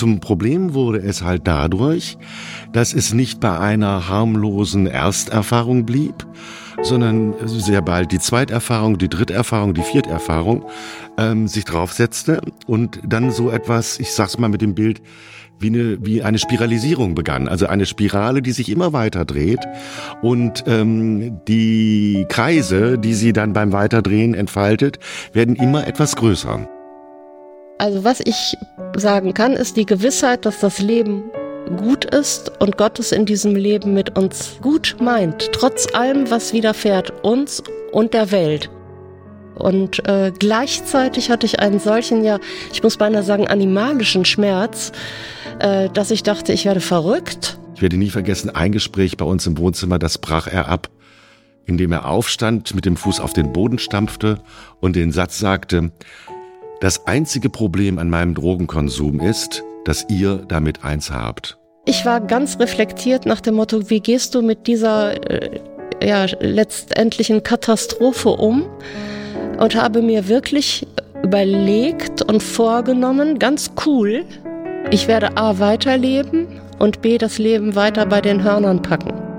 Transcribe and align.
zum 0.00 0.18
Problem 0.18 0.72
wurde 0.72 0.98
es 0.98 1.22
halt 1.22 1.42
dadurch, 1.44 2.16
dass 2.72 2.94
es 2.94 3.12
nicht 3.12 3.38
bei 3.38 3.58
einer 3.58 4.08
harmlosen 4.08 4.86
Ersterfahrung 4.86 5.84
blieb, 5.84 6.26
sondern 6.80 7.34
sehr 7.44 7.82
bald 7.82 8.10
die 8.10 8.18
Zweiterfahrung, 8.18 8.96
die 8.96 9.10
Dritterfahrung, 9.10 9.74
die 9.74 9.82
Vierterfahrung 9.82 10.64
ähm, 11.18 11.48
sich 11.48 11.66
draufsetzte 11.66 12.40
und 12.66 12.98
dann 13.06 13.30
so 13.30 13.50
etwas, 13.50 14.00
ich 14.00 14.12
sag's 14.12 14.38
mal 14.38 14.48
mit 14.48 14.62
dem 14.62 14.74
Bild, 14.74 15.02
wie 15.58 15.66
eine, 15.66 15.98
wie 16.00 16.22
eine 16.22 16.38
Spiralisierung 16.38 17.14
begann. 17.14 17.46
Also 17.46 17.66
eine 17.66 17.84
Spirale, 17.84 18.40
die 18.40 18.52
sich 18.52 18.70
immer 18.70 18.94
weiter 18.94 19.26
dreht 19.26 19.60
und 20.22 20.64
ähm, 20.66 21.42
die 21.46 22.24
Kreise, 22.30 22.98
die 22.98 23.12
sie 23.12 23.34
dann 23.34 23.52
beim 23.52 23.74
Weiterdrehen 23.74 24.32
entfaltet, 24.32 24.98
werden 25.34 25.56
immer 25.56 25.86
etwas 25.86 26.16
größer. 26.16 26.66
Also 27.80 28.04
was 28.04 28.20
ich 28.20 28.58
sagen 28.94 29.32
kann, 29.32 29.54
ist 29.54 29.78
die 29.78 29.86
Gewissheit, 29.86 30.44
dass 30.44 30.60
das 30.60 30.80
Leben 30.80 31.22
gut 31.78 32.04
ist 32.04 32.52
und 32.60 32.76
Gott 32.76 32.98
es 32.98 33.10
in 33.10 33.24
diesem 33.24 33.56
Leben 33.56 33.94
mit 33.94 34.18
uns 34.18 34.58
gut 34.60 34.96
meint, 35.00 35.50
trotz 35.52 35.94
allem, 35.94 36.30
was 36.30 36.52
widerfährt 36.52 37.24
uns 37.24 37.62
und 37.90 38.12
der 38.12 38.32
Welt. 38.32 38.68
Und 39.54 40.06
äh, 40.06 40.30
gleichzeitig 40.38 41.30
hatte 41.30 41.46
ich 41.46 41.60
einen 41.60 41.80
solchen, 41.80 42.22
ja, 42.22 42.38
ich 42.70 42.82
muss 42.82 42.98
beinahe 42.98 43.22
sagen, 43.22 43.48
animalischen 43.48 44.26
Schmerz, 44.26 44.92
äh, 45.58 45.88
dass 45.88 46.10
ich 46.10 46.22
dachte, 46.22 46.52
ich 46.52 46.66
werde 46.66 46.80
verrückt. 46.80 47.58
Ich 47.76 47.80
werde 47.80 47.96
nie 47.96 48.10
vergessen, 48.10 48.50
ein 48.50 48.72
Gespräch 48.72 49.16
bei 49.16 49.24
uns 49.24 49.46
im 49.46 49.56
Wohnzimmer, 49.56 49.98
das 49.98 50.18
brach 50.18 50.48
er 50.48 50.68
ab, 50.68 50.90
indem 51.64 51.92
er 51.92 52.06
aufstand, 52.06 52.74
mit 52.74 52.84
dem 52.84 52.98
Fuß 52.98 53.20
auf 53.20 53.32
den 53.32 53.54
Boden 53.54 53.78
stampfte 53.78 54.42
und 54.80 54.96
den 54.96 55.12
Satz 55.12 55.38
sagte, 55.38 55.92
das 56.80 57.06
einzige 57.06 57.50
Problem 57.50 57.98
an 57.98 58.08
meinem 58.08 58.34
Drogenkonsum 58.34 59.20
ist, 59.20 59.62
dass 59.84 60.06
ihr 60.08 60.36
damit 60.48 60.84
eins 60.84 61.10
habt. 61.10 61.58
Ich 61.86 62.04
war 62.04 62.20
ganz 62.20 62.58
reflektiert 62.58 63.26
nach 63.26 63.40
dem 63.40 63.54
Motto, 63.54 63.90
wie 63.90 64.00
gehst 64.00 64.34
du 64.34 64.42
mit 64.42 64.66
dieser 64.66 65.30
äh, 65.30 65.60
ja, 66.02 66.26
letztendlichen 66.40 67.42
Katastrophe 67.42 68.30
um? 68.30 68.64
Und 69.58 69.74
habe 69.74 70.00
mir 70.00 70.28
wirklich 70.28 70.86
überlegt 71.22 72.22
und 72.22 72.42
vorgenommen, 72.42 73.38
ganz 73.38 73.72
cool, 73.84 74.24
ich 74.90 75.06
werde 75.06 75.36
A 75.36 75.58
weiterleben 75.58 76.46
und 76.78 77.02
B 77.02 77.18
das 77.18 77.36
Leben 77.38 77.74
weiter 77.74 78.06
bei 78.06 78.22
den 78.22 78.42
Hörnern 78.42 78.80
packen. 78.80 79.29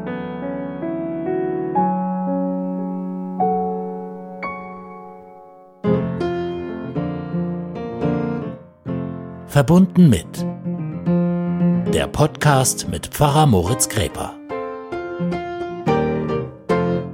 Verbunden 9.51 10.09
mit 10.09 10.45
der 11.93 12.07
Podcast 12.07 12.87
mit 12.87 13.07
Pfarrer 13.07 13.45
Moritz 13.45 13.89
Gräper. 13.89 14.33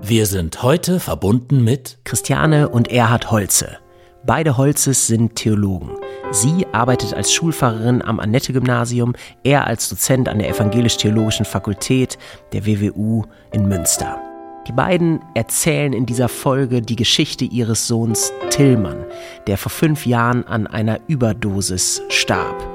Wir 0.04 0.28
sind 0.28 0.62
heute 0.62 1.00
verbunden 1.00 1.64
mit 1.64 1.98
Christiane 2.04 2.70
und 2.70 2.92
Erhard 2.92 3.32
Holze. 3.32 3.80
Beide 4.24 4.56
Holzes 4.56 5.08
sind 5.08 5.36
Theologen. 5.36 5.90
Sie 6.30 6.68
arbeitet 6.74 7.16
als 7.16 7.34
Schulpfarrerin 7.34 8.04
am 8.04 8.20
Annette-Gymnasium, 8.20 9.16
er 9.44 9.66
als 9.66 9.90
Dozent 9.90 10.30
an 10.30 10.38
der 10.38 10.50
Evangelisch-Theologischen 10.50 11.46
Fakultät 11.46 12.20
der 12.54 12.68
WWU 12.68 13.24
in 13.52 13.68
Münster. 13.68 14.27
Die 14.68 14.74
beiden 14.74 15.22
erzählen 15.34 15.94
in 15.94 16.06
dieser 16.06 16.28
Folge 16.28 16.82
die 16.82 16.98
Geschichte 16.98 17.46
ihres 17.46 17.88
Sohns 17.88 18.34
Tillmann, 18.50 19.06
der 19.48 19.58
vor 19.58 19.70
fünf 19.70 20.06
Jahren 20.06 20.46
an 20.46 20.68
einer 20.68 21.00
Überdosis 21.08 22.02
starb. 22.10 22.68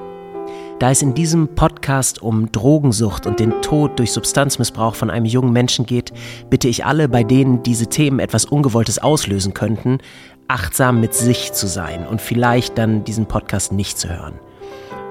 Da 0.79 0.91
es 0.91 1.03
in 1.03 1.13
diesem 1.13 1.55
Podcast 1.55 2.23
um 2.23 2.51
Drogensucht 2.51 3.27
und 3.27 3.39
den 3.41 3.61
Tod 3.61 3.99
durch 3.99 4.11
Substanzmissbrauch 4.13 4.95
von 4.95 5.11
einem 5.11 5.27
jungen 5.27 5.53
Menschen 5.53 5.85
geht, 5.85 6.15
bitte 6.49 6.67
ich 6.67 6.87
alle, 6.87 7.11
bei 7.11 7.25
denen 7.25 7.63
diese 7.63 7.89
Themen 7.89 8.21
etwas 8.21 8.47
Ungewolltes 8.47 8.99
auslösen 8.99 9.53
könnten, 9.53 9.99
achtsam 10.49 10.99
mit 10.99 11.13
sich 11.13 11.53
zu 11.53 11.67
sein 11.67 12.07
und 12.07 12.23
vielleicht 12.23 12.79
dann 12.79 13.05
diesen 13.05 13.27
Podcast 13.27 13.71
nicht 13.71 13.99
zu 13.99 14.09
hören. 14.09 14.41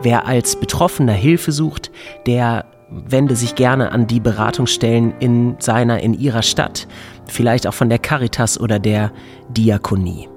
Wer 0.01 0.25
als 0.25 0.55
Betroffener 0.55 1.13
Hilfe 1.13 1.51
sucht, 1.51 1.91
der 2.25 2.65
wende 2.91 3.35
sich 3.35 3.55
gerne 3.55 3.91
an 3.91 4.07
die 4.07 4.19
Beratungsstellen 4.19 5.13
in 5.19 5.55
seiner, 5.59 6.01
in 6.01 6.13
ihrer 6.13 6.41
Stadt, 6.41 6.87
vielleicht 7.25 7.65
auch 7.67 7.73
von 7.73 7.89
der 7.89 7.99
Caritas 7.99 8.59
oder 8.59 8.79
der 8.79 9.11
Diakonie. 9.49 10.30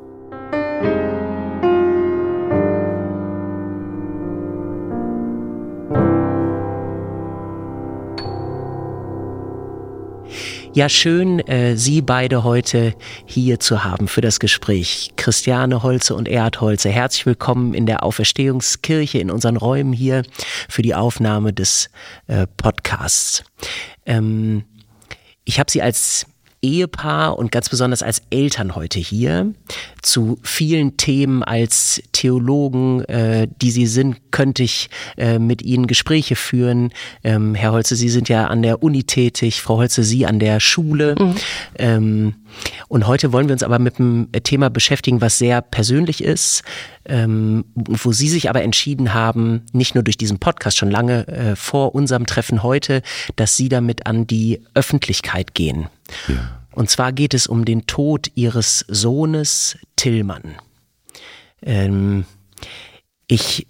Ja, 10.75 10.89
schön, 10.89 11.39
äh, 11.47 11.77
Sie 11.77 12.03
beide 12.03 12.43
heute 12.43 12.95
hier 13.27 13.61
zu 13.61 13.85
haben 13.85 14.09
für 14.09 14.21
das 14.21 14.41
Gespräch. 14.41 15.13
Christiane 15.15 15.85
Holze 15.85 16.17
und 16.17 16.27
Erhard 16.27 16.61
Holze, 16.61 16.89
herzlich 16.91 17.27
willkommen 17.27 17.75
in 17.75 17.87
der 17.87 18.03
Auferstehungskirche 18.03 19.19
in 19.19 19.31
unseren 19.31 19.57
Räumen 19.57 19.93
hier 19.93 20.25
für 20.69 20.83
die 20.83 20.97
Aufnahme 20.97 21.53
des 21.53 21.91
äh, 22.27 22.49
Podcasts. 22.57 23.45
Ähm, 24.05 24.65
ich 25.45 25.61
habe 25.61 25.71
Sie 25.71 25.81
als 25.81 26.27
Ehepaar 26.65 27.39
und 27.39 27.53
ganz 27.53 27.69
besonders 27.69 28.03
als 28.03 28.23
Eltern 28.31 28.75
heute 28.75 28.99
hier. 28.99 29.53
Zu 30.01 30.39
vielen 30.43 30.97
Themen 30.97 31.43
als 31.43 32.03
Theologen, 32.13 33.05
äh, 33.05 33.47
die 33.61 33.71
Sie 33.71 33.87
sind, 33.87 34.17
könnte 34.31 34.63
ich 34.63 34.89
äh, 35.19 35.39
mit 35.39 35.61
Ihnen 35.61 35.87
Gespräche 35.87 36.37
führen. 36.37 36.91
Ähm, 37.23 37.55
Herr 37.55 37.73
Holze, 37.73 37.97
Sie 37.97 38.09
sind 38.09 38.31
ja 38.31 38.47
an 38.47 38.63
der 38.63 38.83
Uni 38.83 39.05
tätig, 39.05 39.61
Frau 39.61 39.77
Holze, 39.77 40.03
Sie 40.05 40.25
an 40.25 40.39
der 40.39 40.59
Schule. 40.59 41.17
Mhm. 41.19 41.35
Ähm, 41.79 42.35
und 42.89 43.07
heute 43.07 43.33
wollen 43.33 43.49
wir 43.49 43.53
uns 43.53 43.63
aber 43.63 43.79
mit 43.79 43.99
einem 43.99 44.29
Thema 44.45 44.71
beschäftigen, 44.71 45.21
was 45.21 45.37
sehr 45.37 45.61
persönlich 45.61 46.25
ist, 46.25 46.63
ähm, 47.05 47.67
wo 47.75 48.13
Sie 48.13 48.29
sich 48.29 48.49
aber 48.49 48.63
entschieden 48.63 49.13
haben, 49.13 49.63
nicht 49.73 49.95
nur 49.95 50.05
durch 50.05 50.17
diesen 50.17 50.39
Podcast, 50.39 50.79
schon 50.79 50.91
lange 50.91 51.29
äh, 51.29 51.57
vor 51.57 51.95
unserem 51.95 52.25
Treffen 52.25 52.63
heute, 52.63 53.03
dass 53.37 53.59
Sie 53.59 53.69
damit 53.69 54.07
an 54.07 54.27
die 54.27 54.63
Öffentlichkeit 54.73 55.55
gehen. 55.55 55.89
Und 56.73 56.91
zwar 56.91 57.13
geht 57.13 57.35
es 57.35 57.47
um 57.47 57.65
den 57.65 57.87
Tod 57.87 58.31
Ihres 58.35 58.85
Sohnes 58.89 59.79
Tillmann. 59.97 60.57
Ähm, 61.63 62.25
ich 63.27 63.67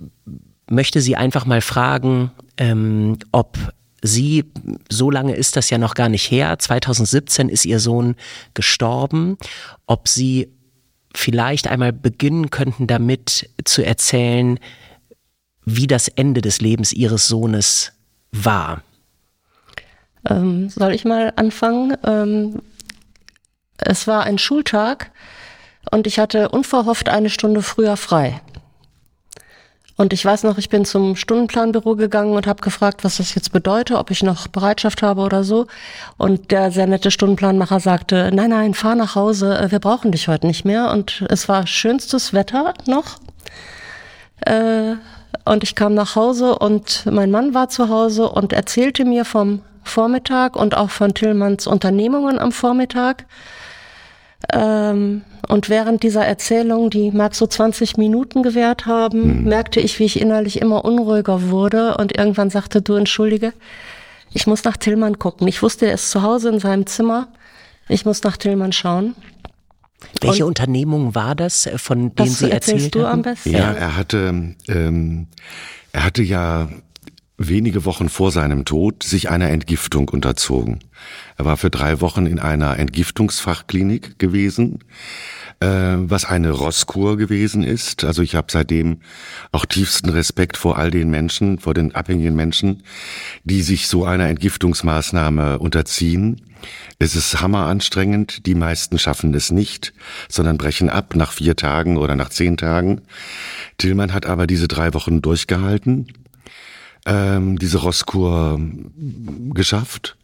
möchte 0.69 1.01
Sie 1.01 1.17
einfach 1.17 1.47
mal 1.47 1.61
fragen, 1.61 2.33
ähm, 2.57 3.19
ob 3.33 3.59
Sie, 4.03 4.45
so 4.91 5.11
lange 5.11 5.35
ist 5.35 5.57
das 5.57 5.71
ja 5.71 5.79
noch 5.79 5.95
gar 5.95 6.09
nicht 6.11 6.31
her, 6.31 6.59
2017 6.59 7.49
ist 7.49 7.65
Ihr 7.65 7.81
Sohn 7.81 8.17
gestorben, 8.53 9.39
ob 9.87 10.09
Sie 10.09 10.53
vielleicht 11.15 11.69
einmal 11.69 11.93
beginnen 11.93 12.51
könnten 12.51 12.87
damit 12.87 13.49
zu 13.65 13.85
erzählen, 13.85 14.59
wie 15.65 15.87
das 15.87 16.09
Ende 16.09 16.43
des 16.43 16.61
Lebens 16.61 16.93
Ihres 16.93 17.29
Sohnes 17.29 17.93
war. 18.31 18.83
Ähm, 20.29 20.69
soll 20.71 20.95
ich 20.95 21.05
mal 21.05 21.33
anfangen? 21.37 21.97
Ähm, 22.05 22.63
es 23.79 24.07
war 24.07 24.25
ein 24.25 24.39
Schultag 24.39 25.11
und 25.91 26.07
ich 26.07 26.19
hatte 26.19 26.49
unverhofft 26.49 27.09
eine 27.09 27.31
Stunde 27.31 27.63
früher 27.63 27.97
frei. 27.97 28.41
Und 29.97 30.13
ich 30.13 30.25
weiß 30.25 30.43
noch, 30.43 30.59
ich 30.59 30.71
bin 30.71 30.85
zum 30.85 31.15
Stundenplanbüro 31.15 31.95
gegangen 31.95 32.33
und 32.33 32.49
habe 32.49 32.63
gefragt, 32.63 33.05
was 33.05 33.19
das 33.19 33.35
jetzt 33.37 33.53
bedeutet, 33.53 33.97
ob 33.97 34.11
ich 34.11 34.25
noch 34.25 34.49
Bereitschaft 34.49 35.03
habe 35.03 35.21
oder 35.21 35.45
so. 35.45 35.67
Und 36.17 36.51
der 36.51 36.73
sehr 36.73 36.89
nette 36.89 37.13
Stundenplanmacher 37.13 37.79
sagte, 37.79 38.31
nein, 38.35 38.51
nein, 38.51 38.75
fahr 38.75 38.97
nach 38.97 39.15
Hause, 39.15 39.57
äh, 39.57 39.71
wir 39.71 39.79
brauchen 39.79 40.11
dich 40.11 40.27
heute 40.27 40.49
nicht 40.49 40.65
mehr. 40.65 40.91
Und 40.91 41.25
es 41.29 41.49
war 41.49 41.69
schönstes 41.69 42.33
Wetter 42.33 42.75
noch. 42.87 43.19
Äh, 44.41 44.95
und 45.45 45.63
ich 45.63 45.77
kam 45.77 45.95
nach 45.95 46.17
Hause 46.17 46.59
und 46.59 47.07
mein 47.07 47.31
Mann 47.31 47.55
war 47.55 47.69
zu 47.69 47.89
Hause 47.89 48.29
und 48.29 48.53
erzählte 48.53 49.05
mir 49.05 49.25
vom 49.25 49.61
Vormittag 49.85 50.57
und 50.57 50.77
auch 50.77 50.91
von 50.91 51.15
Tillmanns 51.15 51.67
Unternehmungen 51.67 52.39
am 52.39 52.53
Vormittag. 52.53 53.27
Ähm, 54.53 55.23
und 55.49 55.69
während 55.69 56.03
dieser 56.03 56.25
Erzählung, 56.25 56.91
die 56.91 57.11
mag 57.11 57.35
so 57.35 57.47
20 57.47 57.97
Minuten 57.97 58.43
gewährt 58.43 58.87
haben, 58.87 59.41
mhm. 59.41 59.49
merkte 59.49 59.81
ich, 59.81 59.99
wie 59.99 60.05
ich 60.05 60.21
innerlich 60.21 60.61
immer 60.61 60.85
unruhiger 60.85 61.51
wurde 61.51 61.97
und 61.97 62.17
irgendwann 62.17 62.51
sagte, 62.51 62.83
du 62.83 62.95
entschuldige, 62.95 63.53
ich 64.33 64.47
muss 64.47 64.65
nach 64.65 64.77
Tillmann 64.77 65.19
gucken. 65.19 65.47
Ich 65.47 65.63
wusste, 65.63 65.87
er 65.87 65.95
ist 65.95 66.11
zu 66.11 66.23
Hause 66.23 66.49
in 66.49 66.59
seinem 66.59 66.87
Zimmer. 66.87 67.29
Ich 67.89 68.05
muss 68.05 68.23
nach 68.23 68.37
Tillmann 68.37 68.73
schauen. 68.73 69.15
Welche 70.21 70.45
und 70.45 70.51
Unternehmung 70.51 71.15
war 71.15 71.35
das, 71.35 71.67
äh, 71.67 71.79
von 71.79 72.15
denen 72.15 72.31
Sie 72.31 72.51
erzählt 72.51 72.95
du 72.95 73.07
am 73.07 73.23
besten? 73.23 73.51
Ja, 73.51 73.73
er 73.73 73.97
hatte, 73.97 74.55
ähm, 74.69 75.27
er 75.93 76.05
hatte 76.05 76.23
ja 76.23 76.69
wenige 77.37 77.85
Wochen 77.85 78.09
vor 78.09 78.31
seinem 78.31 78.65
Tod 78.65 79.03
sich 79.03 79.29
einer 79.29 79.51
Entgiftung 79.51 80.09
unterzogen. 80.09 80.79
Er 81.37 81.45
war 81.45 81.57
für 81.57 81.71
drei 81.71 82.01
Wochen 82.01 82.27
in 82.27 82.39
einer 82.39 82.79
Entgiftungsfachklinik 82.79 84.19
gewesen, 84.21 84.81
äh, 85.59 85.67
was 85.67 86.25
eine 86.25 86.53
Rosskur 86.53 87.17
gewesen 87.17 87.65
ist. 87.65 88.05
Also 88.05 88.23
ich 88.23 88.37
habe 88.37 88.47
seitdem 88.51 89.01
auch 89.51 89.67
tiefsten 89.67 90.11
Respekt 90.11 90.57
vor 90.57 90.79
all 90.79 90.93
den 90.93 91.11
Menschen, 91.11 91.59
vor 91.59 91.75
den 91.75 91.95
abhängigen 91.95 92.37
Menschen, 92.37 92.85
die 93.43 93.63
sich 93.63 93.89
so 93.89 94.05
einer 94.05 94.29
Entgiftungsmaßnahme 94.29 95.59
unterziehen. 95.59 96.41
Es 97.01 97.17
ist 97.17 97.41
hammeranstrengend. 97.41 98.47
Die 98.47 98.55
meisten 98.55 98.99
schaffen 98.99 99.35
es 99.35 99.51
nicht, 99.51 99.93
sondern 100.29 100.57
brechen 100.57 100.89
ab 100.89 101.17
nach 101.17 101.33
vier 101.33 101.57
Tagen 101.57 101.97
oder 101.97 102.15
nach 102.15 102.31
zehn 102.31 102.57
Tagen. 102.57 103.03
Tillmann 103.77 104.15
hat 104.15 104.25
aber 104.25 104.47
diese 104.47 104.69
drei 104.69 104.95
Wochen 104.95 105.21
durchgehalten 105.21 106.07
ähm, 107.07 107.59
diese 107.59 107.79
Rosskur 107.79 108.61
geschafft 109.53 110.17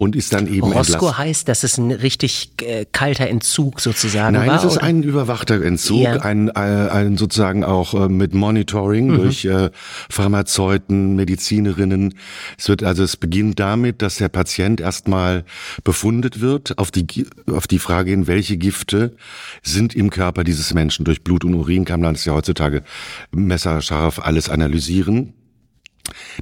und 0.00 0.16
ist 0.16 0.32
dann 0.32 0.46
eben 0.46 0.72
Roscoe 0.72 1.18
heißt, 1.18 1.46
dass 1.46 1.62
es 1.62 1.76
ein 1.76 1.90
richtig 1.90 2.52
äh, 2.62 2.86
kalter 2.90 3.28
Entzug 3.28 3.82
sozusagen 3.82 4.32
Nein, 4.32 4.48
war? 4.48 4.56
Nein, 4.56 4.66
es 4.66 4.72
ist 4.72 4.78
oder? 4.78 4.86
ein 4.86 5.02
überwachter 5.02 5.62
Entzug, 5.62 6.00
ja. 6.00 6.16
ein, 6.22 6.48
äh, 6.48 6.52
ein 6.52 7.18
sozusagen 7.18 7.64
auch 7.64 7.92
äh, 7.92 8.08
mit 8.08 8.32
Monitoring 8.32 9.08
mhm. 9.08 9.16
durch 9.18 9.44
äh, 9.44 9.68
Pharmazeuten, 10.08 11.16
Medizinerinnen. 11.16 12.14
Es 12.56 12.70
wird 12.70 12.82
also 12.82 13.02
es 13.02 13.18
beginnt 13.18 13.60
damit, 13.60 14.00
dass 14.00 14.16
der 14.16 14.30
Patient 14.30 14.80
erstmal 14.80 15.44
befundet 15.84 16.40
wird 16.40 16.78
auf 16.78 16.90
die 16.90 17.26
auf 17.52 17.66
die 17.66 17.78
Frage 17.78 18.12
hin, 18.12 18.26
welche 18.26 18.56
Gifte 18.56 19.14
sind 19.62 19.94
im 19.94 20.08
Körper 20.08 20.44
dieses 20.44 20.72
Menschen 20.72 21.04
durch 21.04 21.22
Blut 21.24 21.44
und 21.44 21.54
Urin 21.54 21.84
kann 21.84 22.00
man 22.00 22.14
das 22.14 22.24
ja 22.24 22.32
heutzutage 22.32 22.84
messerscharf 23.32 24.18
alles 24.18 24.48
analysieren. 24.48 25.34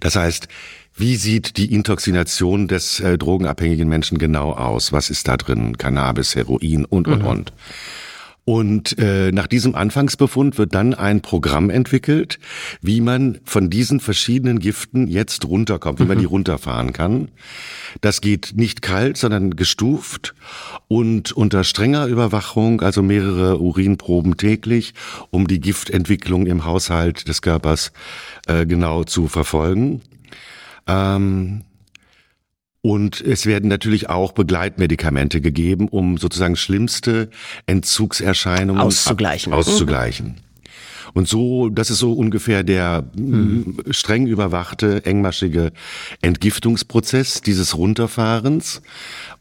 Das 0.00 0.16
heißt, 0.16 0.48
wie 0.96 1.16
sieht 1.16 1.56
die 1.58 1.72
Intoxination 1.72 2.66
des 2.66 2.98
äh, 3.00 3.16
drogenabhängigen 3.16 3.88
Menschen 3.88 4.18
genau 4.18 4.52
aus? 4.52 4.92
Was 4.92 5.10
ist 5.10 5.28
da 5.28 5.36
drin? 5.36 5.78
Cannabis, 5.78 6.34
Heroin 6.34 6.84
und, 6.84 7.06
und, 7.06 7.22
mhm. 7.22 7.28
und. 7.28 7.52
Und 8.48 8.98
äh, 8.98 9.30
nach 9.30 9.46
diesem 9.46 9.74
Anfangsbefund 9.74 10.56
wird 10.56 10.74
dann 10.74 10.94
ein 10.94 11.20
Programm 11.20 11.68
entwickelt, 11.68 12.38
wie 12.80 13.02
man 13.02 13.40
von 13.44 13.68
diesen 13.68 14.00
verschiedenen 14.00 14.58
Giften 14.58 15.06
jetzt 15.06 15.44
runterkommt, 15.44 16.00
wie 16.00 16.06
man 16.06 16.16
die 16.16 16.24
mhm. 16.24 16.30
runterfahren 16.30 16.94
kann. 16.94 17.28
Das 18.00 18.22
geht 18.22 18.54
nicht 18.56 18.80
kalt, 18.80 19.18
sondern 19.18 19.54
gestuft 19.54 20.34
und 20.88 21.30
unter 21.32 21.62
strenger 21.62 22.06
Überwachung, 22.06 22.80
also 22.80 23.02
mehrere 23.02 23.60
Urinproben 23.60 24.38
täglich, 24.38 24.94
um 25.28 25.46
die 25.46 25.60
Giftentwicklung 25.60 26.46
im 26.46 26.64
Haushalt 26.64 27.28
des 27.28 27.42
Körpers 27.42 27.92
äh, 28.46 28.64
genau 28.64 29.04
zu 29.04 29.28
verfolgen. 29.28 30.00
Ähm, 30.86 31.64
und 32.82 33.20
es 33.20 33.46
werden 33.46 33.68
natürlich 33.68 34.08
auch 34.08 34.32
Begleitmedikamente 34.32 35.40
gegeben, 35.40 35.88
um 35.88 36.16
sozusagen 36.16 36.56
schlimmste 36.56 37.28
Entzugserscheinungen 37.66 38.80
auszugleichen. 38.80 39.52
auszugleichen. 39.52 40.36
Und 41.14 41.26
so, 41.26 41.68
das 41.68 41.90
ist 41.90 41.98
so 41.98 42.12
ungefähr 42.12 42.62
der 42.62 43.04
mhm. 43.16 43.78
streng 43.90 44.26
überwachte, 44.26 45.04
engmaschige 45.04 45.72
Entgiftungsprozess 46.20 47.40
dieses 47.40 47.76
Runterfahrens. 47.76 48.82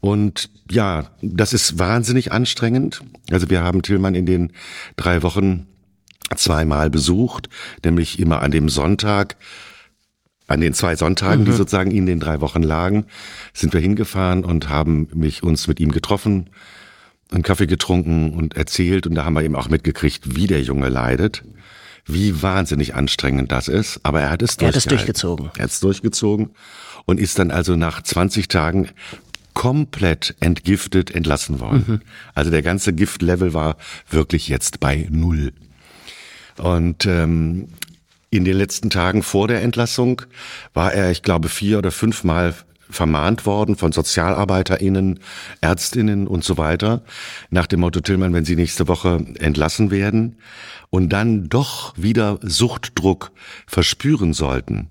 Und 0.00 0.50
ja, 0.70 1.10
das 1.22 1.52
ist 1.52 1.78
wahnsinnig 1.78 2.32
anstrengend. 2.32 3.02
Also 3.30 3.50
wir 3.50 3.62
haben 3.62 3.82
Tillmann 3.82 4.14
in 4.14 4.26
den 4.26 4.52
drei 4.96 5.22
Wochen 5.22 5.66
zweimal 6.36 6.90
besucht, 6.90 7.48
nämlich 7.84 8.18
immer 8.18 8.42
an 8.42 8.50
dem 8.50 8.68
Sonntag 8.68 9.36
an 10.48 10.60
den 10.60 10.74
zwei 10.74 10.96
Sonntagen, 10.96 11.42
mhm. 11.42 11.44
die 11.46 11.52
sozusagen 11.52 11.90
in 11.90 12.06
den 12.06 12.18
drei 12.18 12.40
Wochen 12.40 12.62
lagen, 12.62 13.04
sind 13.52 13.72
wir 13.72 13.80
hingefahren 13.80 14.44
und 14.44 14.68
haben 14.68 15.08
mich 15.14 15.42
uns 15.42 15.68
mit 15.68 15.78
ihm 15.78 15.92
getroffen, 15.92 16.50
einen 17.30 17.42
Kaffee 17.42 17.66
getrunken 17.66 18.32
und 18.32 18.56
erzählt 18.56 19.06
und 19.06 19.14
da 19.14 19.24
haben 19.24 19.34
wir 19.34 19.42
eben 19.42 19.54
auch 19.54 19.68
mitgekriegt, 19.68 20.34
wie 20.34 20.46
der 20.46 20.62
Junge 20.62 20.88
leidet, 20.88 21.44
wie 22.06 22.42
wahnsinnig 22.42 22.94
anstrengend 22.94 23.52
das 23.52 23.68
ist, 23.68 24.00
aber 24.02 24.22
er 24.22 24.30
hat 24.30 24.42
es 24.42 24.56
er 24.56 24.68
hat 24.68 24.76
es 24.76 24.86
durchgezogen. 24.86 25.50
Er 25.56 25.64
hat 25.64 25.70
es 25.70 25.80
durchgezogen 25.80 26.50
und 27.04 27.20
ist 27.20 27.38
dann 27.38 27.50
also 27.50 27.76
nach 27.76 28.02
20 28.02 28.48
Tagen 28.48 28.88
komplett 29.52 30.34
entgiftet 30.40 31.10
entlassen 31.10 31.60
worden. 31.60 31.84
Mhm. 31.86 32.00
Also 32.34 32.50
der 32.50 32.62
ganze 32.62 32.94
Giftlevel 32.94 33.52
war 33.52 33.76
wirklich 34.08 34.48
jetzt 34.48 34.80
bei 34.80 35.06
null. 35.10 35.52
Und 36.56 37.06
ähm, 37.06 37.68
in 38.30 38.44
den 38.44 38.56
letzten 38.56 38.90
Tagen 38.90 39.22
vor 39.22 39.48
der 39.48 39.62
Entlassung 39.62 40.22
war 40.74 40.92
er, 40.92 41.10
ich 41.10 41.22
glaube, 41.22 41.48
vier 41.48 41.78
oder 41.78 41.90
fünfmal 41.90 42.54
vermahnt 42.90 43.46
worden 43.46 43.76
von 43.76 43.92
SozialarbeiterInnen, 43.92 45.20
Ärztinnen 45.60 46.26
und 46.26 46.44
so 46.44 46.56
weiter, 46.56 47.02
nach 47.50 47.66
dem 47.66 47.80
Motto 47.80 48.00
Tillmann, 48.00 48.32
wenn 48.32 48.44
Sie 48.44 48.56
nächste 48.56 48.88
Woche 48.88 49.24
entlassen 49.38 49.90
werden 49.90 50.36
und 50.90 51.10
dann 51.10 51.48
doch 51.48 51.94
wieder 51.96 52.38
Suchtdruck 52.42 53.30
verspüren 53.66 54.32
sollten, 54.32 54.88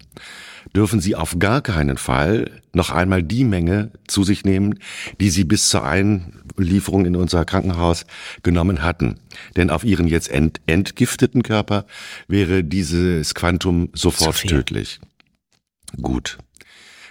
dürfen 0.76 1.00
Sie 1.00 1.16
auf 1.16 1.40
gar 1.40 1.62
keinen 1.62 1.98
Fall 1.98 2.52
noch 2.74 2.92
einmal 2.92 3.24
die 3.24 3.44
Menge 3.44 3.92
zu 4.08 4.24
sich 4.24 4.46
nehmen, 4.46 4.80
die 5.20 5.30
Sie 5.30 5.44
bis 5.44 5.70
zur 5.70 5.84
Einlieferung 6.58 7.06
in 7.06 7.16
unser 7.16 7.46
Krankenhaus 7.46 8.06
genommen 8.44 8.82
hatten. 8.82 9.20
Denn 9.56 9.70
auf 9.70 9.84
Ihren 9.84 10.08
jetzt 10.08 10.30
ent 10.30 10.62
entgifteten 10.66 11.44
Körper 11.44 11.86
wäre 12.28 12.64
dieses 12.64 13.34
Quantum 13.34 13.90
sofort 13.94 14.42
tödlich. 14.42 15.00
Gut. 16.02 16.38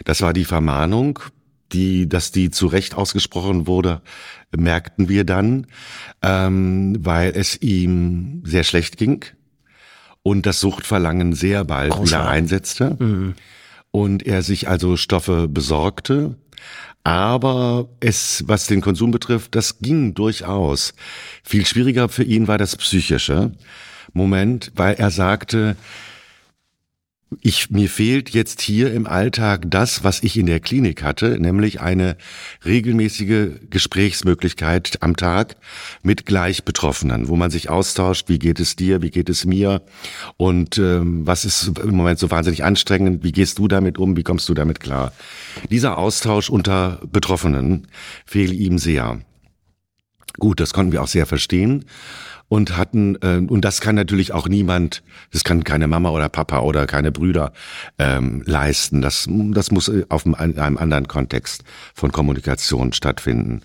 Das 0.05 0.21
war 0.21 0.33
die 0.33 0.45
Vermahnung, 0.45 1.19
die, 1.73 2.09
dass 2.09 2.31
die 2.31 2.51
zu 2.51 2.67
Recht 2.67 2.95
ausgesprochen 2.95 3.67
wurde, 3.67 4.03
merkten 4.57 5.09
wir 5.09 5.25
dann, 5.25 5.67
ähm, 6.23 6.97
weil 7.01 7.33
es 7.35 7.61
ihm 7.61 8.43
sehr 8.45 8.65
schlecht 8.65 8.97
ging 8.97 9.25
und 10.23 10.47
das 10.47 10.61
Suchtverlangen 10.61 11.33
sehr 11.33 11.65
bald 11.65 12.01
wieder 12.01 12.29
einsetzte 12.29 12.97
mhm. 12.99 13.35
und 13.91 14.25
er 14.25 14.43
sich 14.43 14.69
also 14.69 14.97
Stoffe 14.97 15.49
besorgte. 15.49 16.37
Aber 17.07 17.87
es, 18.01 18.43
was 18.49 18.67
den 18.67 18.81
Konsum 18.81 19.13
betrifft, 19.13 19.55
das 19.55 19.79
ging 19.79 20.15
durchaus. 20.15 20.93
Viel 21.45 21.65
schwieriger 21.65 22.09
für 22.09 22.25
ihn 22.25 22.49
war 22.49 22.59
das 22.59 22.75
psychische 22.75 23.53
Moment, 24.13 24.73
weil 24.75 24.97
er 24.97 25.13
sagte, 25.13 25.77
ich, 27.41 27.71
mir 27.71 27.89
fehlt 27.89 28.31
jetzt 28.31 28.61
hier 28.61 28.93
im 28.93 29.07
Alltag 29.07 29.65
das, 29.67 30.05
was 30.05 30.23
ich 30.23 30.39
in 30.39 30.47
der 30.47 30.61
Klinik 30.61 31.03
hatte, 31.03 31.41
nämlich 31.41 31.81
eine 31.81 32.17
regelmäßige 32.65 33.69
Gesprächsmöglichkeit 33.69 34.99
am 35.01 35.17
Tag 35.17 35.57
mit 36.03 36.25
gleich 36.25 36.65
Betroffenen, 36.65 37.27
wo 37.27 37.35
man 37.35 37.51
sich 37.51 37.69
austauscht, 37.69 38.29
wie 38.29 38.39
geht 38.39 38.61
es 38.61 38.77
dir, 38.77 39.03
wie 39.03 39.11
geht 39.11 39.29
es 39.29 39.45
mir 39.45 39.83
und 40.37 40.79
ähm, 40.79 41.27
was 41.27 41.45
ist 41.45 41.73
im 41.83 41.97
Moment 41.97 42.21
so 42.21 42.31
wahnsinnig 42.31 42.63
anstrengend, 42.63 43.25
wie 43.25 43.33
gehst 43.33 43.59
du 43.59 43.67
damit 43.67 43.99
um, 43.99 44.17
wie 44.17 44.23
kommst 44.23 44.49
du 44.49 44.55
damit 44.55 44.79
klar. 44.79 45.13
Dieser 45.69 45.99
Austausch 45.99 46.49
unter 46.49 47.01
Betroffenen 47.11 47.89
fehle 48.25 48.55
ihm 48.55 48.79
sehr. 48.79 49.21
Gut, 50.39 50.61
das 50.61 50.73
konnten 50.73 50.93
wir 50.93 51.03
auch 51.03 51.09
sehr 51.09 51.27
verstehen 51.27 51.87
und 52.49 52.77
hatten, 52.77 53.17
äh, 53.23 53.39
und 53.47 53.65
das 53.65 53.81
kann 53.81 53.95
natürlich 53.95 54.33
auch 54.33 54.49
niemand, 54.49 55.03
das 55.33 55.45
kann 55.45 55.65
keine 55.65 55.89
Mama 55.89 56.11
oder 56.11 56.29
Papa 56.29 56.61
oder 56.61 56.87
keine 56.87 57.13
Brüder 57.13 57.53
ähm, 57.99 58.43
leisten. 58.47 59.03
Das, 59.03 59.29
das 59.29 59.71
muss 59.71 59.91
auf 60.09 60.27
einem, 60.27 60.35
einem 60.59 60.79
anderen 60.79 61.09
Kontext 61.09 61.65
von 61.95 62.13
Kommunikation 62.13 62.93
stattfinden. 62.93 63.63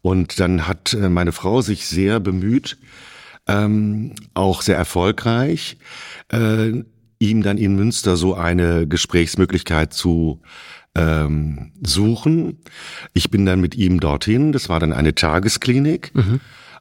Und 0.00 0.40
dann 0.40 0.66
hat 0.66 0.94
äh, 0.94 1.08
meine 1.08 1.32
Frau 1.32 1.60
sich 1.60 1.86
sehr 1.86 2.20
bemüht, 2.20 2.78
ähm, 3.46 4.14
auch 4.34 4.62
sehr 4.62 4.76
erfolgreich, 4.76 5.76
äh, 6.32 6.82
ihm 7.18 7.42
dann 7.42 7.58
in 7.58 7.76
Münster 7.76 8.16
so 8.16 8.34
eine 8.34 8.86
Gesprächsmöglichkeit 8.86 9.92
zu 9.92 10.40
ähm, 10.94 11.72
suchen. 11.82 12.58
Ich 13.12 13.30
bin 13.30 13.46
dann 13.46 13.60
mit 13.60 13.74
ihm 13.74 14.00
dorthin. 14.00 14.52
Das 14.52 14.68
war 14.68 14.80
dann 14.80 14.92
eine 14.92 15.14
Tagesklinik. 15.14 16.12
Mhm. 16.14 16.40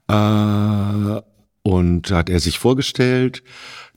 Äh, 0.09 1.21
und 1.63 2.12
hat 2.12 2.29
er 2.29 2.39
sich 2.39 2.60
vorgestellt. 2.60 3.41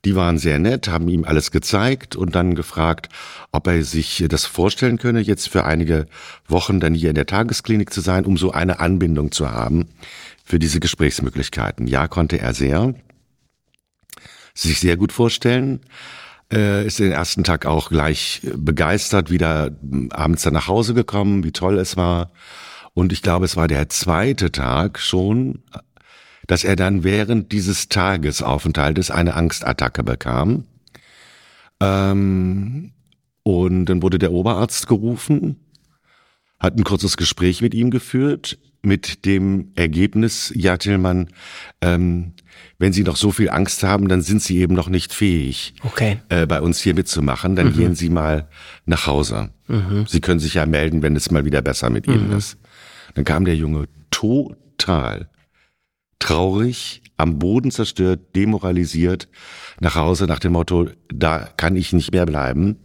Die 0.05 0.15
waren 0.15 0.39
sehr 0.39 0.61
nett, 0.61 0.89
haben 0.89 1.09
ihm 1.09 1.25
alles 1.25 1.51
gezeigt 1.51 2.15
und 2.15 2.37
dann 2.37 2.55
gefragt, 2.55 3.09
ob 3.51 3.67
er 3.67 3.83
sich 3.83 4.25
das 4.29 4.45
vorstellen 4.45 4.99
könne, 4.99 5.21
jetzt 5.21 5.49
für 5.49 5.65
einige 5.65 6.07
Wochen 6.47 6.79
dann 6.79 6.95
hier 6.95 7.09
in 7.09 7.17
der 7.17 7.27
Tagesklinik 7.27 7.93
zu 7.93 8.01
sein, 8.01 8.25
um 8.25 8.37
so 8.37 8.53
eine 8.53 8.79
Anbindung 8.79 9.33
zu 9.33 9.51
haben 9.51 9.89
für 10.45 10.61
diese 10.61 10.79
Gesprächsmöglichkeiten. 10.79 11.89
Ja, 11.89 12.07
konnte 12.07 12.39
er 12.39 12.55
sehr. 12.55 12.95
Sich 14.55 14.79
sehr 14.79 14.97
gut 14.97 15.13
vorstellen. 15.13 15.81
Äh, 16.53 16.87
ist 16.87 17.01
den 17.01 17.11
ersten 17.11 17.43
Tag 17.43 17.67
auch 17.67 17.89
gleich 17.89 18.43
begeistert, 18.55 19.31
wieder 19.31 19.73
abends 20.11 20.43
dann 20.45 20.55
nach 20.55 20.69
Hause 20.69 20.95
gekommen, 20.95 21.43
wie 21.43 21.51
toll 21.51 21.79
es 21.79 21.97
war. 21.97 22.31
Und 22.95 23.13
ich 23.13 23.23
glaube, 23.23 23.45
es 23.45 23.57
war 23.57 23.67
der 23.67 23.89
zweite 23.89 24.53
Tag 24.53 25.01
schon, 25.01 25.65
dass 26.47 26.65
er 26.65 26.77
dann 26.77 27.05
während 27.05 27.53
dieses 27.53 27.89
Tagesaufenthaltes 27.89 29.11
eine 29.11 29.35
Angstattacke 29.35 30.03
bekam. 30.03 30.65
Ähm, 31.81 32.93
Und 33.43 33.85
dann 33.87 34.03
wurde 34.03 34.19
der 34.19 34.33
Oberarzt 34.33 34.89
gerufen, 34.89 35.57
hat 36.59 36.77
ein 36.77 36.83
kurzes 36.85 37.17
Gespräch 37.17 37.63
mit 37.63 37.75
ihm 37.75 37.91
geführt, 37.91 38.59
mit 38.83 39.25
dem 39.25 39.71
Ergebnis, 39.77 40.53
ja, 40.57 40.77
Tillmann, 40.79 41.29
ähm, 41.81 42.33
wenn 42.79 42.93
Sie 42.93 43.03
noch 43.05 43.17
so 43.17 43.31
viel 43.31 43.51
Angst 43.51 43.83
haben, 43.85 44.09
dann 44.09 44.21
sind 44.23 44.43
Sie 44.43 44.59
eben 44.59 44.75
noch 44.75 44.89
nicht 44.89 45.13
fähig, 45.13 45.75
Okay. 45.85 46.19
äh, 46.29 46.47
bei 46.47 46.61
uns 46.61 46.81
hier 46.81 46.95
mitzumachen. 46.95 47.55
Dann 47.57 47.73
gehen 47.73 47.95
Sie 47.95 48.09
mal 48.09 48.49
nach 48.85 49.07
Hause. 49.07 49.51
Sie 50.07 50.21
können 50.21 50.41
sich 50.41 50.55
ja 50.55 50.67
melden, 50.67 51.03
wenn 51.03 51.15
es 51.17 51.31
mal 51.31 51.45
wieder 51.45 51.63
besser 51.63 51.91
mit 51.91 52.07
Ihnen 52.09 52.33
ist. 52.33 52.57
Dann 53.15 53.25
kam 53.25 53.45
der 53.45 53.57
Junge 53.57 53.87
total 54.11 55.29
traurig, 56.19 57.03
am 57.17 57.39
Boden 57.39 57.71
zerstört, 57.71 58.21
demoralisiert 58.35 59.29
nach 59.81 59.95
Hause 59.95 60.27
nach 60.27 60.39
dem 60.39 60.53
Motto, 60.53 60.89
da 61.13 61.49
kann 61.57 61.77
ich 61.77 61.93
nicht 61.93 62.13
mehr 62.13 62.27
bleiben, 62.27 62.77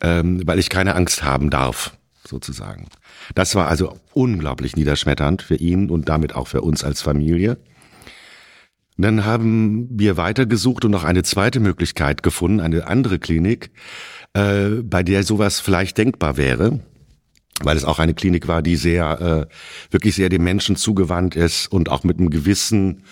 ähm, 0.00 0.42
weil 0.46 0.58
ich 0.58 0.68
keine 0.68 0.94
Angst 0.94 1.22
haben 1.22 1.50
darf, 1.50 1.96
sozusagen. 2.26 2.88
Das 3.34 3.54
war 3.54 3.68
also 3.68 3.98
unglaublich 4.12 4.76
niederschmetternd 4.76 5.42
für 5.42 5.56
ihn 5.56 5.90
und 5.90 6.08
damit 6.08 6.34
auch 6.34 6.48
für 6.48 6.62
uns 6.62 6.84
als 6.84 7.02
Familie. 7.02 7.58
Dann 8.96 9.24
haben 9.24 9.88
wir 9.90 10.16
weitergesucht 10.16 10.84
und 10.84 10.90
noch 10.90 11.04
eine 11.04 11.22
zweite 11.22 11.58
Möglichkeit 11.58 12.22
gefunden, 12.22 12.60
eine 12.60 12.86
andere 12.86 13.18
Klinik, 13.18 13.70
äh, 14.34 14.68
bei 14.82 15.02
der 15.02 15.22
sowas 15.22 15.58
vielleicht 15.58 15.96
denkbar 15.96 16.36
wäre, 16.36 16.80
weil 17.64 17.76
es 17.76 17.84
auch 17.84 17.98
eine 17.98 18.14
Klinik 18.14 18.48
war, 18.48 18.62
die 18.62 18.76
sehr, 18.76 19.48
äh, 19.50 19.54
wirklich 19.92 20.14
sehr 20.14 20.28
dem 20.28 20.44
Menschen 20.44 20.76
zugewandt 20.76 21.36
ist 21.36 21.66
und 21.68 21.88
auch 21.90 22.04
mit 22.04 22.18
einem 22.18 22.30
gewissen 22.30 23.02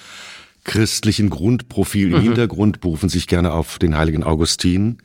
christlichen 0.65 1.31
Grundprofil 1.31 2.13
im 2.13 2.21
Hintergrund 2.21 2.81
berufen 2.81 3.09
sich 3.09 3.27
gerne 3.27 3.53
auf 3.53 3.79
den 3.79 3.97
heiligen 3.97 4.23
Augustin. 4.23 4.99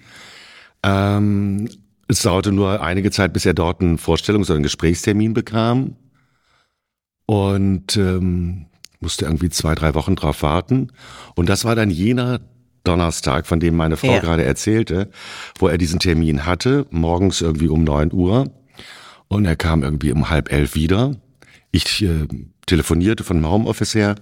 Ähm, 0.84 1.70
es 2.08 2.22
dauerte 2.22 2.52
nur 2.52 2.82
einige 2.82 3.12
Zeit, 3.12 3.32
bis 3.32 3.46
er 3.46 3.54
dort 3.54 3.80
einen 3.82 3.98
Vorstellungs- 3.98 4.46
oder 4.48 4.56
einen 4.56 4.64
Gesprächstermin 4.64 5.34
bekam 5.34 5.96
und 7.26 7.96
ähm, 7.96 8.66
musste 9.00 9.26
irgendwie 9.26 9.50
zwei, 9.50 9.76
drei 9.76 9.94
Wochen 9.96 10.16
drauf 10.16 10.44
warten. 10.44 10.92
Und 11.36 11.48
das 11.50 11.66
war 11.66 11.76
dann 11.76 11.90
jener 11.90 12.42
Donnerstag, 12.84 13.48
von 13.48 13.60
dem 13.60 13.76
meine 13.76 13.96
Frau 13.98 14.14
Ja. 14.16 14.20
gerade 14.20 14.44
erzählte, 14.44 15.10
wo 15.58 15.68
er 15.68 15.78
diesen 15.78 16.00
Termin 16.00 16.46
hatte, 16.46 16.86
morgens 16.90 17.42
irgendwie 17.42 17.70
um 17.70 17.84
neun 17.84 18.12
Uhr. 18.12 18.52
Und 19.28 19.46
er 19.46 19.56
kam 19.56 19.84
irgendwie 19.84 20.12
um 20.12 20.30
halb 20.30 20.52
elf 20.52 20.76
wieder. 20.76 21.16
Ich 21.72 22.04
äh, 22.04 22.28
telefonierte 22.66 23.24
von 23.24 23.38
dem 23.38 23.50
Homeoffice 23.50 23.96
her, 23.96 24.16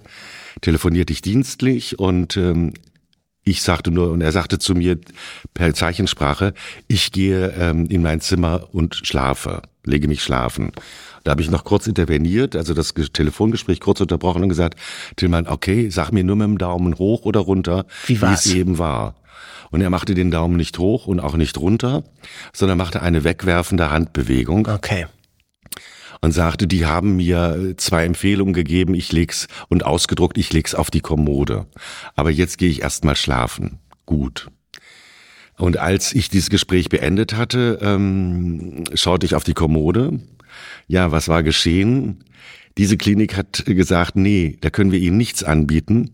telefonierte 0.62 1.12
ich 1.12 1.22
dienstlich 1.22 1.98
und 1.98 2.36
ähm, 2.36 2.72
ich 3.44 3.62
sagte 3.62 3.90
nur, 3.90 4.10
und 4.10 4.20
er 4.20 4.32
sagte 4.32 4.58
zu 4.58 4.74
mir 4.74 4.98
per 5.52 5.74
Zeichensprache, 5.74 6.54
ich 6.86 7.12
gehe 7.12 7.52
ähm, 7.58 7.86
in 7.86 8.00
mein 8.02 8.20
Zimmer 8.20 8.68
und 8.72 9.00
schlafe, 9.02 9.62
lege 9.84 10.06
mich 10.08 10.22
schlafen. 10.22 10.72
Da 11.24 11.32
habe 11.32 11.42
ich 11.42 11.50
noch 11.50 11.64
kurz 11.64 11.86
interveniert, 11.86 12.56
also 12.56 12.72
das 12.72 12.94
Ge- 12.94 13.08
Telefongespräch 13.12 13.80
kurz 13.80 14.00
unterbrochen 14.00 14.44
und 14.44 14.48
gesagt, 14.48 14.78
Tillmann, 15.16 15.46
okay, 15.48 15.90
sag 15.90 16.12
mir 16.12 16.24
nur 16.24 16.36
mit 16.36 16.46
dem 16.46 16.58
Daumen 16.58 16.98
hoch 16.98 17.24
oder 17.24 17.40
runter, 17.40 17.86
Wie 18.06 18.14
es 18.34 18.54
eben 18.54 18.78
war. 18.78 19.16
Und 19.72 19.80
er 19.80 19.90
machte 19.90 20.14
den 20.14 20.30
Daumen 20.30 20.56
nicht 20.56 20.78
hoch 20.78 21.06
und 21.06 21.18
auch 21.18 21.34
nicht 21.36 21.58
runter, 21.58 22.04
sondern 22.52 22.78
machte 22.78 23.02
eine 23.02 23.24
wegwerfende 23.24 23.90
Handbewegung 23.90 24.68
Okay. 24.68 25.06
und 26.20 26.32
sagte, 26.32 26.66
die 26.68 26.86
haben 26.86 27.16
mir 27.16 27.74
zwei 27.78 28.04
Empfehlungen 28.04 28.54
gegeben, 28.54 28.94
ich 28.94 29.10
leg's 29.10 29.48
und 29.68 29.84
ausgedruckt, 29.84 30.38
ich 30.38 30.52
leg's 30.52 30.74
auf 30.74 30.90
die 30.90 31.00
Kommode. 31.00 31.66
Aber 32.14 32.30
jetzt 32.30 32.58
gehe 32.58 32.70
ich 32.70 32.82
erst 32.82 33.04
mal 33.04 33.16
schlafen. 33.16 33.80
Gut. 34.06 34.48
Und 35.58 35.78
als 35.78 36.12
ich 36.14 36.28
dieses 36.28 36.50
Gespräch 36.50 36.88
beendet 36.88 37.34
hatte, 37.34 37.78
ähm, 37.82 38.84
schaute 38.94 39.26
ich 39.26 39.34
auf 39.34 39.44
die 39.44 39.54
Kommode. 39.54 40.20
Ja, 40.86 41.12
was 41.12 41.28
war 41.28 41.42
geschehen? 41.42 42.24
Diese 42.78 42.96
Klinik 42.96 43.36
hat 43.36 43.64
gesagt, 43.66 44.16
nee, 44.16 44.58
da 44.60 44.70
können 44.70 44.92
wir 44.92 44.98
Ihnen 44.98 45.16
nichts 45.16 45.44
anbieten, 45.44 46.10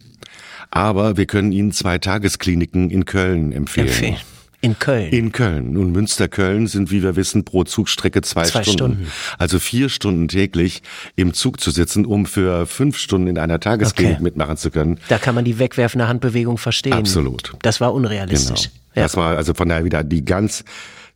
aber 0.70 1.16
wir 1.16 1.26
können 1.26 1.52
Ihnen 1.52 1.72
zwei 1.72 1.98
Tageskliniken 1.98 2.90
in 2.90 3.04
Köln 3.04 3.52
empfehlen. 3.52 3.88
Empfehlen. 3.88 4.16
In 4.60 4.76
Köln. 4.80 5.12
In 5.12 5.30
Köln. 5.30 5.72
Nun, 5.72 5.92
Münster-Köln 5.92 6.66
sind, 6.66 6.90
wie 6.90 7.04
wir 7.04 7.14
wissen, 7.14 7.44
pro 7.44 7.62
Zugstrecke 7.62 8.22
zwei, 8.22 8.42
Zwei 8.42 8.64
Stunden. 8.64 8.72
Stunden. 9.04 9.06
Also 9.38 9.60
vier 9.60 9.88
Stunden 9.88 10.26
täglich 10.26 10.82
im 11.14 11.32
Zug 11.32 11.60
zu 11.60 11.70
sitzen, 11.70 12.04
um 12.04 12.26
für 12.26 12.66
fünf 12.66 12.98
Stunden 12.98 13.28
in 13.28 13.38
einer 13.38 13.60
Tagesklinik 13.60 14.14
Okay. 14.14 14.22
mitmachen 14.24 14.56
zu 14.56 14.72
können. 14.72 14.98
da 15.08 15.18
kann 15.18 15.36
man 15.36 15.44
die 15.44 15.60
wegwerfende 15.60 16.08
Handbewegung 16.08 16.58
verstehen. 16.58 16.92
Absolut. 16.92 17.52
Das 17.62 17.80
war 17.80 17.94
unrealistisch. 17.94 18.64
Genau. 18.64 18.74
Ja. 18.96 19.02
Das 19.04 19.16
war 19.16 19.36
also 19.36 19.54
von 19.54 19.68
daher 19.68 19.84
wieder 19.84 20.02
die 20.02 20.24
ganz 20.24 20.64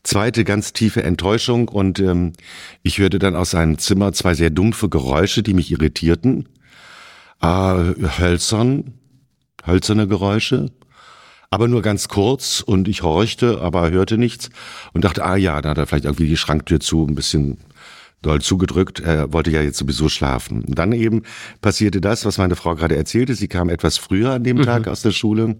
zweite, 0.05 0.45
ganz 0.45 0.73
tiefe 0.73 1.03
Enttäuschung. 1.03 1.67
Und 1.67 1.99
ähm, 1.99 2.35
ich 2.85 2.99
hörte 2.99 3.19
dann 3.19 3.35
aus 3.35 3.51
seinem 3.51 3.77
Zimmer 3.79 4.13
zwei 4.13 4.35
sehr 4.35 4.51
dumpfe 4.51 4.89
Geräusche, 4.89 5.43
die 5.43 5.55
mich 5.55 5.73
irritierten. 5.73 6.49
Äh, 7.43 7.47
hölzern, 8.21 8.95
hölzerne 9.67 10.09
Geräusche. 10.09 10.71
Aber 11.51 11.69
nur 11.69 11.83
ganz 11.83 12.09
kurz 12.09 12.61
und 12.61 12.89
ich 12.89 13.03
horchte, 13.03 13.61
aber 13.61 13.91
hörte 13.91 14.17
nichts 14.17 14.49
und 14.95 15.05
dachte, 15.05 15.25
ah 15.25 15.37
ja, 15.37 15.61
da 15.61 15.71
hat 15.71 15.79
er 15.79 15.87
vielleicht 15.87 16.07
irgendwie 16.07 16.29
die 16.29 16.39
Schranktür 16.39 16.81
zu, 16.81 17.07
ein 17.07 17.15
bisschen 17.15 17.59
doll 18.23 18.41
zugedrückt. 18.41 19.01
Er 19.01 19.33
wollte 19.33 19.51
ja 19.51 19.61
jetzt 19.61 19.77
sowieso 19.77 20.09
schlafen. 20.09 20.65
Und 20.65 20.79
dann 20.79 20.93
eben 20.93 21.23
passierte 21.61 22.01
das, 22.01 22.25
was 22.25 22.39
meine 22.39 22.57
Frau 22.57 22.75
gerade 22.75 22.97
erzählte. 22.97 23.35
Sie 23.35 23.49
kam 23.49 23.69
etwas 23.69 23.99
früher 23.99 24.33
an 24.33 24.45
dem 24.45 24.63
Tag 24.63 24.89
aus 24.89 25.03
der 25.03 25.11
Schule 25.11 25.57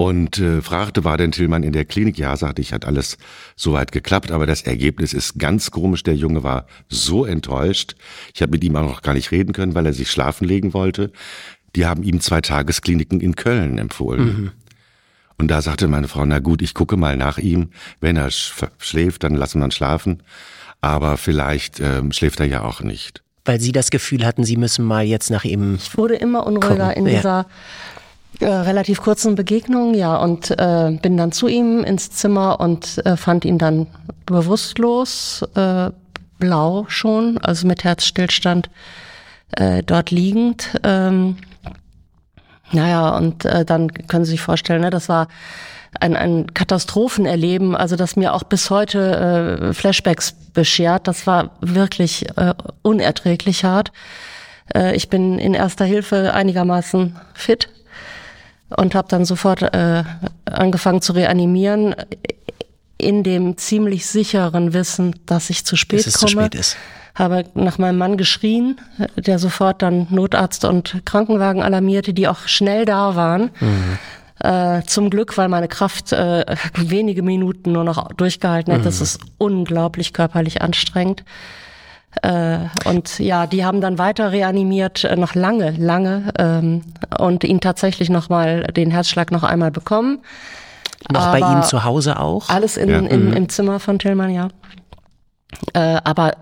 und 0.00 0.38
äh, 0.38 0.62
fragte, 0.62 1.04
war 1.04 1.18
denn 1.18 1.30
Tillmann 1.30 1.62
in 1.62 1.74
der 1.74 1.84
Klinik? 1.84 2.16
Ja, 2.16 2.34
sagte 2.34 2.62
ich, 2.62 2.72
hat 2.72 2.86
alles 2.86 3.18
soweit 3.54 3.92
geklappt, 3.92 4.30
aber 4.30 4.46
das 4.46 4.62
Ergebnis 4.62 5.12
ist 5.12 5.38
ganz 5.38 5.70
komisch. 5.70 6.02
Der 6.04 6.16
Junge 6.16 6.42
war 6.42 6.66
so 6.88 7.26
enttäuscht. 7.26 7.96
Ich 8.32 8.40
habe 8.40 8.52
mit 8.52 8.64
ihm 8.64 8.76
auch 8.76 8.88
noch 8.88 9.02
gar 9.02 9.12
nicht 9.12 9.30
reden 9.30 9.52
können, 9.52 9.74
weil 9.74 9.84
er 9.84 9.92
sich 9.92 10.10
schlafen 10.10 10.48
legen 10.48 10.72
wollte. 10.72 11.12
Die 11.76 11.86
haben 11.86 12.02
ihm 12.02 12.20
zwei 12.20 12.40
Tageskliniken 12.40 13.20
in 13.20 13.36
Köln 13.36 13.78
empfohlen. 13.78 14.52
Und 15.38 15.48
da 15.48 15.62
sagte 15.62 15.88
meine 15.88 16.06
Frau, 16.06 16.26
na 16.26 16.38
gut, 16.38 16.60
ich 16.60 16.74
gucke 16.74 16.96
mal 16.96 17.16
nach 17.16 17.38
ihm. 17.38 17.70
Wenn 18.00 18.16
er 18.16 18.30
sch 18.30 18.52
schläft, 18.78 19.24
dann 19.24 19.34
lassen 19.34 19.60
wir 19.60 19.66
ihn 19.66 19.70
schlafen. 19.70 20.22
Aber 20.82 21.16
vielleicht 21.16 21.80
ähm, 21.80 22.12
schläft 22.12 22.40
er 22.40 22.46
ja 22.46 22.62
auch 22.62 22.82
nicht. 22.82 23.22
Weil 23.46 23.60
Sie 23.60 23.72
das 23.72 23.90
Gefühl 23.90 24.26
hatten, 24.26 24.44
Sie 24.44 24.56
müssen 24.56 24.84
mal 24.84 25.04
jetzt 25.04 25.30
nach 25.30 25.44
ihm. 25.44 25.76
Ich 25.76 25.96
wurde 25.96 26.16
immer 26.16 26.46
unruhiger 26.46 26.92
Komm, 26.92 27.06
in 27.06 27.06
ja. 27.06 27.16
dieser 27.16 27.46
äh, 28.40 28.46
relativ 28.46 29.00
kurzen 29.00 29.34
Begegnung, 29.34 29.94
ja, 29.94 30.16
und 30.16 30.50
äh, 30.50 30.98
bin 31.00 31.16
dann 31.16 31.32
zu 31.32 31.48
ihm 31.48 31.84
ins 31.84 32.10
Zimmer 32.10 32.60
und 32.60 33.04
äh, 33.06 33.16
fand 33.16 33.44
ihn 33.44 33.58
dann 33.58 33.86
bewusstlos, 34.26 35.42
äh, 35.54 35.90
blau 36.38 36.84
schon, 36.88 37.38
also 37.38 37.66
mit 37.66 37.84
Herzstillstand 37.84 38.70
äh, 39.52 39.82
dort 39.82 40.10
liegend. 40.10 40.78
Ähm, 40.82 41.36
naja, 42.72 43.16
und 43.16 43.44
äh, 43.44 43.64
dann 43.64 43.92
können 43.92 44.24
Sie 44.24 44.32
sich 44.32 44.40
vorstellen, 44.40 44.82
ne, 44.82 44.90
das 44.90 45.08
war 45.08 45.28
ein, 45.98 46.14
ein 46.16 46.54
Katastrophenerleben, 46.54 47.74
also 47.74 47.96
das 47.96 48.16
mir 48.16 48.34
auch 48.34 48.44
bis 48.44 48.70
heute 48.70 49.70
äh, 49.70 49.74
Flashbacks 49.74 50.32
beschert. 50.52 51.08
Das 51.08 51.26
war 51.26 51.50
wirklich 51.60 52.28
äh, 52.36 52.54
unerträglich 52.82 53.64
hart. 53.64 53.90
Äh, 54.74 54.94
ich 54.94 55.08
bin 55.08 55.38
in 55.38 55.54
erster 55.54 55.84
Hilfe 55.84 56.32
einigermaßen 56.32 57.16
fit 57.34 57.68
und 58.76 58.94
habe 58.94 59.08
dann 59.08 59.24
sofort 59.24 59.62
äh, 59.62 60.04
angefangen 60.44 61.02
zu 61.02 61.12
reanimieren 61.12 61.96
in 62.96 63.22
dem 63.22 63.56
ziemlich 63.56 64.06
sicheren 64.06 64.72
Wissen, 64.72 65.18
dass 65.26 65.50
ich 65.50 65.64
zu 65.64 65.76
spät 65.76 66.00
Dass 66.00 66.06
es 66.06 66.14
zu 66.14 66.26
komme. 66.26 66.46
spät 66.46 66.54
ist. 66.54 66.76
Habe 67.14 67.44
nach 67.54 67.78
meinem 67.78 67.98
Mann 67.98 68.16
geschrien, 68.16 68.80
der 69.16 69.38
sofort 69.38 69.82
dann 69.82 70.06
Notarzt 70.10 70.64
und 70.64 71.02
Krankenwagen 71.04 71.62
alarmierte, 71.62 72.14
die 72.14 72.28
auch 72.28 72.46
schnell 72.46 72.84
da 72.84 73.16
waren. 73.16 73.50
Äh, 74.38 74.82
zum 74.86 75.10
Glück, 75.10 75.36
weil 75.36 75.48
meine 75.48 75.68
Kraft 75.68 76.12
äh, 76.12 76.44
wenige 76.76 77.22
Minuten 77.22 77.72
nur 77.72 77.84
noch 77.84 78.08
durchgehalten 78.12 78.72
hätte. 78.72 78.84
Das 78.84 79.00
ist 79.00 79.20
unglaublich 79.38 80.12
körperlich 80.14 80.62
anstrengend. 80.62 81.24
Äh, 82.22 82.58
und 82.86 83.18
ja, 83.18 83.46
die 83.46 83.64
haben 83.64 83.80
dann 83.80 83.98
weiter 83.98 84.32
reanimiert, 84.32 85.04
äh, 85.04 85.14
noch 85.14 85.34
lange, 85.34 85.72
lange, 85.72 86.32
ähm, 86.38 86.82
und 87.18 87.44
ihn 87.44 87.60
tatsächlich 87.60 88.08
nochmal 88.10 88.64
den 88.64 88.90
Herzschlag 88.90 89.30
noch 89.30 89.42
einmal 89.44 89.70
bekommen. 89.70 90.20
Noch 91.12 91.30
bei 91.32 91.42
Aber- 91.42 91.52
Ihnen 91.52 91.62
zu 91.62 91.84
Hause 91.84 92.18
auch? 92.18 92.48
Alles 92.48 92.76
in, 92.76 92.88
Ja. 92.88 92.98
im, 92.98 93.32
im 93.32 93.48
Zimmer 93.48 93.78
von 93.78 93.98
Tillmann, 93.98 94.30
ja. 94.30 94.48
Äh, 95.74 96.00
aber 96.02 96.32
äh, 96.32 96.36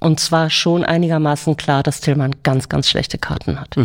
und 0.00 0.20
zwar 0.20 0.50
schon 0.50 0.84
einigermaßen 0.84 1.56
klar, 1.56 1.82
dass 1.82 2.00
Tillmann 2.00 2.32
ganz, 2.42 2.68
ganz 2.68 2.88
schlechte 2.88 3.18
Karten 3.18 3.60
hat. 3.60 3.76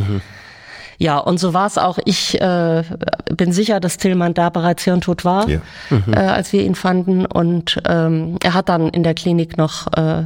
Ja, 0.97 1.17
und 1.17 1.39
so 1.39 1.53
war 1.53 1.65
es 1.65 1.77
auch. 1.77 1.97
Ich 2.03 2.39
äh, 2.41 2.83
bin 3.33 3.53
sicher, 3.53 3.79
dass 3.79 3.97
Tillmann 3.97 4.33
da 4.33 4.49
bereits 4.49 4.83
hirntot 4.83 5.23
war, 5.23 5.47
Ja. 5.47 5.61
äh, 6.11 6.15
als 6.17 6.51
wir 6.51 6.61
ihn 6.63 6.75
fanden. 6.75 7.25
Und 7.25 7.81
ähm, 7.87 8.35
er 8.43 8.53
hat 8.53 8.67
dann 8.67 8.89
in 8.89 9.03
der 9.03 9.13
Klinik 9.13 9.57
noch 9.57 9.87
äh, 9.93 10.23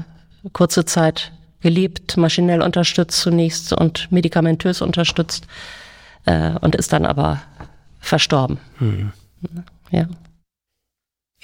kurze 0.52 0.84
Zeit 0.86 1.32
gelebt, 1.62 2.18
maschinell 2.18 2.62
unterstützt 2.64 3.20
zunächst 3.22 3.72
und 3.72 4.12
medikamentös 4.12 4.82
unterstützt 4.82 5.46
äh, 6.26 6.52
und 6.60 6.74
ist 6.76 6.92
dann 6.92 7.06
aber 7.06 7.42
verstorben. 8.00 8.58
Ja. 9.92 10.08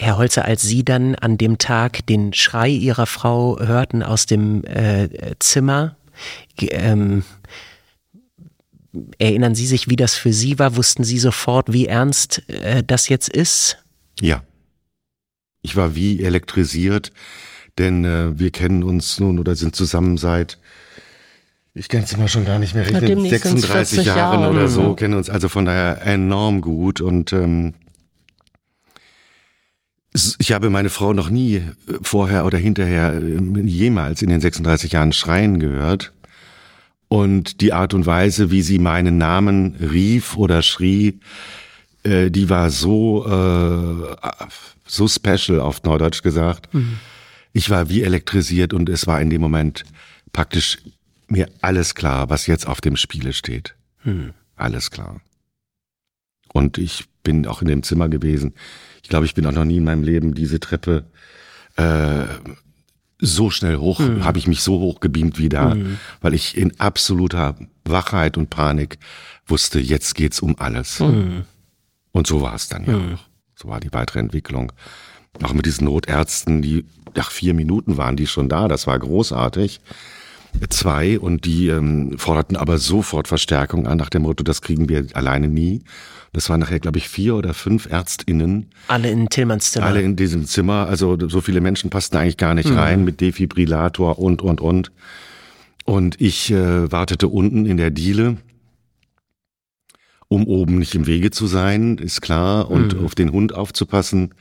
Herr 0.02 0.18
Holzer, 0.18 0.46
als 0.46 0.62
Sie 0.62 0.86
dann 0.86 1.16
an 1.16 1.38
dem 1.38 1.58
Tag 1.58 2.08
den 2.08 2.32
Schrei 2.34 2.70
Ihrer 2.70 3.06
Frau 3.06 3.60
hörten 3.60 4.02
aus 4.02 4.26
dem 4.26 4.64
äh, 4.64 5.10
Zimmer, 5.40 5.98
ähm, 6.62 7.24
erinnern 9.18 9.56
Sie 9.56 9.68
sich, 9.68 9.90
wie 9.90 9.98
das 9.98 10.16
für 10.16 10.32
Sie 10.32 10.58
war? 10.58 10.78
Wussten 10.78 11.04
Sie 11.04 11.20
sofort, 11.20 11.74
wie 11.74 11.88
ernst 11.88 12.48
äh, 12.48 12.82
das 12.82 13.10
jetzt 13.10 13.28
ist? 13.28 13.78
Ja. 14.22 14.42
Ich 15.62 15.76
war 15.76 15.96
wie 15.96 16.24
elektrisiert, 16.24 17.12
denn 17.78 18.06
äh, 18.06 18.40
wir 18.40 18.52
kennen 18.52 18.84
uns 18.84 19.20
nun 19.20 19.38
oder 19.38 19.58
sind 19.58 19.76
zusammen 19.76 20.16
seit 20.18 20.58
ich 21.76 21.88
kann 21.88 22.02
es 22.02 22.14
immer 22.14 22.28
schon 22.28 22.46
gar 22.46 22.58
nicht 22.58 22.74
mehr 22.74 22.86
rechnen, 22.90 23.30
36 23.30 24.06
Jahren 24.06 24.42
Jahre. 24.42 24.50
oder 24.50 24.68
so, 24.70 24.96
kennen 24.96 25.14
uns 25.14 25.30
also 25.30 25.50
von 25.50 25.66
daher 25.66 26.02
enorm 26.06 26.62
gut 26.62 27.00
und 27.00 27.32
ähm, 27.32 27.74
ich 30.40 30.52
habe 30.52 30.70
meine 30.70 30.90
Frau 30.90 31.14
noch 31.14 31.30
nie 31.30 31.56
äh, 31.56 31.64
vorher 32.02 32.46
oder 32.46 32.58
hinterher 32.58 33.14
äh, 33.14 33.62
jemals 33.62 34.22
in 34.22 34.30
den 34.30 34.42
36 34.42 34.94
Jahren 34.94 35.14
schreien 35.14 35.60
gehört. 35.60 36.14
Und 37.08 37.62
die 37.62 37.74
Art 37.74 37.94
und 37.94 38.06
Weise, 38.06 38.52
wie 38.52 38.62
sie 38.62 38.78
meinen 38.78 39.18
Namen 39.18 39.76
rief 39.76 40.38
oder 40.38 40.62
schrie, 40.62 41.20
äh, 42.04 42.30
die 42.30 42.50
war 42.50 42.70
so, 42.70 43.26
so 44.86 45.08
special 45.08 45.60
auf 45.60 45.82
Norddeutsch 45.84 46.22
gesagt. 46.22 46.72
Mhm. 46.74 47.00
Ich 47.52 47.72
war 47.72 47.90
wie 47.90 48.04
elektrisiert 48.04 48.74
und 48.74 48.90
es 48.90 49.08
war 49.08 49.20
in 49.22 49.32
dem 49.32 49.42
Moment 49.42 49.86
praktisch 50.34 50.78
mir 51.28 51.50
alles 51.62 51.96
klar, 51.96 52.30
was 52.30 52.46
jetzt 52.46 52.68
auf 52.68 52.80
dem 52.80 52.96
Spiele 52.96 53.34
steht. 53.34 53.76
Mhm. 54.04 54.34
Alles 54.56 54.92
klar. 54.92 55.20
Und 56.54 56.78
ich 56.78 57.06
bin 57.24 57.48
auch 57.48 57.62
in 57.62 57.68
dem 57.68 57.84
Zimmer 57.84 58.10
gewesen. 58.10 58.54
Ich 59.04 59.10
glaube, 59.10 59.26
ich 59.26 59.34
bin 59.34 59.46
auch 59.46 59.52
noch 59.52 59.66
nie 59.66 59.78
in 59.78 59.84
meinem 59.84 60.04
Leben 60.04 60.34
diese 60.34 60.60
Treppe 60.60 61.06
äh, 61.76 62.26
so 63.20 63.50
schnell 63.50 63.78
hoch, 63.78 64.00
mhm. 64.00 64.24
habe 64.24 64.38
ich 64.38 64.48
mich 64.48 64.62
so 64.62 64.80
hoch 64.80 65.00
gebeamt 65.00 65.38
wie 65.38 65.50
da, 65.50 65.76
mhm. 65.76 66.00
weil 66.22 66.34
ich 66.34 66.58
in 66.58 66.80
absoluter 66.80 67.56
Wachheit 67.84 68.38
und 68.38 68.50
Panik 68.50 68.98
wusste, 69.46 69.80
jetzt 69.80 70.16
geht's 70.16 70.40
um 70.40 70.58
alles. 70.58 71.00
Mhm. 71.00 71.44
Und 72.12 72.28
so 72.28 72.42
war 72.42 72.56
es 72.56 72.70
dann 72.70 72.86
ja 72.86 72.98
mhm. 72.98 73.14
auch. 73.16 73.20
So 73.56 73.68
war 73.68 73.80
die 73.82 73.92
weitere 73.92 74.20
Entwicklung. 74.20 74.72
Auch 75.44 75.54
mit 75.54 75.66
diesen 75.66 75.86
Notärzten, 75.86 76.62
die 76.62 76.86
nach 77.16 77.30
vier 77.30 77.54
Minuten 77.54 77.98
waren 77.98 78.16
die 78.16 78.28
schon 78.28 78.48
da, 78.48 78.68
das 78.68 78.88
war 78.88 78.98
großartig. 78.98 79.82
Zwei 80.70 81.20
und 81.20 81.46
die 81.46 81.68
ähm, 81.68 82.18
forderten 82.18 82.58
aber 82.58 82.80
sofort 82.80 83.28
Verstärkung 83.28 83.86
an 83.86 83.98
nach 83.98 84.10
dem 84.10 84.24
Motto, 84.24 84.44
das 84.44 84.62
kriegen 84.62 84.90
wir 84.90 85.06
alleine 85.14 85.48
nie. 85.48 85.84
Das 86.34 86.50
waren 86.50 86.60
nachher, 86.60 86.80
glaube 86.80 87.00
ich, 87.00 87.10
vier 87.10 87.36
oder 87.36 87.54
fünf 87.54 87.90
ÄrztInnen. 87.90 88.70
Alle 88.88 89.10
in 89.10 89.30
Tillmanns 89.30 89.72
Zimmer. 89.72 89.86
Alle 89.88 90.02
in 90.02 90.16
diesem 90.16 90.46
Zimmer. 90.46 90.88
Also 90.88 91.18
so 91.28 91.42
viele 91.42 91.62
Menschen 91.62 91.90
passten 91.90 92.18
eigentlich 92.18 92.38
gar 92.38 92.54
nicht 92.54 92.70
mhm. 92.70 92.78
rein 92.78 93.04
mit 93.04 93.22
Defibrillator 93.22 94.20
und, 94.20 94.42
und, 94.42 94.62
und. 94.62 94.92
Und 95.86 96.22
ich 96.22 96.52
äh, 96.52 96.92
wartete 96.92 97.28
unten 97.28 97.66
in 97.66 97.78
der 97.78 97.90
Diele, 97.90 98.38
um 100.28 100.46
oben 100.46 100.78
nicht 100.78 100.94
im 100.94 101.08
Wege 101.08 101.32
zu 101.32 101.48
sein, 101.48 101.98
ist 101.98 102.22
klar, 102.22 102.70
und 102.70 102.96
mhm. 102.96 103.06
auf 103.06 103.16
den 103.16 103.32
Hund 103.32 103.56
aufzupassen. 103.56 104.36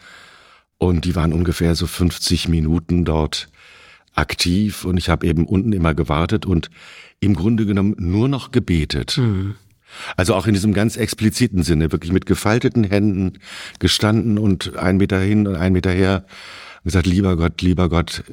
Und 0.76 1.06
die 1.06 1.16
waren 1.16 1.32
ungefähr 1.32 1.74
so 1.74 1.86
50 1.86 2.48
Minuten 2.48 3.06
dort 3.06 3.48
aktiv 4.14 4.84
und 4.84 4.96
ich 4.96 5.08
habe 5.08 5.26
eben 5.26 5.46
unten 5.46 5.72
immer 5.72 5.94
gewartet 5.94 6.44
und 6.44 6.70
im 7.20 7.34
Grunde 7.34 7.64
genommen 7.64 7.94
nur 7.98 8.28
noch 8.28 8.50
gebetet. 8.50 9.16
Mhm. 9.16 9.54
Also 10.16 10.34
auch 10.34 10.46
in 10.46 10.54
diesem 10.54 10.72
ganz 10.72 10.96
expliziten 10.96 11.62
Sinne, 11.62 11.92
wirklich 11.92 12.12
mit 12.12 12.26
gefalteten 12.26 12.84
Händen 12.84 13.38
gestanden 13.78 14.38
und 14.38 14.76
ein 14.76 14.96
Meter 14.96 15.20
hin 15.20 15.46
und 15.46 15.56
ein 15.56 15.72
Meter 15.72 15.90
her 15.90 16.24
und 16.78 16.84
gesagt, 16.84 17.06
lieber 17.06 17.36
Gott, 17.36 17.60
lieber 17.62 17.88
Gott, 17.88 18.24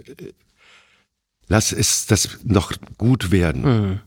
lass 1.48 1.72
es 1.72 2.06
das 2.06 2.40
noch 2.44 2.74
gut 2.98 3.32
werden. 3.32 3.62
Mhm. 3.64 4.00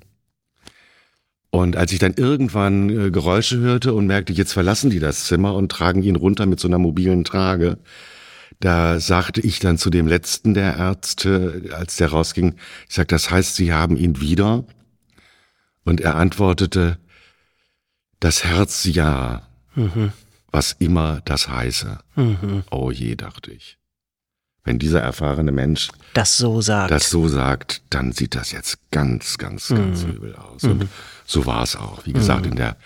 Und 1.51 1.77
als 1.77 1.93
ich 1.93 1.99
dann 1.99 2.15
irgendwann 2.15 2.91
äh, 2.91 3.11
Geräusche 3.11 3.59
hörte 3.59 3.95
und 3.95 4.07
merkte, 4.07 4.33
jetzt 4.33 4.53
verlassen 4.53 4.91
die 4.91 5.01
das 5.01 5.25
Zimmer 5.25 5.55
und 5.55 5.73
tragen 5.73 6.03
ihn 6.03 6.17
runter 6.17 6.47
mit 6.47 6.61
so 6.61 6.69
einer 6.69 6.79
mobilen 6.79 7.25
Trage, 7.25 7.79
da 8.61 9.01
sagte 9.01 9.41
ich 9.41 9.59
dann 9.61 9.79
zu 9.79 9.89
dem 9.89 10.07
letzten 10.07 10.53
der 10.53 10.77
Ärzte, 10.77 11.71
als 11.73 11.97
der 11.97 12.09
rausging, 12.09 12.55
ich 12.89 12.95
sag, 12.95 13.09
das 13.09 13.31
heißt, 13.31 13.57
Sie 13.57 13.73
haben 13.73 13.97
ihn 13.97 14.21
wieder? 14.21 14.65
Und 15.85 16.01
er 16.01 16.17
antwortete, 16.17 16.99
das 18.21 18.45
Herz 18.45 18.85
ja, 18.85 19.43
mhm. 19.75 20.13
was 20.51 20.77
immer 20.79 21.21
das 21.25 21.49
heiße. 21.49 21.99
Mhm. 22.17 22.65
Oh 22.71 22.91
je, 22.91 23.17
dachte 23.17 23.51
ich. 23.51 23.79
Wenn 24.65 24.79
dieser 24.79 25.01
erfahrene 25.01 25.53
Mensch 25.53 25.89
das 26.13 26.37
so 26.37 26.61
sagt, 26.61 26.91
das 26.91 27.09
so 27.09 27.27
sagt, 27.27 27.81
dann 27.91 28.13
sieht 28.13 28.35
das 28.35 28.53
jetzt 28.53 28.91
ganz, 28.91 29.39
ganz, 29.39 29.69
ganz 29.69 30.05
mhm. 30.05 30.13
übel 30.13 30.37
aus. 30.37 30.65
Und 30.65 30.79
mhm. 30.81 30.89
so 31.25 31.47
war 31.47 31.63
es 31.63 31.77
auch. 31.77 32.05
Wie 32.05 32.13
gesagt, 32.13 32.45
mhm. 32.45 32.53
in 32.53 32.57
der 32.57 32.77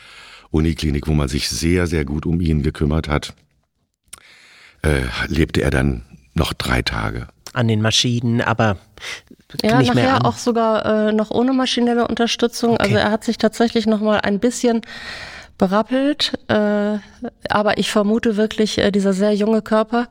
Uniklinik, 0.51 1.09
wo 1.09 1.15
man 1.15 1.29
sich 1.29 1.49
sehr, 1.49 1.87
sehr 1.87 2.05
gut 2.05 2.25
um 2.27 2.41
ihn 2.41 2.63
gekümmert 2.63 3.09
hat, 3.09 3.35
äh, 4.83 5.03
lebte 5.27 5.63
er 5.63 5.71
dann 5.71 6.03
noch 6.35 6.53
drei 6.53 6.83
Tage. 6.83 7.27
An 7.53 7.69
den 7.69 7.83
Maschinen, 7.83 8.41
aber 8.41 8.79
ja, 9.63 9.79
nicht 9.79 9.89
nachher 9.89 10.03
mehr 10.03 10.15
an. 10.17 10.23
auch 10.23 10.37
sogar 10.37 11.09
äh, 11.09 11.13
noch 11.13 11.31
ohne 11.31 11.53
maschinelle 11.53 12.07
Unterstützung. 12.07 12.77
Also 12.77 12.93
okay. 12.93 12.95
Also 12.97 13.07
er 13.07 13.11
hat 13.13 13.25
sich 13.25 13.39
tatsächlich 13.39 13.87
noch 13.87 14.01
mal 14.01 14.21
ein 14.21 14.39
bisschen 14.39 14.83
berappelt, 15.59 16.33
äh, 16.49 16.99
aber 17.49 17.79
ich 17.79 17.91
vermute 17.91 18.37
wirklich, 18.37 18.79
äh, 18.79 18.91
dieser 18.91 19.13
sehr 19.13 19.35
junge 19.35 19.63
Körper, 19.63 20.09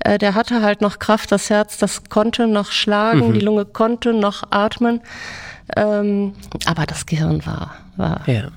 äh, 0.00 0.18
der 0.18 0.34
hatte 0.34 0.62
halt 0.62 0.80
noch 0.80 0.98
Kraft, 0.98 1.32
das 1.32 1.50
Herz, 1.50 1.78
das 1.78 2.04
konnte 2.08 2.46
noch 2.46 2.72
schlagen, 2.72 3.28
mhm. 3.28 3.32
die 3.34 3.40
Lunge 3.40 3.64
konnte 3.64 4.14
noch 4.14 4.44
atmen, 4.50 5.00
ähm, 5.76 6.34
aber 6.64 6.86
das 6.86 7.06
Gehirn 7.06 7.44
war, 7.44 7.74
war 7.96 8.22
ja. 8.26 8.50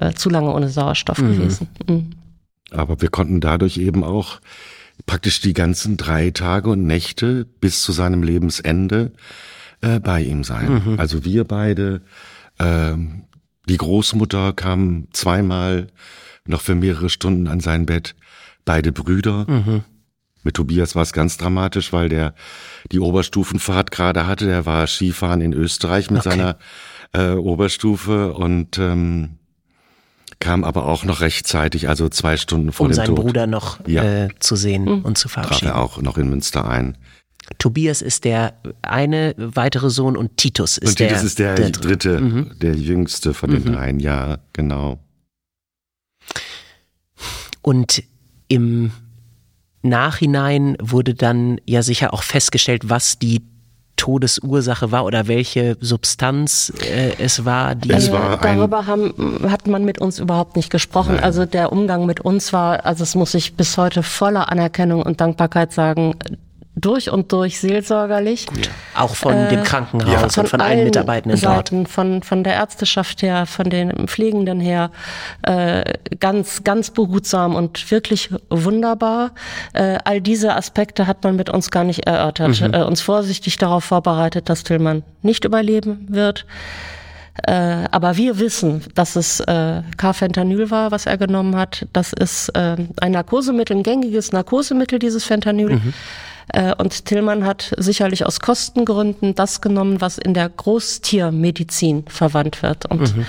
äh, 0.00 0.12
zu 0.12 0.28
lange 0.28 0.52
ohne 0.52 0.68
Sauerstoff 0.68 1.18
mhm. 1.18 1.32
gewesen. 1.32 1.68
Mhm. 1.88 2.10
Aber 2.70 3.00
wir 3.00 3.08
konnten 3.08 3.40
dadurch 3.40 3.78
eben 3.78 4.04
auch 4.04 4.40
praktisch 5.06 5.40
die 5.40 5.54
ganzen 5.54 5.96
drei 5.96 6.30
Tage 6.30 6.70
und 6.70 6.86
Nächte 6.86 7.46
bis 7.60 7.82
zu 7.82 7.92
seinem 7.92 8.22
Lebensende 8.22 9.12
äh, 9.80 10.00
bei 10.00 10.22
ihm 10.22 10.44
sein. 10.44 10.82
Mhm. 10.84 11.00
Also 11.00 11.24
wir 11.24 11.44
beide, 11.44 12.02
ähm, 12.58 13.24
die 13.68 13.76
Großmutter 13.76 14.52
kam 14.52 15.08
zweimal 15.12 15.88
noch 16.46 16.62
für 16.62 16.74
mehrere 16.74 17.10
Stunden 17.10 17.46
an 17.46 17.60
sein 17.60 17.86
Bett, 17.86 18.14
beide 18.64 18.92
Brüder. 18.92 19.46
Mhm. 19.48 19.84
Mit 20.42 20.54
Tobias 20.54 20.94
war 20.94 21.02
es 21.02 21.12
ganz 21.12 21.36
dramatisch, 21.36 21.92
weil 21.92 22.08
der 22.08 22.34
die 22.90 23.00
Oberstufenfahrt 23.00 23.90
gerade 23.90 24.26
hatte. 24.26 24.46
Der 24.46 24.66
war 24.66 24.86
Skifahren 24.86 25.40
in 25.40 25.52
Österreich 25.52 26.10
mit 26.10 26.20
okay. 26.20 26.30
seiner 26.30 26.58
äh, 27.12 27.32
Oberstufe 27.32 28.32
und 28.34 28.78
ähm, 28.78 29.38
kam 30.40 30.64
aber 30.64 30.86
auch 30.86 31.04
noch 31.04 31.20
rechtzeitig, 31.20 31.88
also 31.88 32.08
zwei 32.08 32.36
Stunden 32.36 32.72
vor 32.72 32.86
um 32.86 32.92
dem 32.92 32.96
Tod. 32.96 33.08
Um 33.08 33.16
seinen 33.16 33.26
Bruder 33.26 33.46
noch 33.46 33.86
ja. 33.86 34.02
äh, 34.04 34.28
zu 34.38 34.56
sehen 34.56 34.84
mhm. 34.84 35.00
und 35.02 35.18
zu 35.18 35.28
verabschieden. 35.28 35.72
Traf 35.72 35.76
er 35.76 35.82
auch 35.82 36.00
noch 36.00 36.16
in 36.16 36.30
Münster 36.30 36.68
ein. 36.68 36.96
Tobias 37.56 38.02
ist 38.02 38.24
der 38.24 38.54
eine 38.82 39.34
weitere 39.36 39.90
Sohn 39.90 40.16
und 40.16 40.36
Titus 40.36 40.78
ist 40.78 40.90
und 40.90 41.00
der 41.00 41.08
Titus 41.08 41.24
ist 41.24 41.38
der, 41.38 41.54
der 41.54 41.70
dritte, 41.70 42.20
mhm. 42.20 42.52
der 42.60 42.74
jüngste 42.74 43.34
von 43.34 43.50
den 43.50 43.64
mhm. 43.64 43.72
dreien, 43.72 44.00
ja, 44.00 44.38
genau. 44.52 44.98
Und 47.62 48.02
im 48.48 48.92
Nachhinein 49.82 50.76
wurde 50.80 51.14
dann 51.14 51.60
ja 51.64 51.82
sicher 51.82 52.12
auch 52.12 52.22
festgestellt, 52.22 52.88
was 52.88 53.18
die 53.18 53.42
Todesursache 53.96 54.92
war 54.92 55.04
oder 55.04 55.26
welche 55.26 55.76
Substanz 55.80 56.72
äh, 56.80 57.12
es 57.18 57.44
war. 57.44 57.74
Die 57.74 57.90
es 57.90 58.10
war 58.10 58.38
darüber 58.38 58.86
haben, 58.86 59.12
hat 59.50 59.66
man 59.66 59.84
mit 59.84 60.00
uns 60.00 60.18
überhaupt 60.18 60.56
nicht 60.56 60.70
gesprochen. 60.70 61.16
Nein. 61.16 61.24
Also 61.24 61.44
der 61.44 61.72
Umgang 61.72 62.06
mit 62.06 62.20
uns 62.20 62.52
war, 62.52 62.86
also 62.86 63.02
es 63.02 63.14
muss 63.14 63.34
ich 63.34 63.54
bis 63.54 63.76
heute 63.76 64.02
voller 64.02 64.50
Anerkennung 64.50 65.02
und 65.02 65.20
Dankbarkeit 65.20 65.72
sagen, 65.72 66.14
durch 66.80 67.10
und 67.10 67.32
durch 67.32 67.60
seelsorgerlich. 67.60 68.46
Ja. 68.56 69.02
Auch 69.02 69.14
von 69.14 69.34
äh, 69.34 69.48
dem 69.48 69.62
Krankenhaus 69.62 70.36
ja. 70.36 70.42
und 70.42 70.48
von 70.48 70.60
allen 70.60 70.84
Mitarbeitenden 70.84 71.38
Seiten, 71.38 71.84
dort. 71.84 71.88
Von, 71.88 72.22
von 72.22 72.44
der 72.44 72.54
Ärzteschaft 72.54 73.22
her, 73.22 73.46
von 73.46 73.70
den 73.70 74.08
Pflegenden 74.08 74.60
her, 74.60 74.90
äh, 75.42 75.84
ganz, 76.20 76.64
ganz 76.64 76.90
behutsam 76.90 77.54
und 77.54 77.90
wirklich 77.90 78.30
wunderbar. 78.50 79.32
Äh, 79.72 79.98
all 80.04 80.20
diese 80.20 80.54
Aspekte 80.54 81.06
hat 81.06 81.24
man 81.24 81.36
mit 81.36 81.50
uns 81.50 81.70
gar 81.70 81.84
nicht 81.84 82.06
erörtert. 82.06 82.60
Mhm. 82.60 82.74
Äh, 82.74 82.82
uns 82.82 83.00
vorsichtig 83.00 83.56
darauf 83.56 83.84
vorbereitet, 83.84 84.48
dass 84.48 84.64
Tillmann 84.64 85.02
nicht 85.22 85.44
überleben 85.44 86.06
wird. 86.08 86.46
Äh, 87.44 87.84
aber 87.90 88.16
wir 88.16 88.38
wissen, 88.38 88.82
dass 88.94 89.16
es 89.16 89.40
äh, 89.40 89.82
Carfentanyl 89.96 90.70
war, 90.70 90.90
was 90.90 91.06
er 91.06 91.18
genommen 91.18 91.56
hat. 91.56 91.86
Das 91.92 92.12
ist 92.12 92.48
äh, 92.50 92.76
ein 93.00 93.12
Narkosemittel, 93.12 93.76
ein 93.76 93.82
gängiges 93.82 94.32
Narkosemittel, 94.32 94.98
dieses 94.98 95.24
Fentanyl. 95.24 95.70
Mhm. 95.70 95.94
Äh, 96.52 96.74
und 96.76 97.04
Tillmann 97.04 97.44
hat 97.44 97.72
sicherlich 97.76 98.24
aus 98.26 98.40
Kostengründen 98.40 99.34
das 99.34 99.60
genommen, 99.60 100.00
was 100.00 100.18
in 100.18 100.34
der 100.34 100.48
Großtiermedizin 100.48 102.04
verwandt 102.08 102.62
wird. 102.62 102.86
Und 102.86 103.16
mhm. 103.16 103.26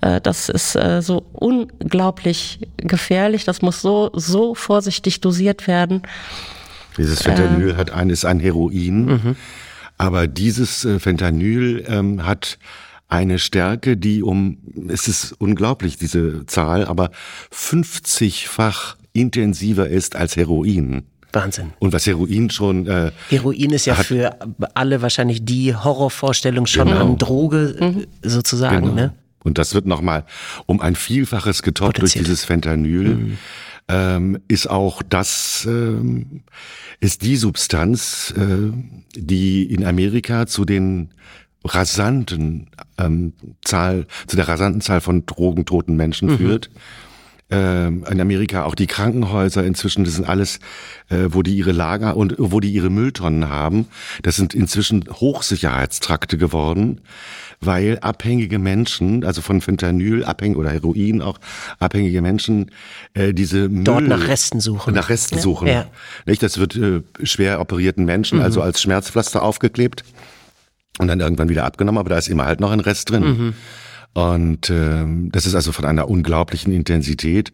Äh, 0.00 0.20
das 0.20 0.48
ist 0.48 0.76
äh, 0.76 1.02
so 1.02 1.26
unglaublich 1.32 2.60
gefährlich. 2.76 3.44
Das 3.44 3.62
muss 3.62 3.82
so, 3.82 4.10
so 4.14 4.54
vorsichtig 4.54 5.20
dosiert 5.20 5.66
werden. 5.66 6.02
Dieses 6.96 7.22
Fentanyl 7.22 7.70
äh, 7.70 7.74
hat 7.74 7.90
ein, 7.90 8.10
ist 8.10 8.24
ein 8.24 8.40
Heroin, 8.40 9.04
mhm. 9.04 9.36
aber 9.96 10.26
dieses 10.26 10.86
Fentanyl 10.98 11.84
ähm, 11.86 12.26
hat 12.26 12.58
eine 13.08 13.38
Stärke, 13.38 13.96
die 13.96 14.22
um, 14.22 14.58
es 14.88 15.08
ist 15.08 15.32
unglaublich, 15.38 15.98
diese 15.98 16.46
Zahl, 16.46 16.84
aber 16.84 17.10
50-fach 17.52 18.96
intensiver 19.12 19.88
ist 19.88 20.14
als 20.14 20.36
Heroin. 20.36 21.02
Wahnsinn. 21.32 21.72
Und 21.78 21.92
was 21.92 22.06
Heroin 22.06 22.50
schon. 22.50 22.86
Äh, 22.86 23.12
Heroin 23.28 23.70
ist 23.70 23.86
ja 23.86 23.96
hat, 23.96 24.06
für 24.06 24.36
alle 24.74 25.02
wahrscheinlich 25.02 25.44
die 25.44 25.74
Horrorvorstellung 25.74 26.66
schon 26.66 26.88
genau. 26.88 27.00
an 27.00 27.18
Droge 27.18 27.76
mhm. 27.78 28.06
sozusagen. 28.22 28.82
Genau. 28.82 28.94
Ne? 28.94 29.14
Und 29.42 29.58
das 29.58 29.74
wird 29.74 29.86
nochmal 29.86 30.24
um 30.66 30.80
ein 30.80 30.94
Vielfaches 30.96 31.62
getoppt 31.62 32.00
durch 32.00 32.12
dieses 32.12 32.44
Fentanyl. 32.44 33.14
Mhm. 33.14 33.38
Ähm, 33.88 34.38
ist 34.46 34.68
auch 34.68 35.02
das, 35.02 35.66
ähm, 35.68 36.42
ist 37.00 37.22
die 37.22 37.36
Substanz, 37.36 38.32
äh, 38.36 38.72
die 39.16 39.64
in 39.64 39.84
Amerika 39.84 40.46
zu 40.46 40.64
den 40.64 41.10
rasanten 41.64 42.68
ähm, 42.98 43.32
Zahl, 43.64 44.06
zu 44.26 44.36
der 44.36 44.46
rasanten 44.46 44.80
Zahl 44.80 45.00
von 45.00 45.26
drogentoten 45.26 45.96
Menschen 45.96 46.30
mhm. 46.30 46.38
führt 46.38 46.70
in 47.56 48.20
Amerika 48.20 48.64
auch 48.64 48.74
die 48.74 48.86
Krankenhäuser 48.86 49.64
inzwischen, 49.64 50.04
das 50.04 50.14
sind 50.14 50.28
alles, 50.28 50.60
äh, 51.08 51.26
wo 51.30 51.42
die 51.42 51.56
ihre 51.56 51.72
Lager 51.72 52.16
und 52.16 52.34
wo 52.38 52.60
die 52.60 52.70
ihre 52.70 52.90
Mülltonnen 52.90 53.48
haben, 53.48 53.88
das 54.22 54.36
sind 54.36 54.54
inzwischen 54.54 55.04
Hochsicherheitstrakte 55.10 56.38
geworden, 56.38 57.00
weil 57.60 57.98
abhängige 58.00 58.58
Menschen, 58.58 59.24
also 59.24 59.42
von 59.42 59.60
Fentanyl 59.60 60.24
abhängig 60.24 60.56
oder 60.56 60.70
Heroin 60.70 61.22
auch 61.22 61.38
abhängige 61.78 62.22
Menschen, 62.22 62.70
äh, 63.14 63.34
diese 63.34 63.68
Müll 63.68 63.84
dort 63.84 64.06
nach 64.06 64.28
Resten 64.28 64.60
suchen, 64.60 64.94
nach 64.94 65.08
Resten 65.08 65.36
ja. 65.36 65.42
suchen. 65.42 65.68
Ja. 65.68 65.86
Nicht, 66.26 66.42
das 66.42 66.58
wird 66.58 66.76
äh, 66.76 67.02
schwer 67.22 67.60
operierten 67.60 68.04
Menschen 68.04 68.38
mhm. 68.38 68.44
also 68.44 68.62
als 68.62 68.80
Schmerzpflaster 68.80 69.42
aufgeklebt 69.42 70.04
und 70.98 71.08
dann 71.08 71.20
irgendwann 71.20 71.48
wieder 71.48 71.64
abgenommen, 71.64 71.98
aber 71.98 72.10
da 72.10 72.18
ist 72.18 72.28
immer 72.28 72.46
halt 72.46 72.60
noch 72.60 72.70
ein 72.70 72.80
Rest 72.80 73.10
drin. 73.10 73.24
Mhm. 73.24 73.54
Und 74.12 74.70
äh, 74.70 75.04
das 75.30 75.46
ist 75.46 75.54
also 75.54 75.72
von 75.72 75.84
einer 75.84 76.08
unglaublichen 76.08 76.72
Intensität. 76.72 77.52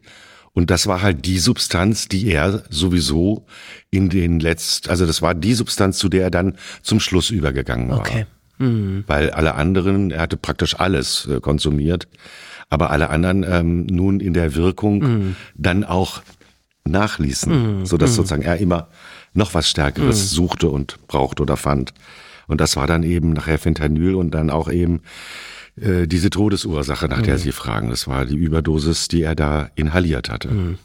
Und 0.53 0.71
das 0.71 0.87
war 0.87 1.03
halt 1.03 1.27
die 1.27 1.39
Substanz, 1.39 2.09
die 2.09 2.29
er 2.29 2.63
sowieso 2.71 3.45
in 3.91 4.09
den 4.09 4.41
letzten, 4.41 4.89
also 4.89 5.05
das 5.05 5.21
war 5.21 5.35
die 5.35 5.53
Substanz, 5.53 5.99
zu 5.99 6.09
der 6.09 6.23
er 6.23 6.31
dann 6.31 6.57
zum 6.83 6.99
Schluss 6.99 7.29
übergegangen 7.29 7.91
war. 7.91 7.99
Okay. 8.01 8.27
Mhm. 8.59 9.05
Weil 9.07 9.31
alle 9.31 9.55
anderen, 9.55 10.11
er 10.11 10.23
hatte 10.23 10.39
praktisch 10.39 10.81
alles 10.81 11.29
äh, 11.31 11.41
konsumiert, 11.41 12.09
aber 12.71 12.91
alle 12.91 13.11
anderen 13.11 13.45
ähm, 13.47 13.85
nun 13.87 14.21
in 14.21 14.33
der 14.33 14.55
Wirkung 14.55 14.99
mhm. 14.99 15.37
dann 15.57 15.85
auch 15.85 16.23
nachließen, 16.85 17.81
mhm. 17.81 17.87
so 17.87 17.99
dass 17.99 18.13
mhm. 18.13 18.15
sozusagen 18.15 18.43
er 18.43 18.57
immer 18.57 18.89
noch 19.35 19.53
was 19.53 19.69
Stärkeres 19.69 20.23
mhm. 20.23 20.35
suchte 20.35 20.69
und 20.71 20.97
brauchte 21.07 21.43
oder 21.43 21.59
fand. 21.59 21.93
Und 22.47 22.61
das 22.61 22.77
war 22.77 22.87
dann 22.87 23.03
eben 23.03 23.33
nachher 23.33 23.59
Fentanyl 23.59 24.15
und 24.15 24.31
dann 24.31 24.51
auch 24.51 24.71
eben 24.71 25.03
äh, 25.81 26.07
diese 26.07 26.31
Todesursache, 26.31 27.09
nach 27.09 27.19
mhm. 27.19 27.25
der 27.25 27.39
Sie 27.39 27.53
fragen. 27.53 27.91
Das 27.91 28.07
war 28.07 28.25
die 28.25 28.37
Überdosis, 28.37 29.09
die 29.09 29.23
er 29.23 29.35
da 29.35 29.71
inhaliert 29.75 30.31
hatte. 30.31 30.49
Mhm. 30.49 30.79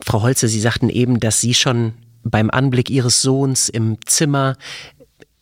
Frau 0.00 0.22
Holze, 0.22 0.48
Sie 0.48 0.60
sagten 0.60 0.88
eben, 0.88 1.20
dass 1.20 1.40
Sie 1.40 1.54
schon 1.54 1.94
beim 2.24 2.50
Anblick 2.50 2.90
Ihres 2.90 3.22
Sohns 3.22 3.68
im 3.68 3.98
Zimmer 4.06 4.56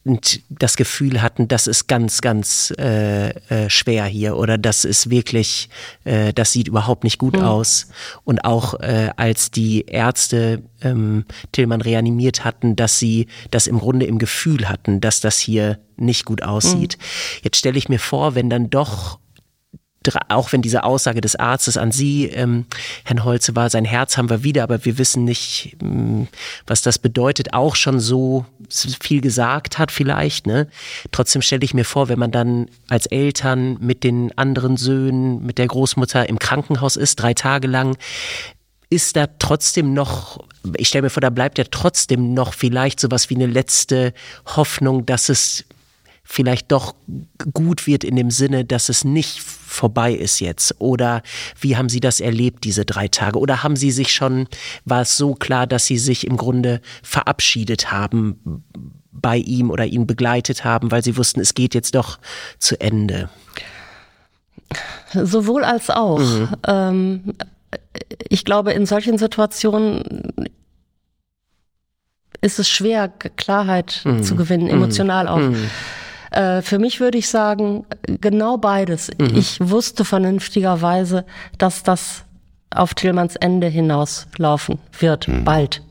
und 0.05 0.41
das 0.49 0.77
Gefühl 0.77 1.23
hatten, 1.23 1.47
das 1.47 1.69
ist 1.69 1.87
ganz, 1.87 2.21
ganz 2.21 2.73
äh, 2.77 3.31
äh, 3.31 3.71
schwer 3.71 4.05
hier 4.05 4.37
oder 4.37 4.59
das 4.59 4.85
ist 4.85 5.11
wirklich, 5.11 5.69
äh, 6.05 6.33
das 6.33 6.53
sieht 6.53 6.67
überhaupt 6.67 7.05
nicht 7.05 7.19
gut 7.19 7.37
mhm. 7.37 7.45
aus. 7.45 7.87
Und 8.25 8.45
auch 8.45 8.81
äh, 8.81 9.11
als 9.17 9.53
die 9.53 9.83
Ärzte 9.87 10.63
ähm, 10.81 11.25
Tillmann 11.53 11.81
reanimiert 11.81 12.45
hatten, 12.45 12.75
dass 12.75 12.99
sie 12.99 13.29
das 13.53 13.69
im 13.69 13.79
Grunde 13.79 14.07
im 14.07 14.19
Gefühl 14.19 14.69
hatten, 14.69 15.01
dass 15.01 15.21
das 15.21 15.39
hier 15.39 15.79
nicht 15.97 16.25
gut 16.25 16.43
aussieht. 16.43 16.99
Mhm. 16.99 17.41
Jetzt 17.45 17.59
stelle 17.59 17.79
ich 17.79 17.89
mir 17.89 18.01
vor, 18.01 18.35
wenn 18.35 18.51
dann 18.51 18.71
doch 18.71 19.21
auch 20.29 20.53
wenn 20.53 20.63
diese 20.63 20.85
Aussage 20.85 21.21
des 21.21 21.37
Arztes 21.37 21.77
an 21.77 21.93
Sie, 21.93 22.27
ähm, 22.27 22.67
Herrn 23.05 23.25
Holze, 23.25 23.57
war, 23.57 23.71
sein 23.71 23.85
Herz 23.85 24.17
haben 24.17 24.31
wir 24.31 24.43
wieder, 24.43 24.63
aber 24.63 24.85
wir 24.85 24.99
wissen 24.99 25.25
nicht, 25.25 25.77
ähm, 25.83 26.29
was 26.67 26.83
das 26.83 26.99
bedeutet, 26.99 27.55
auch 27.55 27.77
schon 27.77 28.01
so 28.01 28.47
viel 28.69 29.21
gesagt 29.21 29.79
hat 29.79 29.91
vielleicht. 29.91 30.47
Ne? 30.47 30.69
Trotzdem 31.11 31.43
stelle 31.43 31.65
ich 31.65 31.75
mir 31.75 31.85
vor, 31.85 32.09
wenn 32.09 32.19
man 32.19 32.31
dann 32.31 32.67
als 32.89 33.07
Eltern 33.07 33.77
mit 33.81 34.05
den 34.05 34.37
anderen 34.37 34.77
Söhnen, 34.77 35.45
mit 35.45 35.59
der 35.59 35.67
Großmutter 35.67 36.29
im 36.29 36.39
Krankenhaus 36.39 36.97
ist, 36.97 37.17
drei 37.17 37.35
Tage 37.35 37.69
lang, 37.69 37.97
ist 38.93 39.17
da 39.17 39.27
trotzdem 39.39 39.95
noch, 39.95 40.45
ich 40.77 40.89
stelle 40.89 41.03
mir 41.03 41.11
vor, 41.11 41.23
da 41.23 41.31
bleibt 41.31 41.57
ja 41.57 41.65
trotzdem 41.71 42.35
noch 42.35 42.53
vielleicht 42.53 43.01
sowas 43.01 43.31
wie 43.31 43.37
eine 43.37 43.47
letzte 43.47 44.13
Hoffnung, 44.45 45.07
dass 45.07 45.31
es 45.31 45.65
vielleicht 46.33 46.73
doch 46.73 46.95
gut 47.53 47.87
wird 47.87 48.05
in 48.05 48.17
dem 48.17 48.31
Sinne, 48.31 48.65
dass 48.65 48.89
es 48.89 49.05
nicht 49.05 49.43
vorbei 49.43 50.15
ist 50.15 50.41
jetzt? 50.41 50.75
Oder 50.79 51.23
wie 51.61 51.77
haben 51.77 51.91
Sie 51.91 52.01
das 52.01 52.21
erlebt, 52.21 52.65
diese 52.65 52.87
drei 52.87 53.09
Tage? 53.09 53.39
Oder 53.39 53.63
haben 53.63 53.77
Sie 53.77 53.91
sich 53.91 54.15
schon, 54.15 54.49
war 54.87 55.03
es 55.03 55.19
so 55.19 55.35
klar, 55.35 55.67
dass 55.67 55.85
Sie 55.85 55.99
sich 55.99 56.27
im 56.27 56.39
Grunde 56.39 56.81
verabschiedet 57.03 57.93
haben 57.93 58.65
bei 59.11 59.37
ihm 59.37 59.71
oder 59.71 59.85
ihn 59.85 60.07
begleitet 60.07 60.65
haben, 60.65 60.91
weil 60.91 61.05
Sie 61.05 61.19
wussten, 61.19 61.41
es 61.41 61.53
geht 61.53 61.75
jetzt 61.75 61.95
doch 61.95 62.19
zu 62.59 62.81
Ende? 62.81 63.29
Sowohl 65.13 65.65
als 65.65 65.91
auch. 65.91 66.19
Mhm. 66.19 66.49
Ähm, 66.67 67.35
ich 68.31 68.47
glaube, 68.47 68.73
in 68.73 68.87
solchen 68.87 69.19
Situationen 69.19 70.33
ist 72.41 72.59
es 72.59 72.71
schwer, 72.71 73.09
Klarheit 73.09 74.01
mhm. 74.07 74.23
zu 74.23 74.35
gewinnen, 74.35 74.69
emotional 74.69 75.29
auch. 75.29 75.53
Äh, 76.33 76.63
für 76.63 76.79
mich 76.79 77.01
würde 77.01 77.19
ich 77.19 77.29
sagen, 77.29 77.85
genau 78.21 78.57
beides. 78.57 79.11
Mhm. 79.19 79.37
Ich 79.37 79.59
wusste 79.61 80.05
vernünftigerweise, 80.05 81.25
dass 81.59 81.83
das 81.83 82.25
auf 82.75 82.95
Tillmanns 82.95 83.37
Ende 83.37 83.67
hinauslaufen 83.69 84.79
wird, 84.99 85.29
mhm. 85.29 85.45
bald. 85.45 85.83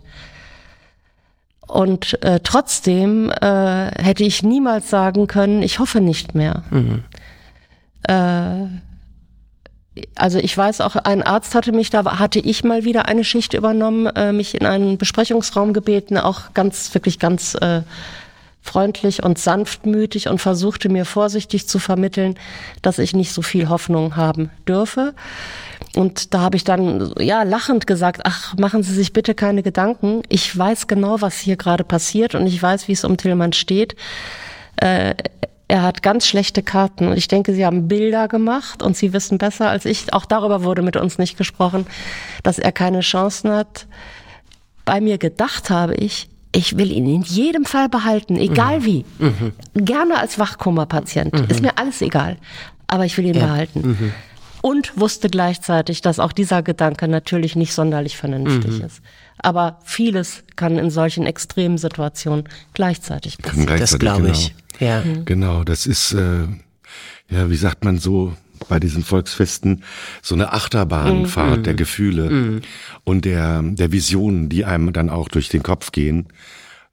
Und 1.68 2.22
äh, 2.24 2.42
trotzdem 2.44 3.30
äh, 3.30 3.92
hätte 4.02 4.24
ich 4.24 4.44
niemals 4.44 4.90
sagen 4.90 5.28
können, 5.28 5.62
ich 5.62 5.80
hoffe 5.80 6.02
nicht 6.02 6.36
mehr. 6.36 6.64
Mhm. 6.70 7.04
Äh, 8.04 8.68
also 10.16 10.40
ich 10.40 10.58
weiß 10.58 10.82
auch, 10.82 10.96
ein 10.96 11.22
Arzt 11.22 11.54
hatte 11.54 11.72
mich, 11.72 11.90
da 11.90 12.20
hatte 12.20 12.40
ich 12.40 12.64
mal 12.64 12.84
wieder 12.84 13.08
eine 13.08 13.24
Schicht 13.24 13.54
übernommen, 13.54 14.08
äh, 14.08 14.34
mich 14.34 14.56
in 14.56 14.66
einen 14.66 14.98
Besprechungsraum 14.98 15.74
gebeten, 15.74 16.18
auch 16.18 16.54
ganz, 16.54 16.94
wirklich 16.94 17.20
ganz 17.20 17.56
äh, 17.56 17.82
freundlich 18.62 19.24
und 19.24 19.39
sanftmütig 19.39 20.28
und 20.28 20.39
versuchte 20.39 20.89
mir 20.89 21.06
vorsichtig 21.06 21.67
zu 21.67 21.80
vermitteln, 21.80 22.36
dass 22.82 23.00
ich 23.00 23.15
nicht 23.15 23.34
so 23.34 23.41
viel 23.41 23.69
Hoffnung 23.69 24.15
haben 24.15 24.52
dürfe. 24.67 25.13
Und 25.95 26.34
da 26.34 26.41
habe 26.41 26.56
ich 26.56 26.63
dann 26.63 27.13
ja 27.19 27.43
lachend 27.43 27.88
gesagt, 27.88 28.21
ach, 28.24 28.56
machen 28.58 28.84
Sie 28.84 28.93
sich 28.93 29.13
bitte 29.13 29.34
keine 29.34 29.63
Gedanken. 29.63 30.21
Ich 30.30 30.56
weiß 30.56 30.88
genau, 30.88 31.21
was 31.21 31.39
hier 31.39 31.58
gerade 31.58 31.84
passiert 31.84 32.36
und 32.36 32.47
ich 32.47 32.62
weiß, 32.62 32.88
wie 32.88 32.93
es 32.93 33.04
um 33.04 33.17
Tillmann 33.17 33.54
steht. 33.54 33.95
Äh, 34.78 35.15
er 35.67 35.84
hat 35.84 36.04
ganz 36.04 36.28
schlechte 36.28 36.63
Karten 36.63 37.08
und 37.08 37.17
ich 37.17 37.30
denke, 37.30 37.54
Sie 37.54 37.65
haben 37.65 37.88
Bilder 37.88 38.28
gemacht 38.28 38.84
und 38.84 38.95
Sie 38.95 39.13
wissen 39.13 39.38
besser 39.38 39.69
als 39.69 39.86
ich, 39.86 40.13
auch 40.13 40.26
darüber 40.26 40.63
wurde 40.63 40.82
mit 40.82 40.97
uns 40.97 41.17
nicht 41.17 41.38
gesprochen, 41.38 41.88
dass 42.43 42.60
er 42.60 42.74
keine 42.74 43.00
Chancen 43.00 43.52
hat. 43.52 43.88
Bei 44.84 45.00
mir 45.00 45.17
gedacht 45.17 45.69
habe 45.69 45.95
ich, 45.95 46.30
ich 46.54 46.78
will 46.78 46.92
ihn 46.92 47.08
in 47.08 47.22
jedem 47.22 47.66
Fall 47.66 47.90
behalten, 47.90 48.38
egal 48.38 48.80
mhm. 48.82 48.86
wie. 48.86 49.06
Mhm. 49.20 49.54
Gerne 49.74 50.18
als 50.18 50.38
Wachkoma-Patient. 50.38 51.34
Mhm. 51.34 51.46
Ist 51.48 51.62
mir 51.62 51.78
alles 51.78 52.02
egal. 52.02 52.38
Aber 52.88 53.06
ich 53.06 53.18
will 53.18 53.26
ihn 53.26 53.36
ja. 53.36 53.46
behalten. 53.46 53.82
Mhm. 53.82 54.14
Und 54.62 55.00
wusste 55.00 55.30
gleichzeitig, 55.30 56.02
dass 56.02 56.20
auch 56.20 56.34
dieser 56.34 56.62
Gedanke 56.62 57.08
natürlich 57.08 57.56
nicht 57.56 57.74
sonderlich 57.74 58.18
vernünftig 58.18 58.80
mhm. 58.80 58.86
ist. 58.86 59.02
Aber 59.40 59.80
vieles 59.84 60.44
kann 60.56 60.78
in 60.78 60.92
solchen 60.92 61.26
extremen 61.26 61.78
Situationen 61.78 62.44
gleichzeitig 62.74 63.38
passieren. 63.40 63.66
Gleichzeitig, 63.66 63.92
das 63.92 64.00
glaube 64.00 64.30
ich. 64.30 64.54
Genau. 64.78 64.92
Ja. 64.92 65.04
Genau, 65.26 65.64
das 65.64 65.86
ist, 65.88 66.14
äh, 66.14 66.48
ja, 67.30 67.50
wie 67.50 67.56
sagt 67.56 67.86
man 67.86 67.98
so, 67.98 68.34
bei 68.67 68.80
diesen 68.80 69.04
Volksfesten 69.04 69.84
so 70.21 70.36
eine 70.36 70.54
Achterbahnfahrt 70.54 71.60
mhm. 71.60 71.63
der 71.63 71.74
Gefühle 71.74 72.30
mhm. 72.30 72.62
und 73.04 73.26
der, 73.26 73.62
der 73.63 73.91
Visionen, 73.91 74.50
die 74.50 74.65
einem 74.65 74.93
dann 74.93 75.10
auch 75.10 75.28
durch 75.28 75.50
den 75.50 75.63
Kopf 75.63 75.91
gehen. 75.91 76.28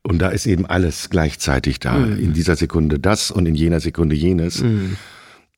Und 0.02 0.20
da 0.20 0.28
ist 0.28 0.46
eben 0.46 0.64
alles 0.66 1.10
gleichzeitig 1.10 1.80
da. 1.80 1.94
Mhm. 1.98 2.18
In 2.18 2.32
dieser 2.32 2.56
Sekunde 2.56 2.98
das 2.98 3.30
und 3.30 3.46
in 3.46 3.54
jener 3.54 3.80
Sekunde 3.80 4.16
jenes. 4.16 4.62
Mhm. 4.62 4.96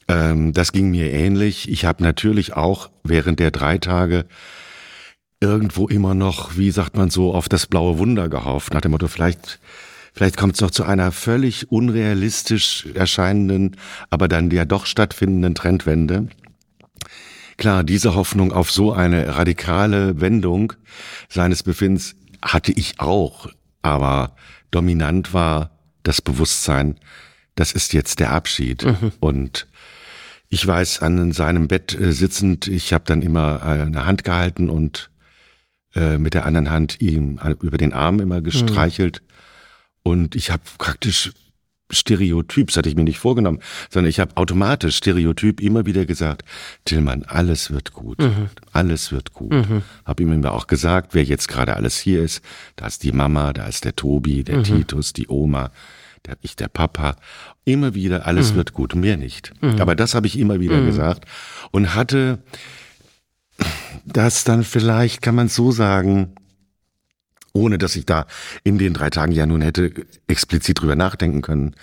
Ähm, 0.09 0.53
das 0.53 0.73
ging 0.73 0.91
mir 0.91 1.13
ähnlich. 1.13 1.71
Ich 1.71 1.85
habe 1.85 2.03
natürlich 2.03 2.55
auch 2.55 2.91
während 3.05 3.39
der 3.39 3.51
drei 3.51 3.79
Tage 3.79 4.27
irgendwo 5.41 5.89
immer 5.89 6.15
noch, 6.15 6.57
wie 6.57 6.71
sagt 6.71 6.97
man 6.97 7.11
so, 7.11 7.35
auf 7.35 7.49
das 7.49 7.67
blaue 7.67 7.99
Wunder 7.99 8.29
gehofft. 8.29 8.75
Nach 8.75 8.81
dem 8.81 8.91
Motto, 8.91 9.09
vielleicht 9.09 9.61
Vielleicht 10.21 10.37
kommt 10.37 10.57
es 10.57 10.61
noch 10.61 10.71
zu 10.71 10.85
einer 10.85 11.13
völlig 11.13 11.73
unrealistisch 11.73 12.85
erscheinenden, 12.93 13.79
aber 14.11 14.29
dann 14.29 14.51
ja 14.51 14.67
doch 14.67 14.85
stattfindenden 14.85 15.55
Trendwende. 15.55 16.29
klar, 17.57 17.85
diese 17.85 18.15
Hoffnung 18.15 18.53
auf 18.53 18.71
so 18.71 18.93
eine 18.93 19.37
radikale 19.37 20.21
Wendung 20.21 20.75
seines 21.31 21.63
Befindens 21.63 22.17
hatte 22.43 22.71
ich 22.71 23.01
auch, 23.01 23.49
aber 23.81 24.37
dominant 24.71 25.33
war 25.33 25.71
das 26.03 26.21
Bewusstsein, 26.21 26.97
das 27.55 27.73
ist 27.73 27.95
jetzt 27.95 28.21
der 28.21 28.33
Abschied. 28.33 28.85
Mhm. 28.85 29.13
Und 29.21 29.69
ich 30.51 30.67
weiß, 30.67 31.01
an 31.01 31.33
seinem 31.33 31.67
Bett 31.67 31.99
äh, 31.99 32.13
sitzend, 32.13 32.69
ich 32.69 32.93
habe 32.93 33.05
dann 33.07 33.23
immer 33.23 33.63
äh, 33.63 33.85
eine 33.85 34.05
Hand 34.05 34.25
gehalten 34.25 34.69
und 34.69 35.11
äh, 35.95 36.19
mit 36.19 36.35
der 36.35 36.45
anderen 36.45 36.69
Hand 36.69 37.01
ihm 37.01 37.41
äh, 37.43 37.53
über 37.63 37.79
den 37.79 37.95
Arm 37.95 38.21
immer 38.21 38.43
gestreichelt. 38.43 39.23
Mhm. 39.23 39.31
Und 40.03 40.35
ich 40.35 40.51
habe 40.51 40.63
praktisch 40.79 41.33
Stereotyp, 41.91 42.69
das 42.69 42.77
hatte 42.77 42.89
ich 42.89 42.97
mir 42.97 43.05
nicht 43.05 43.19
vorgenommen, 43.19 43.61
sondern 43.91 44.09
ich 44.09 44.21
habe 44.21 44.37
automatisch 44.37 44.97
Stereotyp 44.97 45.61
immer 45.61 45.87
wieder 45.87 46.07
gesagt, 46.07 46.45
Tillmann, 46.85 47.25
alles 47.25 47.71
wird 47.71 47.93
gut, 47.93 48.19
mhm. 48.19 48.49
alles 48.73 49.13
wird 49.13 49.33
gut. 49.33 49.53
Mhm. 49.53 49.83
Habe 50.05 50.23
ihm 50.23 50.33
immer 50.33 50.53
auch 50.53 50.67
gesagt, 50.67 51.15
wer 51.15 51.25
jetzt 51.25 51.49
gerade 51.49 51.77
alles 51.77 51.99
hier 51.99 52.23
ist, 52.23 52.43
da 52.77 52.87
ist 52.87 53.03
die 53.03 53.13
Mama, 53.13 53.53
da 53.53 53.67
ist 53.67 53.85
der 53.85 53.97
Tobi, 53.97 54.45
der 54.45 54.59
mhm. 54.59 54.65
Titus, 54.65 55.13
die 55.13 55.29
Oma, 55.29 55.71
der, 56.27 56.37
ich, 56.43 56.57
der 56.57 56.69
Papa. 56.69 57.17
Immer 57.65 57.95
wieder, 57.95 58.27
alles 58.27 58.53
mhm. 58.53 58.57
wird 58.57 58.73
gut, 58.73 58.95
mehr 58.95 59.17
nicht. 59.17 59.53
Mhm. 59.61 59.81
Aber 59.81 59.95
das 59.95 60.15
habe 60.15 60.27
ich 60.27 60.39
immer 60.39 60.61
wieder 60.61 60.77
mhm. 60.77 60.87
gesagt 60.87 61.25
und 61.71 61.95
hatte 61.95 62.39
das 64.05 64.45
dann 64.45 64.65
vielleicht, 64.65 65.23
kann 65.23 65.35
man 65.35 65.49
so 65.49 65.73
sagen, 65.73 66.35
ohne 67.53 67.79
dass 67.79 67.97
ich 67.97 68.07
da 68.07 68.27
in 68.65 68.79
den 68.79 68.95
drei 68.95 69.11
Tagen 69.11 69.33
ja 69.33 69.47
nun 69.47 69.61
hätte 69.61 69.93
explizit 70.27 70.81
drüber 70.81 70.97
nachdenken 70.97 71.43
können. 71.43 71.75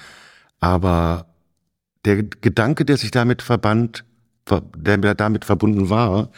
Aber 0.60 1.28
der 2.06 2.24
Gedanke, 2.24 2.86
der 2.86 2.98
sich 2.98 3.12
damit 3.12 3.42
verband, 3.42 4.06
der 4.76 4.98
damit 5.16 5.46
verbunden 5.46 5.90
war, 5.90 6.32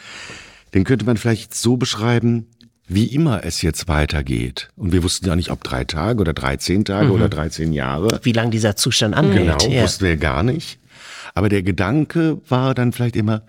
den 0.74 0.84
könnte 0.84 1.04
man 1.06 1.16
vielleicht 1.16 1.54
so 1.54 1.76
beschreiben, 1.76 2.46
wie 2.88 3.06
immer 3.06 3.44
es 3.44 3.62
jetzt 3.62 3.86
weitergeht. 3.86 4.70
Und 4.74 4.92
wir 4.92 5.04
wussten 5.04 5.26
ja 5.26 5.36
nicht, 5.36 5.50
ob 5.50 5.62
drei 5.62 5.84
Tage 5.84 6.20
oder 6.20 6.32
13 6.32 6.84
Tage 6.84 7.06
mhm. 7.06 7.12
oder 7.12 7.28
13 7.28 7.72
Jahre. 7.72 8.18
Wie 8.24 8.32
lange 8.32 8.50
dieser 8.50 8.74
Zustand 8.74 9.14
angeht. 9.14 9.38
Genau, 9.38 9.58
ja. 9.68 9.84
wussten 9.84 10.04
wir 10.04 10.16
gar 10.16 10.42
nicht. 10.42 10.80
Aber 11.34 11.48
der 11.48 11.62
Gedanke 11.62 12.40
war 12.48 12.74
dann 12.74 12.92
vielleicht 12.92 13.14
immer, 13.14 13.42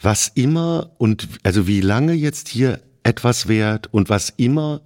was 0.00 0.28
immer 0.34 0.90
und 0.98 1.28
also 1.44 1.68
wie 1.68 1.80
lange 1.80 2.12
jetzt 2.12 2.48
hier 2.48 2.80
etwas 3.04 3.48
wert 3.48 3.92
und 3.92 4.08
was 4.08 4.30
immer 4.30 4.80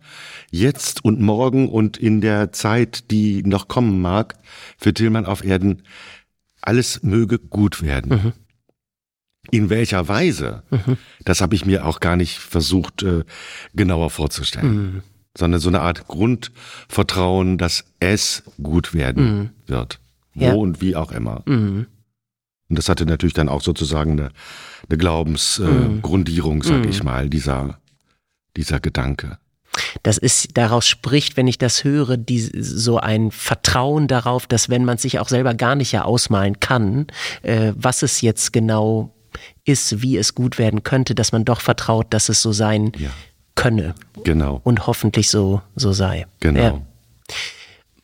jetzt 0.50 1.04
und 1.04 1.20
morgen 1.20 1.68
und 1.68 1.96
in 1.96 2.20
der 2.20 2.52
Zeit, 2.52 3.10
die 3.10 3.42
noch 3.44 3.68
kommen 3.68 4.02
mag, 4.02 4.34
für 4.76 4.92
Tillmann 4.92 5.24
auf 5.24 5.44
Erden, 5.44 5.82
alles 6.60 7.02
möge 7.02 7.38
gut 7.38 7.80
werden. 7.80 8.12
Mhm. 8.12 8.32
In 9.50 9.70
welcher 9.70 10.08
Weise, 10.08 10.64
mhm. 10.70 10.98
das 11.24 11.40
habe 11.40 11.54
ich 11.54 11.64
mir 11.64 11.86
auch 11.86 12.00
gar 12.00 12.16
nicht 12.16 12.38
versucht 12.38 13.02
äh, 13.02 13.24
genauer 13.72 14.10
vorzustellen, 14.10 14.76
mhm. 14.76 15.02
sondern 15.36 15.60
so 15.60 15.68
eine 15.68 15.80
Art 15.80 16.06
Grundvertrauen, 16.08 17.56
dass 17.56 17.84
es 18.00 18.42
gut 18.62 18.92
werden 18.92 19.24
mhm. 19.24 19.50
wird, 19.66 20.00
wo 20.34 20.44
ja. 20.44 20.52
und 20.52 20.82
wie 20.82 20.96
auch 20.96 21.12
immer. 21.12 21.42
Mhm. 21.46 21.86
Und 22.68 22.78
das 22.78 22.90
hatte 22.90 23.06
natürlich 23.06 23.32
dann 23.32 23.48
auch 23.48 23.62
sozusagen 23.62 24.12
eine, 24.12 24.30
eine 24.88 24.98
Glaubensgrundierung, 24.98 26.62
äh, 26.62 26.66
sag 26.66 26.84
ich 26.84 27.02
mal, 27.02 27.30
dieser 27.30 27.78
dieser 28.58 28.80
Gedanke. 28.80 29.38
Das 30.02 30.18
ist, 30.18 30.56
daraus 30.56 30.86
spricht, 30.86 31.36
wenn 31.36 31.46
ich 31.46 31.58
das 31.58 31.84
höre, 31.84 32.16
die, 32.16 32.40
so 32.40 32.98
ein 32.98 33.30
Vertrauen 33.30 34.08
darauf, 34.08 34.46
dass 34.46 34.68
wenn 34.68 34.84
man 34.84 34.98
sich 34.98 35.20
auch 35.20 35.28
selber 35.28 35.54
gar 35.54 35.76
nicht 35.76 35.92
ja 35.92 36.02
ausmalen 36.02 36.58
kann, 36.58 37.06
äh, 37.42 37.72
was 37.76 38.02
es 38.02 38.20
jetzt 38.20 38.52
genau 38.52 39.14
ist, 39.64 40.02
wie 40.02 40.16
es 40.16 40.34
gut 40.34 40.58
werden 40.58 40.82
könnte, 40.82 41.14
dass 41.14 41.30
man 41.30 41.44
doch 41.44 41.60
vertraut, 41.60 42.06
dass 42.10 42.28
es 42.28 42.42
so 42.42 42.50
sein 42.50 42.90
ja. 42.98 43.10
könne. 43.54 43.94
Genau. 44.24 44.60
Und 44.64 44.88
hoffentlich 44.88 45.30
so, 45.30 45.62
so 45.76 45.92
sei. 45.92 46.26
Genau. 46.40 46.60
Ja. 46.60 46.80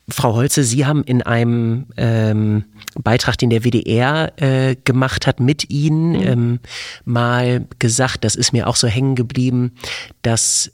Frau 0.07 0.35
Holze, 0.35 0.63
Sie 0.63 0.85
haben 0.85 1.03
in 1.03 1.23
einem 1.23 1.87
ähm, 1.97 2.65
Beitrag, 2.95 3.37
den 3.37 3.49
der 3.49 3.63
WDR 3.63 4.33
äh, 4.39 4.75
gemacht 4.75 5.25
hat, 5.25 5.39
mit 5.39 5.69
Ihnen 5.69 6.11
mhm. 6.11 6.27
ähm, 6.27 6.59
mal 7.05 7.67
gesagt, 7.79 8.23
das 8.23 8.35
ist 8.35 8.53
mir 8.53 8.67
auch 8.67 8.75
so 8.75 8.87
hängen 8.87 9.15
geblieben, 9.15 9.73
dass 10.21 10.71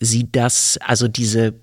Sie 0.00 0.30
das, 0.30 0.78
also 0.82 1.08
diese 1.08 1.54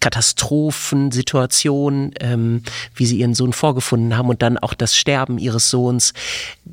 Katastrophensituation, 0.00 2.12
ähm, 2.20 2.62
wie 2.94 3.06
sie 3.06 3.18
ihren 3.18 3.34
Sohn 3.34 3.52
vorgefunden 3.52 4.16
haben 4.16 4.28
und 4.28 4.42
dann 4.42 4.58
auch 4.58 4.74
das 4.74 4.96
Sterben 4.96 5.38
ihres 5.38 5.70
Sohns, 5.70 6.12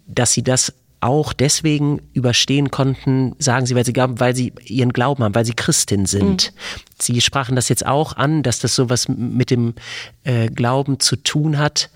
dass 0.06 0.34
sie 0.34 0.43
das 0.43 0.76
auch 1.01 1.33
deswegen 1.33 2.01
überstehen 2.13 2.71
konnten, 2.71 3.35
sagen 3.39 3.65
sie, 3.65 3.75
weil 3.75 3.85
sie 3.85 3.93
glauben, 3.93 4.19
weil 4.19 4.35
sie 4.35 4.53
ihren 4.65 4.93
Glauben 4.93 5.23
haben, 5.23 5.35
weil 5.35 5.45
sie 5.45 5.53
Christin 5.53 6.05
sind. 6.05 6.51
Mhm. 6.51 6.59
Sie 6.99 7.21
sprachen 7.21 7.55
das 7.55 7.69
jetzt 7.69 7.85
auch 7.85 8.17
an, 8.17 8.43
dass 8.43 8.59
das 8.59 8.75
sowas 8.75 9.07
mit 9.07 9.51
dem 9.51 9.75
äh, 10.23 10.47
Glauben 10.47 10.99
zu 10.99 11.15
tun 11.15 11.57
hat. 11.57 11.89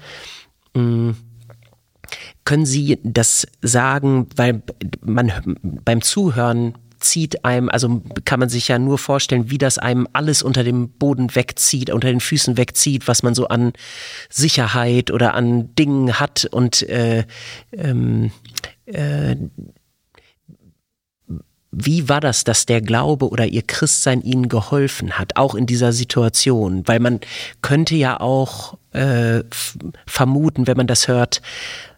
Mhm. 0.74 1.16
Können 2.46 2.66
Sie 2.66 3.00
das 3.04 3.48
sagen, 3.62 4.28
weil 4.36 4.62
man 5.02 5.32
beim 5.86 6.02
Zuhören 6.02 6.76
zieht 7.04 7.46
einem, 7.46 7.70
also 7.70 8.02
kann 8.26 8.40
man 8.40 8.50
sich 8.50 8.70
ja 8.70 8.80
nur 8.80 8.98
vorstellen, 8.98 9.50
wie 9.50 9.58
das 9.58 9.78
einem 9.78 10.08
alles 10.14 10.42
unter 10.42 10.64
dem 10.64 10.90
Boden 10.90 11.36
wegzieht, 11.36 11.90
unter 11.90 12.08
den 12.08 12.20
Füßen 12.20 12.58
wegzieht, 12.58 13.08
was 13.08 13.24
man 13.24 13.36
so 13.36 13.48
an 13.48 13.74
Sicherheit 14.30 15.12
oder 15.12 15.34
an 15.34 15.74
Dingen 15.76 16.20
hat 16.20 16.46
und 16.52 16.82
äh, 16.84 17.26
ähm, 17.74 18.32
äh, 18.86 19.36
wie 21.76 22.08
war 22.08 22.22
das, 22.22 22.44
dass 22.44 22.68
der 22.68 22.82
Glaube 22.82 23.28
oder 23.30 23.48
ihr 23.48 23.64
Christsein 23.64 24.22
ihnen 24.22 24.48
geholfen 24.48 25.18
hat, 25.18 25.38
auch 25.38 25.56
in 25.56 25.66
dieser 25.66 25.92
Situation? 25.92 26.88
Weil 26.88 27.00
man 27.00 27.20
könnte 27.62 27.96
ja 27.96 28.20
auch 28.20 28.78
äh, 28.92 29.44
vermuten, 30.06 30.68
wenn 30.68 30.78
man 30.78 30.86
das 30.86 31.08
hört, 31.08 31.42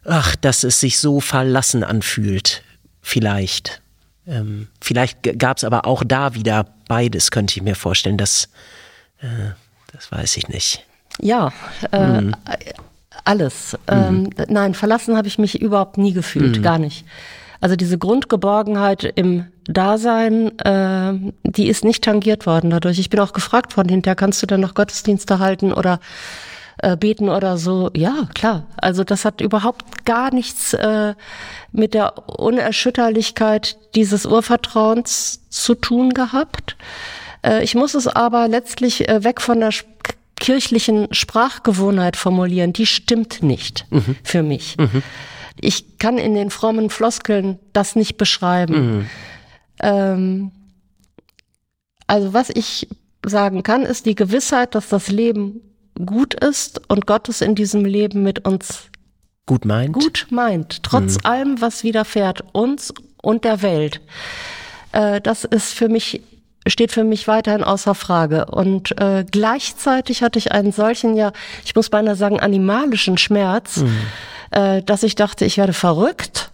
ach, 0.06 0.38
dass 0.38 0.64
es 0.64 0.80
sich 0.80 0.98
so 0.98 1.20
verlassen 1.20 1.84
anfühlt. 1.84 2.64
Vielleicht. 3.02 3.82
Ähm, 4.26 4.70
vielleicht 4.82 5.38
gab 5.38 5.58
es 5.58 5.66
aber 5.66 5.86
auch 5.86 6.04
da 6.06 6.34
wieder 6.36 6.66
beides, 6.88 7.30
könnte 7.30 7.58
ich 7.58 7.62
mir 7.62 7.76
vorstellen. 7.76 8.18
Das, 8.18 8.48
äh, 9.20 9.52
das 9.92 10.10
weiß 10.10 10.38
ich 10.38 10.48
nicht. 10.48 10.86
Ja, 11.20 11.52
äh, 11.92 12.22
mhm 12.22 12.36
alles. 13.26 13.78
Ähm, 13.88 14.00
mhm. 14.00 14.30
Ähm, 14.38 14.46
nein, 14.50 14.74
verlassen 14.74 15.18
habe 15.18 15.28
ich 15.28 15.38
mich 15.38 15.62
überhaupt 15.62 15.98
nie 15.98 16.14
gefühlt, 16.14 16.58
mhm. 16.58 16.64
gar 16.64 16.78
nicht. 16.78 17.06
Also 17.62 17.76
diese 17.76 17.98
Grundgeborgenheit 17.98 19.04
im 19.16 19.46
Dasein, 19.68 20.58
äh, 20.60 21.14
die 21.44 21.68
ist 21.68 21.84
nicht 21.84 22.04
tangiert 22.04 22.46
worden 22.46 22.70
dadurch. 22.70 23.00
Ich 23.00 23.10
bin 23.10 23.20
auch 23.20 23.34
gefragt 23.34 23.76
worden 23.78 23.90
hinterher, 23.90 24.16
kannst 24.16 24.42
du 24.42 24.46
denn 24.46 24.62
noch 24.62 24.76
Gottesdienste 24.76 25.40
halten 25.40 25.74
oder 25.74 26.00
äh, 26.78 26.96
beten 26.96 27.30
oder 27.30 27.58
so? 27.58 27.90
Ja, 27.96 28.28
klar. 28.34 28.68
Also 28.78 29.04
das 29.04 29.26
hat 29.26 29.42
überhaupt 29.42 30.06
gar 30.06 30.34
nichts 30.34 30.74
äh, 30.74 31.16
mit 31.72 31.94
der 31.94 32.30
Unerschütterlichkeit 32.40 33.78
dieses 33.96 34.26
Urvertrauens 34.26 35.42
zu 35.50 35.74
tun 35.74 36.14
gehabt. 36.14 36.76
Äh, 37.44 37.64
ich 37.64 37.76
muss 37.76 37.96
es 37.96 38.08
aber 38.08 38.48
letztlich 38.48 39.08
äh, 39.08 39.24
weg 39.24 39.42
von 39.42 39.60
der 39.60 39.72
kirchlichen 40.46 41.12
Sprachgewohnheit 41.12 42.16
formulieren, 42.16 42.72
die 42.72 42.86
stimmt 42.86 43.42
nicht 43.42 43.88
mhm. 43.90 44.16
für 44.22 44.44
mich. 44.44 44.78
Mhm. 44.78 45.02
Ich 45.60 45.98
kann 45.98 46.20
in 46.20 46.36
den 46.36 46.52
frommen 46.52 46.92
Floskeln 46.92 47.58
das 47.74 47.96
nicht 47.96 48.18
beschreiben. 48.18 48.76
Mhm. 48.76 49.10
Ähm, 49.80 50.52
also 52.06 52.36
was 52.36 52.52
ich 52.52 52.88
sagen 53.26 53.64
kann, 53.64 53.82
ist 53.82 54.06
die 54.06 54.14
Gewissheit, 54.14 54.76
dass 54.76 54.90
das 54.90 55.08
Leben 55.08 55.62
gut 56.06 56.36
ist 56.36 56.80
und 56.92 57.08
Gott 57.08 57.28
es 57.28 57.42
in 57.42 57.56
diesem 57.56 57.84
Leben 57.84 58.22
mit 58.22 58.46
uns 58.46 58.92
gut 59.48 59.66
meint. 59.66 59.94
Gut 59.94 60.28
meint, 60.30 60.84
trotz 60.84 61.16
mhm. 61.16 61.26
allem, 61.26 61.62
was 61.62 61.84
widerfährt 61.84 62.44
uns 62.52 62.94
und 63.20 63.46
der 63.46 63.64
Welt. 63.64 64.00
Äh, 64.92 65.22
das 65.22 65.44
ist 65.44 65.74
für 65.74 65.90
mich 65.90 66.22
steht 66.68 66.92
für 66.92 67.04
mich 67.04 67.28
weiterhin 67.28 67.64
außer 67.64 67.96
Frage. 67.96 68.46
Und 68.46 69.00
äh, 69.00 69.26
gleichzeitig 69.30 70.24
hatte 70.24 70.40
ich 70.40 70.52
einen 70.52 70.72
solchen, 70.72 71.16
ja, 71.16 71.32
ich 71.64 71.76
muss 71.76 71.90
beinahe 71.90 72.16
sagen, 72.16 72.40
animalischen 72.40 73.18
Schmerz, 73.18 73.78
mhm. 73.78 73.98
äh, 74.52 74.82
dass 74.82 75.04
ich 75.04 75.16
dachte, 75.16 75.46
ich 75.46 75.58
werde 75.58 75.74
verrückt. 75.74 76.52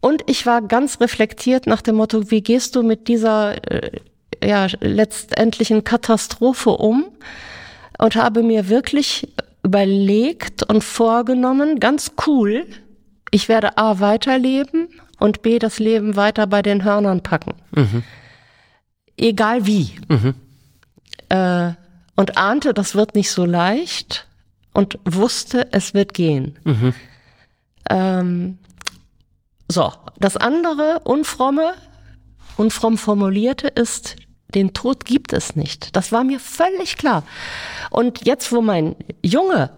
Und 0.00 0.22
ich 0.26 0.46
war 0.46 0.62
ganz 0.62 1.00
reflektiert 1.00 1.66
nach 1.66 1.82
dem 1.82 1.96
Motto, 1.96 2.30
wie 2.30 2.42
gehst 2.42 2.74
du 2.76 2.82
mit 2.82 3.08
dieser 3.08 3.54
äh, 3.70 4.00
ja, 4.42 4.66
letztendlichen 4.80 5.84
Katastrophe 5.84 6.70
um? 6.70 7.06
Und 7.98 8.16
habe 8.16 8.42
mir 8.42 8.68
wirklich 8.68 9.28
überlegt 9.62 10.64
und 10.64 10.82
vorgenommen, 10.82 11.78
ganz 11.78 12.12
cool, 12.26 12.66
ich 13.30 13.48
werde 13.48 13.78
A 13.78 14.00
weiterleben 14.00 14.88
und 15.20 15.42
B 15.42 15.60
das 15.60 15.78
Leben 15.78 16.16
weiter 16.16 16.48
bei 16.48 16.62
den 16.62 16.82
Hörnern 16.82 17.22
packen. 17.22 17.54
Mhm 17.70 18.02
egal 19.16 19.66
wie. 19.66 19.92
Mhm. 20.08 20.34
Äh, 21.28 21.72
und 22.16 22.36
ahnte, 22.36 22.74
das 22.74 22.94
wird 22.94 23.14
nicht 23.14 23.30
so 23.30 23.44
leicht 23.44 24.26
und 24.72 24.98
wusste, 25.04 25.72
es 25.72 25.94
wird 25.94 26.14
gehen. 26.14 26.58
Mhm. 26.64 26.94
Ähm, 27.90 28.58
So, 29.68 29.90
das 30.18 30.36
andere, 30.36 31.00
unfromme, 31.04 31.72
unfromm 32.58 32.98
formulierte, 32.98 33.68
ist, 33.68 34.16
den 34.54 34.74
Tod 34.74 35.06
gibt 35.06 35.32
es 35.32 35.56
nicht. 35.56 35.96
Das 35.96 36.12
war 36.12 36.24
mir 36.24 36.38
völlig 36.38 36.98
klar. 36.98 37.22
Und 37.90 38.26
jetzt, 38.26 38.52
wo 38.52 38.60
mein 38.60 38.96
Junge 39.22 39.70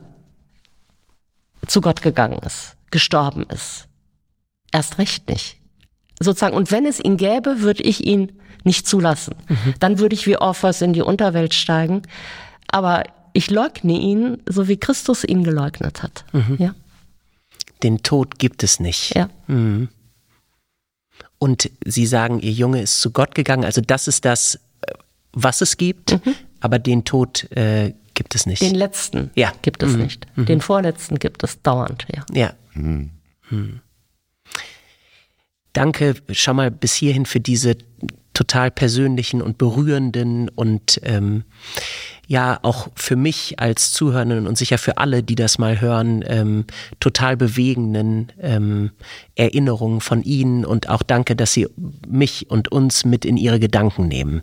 zu 1.68 1.81
Gott 1.81 2.03
gegangen 2.03 2.40
ist, 2.44 2.77
gestorben 2.90 3.47
ist, 3.51 3.87
erst 4.73 4.99
recht 4.99 5.29
nicht. 5.29 5.59
Sozusagen, 6.18 6.57
und 6.57 6.73
wenn 6.73 6.87
es 6.87 6.99
ihn 6.99 7.16
gäbe, 7.16 7.61
würde 7.61 7.85
ich 7.85 8.05
ihn 8.05 8.33
nicht 8.64 8.87
zulassen. 8.87 9.35
Mhm. 9.48 9.74
Dann 9.81 9.98
würde 9.98 10.14
ich 10.14 10.27
wie 10.27 10.37
Orpheus 10.37 10.81
in 10.81 10.92
die 10.92 11.03
Unterwelt 11.03 11.55
steigen. 11.55 12.03
Aber 12.68 13.05
ich 13.33 13.50
leugne 13.50 13.98
ihn, 13.98 14.42
so 14.46 14.68
wie 14.68 14.77
Christus 14.77 15.24
ihn 15.24 15.44
geleugnet 15.44 16.03
hat. 16.03 16.24
Mhm. 16.33 16.57
Ja. 16.59 16.74
Den 17.83 18.03
Tod 18.03 18.38
gibt 18.38 18.62
es 18.62 18.81
nicht. 18.81 19.14
Ja. 19.14 19.29
Mhm. 19.46 19.88
Und 21.38 21.70
Sie 21.85 22.07
sagen, 22.07 22.40
Ihr 22.40 22.53
Junge 22.53 22.81
ist 22.81 23.00
zu 23.00 23.11
Gott 23.11 23.35
gegangen. 23.35 23.64
Also 23.64 23.81
das 23.81 24.09
ist 24.09 24.24
das, 24.24 24.59
was 25.33 25.61
es 25.61 25.77
gibt, 25.77 26.12
mhm. 26.12 26.35
aber 26.61 26.79
den 26.79 27.05
Tod 27.05 27.50
äh, 27.53 27.92
gibt 28.14 28.35
es 28.35 28.46
nicht. 28.46 28.62
Den 28.62 28.74
letzten 28.74 29.31
ja. 29.35 29.53
gibt 29.62 29.83
es 29.83 29.92
mhm. 29.92 30.03
nicht. 30.03 30.27
Mhm. 30.37 30.46
Den 30.46 30.61
vorletzten 30.61 31.18
gibt 31.18 31.42
es 31.42 31.61
dauernd, 31.62 32.07
ja. 32.14 32.24
Ja. 32.33 32.55
Mhm. 32.72 33.11
Mhm. 33.50 33.81
Danke 35.72 36.14
schon 36.31 36.57
mal 36.57 36.70
bis 36.70 36.94
hierhin 36.94 37.27
für 37.27 37.40
diese 37.40 37.77
total 38.35 38.70
persönlichen 38.70 39.40
und 39.40 39.57
berührenden 39.59 40.49
und 40.49 41.01
ähm, 41.05 41.44
ja 42.27 42.59
auch 42.62 42.88
für 42.94 43.16
mich 43.16 43.59
als 43.59 43.92
Zuhörenden 43.92 44.47
und 44.47 44.59
sicher 44.59 44.79
für 44.79 44.99
alle, 44.99 45.23
die 45.23 45.35
das 45.35 45.59
mal 45.59 45.81
hören, 45.81 46.25
ähm, 46.27 46.64
total 47.01 47.37
bewegenden 47.37 48.33
ähm, 48.40 48.90
Erinnerungen 49.35 50.01
von 50.01 50.23
Ihnen 50.23 50.64
und 50.64 50.88
auch 50.88 51.03
danke, 51.03 51.37
dass 51.37 51.53
Sie 51.53 51.68
mich 52.07 52.51
und 52.51 52.70
uns 52.73 53.05
mit 53.05 53.25
in 53.25 53.37
Ihre 53.37 53.61
Gedanken 53.61 54.09
nehmen. 54.09 54.42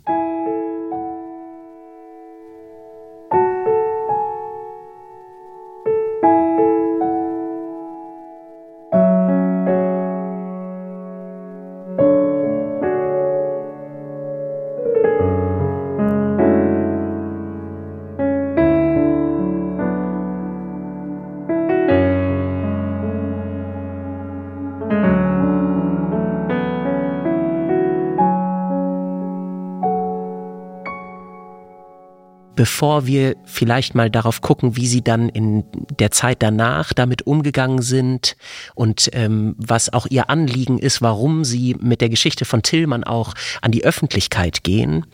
Bevor 32.62 33.08
wir 33.08 33.34
vielleicht 33.44 33.96
mal 33.96 34.08
darauf 34.08 34.40
gucken, 34.40 34.76
wie 34.76 34.86
Sie 34.86 35.02
dann 35.02 35.28
in 35.28 35.64
der 35.98 36.12
Zeit 36.12 36.44
danach 36.44 36.92
damit 36.92 37.26
umgegangen 37.26 37.82
sind 37.82 38.36
und 38.76 39.10
ähm, 39.14 39.56
was 39.58 39.92
auch 39.92 40.06
Ihr 40.08 40.30
Anliegen 40.30 40.78
ist, 40.78 41.02
warum 41.02 41.44
Sie 41.44 41.74
mit 41.80 42.00
der 42.00 42.08
Geschichte 42.08 42.44
von 42.44 42.62
Tillmann 42.62 43.02
auch 43.02 43.34
an 43.62 43.72
die 43.72 43.82
Öffentlichkeit 43.82 44.62
gehen, 44.62 45.06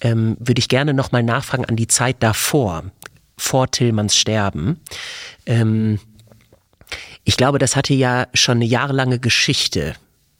ähm, 0.00 0.36
würde 0.38 0.60
ich 0.60 0.68
gerne 0.68 0.94
nochmal 0.94 1.24
nachfragen 1.24 1.64
an 1.64 1.74
die 1.74 1.88
Zeit 1.88 2.18
davor, 2.20 2.84
vor 3.36 3.68
Tillmanns 3.68 4.16
Sterben. 4.16 4.78
Ähm, 5.44 5.98
ich 7.24 7.36
glaube, 7.36 7.58
das 7.58 7.74
hatte 7.74 7.94
ja 7.94 8.28
schon 8.32 8.58
eine 8.58 8.64
jahrelange 8.64 9.18
Geschichte 9.18 9.94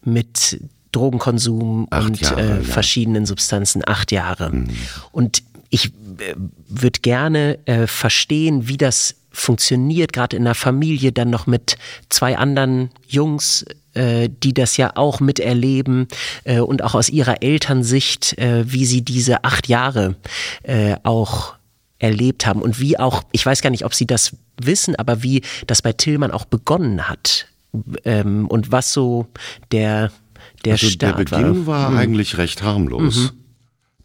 mit 0.05 0.61
Drogenkonsum 0.93 1.89
acht 1.91 2.07
und 2.07 2.21
Jahre, 2.21 2.59
äh, 2.61 2.63
verschiedenen 2.63 3.25
ja. 3.25 3.27
Substanzen, 3.27 3.83
acht 3.85 4.13
Jahre. 4.13 4.51
Mhm. 4.51 4.69
Und 5.11 5.43
ich 5.73 5.87
äh, 5.87 6.35
würde 6.69 7.01
gerne 7.01 7.59
äh, 7.67 7.87
verstehen, 7.89 8.69
wie 8.69 8.77
das 8.77 9.17
funktioniert, 9.31 10.13
gerade 10.13 10.37
in 10.37 10.45
der 10.45 10.55
Familie, 10.55 11.11
dann 11.11 11.31
noch 11.31 11.47
mit 11.47 11.79
zwei 12.11 12.37
anderen 12.37 12.91
Jungs, 13.09 13.65
äh, 13.95 14.29
die 14.29 14.53
das 14.53 14.77
ja 14.77 14.93
auch 14.95 15.21
miterleben 15.21 16.09
äh, 16.45 16.61
und 16.61 16.85
auch 16.85 16.95
aus 16.95 17.09
ihrer 17.09 17.43
Elternsicht, 17.43 18.39
äh, 18.39 18.71
wie 18.71 18.85
sie 18.85 19.03
diese 19.03 19.45
acht 19.45 19.67
Jahre 19.67 20.17
äh, 20.63 20.97
auch 21.05 21.55
erlebt 21.99 22.47
haben 22.47 22.61
und 22.61 22.79
wie 22.79 22.99
auch, 22.99 23.23
ich 23.33 23.47
weiß 23.47 23.63
gar 23.63 23.71
nicht, 23.71 23.87
ob 23.87 23.95
sie 23.95 24.07
das 24.07 24.37
wissen, 24.61 24.95
aber 24.97 25.23
wie 25.23 25.41
das 25.67 25.81
bei 25.81 25.95
Tillmann 25.95 26.33
auch 26.33 26.45
begonnen 26.45 27.09
hat 27.09 27.47
ähm, 28.05 28.47
und 28.49 28.71
was 28.71 28.93
so 28.93 29.27
der 29.71 30.13
der 30.65 30.75
also 30.75 30.89
Start 30.89 31.19
der 31.19 31.25
Beginn 31.25 31.67
war, 31.67 31.85
war 31.85 31.91
mhm. 31.91 31.97
eigentlich 31.97 32.39
recht 32.39 32.63
harmlos. 32.63 33.17
Mhm. 33.17 33.42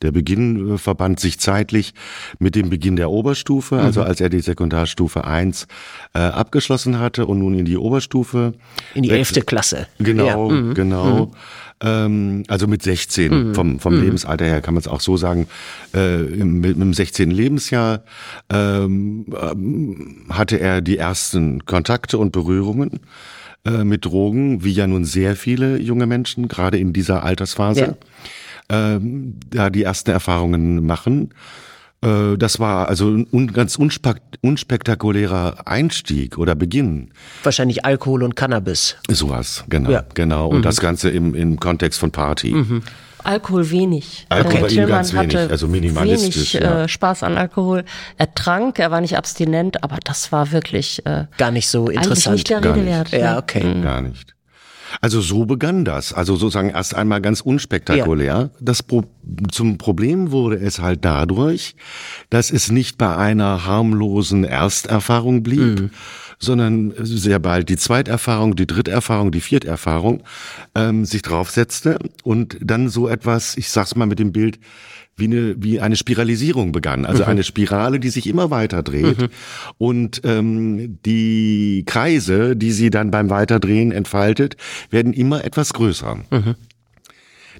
Der 0.01 0.11
Beginn 0.11 0.75
äh, 0.75 0.77
verband 0.77 1.19
sich 1.19 1.39
zeitlich 1.39 1.93
mit 2.39 2.55
dem 2.55 2.69
Beginn 2.69 2.95
der 2.95 3.09
Oberstufe, 3.09 3.75
mhm. 3.75 3.81
also 3.81 4.03
als 4.03 4.21
er 4.21 4.29
die 4.29 4.39
Sekundarstufe 4.39 5.25
1 5.25 5.67
äh, 6.13 6.19
abgeschlossen 6.19 6.99
hatte 6.99 7.25
und 7.25 7.39
nun 7.39 7.57
in 7.57 7.65
die 7.65 7.77
Oberstufe. 7.77 8.53
In 8.93 9.03
die 9.03 9.11
elfte 9.11 9.41
Klasse. 9.41 9.87
Genau, 9.99 10.49
ja. 10.49 10.55
mhm. 10.55 10.73
genau. 10.73 11.25
Mhm. 11.27 11.31
Ähm, 11.79 12.43
also 12.47 12.67
mit 12.67 12.81
16, 12.81 13.49
mhm. 13.49 13.55
vom, 13.55 13.79
vom 13.79 13.95
mhm. 13.95 14.03
Lebensalter 14.03 14.45
her 14.45 14.61
kann 14.61 14.73
man 14.73 14.81
es 14.81 14.87
auch 14.87 15.01
so 15.01 15.15
sagen, 15.15 15.47
äh, 15.93 16.17
mit, 16.17 16.77
mit 16.77 16.81
dem 16.81 16.93
16. 16.93 17.29
Lebensjahr 17.29 18.03
ähm, 18.51 19.25
äh, 19.31 20.33
hatte 20.33 20.59
er 20.59 20.81
die 20.81 20.97
ersten 20.97 21.65
Kontakte 21.65 22.17
und 22.17 22.31
Berührungen 22.31 23.01
äh, 23.63 23.83
mit 23.83 24.05
Drogen, 24.05 24.63
wie 24.63 24.71
ja 24.71 24.87
nun 24.87 25.05
sehr 25.05 25.35
viele 25.35 25.77
junge 25.77 26.07
Menschen, 26.07 26.47
gerade 26.47 26.79
in 26.79 26.93
dieser 26.93 27.23
Altersphase. 27.23 27.81
Ja 27.81 27.95
ähm, 28.69 29.39
da 29.49 29.69
die 29.69 29.83
ersten 29.83 30.11
Erfahrungen 30.11 30.85
machen. 30.85 31.33
Äh, 32.01 32.37
das 32.37 32.59
war 32.59 32.87
also 32.87 33.09
ein 33.09 33.53
ganz 33.53 33.77
unspektakulärer 34.41 35.67
Einstieg 35.67 36.37
oder 36.37 36.55
Beginn. 36.55 37.11
Wahrscheinlich 37.43 37.85
Alkohol 37.85 38.23
und 38.23 38.35
Cannabis. 38.35 38.97
Sowas, 39.09 39.63
genau, 39.69 39.91
ja. 39.91 40.03
genau. 40.13 40.47
Und 40.49 40.59
mhm. 40.59 40.63
das 40.63 40.79
Ganze 40.79 41.09
im, 41.09 41.33
im 41.33 41.59
Kontext 41.59 41.99
von 41.99 42.11
Party. 42.11 42.53
Mhm. 42.53 42.83
Alkohol 43.23 43.69
wenig. 43.71 44.25
Alkohol 44.29 44.61
bei 44.61 44.67
ihm 44.69 44.87
ganz 44.87 45.11
wenig, 45.13 45.35
also 45.35 45.67
minimalistisch. 45.67 46.53
Wenig 46.53 46.65
ja. 46.65 46.83
äh, 46.83 46.87
Spaß 46.87 47.23
an 47.23 47.37
Alkohol. 47.37 47.83
Er 48.17 48.33
trank, 48.33 48.79
er 48.79 48.91
war 48.91 49.01
nicht 49.01 49.17
abstinent, 49.17 49.83
aber 49.83 49.97
das 50.01 50.31
war 50.31 50.51
wirklich 50.53 51.05
äh, 51.05 51.25
gar 51.37 51.51
nicht 51.51 51.67
so 51.67 51.89
interessant. 51.89 52.35
Nicht 52.35 52.49
der 52.49 52.63
Rede 52.63 52.85
wert. 52.85 53.11
Ja, 53.11 53.37
okay. 53.37 53.63
Mhm. 53.63 53.81
Gar 53.81 54.01
nicht. 54.01 54.36
Also 55.01 55.21
so 55.21 55.45
begann 55.45 55.85
das. 55.85 56.13
Also 56.13 56.35
sozusagen 56.35 56.69
erst 56.69 56.95
einmal 56.95 57.21
ganz 57.21 57.41
unspektakulär. 57.41 58.25
Ja. 58.25 58.49
Das 58.59 58.83
Pro 58.83 59.03
zum 59.51 59.77
Problem 59.77 60.31
wurde 60.31 60.57
es 60.57 60.79
halt 60.79 61.03
dadurch, 61.03 61.75
dass 62.29 62.51
es 62.51 62.71
nicht 62.71 62.97
bei 62.97 63.15
einer 63.15 63.65
harmlosen 63.65 64.43
Ersterfahrung 64.43 65.43
blieb, 65.43 65.79
mhm. 65.79 65.89
sondern 66.39 66.93
sehr 66.97 67.39
bald 67.39 67.69
die 67.69 67.77
Zweiterfahrung, 67.77 68.55
die 68.55 68.67
Dritterfahrung, 68.67 69.31
die 69.31 69.41
Vierterfahrung 69.41 70.23
ähm, 70.75 71.05
sich 71.05 71.21
draufsetzte 71.21 71.99
und 72.23 72.57
dann 72.61 72.89
so 72.89 73.07
etwas, 73.07 73.57
ich 73.57 73.69
sag's 73.69 73.95
mal 73.95 74.05
mit 74.05 74.19
dem 74.19 74.31
Bild, 74.31 74.59
wie 75.17 75.25
eine, 75.25 75.55
wie 75.61 75.79
eine 75.81 75.95
Spiralisierung 75.95 76.71
begann. 76.71 77.05
Also 77.05 77.23
mhm. 77.23 77.29
eine 77.29 77.43
Spirale, 77.43 77.99
die 77.99 78.09
sich 78.09 78.27
immer 78.27 78.51
weiter 78.51 78.83
dreht. 78.83 79.19
Mhm. 79.19 79.27
Und 79.77 80.21
ähm, 80.23 80.99
die 81.05 81.83
Kreise, 81.85 82.55
die 82.55 82.71
sie 82.71 82.91
dann 82.91 83.11
beim 83.11 83.29
Weiterdrehen 83.29 83.91
entfaltet, 83.91 84.55
werden 84.91 85.13
immer 85.13 85.43
etwas 85.43 85.73
größer. 85.73 86.19
Mhm. 86.29 86.55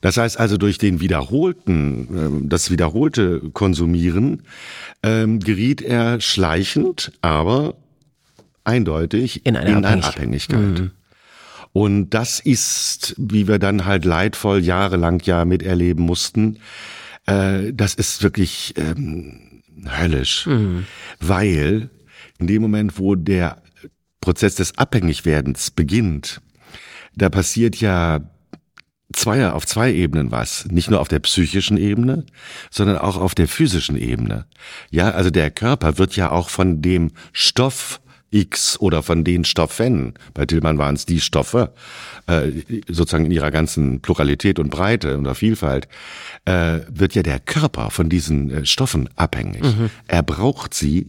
Das 0.01 0.17
heißt 0.17 0.39
also 0.39 0.57
durch 0.57 0.77
den 0.77 0.99
wiederholten, 0.99 2.43
äh, 2.43 2.47
das 2.47 2.69
wiederholte 2.69 3.41
Konsumieren 3.53 4.43
ähm, 5.01 5.39
geriet 5.39 5.81
er 5.81 6.21
schleichend, 6.21 7.11
aber 7.21 7.73
eindeutig 8.63 9.45
in 9.45 9.55
eine, 9.55 9.71
in 9.71 9.85
eine 9.85 10.03
Abhängigkeit. 10.03 10.59
Mhm. 10.59 10.91
Und 11.73 12.09
das 12.11 12.39
ist, 12.39 13.15
wie 13.17 13.47
wir 13.47 13.59
dann 13.59 13.85
halt 13.85 14.05
leidvoll 14.05 14.63
jahrelang 14.63 15.21
ja 15.23 15.45
miterleben 15.45 16.05
mussten, 16.05 16.57
äh, 17.27 17.73
das 17.73 17.93
ist 17.93 18.23
wirklich 18.23 18.73
ähm, 18.77 19.61
höllisch, 19.85 20.47
mhm. 20.47 20.85
weil 21.19 21.89
in 22.39 22.47
dem 22.47 22.61
Moment, 22.61 22.97
wo 22.97 23.15
der 23.15 23.61
Prozess 24.21 24.55
des 24.55 24.77
Abhängigwerdens 24.77 25.71
beginnt, 25.71 26.41
da 27.15 27.29
passiert 27.29 27.77
ja 27.77 28.21
zweier 29.13 29.55
auf 29.55 29.65
zwei 29.65 29.93
Ebenen 29.93 30.31
was, 30.31 30.65
nicht 30.65 30.89
nur 30.89 30.99
auf 30.99 31.07
der 31.07 31.19
psychischen 31.19 31.77
Ebene, 31.77 32.25
sondern 32.69 32.97
auch 32.97 33.17
auf 33.17 33.35
der 33.35 33.47
physischen 33.47 33.97
Ebene. 33.97 34.45
Ja, 34.91 35.11
also 35.11 35.29
der 35.29 35.49
Körper 35.49 35.97
wird 35.97 36.15
ja 36.15 36.31
auch 36.31 36.49
von 36.49 36.81
dem 36.81 37.11
Stoff 37.31 38.01
X 38.31 38.77
oder 38.79 39.03
von 39.03 39.23
den 39.23 39.45
Stoffen, 39.45 40.13
bei 40.33 40.45
Tillmann 40.45 40.77
waren 40.77 40.95
es 40.95 41.05
die 41.05 41.21
Stoffe, 41.21 41.73
äh, 42.27 42.51
sozusagen 42.87 43.25
in 43.25 43.31
ihrer 43.31 43.51
ganzen 43.51 44.01
Pluralität 44.01 44.59
und 44.59 44.69
Breite 44.69 45.17
und 45.17 45.33
Vielfalt, 45.35 45.87
äh, 46.45 46.79
wird 46.89 47.15
ja 47.15 47.23
der 47.23 47.39
Körper 47.39 47.89
von 47.89 48.09
diesen 48.09 48.51
äh, 48.51 48.65
Stoffen 48.65 49.09
abhängig. 49.15 49.63
Mhm. 49.63 49.89
Er 50.07 50.23
braucht 50.23 50.73
sie, 50.73 51.07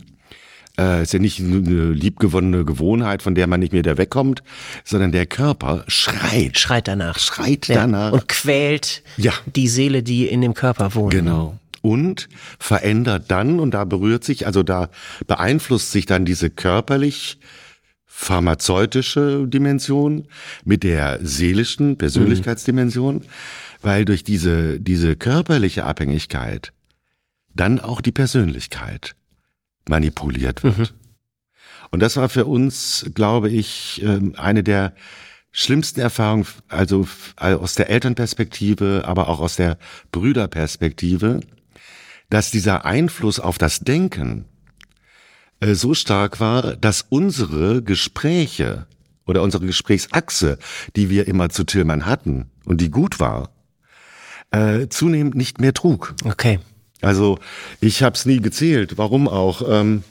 äh, 0.78 1.02
ist 1.02 1.12
ja 1.12 1.18
nicht 1.18 1.40
eine 1.40 1.90
liebgewonnene 1.90 2.64
Gewohnheit, 2.64 3.22
von 3.22 3.34
der 3.34 3.48
man 3.48 3.58
nicht 3.60 3.72
mehr 3.72 3.80
wieder 3.80 3.98
wegkommt, 3.98 4.44
sondern 4.84 5.10
der 5.10 5.26
Körper 5.26 5.84
schreit. 5.88 6.58
Schreit 6.58 6.86
danach. 6.86 7.18
Schreit 7.18 7.66
ja. 7.66 7.76
danach. 7.76 8.12
Und 8.12 8.28
quält 8.28 9.02
ja. 9.16 9.32
die 9.56 9.66
Seele, 9.66 10.04
die 10.04 10.26
in 10.26 10.40
dem 10.40 10.54
Körper 10.54 10.94
wohnt. 10.94 11.12
Genau. 11.12 11.58
Und 11.88 12.28
verändert 12.58 13.30
dann, 13.30 13.60
und 13.60 13.72
da 13.72 13.86
berührt 13.86 14.22
sich, 14.22 14.46
also 14.46 14.62
da 14.62 14.90
beeinflusst 15.26 15.90
sich 15.90 16.04
dann 16.04 16.26
diese 16.26 16.50
körperlich 16.50 17.38
pharmazeutische 18.04 19.46
Dimension 19.48 20.26
mit 20.66 20.82
der 20.82 21.18
seelischen 21.22 21.96
Persönlichkeitsdimension, 21.96 23.14
mhm. 23.14 23.24
weil 23.80 24.04
durch 24.04 24.22
diese, 24.22 24.78
diese 24.80 25.16
körperliche 25.16 25.84
Abhängigkeit 25.84 26.74
dann 27.54 27.80
auch 27.80 28.02
die 28.02 28.12
Persönlichkeit 28.12 29.14
manipuliert 29.88 30.62
wird. 30.64 30.76
Mhm. 30.76 30.88
Und 31.90 32.00
das 32.00 32.18
war 32.18 32.28
für 32.28 32.44
uns, 32.44 33.06
glaube 33.14 33.48
ich, 33.48 34.02
ähm, 34.04 34.34
eine 34.36 34.62
der 34.62 34.92
schlimmsten 35.52 36.00
Erfahrungen, 36.00 36.46
also 36.68 37.08
aus 37.38 37.76
der 37.76 37.88
Elternperspektive, 37.88 39.04
aber 39.06 39.28
auch 39.28 39.40
aus 39.40 39.56
der 39.56 39.78
Brüderperspektive, 40.12 41.40
dass 42.30 42.50
dieser 42.50 42.84
Einfluss 42.84 43.40
auf 43.40 43.58
das 43.58 43.80
Denken 43.80 44.44
äh, 45.60 45.74
so 45.74 45.94
stark 45.94 46.40
war, 46.40 46.76
dass 46.76 47.06
unsere 47.08 47.82
Gespräche 47.82 48.86
oder 49.26 49.42
unsere 49.42 49.66
Gesprächsachse, 49.66 50.58
die 50.96 51.10
wir 51.10 51.28
immer 51.28 51.50
zu 51.50 51.64
Tillmann 51.64 52.06
hatten 52.06 52.50
und 52.64 52.80
die 52.80 52.90
gut 52.90 53.20
war, 53.20 53.50
äh, 54.50 54.88
zunehmend 54.88 55.34
nicht 55.34 55.60
mehr 55.60 55.74
trug. 55.74 56.14
Okay. 56.24 56.58
Also 57.00 57.38
ich 57.80 58.02
habe 58.02 58.16
es 58.16 58.26
nie 58.26 58.40
gezählt, 58.40 58.98
warum 58.98 59.28
auch. 59.28 59.62
Ähm, 59.68 60.02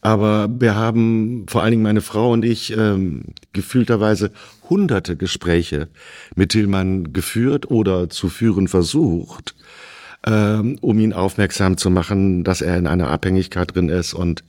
aber 0.00 0.48
wir 0.60 0.76
haben, 0.76 1.46
vor 1.48 1.62
allen 1.62 1.72
Dingen 1.72 1.82
meine 1.82 2.02
Frau 2.02 2.30
und 2.32 2.44
ich, 2.44 2.76
ähm, 2.76 3.24
gefühlterweise 3.52 4.30
hunderte 4.68 5.16
Gespräche 5.16 5.88
mit 6.36 6.50
Tillmann 6.50 7.12
geführt 7.12 7.70
oder 7.70 8.08
zu 8.08 8.28
führen 8.28 8.68
versucht, 8.68 9.56
ähm, 10.26 10.78
um 10.80 10.98
ihn 10.98 11.12
aufmerksam 11.12 11.76
zu 11.76 11.90
machen, 11.90 12.44
dass 12.44 12.60
er 12.60 12.76
in 12.76 12.86
einer 12.86 13.10
Abhängigkeit 13.10 13.74
drin 13.74 13.88
ist 13.88 14.14
und 14.14 14.44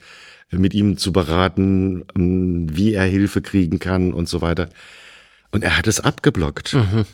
mit 0.49 0.73
ihm 0.73 0.97
zu 0.97 1.11
beraten, 1.11 2.05
ähm, 2.15 2.67
wie 2.75 2.93
er 2.93 3.05
Hilfe 3.05 3.41
kriegen 3.41 3.79
kann 3.79 4.13
und 4.13 4.27
so 4.27 4.41
weiter. 4.41 4.69
Und 5.51 5.63
er 5.63 5.77
hat 5.77 5.87
es 5.87 5.99
abgeblockt. 5.99 6.73
Mhm. 6.73 7.05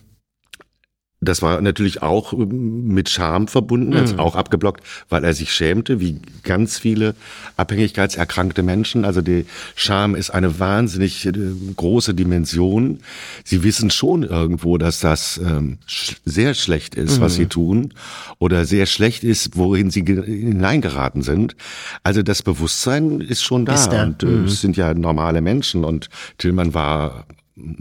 Das 1.24 1.42
war 1.42 1.62
natürlich 1.62 2.02
auch 2.02 2.34
ähm, 2.34 2.88
mit 2.88 3.10
Scham 3.10 3.48
verbunden, 3.48 3.94
mhm. 3.94 4.20
auch 4.20 4.36
abgeblockt, 4.36 4.84
weil 5.10 5.24
er 5.24 5.34
sich 5.34 5.54
schämte, 5.54 6.00
wie 6.00 6.20
ganz 6.44 6.78
viele 6.80 7.16
abhängigkeitserkrankte 7.58 8.64
Menschen. 8.64 9.06
Also 9.06 9.22
die 9.22 9.46
Scham 9.76 10.16
ist 10.16 10.30
eine 10.30 10.60
wahnsinnig 10.60 11.26
äh, 11.26 11.34
große 11.76 12.14
Dimension. 12.14 13.00
Sie 13.44 13.64
wissen 13.64 13.90
schon 13.90 14.24
irgendwo, 14.24 14.78
dass 14.78 15.00
das 15.00 15.40
ähm, 15.44 15.78
sch 15.86 16.16
sehr 16.26 16.54
schlecht 16.54 16.96
ist, 16.96 17.18
mhm. 17.18 17.22
was 17.22 17.36
sie 17.36 17.48
tun, 17.48 17.94
oder 18.40 18.66
sehr 18.66 18.86
schlecht 18.86 19.24
ist, 19.24 19.58
wohin 19.58 19.90
sie 19.90 20.04
hineingeraten 20.04 21.22
sind. 21.22 21.56
Also 22.04 22.24
das 22.24 22.42
Bewusstsein 22.42 23.20
ist 23.22 23.44
schon 23.44 23.66
da, 23.66 23.76
ist 23.76 23.90
da. 23.90 24.04
und 24.04 24.24
äh, 24.24 24.26
mhm. 24.26 24.46
es 24.46 24.62
sind 24.62 24.78
ja 24.78 24.94
normale 24.94 25.42
Menschen 25.42 25.84
und 25.84 26.10
Tillmann 26.38 26.74
war 26.74 27.26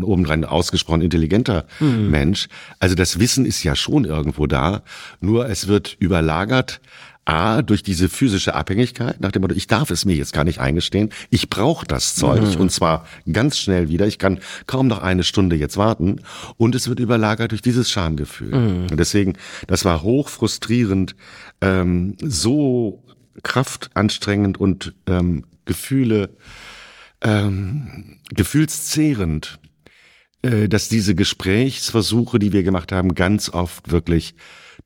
obendrein 0.01 0.45
ausgesprochen 0.45 1.03
intelligenter 1.03 1.67
mhm. 1.81 2.11
Mensch. 2.11 2.49
Also 2.79 2.95
das 2.95 3.19
Wissen 3.19 3.47
ist 3.47 3.63
ja 3.63 3.75
schon 3.75 4.05
irgendwo 4.05 4.47
da, 4.47 4.83
nur 5.21 5.49
es 5.49 5.69
wird 5.69 5.97
überlagert. 5.99 6.81
A, 7.25 7.63
durch 7.63 7.85
diese 7.85 8.09
physische 8.09 8.57
Abhängigkeit, 8.57 9.21
nach 9.21 9.31
dem 9.31 9.43
Motto, 9.43 9.55
ich 9.55 9.69
darf 9.69 9.93
es 9.93 10.05
mir 10.05 10.17
jetzt 10.17 10.33
gar 10.33 10.43
nicht 10.43 10.59
eingestehen, 10.59 11.11
ich 11.31 11.49
brauche 11.49 11.87
das 11.87 12.17
Zeug 12.17 12.43
mhm. 12.43 12.61
und 12.61 12.73
zwar 12.73 13.07
ganz 13.33 13.59
schnell 13.59 13.89
wieder, 13.89 14.09
ich 14.09 14.19
kann 14.19 14.41
kaum 14.67 14.89
noch 14.89 15.01
eine 15.01 15.23
Stunde 15.23 15.55
jetzt 15.55 15.77
warten 15.77 16.23
und 16.57 16.75
es 16.75 16.89
wird 16.89 16.99
überlagert 16.99 17.53
durch 17.53 17.63
dieses 17.63 17.89
Schamgefühl. 17.93 18.49
Mhm. 18.49 18.87
Und 18.91 18.97
deswegen, 18.99 19.35
das 19.69 19.85
war 19.85 20.03
hoch 20.03 20.31
frustrierend, 20.31 21.15
ähm, 21.61 22.17
so 22.21 23.05
kraftanstrengend 23.45 24.59
und 24.59 24.93
ähm, 25.07 25.45
Gefühle 25.65 26.31
ähm, 27.23 28.19
gefühlszehrend, 28.35 29.59
dass 30.43 30.89
diese 30.89 31.15
Gesprächsversuche, 31.15 32.39
die 32.39 32.53
wir 32.53 32.65
gemacht 32.65 32.91
haben, 32.91 33.15
ganz 33.15 33.49
oft 33.49 33.93
wirklich 33.93 34.35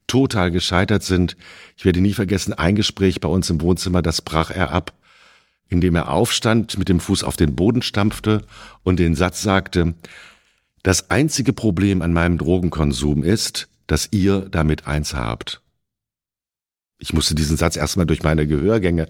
total 0.07 0.51
gescheitert 0.51 1.03
sind. 1.03 1.37
Ich 1.77 1.85
werde 1.85 2.01
nie 2.01 2.13
vergessen, 2.13 2.53
ein 2.53 2.77
Gespräch 2.77 3.21
bei 3.21 3.29
uns 3.29 3.49
im 3.51 3.61
Wohnzimmer, 3.61 4.03
das 4.03 4.23
brach 4.23 4.51
er 4.51 4.71
ab, 4.71 4.93
indem 5.69 5.95
er 5.97 6.11
aufstand, 6.11 6.79
mit 6.79 6.89
dem 6.89 7.01
Fuß 7.01 7.25
auf 7.25 7.37
den 7.37 7.57
Boden 7.57 7.83
stampfte 7.83 8.45
und 8.83 8.99
den 8.99 9.15
Satz 9.15 9.43
sagte, 9.43 9.95
das 10.83 11.11
einzige 11.11 11.53
Problem 11.53 12.03
an 12.03 12.13
meinem 12.13 12.39
Drogenkonsum 12.39 13.25
ist, 13.25 13.69
dass 13.87 14.09
ihr 14.13 14.49
damit 14.51 14.87
eins 14.87 15.15
habt 15.15 15.63
ich 16.99 17.13
musste 17.13 17.35
diesen 17.35 17.57
Satz 17.57 17.77
erstmal 17.77 18.07
durch 18.07 18.23
meine 18.23 18.47
Gehörgänge 18.47 19.09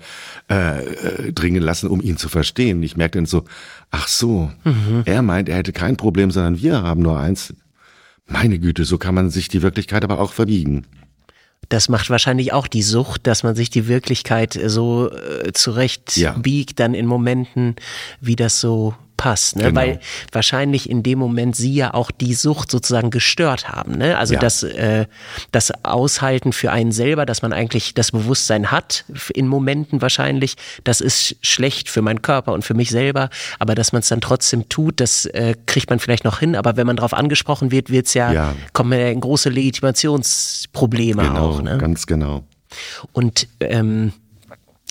äh, 0.50 0.84
äh, 0.84 1.32
dringen 1.32 1.62
lassen, 1.62 1.88
um 1.88 2.00
ihn 2.00 2.16
zu 2.16 2.28
verstehen. 2.28 2.82
Ich 2.82 2.96
merkte 2.96 3.18
dann 3.18 3.26
so, 3.26 3.44
ach 3.90 4.08
so, 4.08 4.50
mhm. 4.64 5.02
er 5.04 5.22
meint, 5.22 5.48
er 5.48 5.56
hätte 5.56 5.72
kein 5.72 5.96
Problem, 5.96 6.30
sondern 6.30 6.60
wir 6.60 6.82
haben 6.82 7.02
nur 7.02 7.18
eins. 7.18 7.54
Meine 8.26 8.58
Güte, 8.58 8.84
so 8.84 8.98
kann 8.98 9.14
man 9.14 9.30
sich 9.30 9.48
die 9.48 9.62
Wirklichkeit 9.62 10.02
aber 10.02 10.18
auch 10.18 10.32
verbiegen. 10.32 10.84
Das 11.68 11.88
macht 11.88 12.10
wahrscheinlich 12.10 12.52
auch 12.52 12.66
die 12.66 12.82
Sucht, 12.82 13.26
dass 13.26 13.42
man 13.42 13.54
sich 13.54 13.70
die 13.70 13.86
Wirklichkeit 13.86 14.58
so 14.66 15.10
äh, 15.12 15.52
zurecht 15.52 16.16
ja. 16.16 16.32
biegt, 16.32 16.80
dann 16.80 16.94
in 16.94 17.06
Momenten, 17.06 17.76
wie 18.20 18.36
das 18.36 18.60
so 18.60 18.94
passt, 19.16 19.56
ne? 19.56 19.64
Genau. 19.64 19.80
weil 19.80 20.00
wahrscheinlich 20.32 20.88
in 20.88 21.02
dem 21.02 21.18
Moment 21.18 21.56
sie 21.56 21.74
ja 21.74 21.94
auch 21.94 22.10
die 22.10 22.34
Sucht 22.34 22.70
sozusagen 22.70 23.10
gestört 23.10 23.68
haben. 23.68 23.96
Ne? 23.98 24.18
Also 24.18 24.34
ja. 24.34 24.40
das, 24.40 24.62
äh, 24.62 25.06
das 25.52 25.72
Aushalten 25.84 26.52
für 26.52 26.72
einen 26.72 26.92
selber, 26.92 27.26
dass 27.26 27.42
man 27.42 27.52
eigentlich 27.52 27.94
das 27.94 28.12
Bewusstsein 28.12 28.70
hat, 28.70 29.04
in 29.34 29.48
Momenten 29.48 30.02
wahrscheinlich, 30.02 30.56
das 30.84 31.00
ist 31.00 31.36
schlecht 31.42 31.88
für 31.88 32.02
meinen 32.02 32.22
Körper 32.22 32.52
und 32.52 32.64
für 32.64 32.74
mich 32.74 32.90
selber, 32.90 33.30
aber 33.58 33.74
dass 33.74 33.92
man 33.92 34.00
es 34.00 34.08
dann 34.08 34.20
trotzdem 34.20 34.68
tut, 34.68 35.00
das 35.00 35.26
äh, 35.26 35.54
kriegt 35.66 35.90
man 35.90 35.98
vielleicht 35.98 36.24
noch 36.24 36.40
hin, 36.40 36.56
aber 36.56 36.76
wenn 36.76 36.86
man 36.86 36.96
darauf 36.96 37.14
angesprochen 37.14 37.70
wird, 37.70 37.90
wird's 37.90 38.14
ja, 38.14 38.32
ja. 38.32 38.54
kommen 38.72 38.98
ja 38.98 39.08
in 39.08 39.20
große 39.20 39.48
Legitimationsprobleme 39.48 41.22
genau, 41.22 41.50
auch. 41.50 41.62
Ne? 41.62 41.78
Ganz 41.78 42.06
genau. 42.06 42.44
Und 43.12 43.48
ähm, 43.60 44.12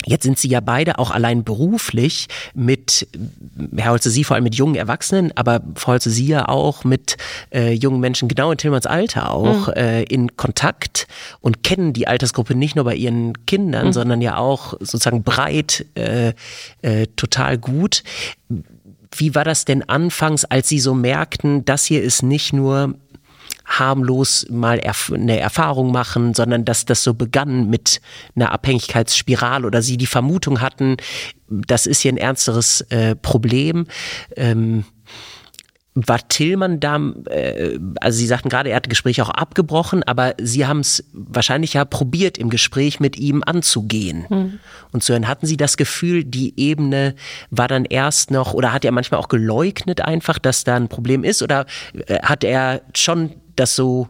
Jetzt 0.03 0.23
sind 0.23 0.37
Sie 0.37 0.49
ja 0.49 0.59
beide 0.59 0.99
auch 0.99 1.11
allein 1.11 1.43
beruflich 1.45 2.27
mit, 2.53 3.07
Herr 3.75 3.91
Holze, 3.91 4.09
Sie 4.09 4.25
vor 4.25 4.35
allem 4.35 4.43
mit 4.43 4.55
jungen 4.55 4.75
Erwachsenen, 4.75 5.31
aber 5.35 5.61
Frau 5.75 5.93
Holze, 5.93 6.09
Sie 6.09 6.27
ja 6.27 6.49
auch 6.49 6.83
mit 6.83 7.15
äh, 7.53 7.71
jungen 7.71 8.01
Menschen, 8.01 8.27
genau 8.27 8.51
in 8.51 8.57
Tillmanns 8.57 8.85
Alter 8.85 9.31
auch, 9.31 9.67
mhm. 9.67 9.73
äh, 9.73 10.03
in 10.03 10.35
Kontakt 10.35 11.07
und 11.39 11.63
kennen 11.63 11.93
die 11.93 12.07
Altersgruppe 12.07 12.55
nicht 12.55 12.75
nur 12.75 12.83
bei 12.83 12.95
Ihren 12.95 13.45
Kindern, 13.45 13.87
mhm. 13.87 13.93
sondern 13.93 14.21
ja 14.21 14.37
auch 14.37 14.73
sozusagen 14.79 15.23
breit, 15.23 15.85
äh, 15.95 16.33
äh, 16.81 17.07
total 17.15 17.57
gut. 17.57 18.03
Wie 19.15 19.33
war 19.33 19.45
das 19.45 19.63
denn 19.63 19.87
anfangs, 19.87 20.43
als 20.43 20.67
Sie 20.67 20.79
so 20.79 20.93
merkten, 20.93 21.63
das 21.63 21.85
hier 21.85 22.03
ist 22.03 22.21
nicht 22.21 22.51
nur 22.51 22.95
harmlos 23.65 24.45
mal 24.49 24.77
erf 24.79 25.11
eine 25.13 25.39
Erfahrung 25.39 25.91
machen, 25.91 26.33
sondern 26.33 26.65
dass 26.65 26.85
das 26.85 27.03
so 27.03 27.13
begann 27.13 27.69
mit 27.69 27.99
einer 28.35 28.51
Abhängigkeitsspirale 28.51 29.65
oder 29.65 29.81
sie 29.81 29.97
die 29.97 30.05
Vermutung 30.05 30.61
hatten, 30.61 30.97
das 31.47 31.85
ist 31.85 32.01
hier 32.01 32.13
ein 32.13 32.17
ernsteres 32.17 32.81
äh, 32.89 33.15
Problem. 33.15 33.87
Ähm, 34.35 34.85
war 35.95 36.27
Tillmann 36.27 36.81
da, 36.81 36.99
äh, 37.29 37.79
also 38.01 38.17
Sie 38.17 38.27
sagten 38.27 38.49
gerade, 38.49 38.69
er 38.69 38.75
hat 38.75 38.89
Gespräche 38.89 39.23
auch 39.23 39.29
abgebrochen, 39.29 40.03
aber 40.03 40.35
Sie 40.41 40.65
haben 40.65 40.81
es 40.81 41.05
wahrscheinlich 41.13 41.73
ja 41.73 41.85
probiert, 41.85 42.37
im 42.37 42.49
Gespräch 42.49 42.99
mit 42.99 43.17
ihm 43.17 43.43
anzugehen. 43.45 44.25
Mhm. 44.29 44.59
Und 44.91 45.03
so 45.03 45.13
dann 45.13 45.27
hatten 45.27 45.45
Sie 45.45 45.55
das 45.55 45.77
Gefühl, 45.77 46.25
die 46.25 46.59
Ebene 46.59 47.15
war 47.49 47.69
dann 47.69 47.85
erst 47.85 48.29
noch, 48.29 48.53
oder 48.53 48.73
hat 48.73 48.83
er 48.83 48.91
manchmal 48.91 49.21
auch 49.21 49.29
geleugnet 49.29 50.01
einfach, 50.01 50.37
dass 50.37 50.65
da 50.65 50.75
ein 50.75 50.89
Problem 50.89 51.23
ist, 51.23 51.41
oder 51.41 51.65
äh, 52.07 52.19
hat 52.21 52.43
er 52.43 52.81
schon 52.93 53.31
das 53.55 53.75
so 53.75 54.09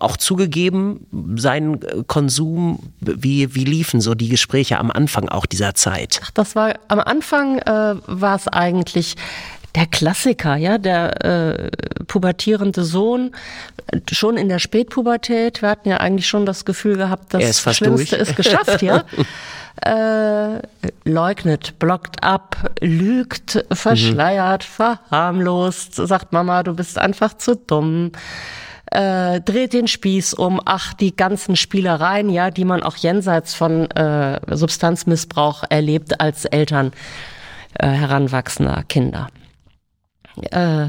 auch 0.00 0.16
zugegeben, 0.16 1.06
seinen 1.36 1.80
Konsum, 2.06 2.80
wie, 3.00 3.54
wie 3.54 3.64
liefen 3.64 4.00
so 4.00 4.14
die 4.14 4.28
Gespräche 4.28 4.78
am 4.78 4.90
Anfang 4.90 5.28
auch 5.28 5.46
dieser 5.46 5.74
Zeit? 5.74 6.20
Ach, 6.24 6.30
das 6.32 6.56
war 6.56 6.74
am 6.88 7.00
Anfang 7.00 7.58
äh, 7.58 7.94
war 8.06 8.36
es 8.36 8.48
eigentlich 8.48 9.16
der 9.76 9.86
Klassiker, 9.86 10.56
ja, 10.56 10.78
der 10.78 11.24
äh, 11.24 11.70
pubertierende 12.06 12.82
Sohn, 12.82 13.32
schon 14.10 14.38
in 14.38 14.48
der 14.48 14.58
Spätpubertät. 14.58 15.60
Wir 15.60 15.68
hatten 15.68 15.90
ja 15.90 15.98
eigentlich 15.98 16.26
schon 16.26 16.46
das 16.46 16.64
Gefühl 16.64 16.96
gehabt, 16.96 17.34
das 17.34 17.60
Schlimmste 17.60 18.16
durch. 18.16 18.28
ist 18.28 18.36
geschafft, 18.36 18.80
ja. 18.80 19.04
äh, 20.56 20.62
leugnet, 21.04 21.78
blockt 21.78 22.24
ab, 22.24 22.70
lügt, 22.80 23.64
verschleiert, 23.70 24.64
mhm. 24.64 24.84
verharmlost, 24.84 25.94
sagt 25.94 26.32
Mama, 26.32 26.62
du 26.62 26.74
bist 26.74 26.98
einfach 26.98 27.36
zu 27.36 27.54
dumm. 27.54 28.12
äh, 28.86 29.42
dreht 29.42 29.74
den 29.74 29.88
Spieß 29.88 30.32
um, 30.32 30.58
ach, 30.64 30.94
die 30.94 31.14
ganzen 31.14 31.54
Spielereien, 31.54 32.30
ja, 32.30 32.50
die 32.50 32.64
man 32.64 32.82
auch 32.82 32.96
jenseits 32.96 33.52
von 33.52 33.90
äh, 33.90 34.40
Substanzmissbrauch 34.56 35.64
erlebt 35.68 36.18
als 36.18 36.46
Eltern 36.46 36.92
äh, 37.74 37.88
heranwachsender 37.88 38.82
Kinder. 38.88 39.28
Äh, 40.50 40.88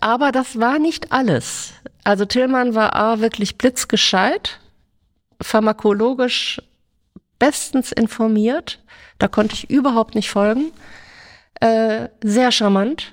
aber 0.00 0.32
das 0.32 0.58
war 0.58 0.78
nicht 0.78 1.12
alles. 1.12 1.74
Also 2.04 2.24
Tillmann 2.24 2.74
war 2.74 2.96
A, 2.96 3.20
wirklich 3.20 3.58
blitzgescheit, 3.58 4.58
pharmakologisch 5.40 6.60
bestens 7.38 7.92
informiert, 7.92 8.80
da 9.18 9.28
konnte 9.28 9.54
ich 9.54 9.70
überhaupt 9.70 10.14
nicht 10.14 10.30
folgen, 10.30 10.72
äh, 11.60 12.08
sehr 12.22 12.50
charmant, 12.50 13.12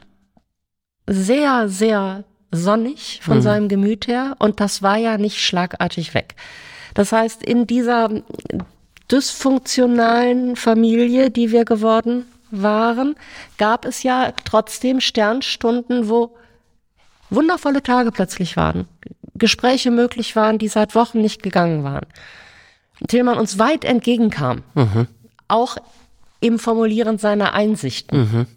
sehr, 1.07 1.69
sehr 1.69 2.23
sonnig 2.51 3.19
von 3.21 3.37
mhm. 3.37 3.41
seinem 3.41 3.69
Gemüt 3.69 4.07
her 4.07 4.35
und 4.39 4.59
das 4.59 4.81
war 4.81 4.97
ja 4.97 5.17
nicht 5.17 5.39
schlagartig 5.39 6.13
weg. 6.13 6.35
Das 6.95 7.11
heißt, 7.11 7.43
in 7.43 7.67
dieser 7.67 8.09
dysfunktionalen 9.11 10.55
Familie, 10.55 11.29
die 11.29 11.51
wir 11.51 11.65
geworden 11.65 12.25
waren, 12.51 13.15
gab 13.57 13.85
es 13.85 14.03
ja 14.03 14.33
trotzdem 14.45 14.99
Sternstunden, 14.99 16.09
wo 16.09 16.35
wundervolle 17.29 17.83
Tage 17.83 18.11
plötzlich 18.11 18.57
waren, 18.57 18.87
Gespräche 19.35 19.91
möglich 19.91 20.35
waren, 20.35 20.57
die 20.57 20.67
seit 20.67 20.95
Wochen 20.95 21.21
nicht 21.21 21.43
gegangen 21.43 21.83
waren. 21.83 22.05
Tillmann 23.07 23.37
uns 23.37 23.59
weit 23.59 23.85
entgegenkam, 23.85 24.63
mhm. 24.73 25.07
auch 25.47 25.77
im 26.41 26.59
Formulieren 26.59 27.17
seiner 27.17 27.53
Einsichten. 27.53 28.19
Mhm. 28.19 28.47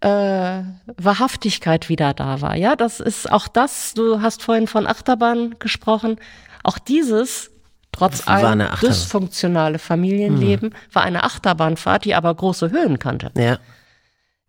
Äh, 0.00 0.64
Wahrhaftigkeit 0.96 1.88
wieder 1.88 2.12
da 2.14 2.40
war. 2.40 2.56
Ja, 2.56 2.74
das 2.74 2.98
ist 2.98 3.30
auch 3.30 3.46
das, 3.46 3.94
du 3.94 4.20
hast 4.20 4.42
vorhin 4.42 4.66
von 4.66 4.86
Achterbahn 4.86 5.56
gesprochen, 5.58 6.16
auch 6.64 6.78
dieses 6.78 7.51
trotz 7.92 8.26
allem 8.26 8.66
dysfunktionale 8.80 9.78
Familienleben 9.78 10.70
mhm. 10.70 10.94
war 10.94 11.02
eine 11.02 11.24
Achterbahnfahrt, 11.24 12.04
die 12.04 12.14
aber 12.14 12.34
große 12.34 12.70
Höhen 12.70 12.98
kannte. 12.98 13.30
Ja. 13.36 13.58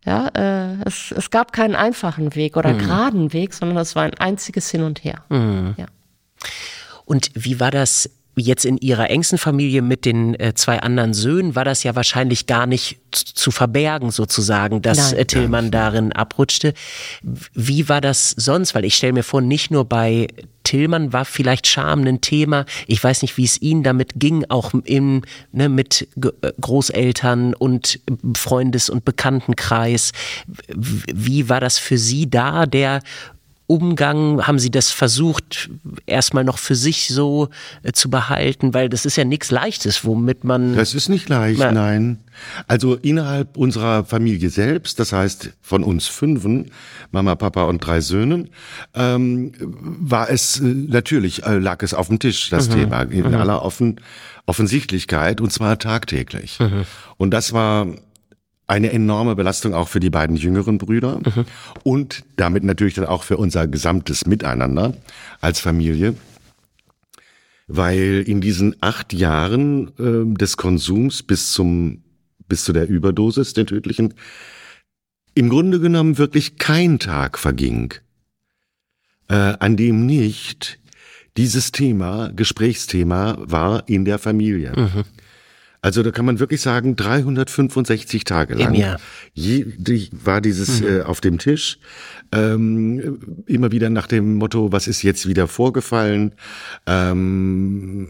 Ja, 0.05 0.27
äh, 0.33 0.81
es, 0.85 1.13
es 1.15 1.29
gab 1.29 1.53
keinen 1.53 1.75
einfachen 1.75 2.35
Weg 2.35 2.57
oder 2.57 2.73
mhm. 2.73 2.79
geraden 2.79 3.33
Weg, 3.33 3.53
sondern 3.53 3.77
es 3.77 3.95
war 3.95 4.03
ein 4.03 4.13
einziges 4.15 4.69
Hin 4.69 4.83
und 4.83 5.03
Her. 5.03 5.23
Mhm. 5.29 5.75
Ja. 5.77 5.85
Und 7.05 7.31
wie 7.35 7.59
war 7.59 7.71
das 7.71 8.09
jetzt 8.35 8.65
in 8.65 8.77
ihrer 8.77 9.09
engsten 9.09 9.37
Familie 9.37 9.81
mit 9.81 10.05
den 10.05 10.39
äh, 10.39 10.53
zwei 10.55 10.79
anderen 10.79 11.13
Söhnen 11.13 11.55
war 11.55 11.65
das 11.65 11.83
ja 11.83 11.95
wahrscheinlich 11.95 12.47
gar 12.47 12.65
nicht 12.65 12.99
zu 13.11 13.51
verbergen 13.51 14.11
sozusagen, 14.11 14.81
dass 14.81 15.11
Nein. 15.11 15.19
Äh, 15.19 15.25
Tillmann 15.25 15.71
darin 15.71 16.11
abrutschte. 16.11 16.73
Wie 17.53 17.89
war 17.89 18.01
das 18.01 18.31
sonst? 18.31 18.73
Weil 18.75 18.85
ich 18.85 18.95
stelle 18.95 19.13
mir 19.13 19.23
vor, 19.23 19.41
nicht 19.41 19.71
nur 19.71 19.85
bei 19.85 20.27
Tillmann 20.63 21.13
war 21.13 21.25
vielleicht 21.25 21.67
Scham 21.67 22.05
ein 22.05 22.21
Thema. 22.21 22.65
Ich 22.87 23.03
weiß 23.03 23.21
nicht, 23.21 23.37
wie 23.37 23.43
es 23.43 23.61
Ihnen 23.61 23.83
damit 23.83 24.13
ging, 24.15 24.45
auch 24.49 24.73
im, 24.85 25.23
ne, 25.51 25.69
mit 25.69 26.07
äh, 26.15 26.51
Großeltern 26.59 27.53
und 27.53 27.99
Freundes- 28.35 28.89
und 28.89 29.05
Bekanntenkreis. 29.05 30.11
Wie 30.67 31.49
war 31.49 31.59
das 31.59 31.77
für 31.77 31.97
Sie 31.97 32.29
da, 32.29 32.65
der 32.65 33.01
Umgang? 33.73 34.45
Haben 34.45 34.59
Sie 34.59 34.69
das 34.69 34.91
versucht, 34.91 35.71
erstmal 36.05 36.43
noch 36.43 36.59
für 36.59 36.75
sich 36.75 37.07
so 37.07 37.49
äh, 37.81 37.91
zu 37.91 38.11
behalten? 38.11 38.75
Weil 38.75 38.87
das 38.87 39.05
ist 39.05 39.15
ja 39.15 39.25
nichts 39.25 39.49
Leichtes, 39.49 40.05
womit 40.05 40.43
man. 40.43 40.75
Das 40.75 40.93
ist 40.93 41.09
nicht 41.09 41.27
leicht, 41.27 41.59
na, 41.59 41.71
nein. 41.71 42.19
Also 42.67 42.93
innerhalb 42.95 43.57
unserer 43.57 44.05
Familie 44.05 44.51
selbst, 44.51 44.99
das 44.99 45.11
heißt 45.11 45.53
von 45.61 45.83
uns 45.83 46.07
Fünfen, 46.07 46.69
Mama, 47.11 47.33
Papa 47.33 47.63
und 47.63 47.79
drei 47.79 47.99
Söhnen, 47.99 48.49
ähm, 48.93 49.53
war 49.59 50.29
es 50.29 50.59
äh, 50.59 50.65
natürlich, 50.65 51.43
äh, 51.43 51.57
lag 51.57 51.81
es 51.81 51.95
auf 51.95 52.09
dem 52.09 52.19
Tisch, 52.19 52.51
das 52.51 52.69
mhm. 52.69 52.73
Thema, 52.73 53.01
in 53.01 53.27
mhm. 53.27 53.35
aller 53.35 53.63
Offen, 53.63 53.99
Offensichtlichkeit, 54.45 55.41
und 55.41 55.51
zwar 55.51 55.79
tagtäglich. 55.79 56.59
Mhm. 56.59 56.85
Und 57.17 57.31
das 57.31 57.53
war 57.53 57.87
eine 58.67 58.91
enorme 58.91 59.35
Belastung 59.35 59.73
auch 59.73 59.87
für 59.87 59.99
die 59.99 60.09
beiden 60.09 60.35
jüngeren 60.35 60.77
Brüder 60.77 61.19
mhm. 61.19 61.45
und 61.83 62.23
damit 62.37 62.63
natürlich 62.63 62.93
dann 62.93 63.05
auch 63.05 63.23
für 63.23 63.37
unser 63.37 63.67
gesamtes 63.67 64.25
Miteinander 64.25 64.95
als 65.41 65.59
Familie. 65.59 66.15
Weil 67.67 68.23
in 68.25 68.41
diesen 68.41 68.75
acht 68.81 69.13
Jahren 69.13 69.87
äh, 69.97 70.37
des 70.37 70.57
Konsums 70.57 71.23
bis 71.23 71.51
zum, 71.51 72.03
bis 72.47 72.63
zu 72.65 72.73
der 72.73 72.87
Überdosis, 72.87 73.53
der 73.53 73.65
tödlichen, 73.65 74.13
im 75.33 75.49
Grunde 75.49 75.79
genommen 75.79 76.17
wirklich 76.17 76.57
kein 76.57 76.99
Tag 76.99 77.39
verging, 77.39 77.93
äh, 79.29 79.33
an 79.33 79.77
dem 79.77 80.05
nicht 80.05 80.79
dieses 81.37 81.71
Thema, 81.71 82.31
Gesprächsthema 82.35 83.37
war 83.39 83.87
in 83.89 84.05
der 84.05 84.19
Familie. 84.19 84.73
Mhm. 84.75 85.03
Also 85.83 86.01
da 86.01 86.11
kann 86.11 86.23
man 86.25 86.39
wirklich 86.39 86.61
sagen, 86.61 86.95
365 86.95 88.23
Tage 88.23 88.53
lang 88.55 88.73
je, 89.33 89.65
die, 89.77 90.09
war 90.13 90.39
dieses 90.39 90.79
mhm. 90.79 90.87
äh, 90.87 91.01
auf 91.01 91.19
dem 91.19 91.39
Tisch. 91.39 91.77
Ähm, 92.31 93.43
immer 93.47 93.71
wieder 93.73 93.89
nach 93.89 94.07
dem 94.07 94.35
Motto, 94.35 94.71
was 94.71 94.87
ist 94.87 95.03
jetzt 95.03 95.27
wieder 95.27 95.49
vorgefallen? 95.49 96.31
Ähm, 96.87 98.07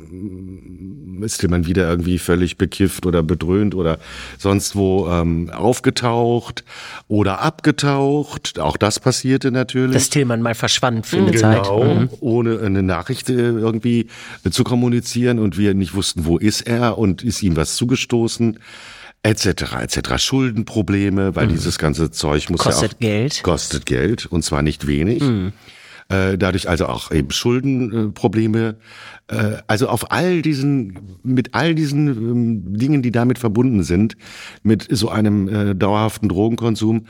ist 1.23 1.45
man 1.49 1.65
wieder 1.65 1.89
irgendwie 1.89 2.19
völlig 2.19 2.57
bekifft 2.57 3.07
oder 3.07 3.23
bedröhnt 3.23 3.73
oder 3.73 3.97
sonst 4.37 4.75
wo 4.75 5.09
ähm, 5.09 5.49
aufgetaucht 5.49 6.63
oder 7.07 7.41
abgetaucht? 7.41 8.59
Auch 8.59 8.77
das 8.77 8.99
passierte 8.99 9.49
natürlich. 9.51 9.95
Das 9.95 10.11
Tillmann 10.11 10.43
mal 10.43 10.53
verschwand 10.55 11.07
für 11.07 11.17
eine 11.17 11.31
genau, 11.31 11.63
Zeit. 11.63 11.99
Mhm. 11.99 12.09
ohne 12.19 12.59
eine 12.59 12.83
Nachricht 12.83 13.29
äh, 13.29 13.33
irgendwie 13.33 14.07
zu 14.49 14.63
kommunizieren 14.63 15.39
und 15.39 15.57
wir 15.57 15.73
nicht 15.73 15.95
wussten, 15.95 16.25
wo 16.25 16.37
ist 16.37 16.61
er 16.61 16.99
und 16.99 17.23
ist 17.23 17.41
ihm 17.41 17.55
was 17.55 17.62
zugestoßen 17.65 18.59
etc. 19.23 19.45
etc. 19.81 20.17
Schuldenprobleme, 20.17 21.35
weil 21.35 21.47
mhm. 21.47 21.51
dieses 21.51 21.77
ganze 21.79 22.11
Zeug 22.11 22.49
muss 22.49 22.59
kostet 22.59 22.91
ja 22.91 22.95
auch 22.95 22.99
Geld. 22.99 23.43
kostet 23.43 23.85
Geld 23.85 24.25
und 24.25 24.43
zwar 24.43 24.61
nicht 24.61 24.85
wenig. 24.85 25.21
Mhm. 25.23 25.53
Äh, 26.09 26.37
dadurch 26.37 26.67
also 26.67 26.87
auch 26.87 27.11
eben 27.11 27.31
Schuldenprobleme. 27.31 28.75
Äh, 29.27 29.57
also 29.67 29.87
auf 29.87 30.11
all 30.11 30.41
diesen, 30.41 31.17
mit 31.23 31.55
all 31.55 31.73
diesen 31.75 32.07
ähm, 32.07 32.77
Dingen, 32.77 33.01
die 33.01 33.11
damit 33.11 33.39
verbunden 33.39 33.83
sind, 33.83 34.17
mit 34.61 34.85
so 34.89 35.09
einem 35.09 35.47
äh, 35.47 35.75
dauerhaften 35.75 36.27
Drogenkonsum, 36.27 37.07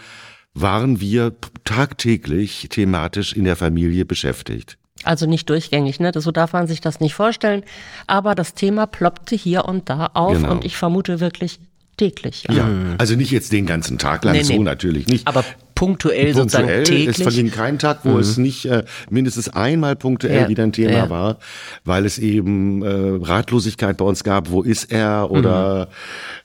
waren 0.53 1.01
wir 1.01 1.33
tagtäglich 1.63 2.67
thematisch 2.69 3.33
in 3.33 3.45
der 3.45 3.55
Familie 3.55 4.05
beschäftigt. 4.05 4.77
Also 5.03 5.25
nicht 5.25 5.49
durchgängig, 5.49 5.99
ne? 5.99 6.11
So 6.15 6.31
darf 6.31 6.53
man 6.53 6.67
sich 6.67 6.81
das 6.81 6.99
nicht 6.99 7.13
vorstellen. 7.13 7.63
Aber 8.07 8.35
das 8.35 8.53
Thema 8.53 8.87
ploppte 8.87 9.35
hier 9.35 9.65
und 9.65 9.89
da 9.89 10.11
auf 10.13 10.33
genau. 10.33 10.51
und 10.51 10.65
ich 10.65 10.77
vermute 10.77 11.19
wirklich 11.19 11.59
täglich. 11.97 12.45
Ja, 12.49 12.55
ja 12.55 12.69
also 12.97 13.15
nicht 13.15 13.31
jetzt 13.31 13.51
den 13.51 13.65
ganzen 13.65 13.97
Tag 13.97 14.23
lang, 14.23 14.35
nee, 14.35 14.43
so 14.43 14.61
natürlich 14.61 15.07
nicht. 15.07 15.27
Aber 15.27 15.43
punktuell, 15.75 16.33
punktuell 16.33 16.33
sozusagen 16.33 16.83
täglich. 16.83 17.19
Es 17.19 17.21
verging 17.21 17.51
kein 17.51 17.79
Tag, 17.79 17.99
wo 18.03 18.11
mhm. 18.11 18.19
es 18.19 18.37
nicht 18.37 18.65
äh, 18.65 18.83
mindestens 19.09 19.49
einmal 19.49 19.95
punktuell 19.95 20.43
ja. 20.43 20.49
wieder 20.49 20.63
ein 20.63 20.71
Thema 20.71 20.91
ja. 20.91 21.09
war, 21.09 21.37
weil 21.85 22.05
es 22.05 22.17
eben 22.17 22.83
äh, 22.83 23.25
Ratlosigkeit 23.25 23.97
bei 23.97 24.05
uns 24.05 24.23
gab, 24.23 24.49
wo 24.49 24.63
ist 24.63 24.91
er 24.91 25.29
oder 25.29 25.89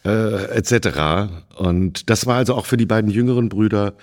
mhm. 0.04 0.10
äh, 0.10 0.44
etc. 0.56 1.30
Und 1.56 2.10
das 2.10 2.26
war 2.26 2.36
also 2.36 2.54
auch 2.54 2.66
für 2.66 2.76
die 2.76 2.86
beiden 2.86 3.10
jüngeren 3.10 3.48
Brüder 3.48 3.94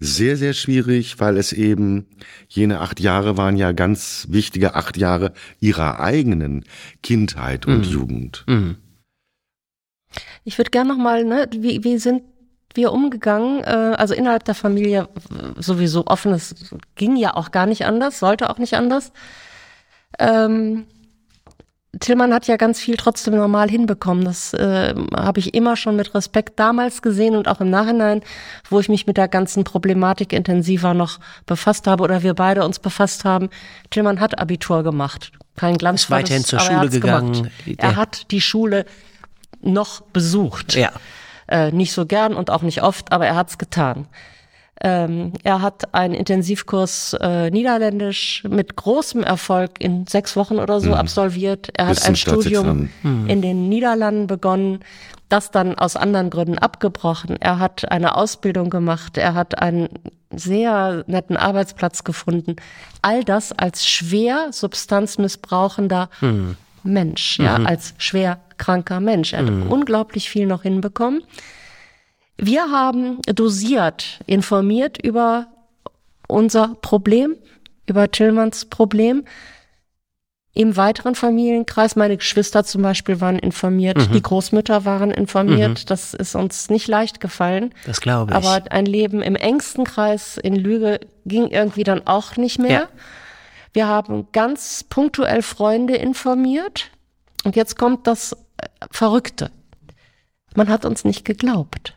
sehr, 0.00 0.36
sehr 0.36 0.52
schwierig, 0.52 1.20
weil 1.20 1.36
es 1.36 1.52
eben 1.52 2.06
jene 2.48 2.80
acht 2.80 3.00
Jahre 3.00 3.36
waren 3.36 3.56
ja 3.56 3.72
ganz 3.72 4.26
wichtige 4.30 4.74
acht 4.74 4.96
Jahre 4.96 5.32
ihrer 5.60 6.00
eigenen 6.00 6.64
Kindheit 7.02 7.66
und 7.66 7.86
mhm. 7.86 7.92
Jugend. 7.92 8.44
Mhm. 8.46 8.76
Ich 10.44 10.58
würde 10.58 10.70
gerne 10.70 10.90
nochmal, 10.90 11.24
ne, 11.24 11.48
wie, 11.52 11.84
wie 11.84 11.98
sind 11.98 12.22
wir 12.74 12.92
umgegangen? 12.92 13.62
Äh, 13.62 13.94
also 13.96 14.14
innerhalb 14.14 14.44
der 14.44 14.54
Familie 14.54 15.08
sowieso 15.56 16.06
offen, 16.06 16.32
es 16.32 16.54
ging 16.96 17.16
ja 17.16 17.34
auch 17.34 17.50
gar 17.50 17.66
nicht 17.66 17.86
anders, 17.86 18.18
sollte 18.18 18.50
auch 18.50 18.58
nicht 18.58 18.74
anders. 18.74 19.12
Ähm, 20.18 20.86
Tillmann 22.04 22.34
hat 22.34 22.46
ja 22.48 22.58
ganz 22.58 22.80
viel 22.80 22.98
trotzdem 22.98 23.34
normal 23.34 23.70
hinbekommen. 23.70 24.26
Das 24.26 24.52
äh, 24.52 24.94
habe 25.16 25.40
ich 25.40 25.54
immer 25.54 25.74
schon 25.74 25.96
mit 25.96 26.14
Respekt 26.14 26.60
damals 26.60 27.00
gesehen 27.00 27.34
und 27.34 27.48
auch 27.48 27.62
im 27.62 27.70
Nachhinein, 27.70 28.20
wo 28.68 28.78
ich 28.78 28.90
mich 28.90 29.06
mit 29.06 29.16
der 29.16 29.26
ganzen 29.26 29.64
Problematik 29.64 30.34
intensiver 30.34 30.92
noch 30.92 31.18
befasst 31.46 31.86
habe 31.86 32.04
oder 32.04 32.22
wir 32.22 32.34
beide 32.34 32.62
uns 32.62 32.78
befasst 32.78 33.24
haben. 33.24 33.48
Tillmann 33.88 34.20
hat 34.20 34.38
Abitur 34.38 34.82
gemacht. 34.82 35.32
Kein 35.56 35.78
Glanz. 35.78 36.02
Ist 36.02 36.10
weiterhin 36.10 36.42
das, 36.42 36.50
zur 36.50 36.60
Schule 36.60 36.90
gegangen. 36.90 37.32
Gemacht. 37.64 37.78
Er 37.78 37.96
hat 37.96 38.30
die 38.30 38.42
Schule 38.42 38.84
noch 39.62 40.02
besucht. 40.02 40.74
Ja. 40.74 40.92
Äh, 41.48 41.72
nicht 41.72 41.92
so 41.92 42.04
gern 42.04 42.34
und 42.34 42.50
auch 42.50 42.60
nicht 42.60 42.82
oft, 42.82 43.12
aber 43.12 43.26
er 43.26 43.36
hat's 43.36 43.56
getan. 43.56 44.08
Ähm, 44.80 45.32
er 45.44 45.62
hat 45.62 45.94
einen 45.94 46.14
Intensivkurs 46.14 47.16
äh, 47.20 47.50
Niederländisch 47.50 48.42
mit 48.48 48.74
großem 48.76 49.22
Erfolg 49.22 49.80
in 49.80 50.06
sechs 50.06 50.34
Wochen 50.36 50.58
oder 50.58 50.80
so 50.80 50.88
Mhm. 50.88 50.94
absolviert. 50.94 51.70
Er 51.74 51.86
hat 51.86 52.06
ein 52.06 52.16
Studium 52.16 52.88
Staatsexamen. 53.02 53.28
in 53.28 53.40
den 53.40 53.68
Niederlanden 53.68 54.26
begonnen, 54.26 54.80
das 55.28 55.50
dann 55.52 55.76
aus 55.78 55.96
anderen 55.96 56.28
Gründen 56.28 56.58
abgebrochen. 56.58 57.36
Er 57.40 57.58
hat 57.60 57.90
eine 57.90 58.16
Ausbildung 58.16 58.68
gemacht, 58.68 59.16
er 59.16 59.34
hat 59.34 59.58
einen 59.62 59.88
sehr 60.34 61.04
netten 61.06 61.36
Arbeitsplatz 61.36 62.02
gefunden. 62.04 62.56
All 63.00 63.22
das 63.24 63.52
als 63.52 63.86
schwer 63.86 64.48
substanzmissbrauchender 64.50 66.08
Mensch, 66.82 67.38
ja, 67.38 67.56
als 67.56 67.94
schwer 67.98 68.38
kranker 68.58 69.00
Mensch. 69.00 69.32
Er 69.32 69.40
hat 69.46 69.50
unglaublich 69.70 70.28
viel 70.28 70.46
noch 70.46 70.62
hinbekommen. 70.62 71.22
Wir 72.36 72.70
haben 72.70 73.20
dosiert, 73.22 74.20
informiert 74.26 74.98
über 75.02 75.46
unser 76.26 76.76
Problem, 76.82 77.36
über 77.86 78.10
Tillmanns 78.10 78.64
Problem. 78.64 79.24
Im 80.56 80.76
weiteren 80.76 81.16
Familienkreis, 81.16 81.96
meine 81.96 82.16
Geschwister 82.16 82.62
zum 82.62 82.82
Beispiel 82.82 83.20
waren 83.20 83.40
informiert, 83.40 84.08
die 84.14 84.22
Großmütter 84.22 84.84
waren 84.84 85.10
informiert. 85.10 85.90
Das 85.90 86.14
ist 86.14 86.36
uns 86.36 86.70
nicht 86.70 86.86
leicht 86.86 87.20
gefallen. 87.20 87.74
Das 87.86 88.00
glaube 88.00 88.30
ich. 88.30 88.36
Aber 88.36 88.70
ein 88.70 88.86
Leben 88.86 89.20
im 89.20 89.34
engsten 89.34 89.82
Kreis 89.82 90.38
in 90.38 90.54
Lüge 90.54 91.00
ging 91.24 91.48
irgendwie 91.48 91.82
dann 91.82 92.06
auch 92.06 92.36
nicht 92.36 92.60
mehr. 92.60 92.70
Ja. 92.70 92.88
Wir 93.72 93.88
haben 93.88 94.28
ganz 94.30 94.84
punktuell 94.88 95.42
Freunde 95.42 95.96
informiert. 95.96 96.90
Und 97.42 97.56
jetzt 97.56 97.76
kommt 97.76 98.06
das 98.06 98.32
äh, 98.56 98.68
Verrückte. 98.92 99.50
Man 100.54 100.68
hat 100.68 100.84
uns 100.84 101.04
nicht 101.04 101.24
geglaubt. 101.24 101.93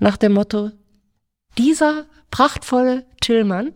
Nach 0.00 0.16
dem 0.16 0.32
Motto, 0.32 0.70
dieser 1.58 2.06
prachtvolle 2.30 3.04
Tillmann 3.20 3.72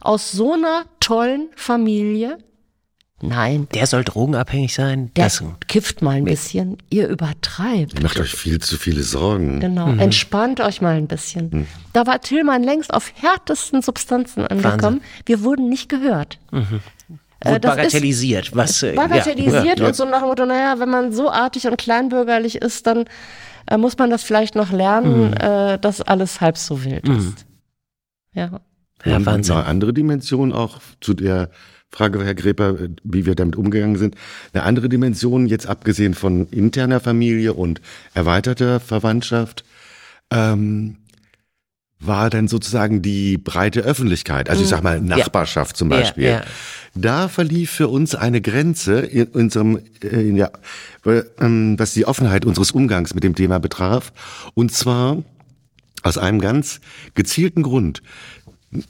aus 0.00 0.32
so 0.32 0.52
einer 0.52 0.84
tollen 1.00 1.48
Familie, 1.56 2.38
nein, 3.22 3.66
der 3.72 3.86
soll 3.86 4.04
drogenabhängig 4.04 4.74
sein? 4.74 5.10
der 5.16 5.24
Das, 5.24 5.42
kifft 5.66 6.02
mal 6.02 6.16
ein 6.16 6.24
bisschen, 6.24 6.76
ihr 6.90 7.08
übertreibt. 7.08 8.02
Macht 8.02 8.20
euch 8.20 8.34
viel 8.34 8.60
zu 8.60 8.76
viele 8.76 9.02
Sorgen. 9.02 9.60
Genau, 9.60 9.88
entspannt 9.88 10.60
euch 10.60 10.82
mal 10.82 10.96
ein 10.96 11.08
bisschen. 11.08 11.66
Da 11.94 12.06
war 12.06 12.20
Tillmann 12.20 12.62
längst 12.62 12.92
auf 12.92 13.12
härtesten 13.14 13.80
Substanzen 13.80 14.46
angekommen. 14.46 15.00
Wir 15.24 15.42
wurden 15.42 15.68
nicht 15.70 15.88
gehört. 15.88 16.38
Äh, 17.40 17.60
das 17.60 17.72
ist 17.72 17.76
bagatellisiert. 17.76 18.56
was, 18.56 18.82
äh, 18.82 18.92
bagatellisiert 18.92 19.80
ja, 19.80 19.86
und 19.86 19.96
so 19.96 20.04
nach 20.04 20.20
dem 20.20 20.28
Motto, 20.28 20.46
naja, 20.46 20.78
wenn 20.78 20.88
man 20.88 21.12
so 21.12 21.30
artig 21.30 21.66
und 21.66 21.76
kleinbürgerlich 21.76 22.56
ist, 22.56 22.86
dann 22.86 23.04
äh, 23.66 23.76
muss 23.76 23.98
man 23.98 24.10
das 24.10 24.22
vielleicht 24.22 24.54
noch 24.54 24.72
lernen, 24.72 25.32
äh, 25.34 25.78
dass 25.78 26.00
alles 26.00 26.40
halb 26.40 26.56
so 26.56 26.84
wild 26.84 27.08
ist. 27.08 27.46
Ja. 28.32 28.60
Ja, 29.04 29.24
Wahnsinn. 29.24 29.56
Eine 29.56 29.66
andere 29.66 29.92
Dimension 29.92 30.52
auch 30.52 30.80
zu 31.00 31.14
der 31.14 31.50
Frage, 31.90 32.22
Herr 32.24 32.34
Gräper, 32.34 32.76
wie 33.04 33.26
wir 33.26 33.34
damit 33.34 33.56
umgegangen 33.56 33.96
sind. 33.96 34.16
Eine 34.52 34.64
andere 34.64 34.88
Dimension, 34.88 35.46
jetzt 35.46 35.66
abgesehen 35.66 36.14
von 36.14 36.48
interner 36.48 37.00
Familie 37.00 37.54
und 37.54 37.80
erweiterter 38.14 38.80
Verwandtschaft, 38.80 39.64
ähm, 40.30 40.96
war 41.98 42.28
dann 42.28 42.46
sozusagen 42.46 43.00
die 43.00 43.38
breite 43.38 43.80
Öffentlichkeit, 43.80 44.50
also 44.50 44.62
ich 44.62 44.68
sag 44.68 44.82
mal 44.82 45.00
Nachbarschaft 45.00 45.76
zum 45.76 45.90
Ja, 45.90 45.98
Beispiel. 45.98 46.24
ja. 46.24 46.42
Da 46.94 47.28
verlief 47.28 47.70
für 47.70 47.88
uns 47.88 48.14
eine 48.14 48.40
Grenze 48.40 49.00
in 49.00 49.26
unserem, 49.28 49.80
äh, 50.02 50.28
in 50.28 50.36
der, 50.36 50.52
äh, 51.04 51.22
ähm, 51.40 51.78
was 51.78 51.94
die 51.94 52.06
Offenheit 52.06 52.44
unseres 52.44 52.70
Umgangs 52.70 53.14
mit 53.14 53.24
dem 53.24 53.34
Thema 53.34 53.58
betraf. 53.60 54.12
Und 54.54 54.72
zwar 54.72 55.22
aus 56.02 56.18
einem 56.18 56.40
ganz 56.40 56.80
gezielten 57.14 57.62
Grund. 57.62 58.02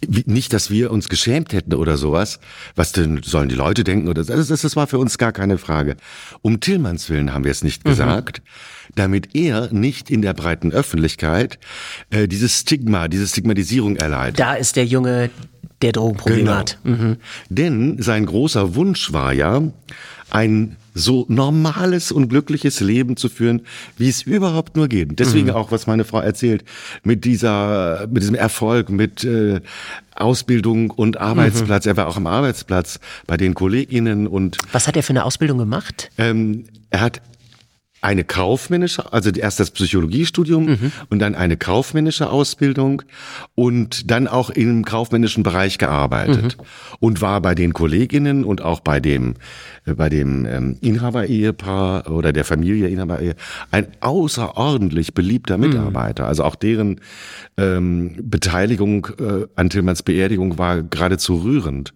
Nicht, 0.06 0.52
dass 0.52 0.70
wir 0.70 0.90
uns 0.90 1.08
geschämt 1.08 1.52
hätten 1.52 1.74
oder 1.74 1.96
sowas. 1.96 2.40
Was 2.74 2.92
denn 2.92 3.22
sollen 3.22 3.48
die 3.48 3.54
Leute 3.54 3.84
denken 3.84 4.08
oder 4.08 4.24
so. 4.24 4.34
das, 4.34 4.48
das, 4.48 4.62
das 4.62 4.74
war 4.76 4.86
für 4.86 4.98
uns 4.98 5.16
gar 5.18 5.32
keine 5.32 5.58
Frage. 5.58 5.96
Um 6.42 6.60
Tillmanns 6.60 7.08
Willen 7.10 7.32
haben 7.32 7.44
wir 7.44 7.50
es 7.52 7.62
nicht 7.62 7.84
gesagt, 7.84 8.42
damit 8.94 9.34
er 9.34 9.72
nicht 9.72 10.10
in 10.10 10.22
der 10.22 10.34
breiten 10.34 10.72
Öffentlichkeit 10.72 11.58
äh, 12.10 12.28
dieses 12.28 12.60
Stigma, 12.60 13.08
diese 13.08 13.26
Stigmatisierung 13.26 13.96
erleidet. 13.96 14.38
Da 14.40 14.54
ist 14.54 14.76
der 14.76 14.86
Junge, 14.86 15.30
der 15.82 15.92
Drogenprobleme 15.92 16.40
Genau. 16.42 16.54
hat. 16.56 16.78
Mhm. 16.84 17.16
Denn 17.50 18.00
sein 18.02 18.24
großer 18.26 18.74
Wunsch 18.74 19.12
war 19.12 19.32
ja, 19.32 19.62
ein 20.30 20.76
so 20.98 21.26
normales 21.28 22.10
und 22.10 22.28
glückliches 22.28 22.80
Leben 22.80 23.18
zu 23.18 23.28
führen, 23.28 23.60
wie 23.98 24.08
es 24.08 24.22
überhaupt 24.22 24.76
nur 24.76 24.88
geht. 24.88 25.18
Deswegen 25.18 25.50
auch, 25.50 25.70
was 25.70 25.86
meine 25.86 26.04
Frau 26.04 26.20
erzählt, 26.20 26.64
mit 27.04 27.26
dieser, 27.26 28.06
mit 28.10 28.22
diesem 28.22 28.34
Erfolg, 28.34 28.88
mit 28.88 29.22
äh, 29.22 29.60
Ausbildung 30.14 30.90
und 30.90 31.18
Arbeitsplatz. 31.18 31.84
Er 31.84 31.96
war 31.98 32.08
auch 32.08 32.16
am 32.16 32.26
Arbeitsplatz 32.26 32.98
bei 33.26 33.36
den 33.36 33.52
Kolleginnen 33.54 34.26
und 34.26 34.56
Was 34.72 34.88
hat 34.88 34.96
er 34.96 35.02
für 35.02 35.10
eine 35.10 35.24
Ausbildung 35.26 35.58
gemacht? 35.58 36.10
ähm, 36.16 36.64
er 36.90 37.00
hat 37.02 37.20
eine 38.06 38.22
kaufmännische, 38.22 39.12
also 39.12 39.30
erst 39.30 39.58
das 39.58 39.72
Psychologiestudium 39.72 40.68
und 41.10 41.18
dann 41.18 41.34
eine 41.34 41.56
kaufmännische 41.56 42.30
Ausbildung 42.30 43.02
und 43.56 44.12
dann 44.12 44.28
auch 44.28 44.50
im 44.50 44.84
kaufmännischen 44.84 45.42
Bereich 45.42 45.76
gearbeitet 45.76 46.56
und 47.00 47.20
war 47.20 47.40
bei 47.40 47.56
den 47.56 47.72
Kolleginnen 47.72 48.44
und 48.44 48.62
auch 48.62 48.78
bei 48.78 49.00
dem 49.00 49.34
äh, 49.86 49.94
bei 49.94 50.08
dem 50.08 50.46
ähm, 50.46 50.76
Inhaber-Ehepaar 50.80 52.08
oder 52.08 52.32
der 52.32 52.44
Familie 52.44 52.86
Inhaber 52.86 53.18
ein 53.72 53.88
außerordentlich 54.00 55.12
beliebter 55.12 55.58
Mitarbeiter. 55.58 56.28
Also 56.28 56.44
auch 56.44 56.54
deren 56.54 57.00
ähm, 57.56 58.14
Beteiligung 58.22 59.08
äh, 59.18 59.46
an 59.56 59.68
Tillmanns 59.68 60.04
Beerdigung 60.04 60.58
war 60.58 60.80
geradezu 60.84 61.42
rührend 61.42 61.92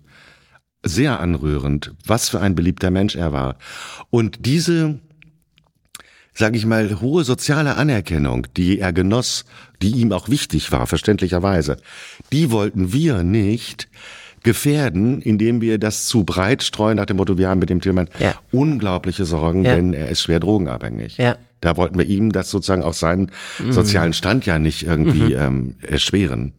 sehr 0.82 1.20
anrührend, 1.20 1.94
was 2.04 2.30
für 2.30 2.40
ein 2.40 2.54
beliebter 2.56 2.90
Mensch 2.90 3.14
er 3.14 3.32
war. 3.32 3.58
Und 4.08 4.46
diese, 4.46 4.98
sage 6.41 6.57
ich 6.57 6.66
mal, 6.66 7.01
hohe 7.01 7.22
soziale 7.22 7.76
Anerkennung, 7.76 8.47
die 8.57 8.80
er 8.80 8.93
genoss, 8.93 9.45
die 9.82 9.91
ihm 9.93 10.11
auch 10.12 10.28
wichtig 10.28 10.72
war, 10.72 10.86
verständlicherweise, 10.88 11.76
die 12.32 12.51
wollten 12.51 12.93
wir 12.93 13.22
nicht 13.22 13.88
gefährden, 14.43 15.20
indem 15.20 15.61
wir 15.61 15.78
das 15.78 16.07
zu 16.07 16.24
breit 16.24 16.62
streuen 16.62 16.97
nach 16.97 17.05
dem 17.07 17.18
Motto, 17.18 17.36
wir 17.38 17.49
haben 17.49 17.59
mit 17.61 17.68
dem 17.70 17.80
Tillmann 17.80 18.09
Ja. 18.18 18.34
unglaubliche 18.53 19.24
Sorgen, 19.26 19.64
Ja. 19.64 19.74
denn 19.76 19.93
er 19.93 20.09
ist 20.09 20.22
schwer 20.22 20.41
drogenabhängig. 20.41 21.18
Ja. 21.18 21.36
Da 21.61 21.76
wollten 21.76 21.99
wir 21.99 22.07
ihm 22.07 22.32
das 22.32 22.51
sozusagen 22.51 22.82
auch 22.82 22.95
seinen 22.95 23.30
sozialen 23.68 24.14
Stand 24.14 24.47
ja 24.47 24.59
nicht 24.59 24.82
irgendwie 24.84 25.34
ähm, 25.34 25.76
erschweren. 25.82 26.55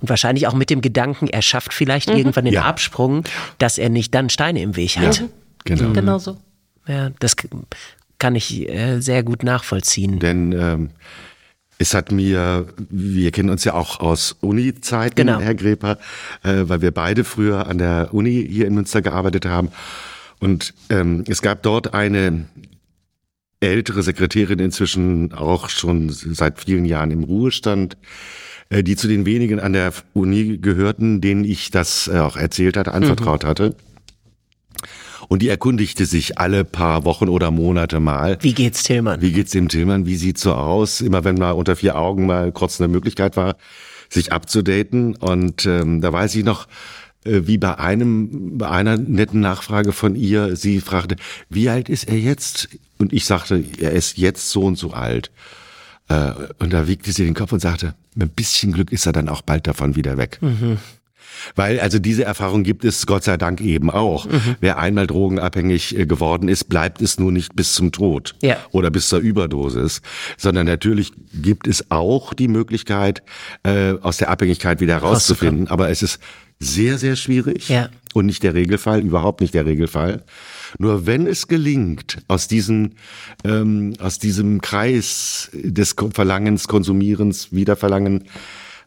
Und 0.00 0.08
wahrscheinlich 0.08 0.48
auch 0.48 0.54
mit 0.54 0.68
dem 0.68 0.80
Gedanken, 0.80 1.28
er 1.28 1.42
schafft 1.42 1.72
vielleicht 1.72 2.10
irgendwann 2.10 2.44
den 2.46 2.54
Ja. 2.54 2.62
Absprung, 2.64 3.22
dass 3.58 3.78
er 3.78 3.88
nicht 3.88 4.12
dann 4.14 4.28
Steine 4.28 4.62
im 4.62 4.74
Weg 4.74 4.96
hat. 4.98 5.22
Genau. 5.64 5.92
Genau 5.92 6.18
so. 6.18 6.36
Ja, 6.88 7.10
das 7.20 7.36
kann 8.18 8.34
ich 8.34 8.68
äh, 8.68 9.00
sehr 9.00 9.22
gut 9.22 9.42
nachvollziehen. 9.42 10.18
Denn 10.18 10.52
ähm, 10.52 10.90
es 11.78 11.94
hat 11.94 12.10
mir, 12.10 12.66
wir 12.88 13.30
kennen 13.32 13.50
uns 13.50 13.64
ja 13.64 13.74
auch 13.74 14.00
aus 14.00 14.36
Uni-Zeiten, 14.40 15.14
Genau. 15.14 15.40
Herr 15.40 15.54
Greper, 15.54 15.98
äh, 16.42 16.62
weil 16.62 16.80
wir 16.80 16.90
beide 16.90 17.24
früher 17.24 17.66
an 17.66 17.78
der 17.78 18.08
Uni 18.12 18.46
hier 18.50 18.66
in 18.66 18.74
Münster 18.74 19.02
gearbeitet 19.02 19.44
haben. 19.46 19.68
Und 20.40 20.74
ähm, 20.90 21.24
es 21.28 21.42
gab 21.42 21.62
dort 21.62 21.94
eine 21.94 22.46
ältere 23.60 24.02
Sekretärin, 24.02 24.58
inzwischen 24.58 25.32
auch 25.32 25.68
schon 25.68 26.10
seit 26.10 26.60
vielen 26.60 26.84
Jahren 26.84 27.10
im 27.10 27.24
Ruhestand, 27.24 27.96
äh, 28.68 28.82
die 28.82 28.96
zu 28.96 29.08
den 29.08 29.26
wenigen 29.26 29.60
an 29.60 29.72
der 29.72 29.92
Uni 30.14 30.58
gehörten, 30.58 31.20
denen 31.20 31.44
ich 31.44 31.70
das 31.70 32.08
äh, 32.08 32.18
auch 32.18 32.36
erzählt 32.36 32.76
hatte, 32.76 32.92
anvertraut 32.92 33.44
hatte. 33.44 33.74
Und 35.28 35.42
die 35.42 35.48
erkundigte 35.48 36.06
sich 36.06 36.38
alle 36.38 36.64
paar 36.64 37.04
Wochen 37.04 37.28
oder 37.28 37.50
Monate 37.50 38.00
mal, 38.00 38.38
Wie 38.40 38.54
geht's 38.54 38.82
Tillmann? 38.84 39.20
wie 39.22 39.32
geht's 39.32 39.50
dem 39.52 39.68
Tillmann? 39.68 40.06
Wie 40.06 40.16
sieht's 40.16 40.42
so 40.42 40.54
aus? 40.54 41.00
Immer 41.00 41.24
wenn 41.24 41.36
mal 41.36 41.52
unter 41.52 41.76
vier 41.76 41.96
Augen 41.96 42.26
mal 42.26 42.52
kurz 42.52 42.80
eine 42.80 42.88
Möglichkeit 42.88 43.36
war, 43.36 43.56
sich 44.08 44.32
abzudaten. 44.32 45.16
Und 45.16 45.66
ähm, 45.66 46.00
da 46.00 46.12
weiß 46.12 46.34
ich 46.36 46.44
noch, 46.44 46.66
äh, 47.24 47.42
wie 47.46 47.58
bei 47.58 47.78
einem, 47.78 48.58
bei 48.58 48.68
einer 48.68 48.96
netten 48.96 49.40
Nachfrage 49.40 49.92
von 49.92 50.14
ihr, 50.14 50.54
sie 50.56 50.80
fragte, 50.80 51.16
wie 51.48 51.68
alt 51.68 51.88
ist 51.88 52.08
er 52.08 52.18
jetzt? 52.18 52.68
Und 52.98 53.12
ich 53.12 53.24
sagte, 53.24 53.62
er 53.80 53.92
ist 53.92 54.16
jetzt 54.18 54.48
so 54.50 54.62
und 54.62 54.78
so 54.78 54.92
alt. 54.92 55.30
Äh, 56.08 56.30
und 56.60 56.72
da 56.72 56.86
wiegte 56.86 57.10
sie 57.12 57.24
den 57.24 57.34
Kopf 57.34 57.52
und 57.52 57.60
sagte, 57.60 57.94
mit 58.14 58.30
ein 58.30 58.34
bisschen 58.34 58.72
Glück 58.72 58.92
ist 58.92 59.06
er 59.06 59.12
dann 59.12 59.28
auch 59.28 59.42
bald 59.42 59.66
davon 59.66 59.96
wieder 59.96 60.16
weg. 60.16 60.38
Weil 61.54 61.80
also 61.80 61.98
diese 61.98 62.24
Erfahrung 62.24 62.62
gibt 62.62 62.84
es 62.84 63.06
Gott 63.06 63.24
sei 63.24 63.36
Dank 63.36 63.60
eben 63.60 63.90
auch. 63.90 64.26
Wer 64.60 64.78
einmal 64.78 65.06
drogenabhängig 65.06 65.98
äh, 65.98 66.06
geworden 66.06 66.48
ist, 66.48 66.64
bleibt 66.68 67.00
es 67.02 67.18
nur 67.18 67.32
nicht 67.32 67.54
bis 67.56 67.74
zum 67.74 67.92
Tod 67.92 68.34
Ja. 68.42 68.56
oder 68.72 68.90
bis 68.90 69.08
zur 69.08 69.20
Überdosis, 69.20 70.02
sondern 70.36 70.66
natürlich 70.66 71.12
gibt 71.34 71.66
es 71.66 71.90
auch 71.90 72.34
die 72.34 72.48
Möglichkeit, 72.48 73.22
äh, 73.62 73.92
aus 74.02 74.16
der 74.16 74.30
Abhängigkeit 74.30 74.80
wieder 74.80 74.94
herauszufinden. 74.94 75.68
Aber 75.68 75.88
es 75.90 76.02
ist 76.02 76.18
sehr, 76.58 76.96
sehr 76.98 77.16
schwierig 77.16 77.68
Ja. 77.68 77.90
und 78.14 78.26
nicht 78.26 78.42
der 78.42 78.54
Regelfall, 78.54 79.00
überhaupt 79.00 79.40
nicht 79.42 79.52
der 79.54 79.66
Regelfall. 79.66 80.24
Nur 80.78 81.06
wenn 81.06 81.26
es 81.26 81.48
gelingt, 81.48 82.18
aus 82.28 82.48
diesen, 82.48 82.94
ähm, 83.44 83.92
aus 84.00 84.18
diesem 84.18 84.60
Kreis 84.62 85.50
des 85.52 85.94
Verlangens, 86.14 86.66
Konsumierens, 86.66 87.52
Wiederverlangen 87.52 88.24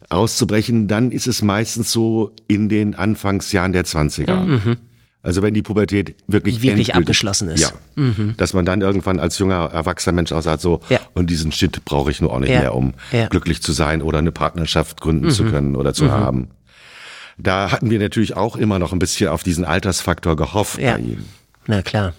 auszubrechen, 0.09 0.87
dann 0.87 1.11
ist 1.11 1.27
es 1.27 1.41
meistens 1.41 1.91
so 1.91 2.31
in 2.47 2.67
den 2.69 2.95
Anfangsjahren 2.95 3.73
der 3.73 3.85
20er. 3.85 4.75
Also 5.21 5.41
wenn 5.41 5.53
die 5.53 5.61
Pubertät 5.61 6.15
wirklich, 6.27 6.61
Wirklich 6.61 6.95
abgeschlossen 6.95 7.49
ist. 7.49 7.59
Ja. 7.61 7.69
Dass 8.37 8.53
man 8.53 8.65
dann 8.65 8.81
irgendwann 8.81 9.19
als 9.19 9.37
junger, 9.37 9.69
erwachsener 9.73 10.13
Mensch 10.13 10.31
auch 10.31 10.41
sagt, 10.41 10.61
so, 10.61 10.79
Ja. 10.89 10.99
und 11.13 11.29
diesen 11.29 11.51
Shit 11.51 11.83
brauche 11.83 12.09
ich 12.09 12.21
nur 12.21 12.31
auch 12.33 12.39
nicht 12.39 12.49
Ja. 12.51 12.61
mehr, 12.61 12.75
um 12.75 12.93
Ja. 13.11 13.25
Mhm. 13.25 13.29
glücklich 13.29 13.61
zu 13.61 13.71
sein 13.73 14.01
oder 14.01 14.19
eine 14.19 14.31
Partnerschaft 14.31 15.01
gründen 15.01 15.29
zu 15.31 15.43
können 15.45 15.75
oder 15.75 15.93
zu 15.93 16.09
haben. 16.11 16.49
Da 17.37 17.71
hatten 17.71 17.89
wir 17.89 17.99
natürlich 17.99 18.35
auch 18.37 18.55
immer 18.55 18.79
noch 18.79 18.93
ein 18.93 18.99
bisschen 18.99 19.29
auf 19.29 19.43
diesen 19.43 19.65
Altersfaktor 19.65 20.35
gehofft 20.35 20.77
bei 20.81 20.97
ihm. 20.99 21.25
Na 21.67 21.81
klar. 21.81 22.13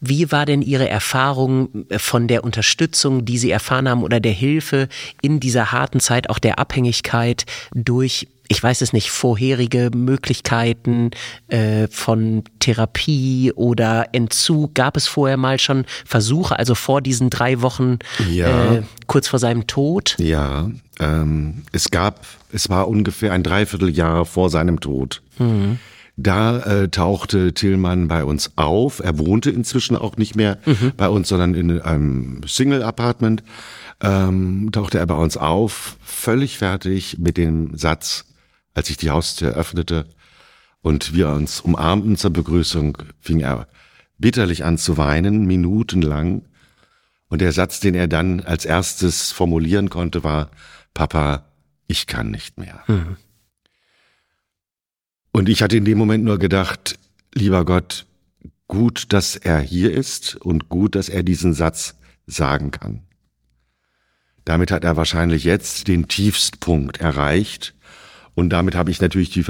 Wie 0.00 0.32
war 0.32 0.46
denn 0.46 0.62
Ihre 0.62 0.88
Erfahrung 0.88 1.84
von 1.98 2.26
der 2.26 2.42
Unterstützung, 2.44 3.24
die 3.26 3.36
Sie 3.38 3.50
erfahren 3.50 3.88
haben 3.88 4.02
oder 4.02 4.18
der 4.20 4.32
Hilfe 4.32 4.88
in 5.20 5.40
dieser 5.40 5.72
harten 5.72 6.00
Zeit, 6.00 6.30
auch 6.30 6.38
der 6.38 6.58
Abhängigkeit 6.58 7.44
durch, 7.74 8.26
ich 8.48 8.62
weiß 8.62 8.80
es 8.80 8.92
nicht, 8.94 9.10
vorherige 9.10 9.90
Möglichkeiten 9.94 11.10
äh, 11.48 11.86
von 11.88 12.44
Therapie 12.60 13.52
oder 13.54 14.06
Entzug? 14.12 14.74
Gab 14.74 14.96
es 14.96 15.06
vorher 15.06 15.36
mal 15.36 15.58
schon 15.58 15.84
Versuche, 16.06 16.58
also 16.58 16.74
vor 16.74 17.02
diesen 17.02 17.28
drei 17.28 17.60
Wochen 17.60 17.98
Ja. 18.30 18.76
äh, 18.76 18.82
kurz 19.06 19.28
vor 19.28 19.38
seinem 19.38 19.66
Tod? 19.66 20.16
Ja, 20.18 20.70
ähm, 20.98 21.62
es 21.72 21.90
gab, 21.90 22.24
es 22.52 22.70
war 22.70 22.88
ungefähr 22.88 23.32
ein 23.32 23.42
Dreivierteljahr 23.42 24.24
vor 24.24 24.48
seinem 24.48 24.80
Tod. 24.80 25.20
Da 26.22 26.58
äh, 26.60 26.88
tauchte 26.88 27.54
Tillmann 27.54 28.08
bei 28.08 28.24
uns 28.24 28.52
auf. 28.56 29.00
Er 29.00 29.18
wohnte 29.18 29.50
inzwischen 29.50 29.96
auch 29.96 30.18
nicht 30.18 30.36
mehr 30.36 30.58
bei 30.98 31.08
uns, 31.08 31.28
sondern 31.28 31.54
in 31.54 31.80
einem 31.80 32.42
Single-Apartment. 32.46 33.42
Ähm, 34.02 34.68
tauchte 34.70 34.98
er 34.98 35.06
bei 35.06 35.14
uns 35.14 35.38
auf, 35.38 35.96
völlig 36.02 36.58
fertig 36.58 37.18
mit 37.18 37.38
dem 37.38 37.76
Satz, 37.76 38.26
als 38.74 38.90
ich 38.90 38.98
die 38.98 39.10
Haustür 39.10 39.54
öffnete 39.54 40.06
und 40.82 41.14
wir 41.14 41.30
uns 41.30 41.60
umarmten 41.60 42.16
zur 42.16 42.32
Begrüßung, 42.32 42.98
fing 43.20 43.40
er 43.40 43.66
bitterlich 44.18 44.64
an 44.64 44.76
zu 44.78 44.98
weinen, 44.98 45.46
minutenlang. 45.46 46.42
Und 47.28 47.40
der 47.40 47.52
Satz, 47.52 47.80
den 47.80 47.94
er 47.94 48.08
dann 48.08 48.40
als 48.40 48.64
erstes 48.64 49.32
formulieren 49.32 49.88
konnte, 49.88 50.24
war, 50.24 50.50
Papa, 50.92 51.44
ich 51.86 52.06
kann 52.06 52.30
nicht 52.30 52.58
mehr. 52.58 52.82
Und 55.32 55.48
ich 55.48 55.62
hatte 55.62 55.76
in 55.76 55.84
dem 55.84 55.98
Moment 55.98 56.24
nur 56.24 56.38
gedacht, 56.38 56.98
lieber 57.34 57.64
Gott, 57.64 58.06
gut, 58.68 59.12
dass 59.12 59.36
er 59.36 59.60
hier 59.60 59.92
ist 59.92 60.36
und 60.36 60.68
gut, 60.68 60.94
dass 60.94 61.08
er 61.08 61.22
diesen 61.22 61.54
Satz 61.54 61.96
sagen 62.26 62.70
kann. 62.70 63.02
Damit 64.44 64.70
hat 64.70 64.84
er 64.84 64.96
wahrscheinlich 64.96 65.44
jetzt 65.44 65.88
den 65.88 66.08
Tiefstpunkt 66.08 66.98
erreicht. 67.00 67.74
Und 68.34 68.50
damit 68.50 68.74
habe 68.74 68.90
ich 68.90 69.00
natürlich 69.00 69.30
die 69.30 69.44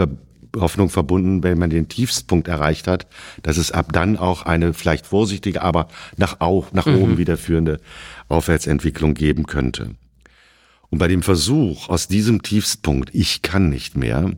Hoffnung 0.57 0.91
verbunden, 0.91 1.43
wenn 1.43 1.59
man 1.59 1.71
den 1.71 1.89
Tiefstpunkt 1.89 2.49
erreicht 2.49 2.87
hat, 2.87 3.07
dass 3.43 3.57
es 3.57 3.71
ab 3.71 3.93
dann 3.93 4.17
auch 4.17 4.43
eine 4.43 4.75
vielleicht 4.75 5.07
vorsichtige, 5.07 5.63
aber 5.63 5.89
nach, 6.17 6.41
auch, 6.41 6.73
nach 6.73 6.87
oben 6.87 7.19
wieder 7.19 7.37
führende 7.37 7.81
Aufwärtsentwicklung 8.29 9.15
geben 9.15 9.47
könnte. 9.47 9.95
Und 10.89 10.99
bei 10.99 11.09
dem 11.09 11.23
Versuch 11.23 11.89
aus 11.89 12.09
diesem 12.09 12.43
Tiefstpunkt, 12.43 13.15
ich 13.15 13.43
kann 13.43 13.71
nicht 13.71 13.97
mehr, 13.97 14.33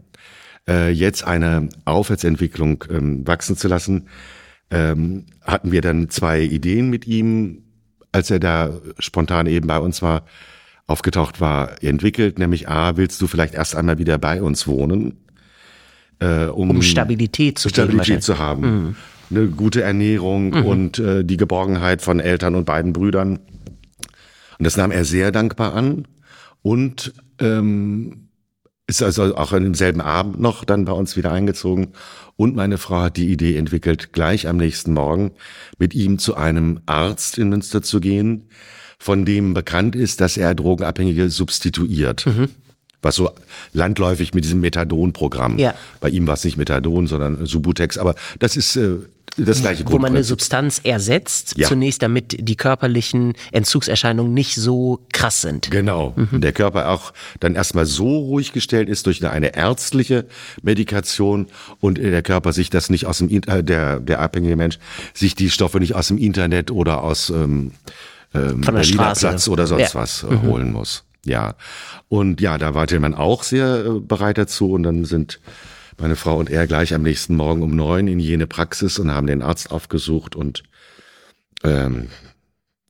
äh, 0.68 0.90
jetzt 0.90 1.24
eine 1.24 1.68
Aufwärtsentwicklung 1.84 2.84
ähm, 2.90 3.26
wachsen 3.26 3.56
zu 3.56 3.68
lassen, 3.68 4.08
ähm, 4.70 5.26
hatten 5.42 5.72
wir 5.72 5.80
dann 5.80 6.08
zwei 6.08 6.40
Ideen 6.42 6.90
mit 6.90 7.06
ihm, 7.06 7.64
als 8.12 8.30
er 8.30 8.40
da 8.40 8.70
spontan 8.98 9.46
eben 9.46 9.66
bei 9.66 9.78
uns 9.78 10.02
war, 10.02 10.24
aufgetaucht 10.86 11.40
war, 11.40 11.82
entwickelt, 11.82 12.38
nämlich 12.38 12.68
A, 12.68 12.96
willst 12.96 13.20
du 13.20 13.26
vielleicht 13.26 13.54
erst 13.54 13.76
einmal 13.76 13.98
wieder 13.98 14.18
bei 14.18 14.42
uns 14.42 14.66
wohnen, 14.66 15.18
äh, 16.18 16.46
um, 16.46 16.70
Um 16.70 16.82
Stabilität 16.82 17.58
zu 17.58 17.68
Stabilität 17.68 18.22
zu 18.22 18.38
haben, 18.38 18.96
eine 19.30 19.46
gute 19.48 19.82
Ernährung 19.82 20.52
und 20.52 20.98
äh, 20.98 21.24
die 21.24 21.36
Geborgenheit 21.36 22.02
von 22.02 22.20
Eltern 22.20 22.54
und 22.54 22.64
beiden 22.64 22.92
Brüdern. 22.92 23.38
Und 24.58 24.64
das 24.64 24.76
nahm 24.76 24.90
er 24.90 25.04
sehr 25.04 25.32
dankbar 25.32 25.74
an. 25.74 26.06
Und 26.60 27.14
ähm, 27.40 28.28
ist 29.00 29.02
also 29.02 29.36
auch 29.36 29.52
an 29.52 29.62
demselben 29.62 30.00
Abend 30.00 30.40
noch 30.40 30.64
dann 30.64 30.84
bei 30.84 30.92
uns 30.92 31.16
wieder 31.16 31.32
eingezogen. 31.32 31.92
Und 32.36 32.56
meine 32.56 32.78
Frau 32.78 33.02
hat 33.02 33.16
die 33.16 33.30
Idee 33.30 33.56
entwickelt, 33.56 34.12
gleich 34.12 34.48
am 34.48 34.56
nächsten 34.56 34.92
Morgen 34.92 35.32
mit 35.78 35.94
ihm 35.94 36.18
zu 36.18 36.36
einem 36.36 36.80
Arzt 36.86 37.38
in 37.38 37.48
Münster 37.48 37.82
zu 37.82 38.00
gehen, 38.00 38.48
von 38.98 39.24
dem 39.24 39.54
bekannt 39.54 39.96
ist, 39.96 40.20
dass 40.20 40.36
er 40.36 40.54
Drogenabhängige 40.54 41.28
substituiert. 41.28 42.24
Was 43.02 43.16
so 43.16 43.30
landläufig 43.72 44.32
mit 44.32 44.44
diesem 44.44 44.60
Methadon-Programm. 44.60 45.58
Ja. 45.58 45.74
Bei 46.00 46.08
ihm 46.08 46.26
war 46.28 46.34
es 46.34 46.44
nicht 46.44 46.56
Methadon, 46.56 47.08
sondern 47.08 47.44
Subutex, 47.46 47.98
aber 47.98 48.14
das 48.38 48.56
ist 48.56 48.76
äh, 48.76 48.98
das 49.36 49.60
gleiche 49.62 49.84
Wo 49.86 49.92
man 49.92 50.06
eine 50.06 50.20
Grundprinzip. 50.20 50.28
Substanz 50.28 50.80
ersetzt, 50.84 51.54
Ja. 51.56 51.68
zunächst 51.68 52.02
damit 52.02 52.36
die 52.48 52.56
körperlichen 52.56 53.32
Entzugserscheinungen 53.50 54.34
nicht 54.34 54.54
so 54.56 55.00
krass 55.12 55.40
sind. 55.40 55.70
Genau. 55.70 56.14
Und 56.30 56.42
der 56.42 56.52
Körper 56.52 56.90
auch 56.90 57.12
dann 57.40 57.54
erstmal 57.54 57.86
so 57.86 58.18
ruhig 58.18 58.52
gestellt 58.52 58.88
ist 58.88 59.06
durch 59.06 59.22
eine, 59.22 59.30
eine 59.32 59.56
ärztliche 59.56 60.26
Medikation 60.62 61.46
und 61.80 61.98
der 61.98 62.22
Körper 62.22 62.52
sich 62.52 62.70
das 62.70 62.90
nicht 62.90 63.06
aus 63.06 63.18
dem, 63.18 63.30
äh, 63.30 63.62
der, 63.64 64.00
der 64.00 64.20
abhängige 64.20 64.56
Mensch, 64.56 64.78
sich 65.14 65.34
die 65.34 65.50
Stoffe 65.50 65.78
nicht 65.80 65.94
aus 65.94 66.08
dem 66.08 66.18
Internet 66.18 66.70
oder 66.70 67.02
aus 67.02 67.30
ähm, 67.30 67.72
ähm, 68.34 68.60
Berliner 68.60 68.84
Straße. 68.84 69.26
Platz 69.28 69.48
oder 69.48 69.66
sonst 69.66 69.94
Ja. 69.94 70.00
was 70.00 70.24
äh, 70.24 70.36
holen 70.46 70.72
muss. 70.72 71.04
Ja. 71.24 71.54
Und 72.08 72.40
ja, 72.40 72.58
da 72.58 72.74
war 72.74 72.86
Tillmann 72.86 73.14
auch 73.14 73.42
sehr 73.44 73.84
äh, 73.86 74.00
bereit 74.00 74.38
dazu 74.38 74.72
und 74.72 74.82
dann 74.82 75.04
sind 75.04 75.40
meine 75.98 76.16
Frau 76.16 76.38
und 76.38 76.50
er 76.50 76.66
gleich 76.66 76.94
am 76.94 77.02
nächsten 77.02 77.36
Morgen 77.36 77.62
um 77.62 77.76
neun 77.76 78.08
in 78.08 78.18
jene 78.18 78.46
Praxis 78.46 78.98
und 78.98 79.10
haben 79.10 79.26
den 79.26 79.42
Arzt 79.42 79.70
aufgesucht 79.70 80.36
und 80.36 80.62
ähm, 81.64 82.08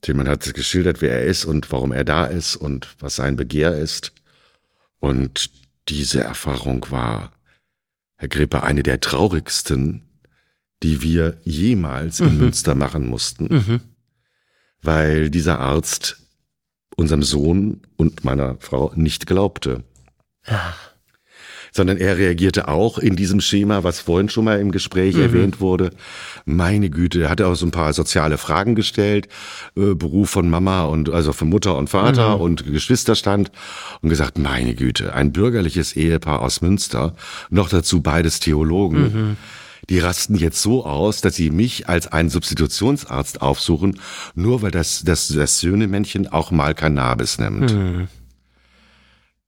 Tillmann 0.01 0.27
hat 0.27 0.53
geschildert, 0.53 1.01
wer 1.01 1.11
er 1.19 1.23
ist 1.25 1.45
und 1.45 1.71
warum 1.71 1.91
er 1.91 2.03
da 2.03 2.25
ist 2.25 2.55
und 2.55 2.95
was 2.99 3.15
sein 3.15 3.35
Begehr 3.35 3.77
ist. 3.77 4.13
Und 4.99 5.49
diese 5.87 6.21
Erfahrung 6.21 6.85
war, 6.89 7.31
Herr 8.17 8.27
Grippe, 8.27 8.63
eine 8.63 8.83
der 8.83 8.99
traurigsten, 8.99 10.03
die 10.83 11.01
wir 11.01 11.37
jemals 11.43 12.19
in 12.19 12.37
Münster 12.37 12.75
machen 12.75 13.07
mussten, 13.07 13.47
weil 14.81 15.29
dieser 15.29 15.59
Arzt 15.59 16.17
unserem 16.95 17.23
Sohn 17.23 17.81
und 17.95 18.23
meiner 18.25 18.57
Frau 18.59 18.91
nicht 18.95 19.25
glaubte. 19.25 19.83
Sondern 21.75 21.97
er 21.97 22.17
reagierte 22.17 22.67
auch 22.67 22.99
in 22.99 23.15
diesem 23.15 23.41
Schema, 23.41 23.83
was 23.83 23.99
vorhin 23.99 24.29
schon 24.29 24.45
mal 24.45 24.59
im 24.59 24.71
Gespräch 24.71 25.15
erwähnt 25.17 25.59
wurde. 25.59 25.89
Meine 26.45 26.89
Güte, 26.89 27.23
er 27.23 27.29
hatte 27.29 27.47
auch 27.47 27.55
so 27.55 27.65
ein 27.65 27.71
paar 27.71 27.93
soziale 27.93 28.37
Fragen 28.37 28.75
gestellt, 28.75 29.27
äh, 29.75 29.95
Beruf 29.95 30.29
von 30.29 30.49
Mama 30.49 30.85
und 30.85 31.09
also 31.09 31.33
von 31.33 31.49
Mutter 31.49 31.75
und 31.75 31.89
Vater 31.89 32.39
und 32.39 32.65
Geschwisterstand 32.71 33.51
und 34.01 34.09
gesagt, 34.09 34.37
meine 34.37 34.75
Güte, 34.75 35.13
ein 35.15 35.31
bürgerliches 35.31 35.95
Ehepaar 35.95 36.41
aus 36.43 36.61
Münster, 36.61 37.15
noch 37.49 37.69
dazu 37.69 38.01
beides 38.01 38.39
Theologen. 38.39 39.35
Die 39.89 39.99
rasten 39.99 40.35
jetzt 40.35 40.61
so 40.61 40.85
aus, 40.85 41.19
dass 41.21 41.35
sie 41.35 41.49
mich 41.49 41.89
als 41.89 42.07
einen 42.07 42.29
Substitutionsarzt 42.29 43.41
aufsuchen, 43.41 43.99
nur 44.33 44.61
weil 44.61 44.71
das, 44.71 45.03
das, 45.03 45.27
das 45.27 45.59
Söhnemännchen 45.59 46.27
auch 46.27 46.51
mal 46.51 46.73
Cannabis 46.73 47.37
nimmt. 47.37 47.71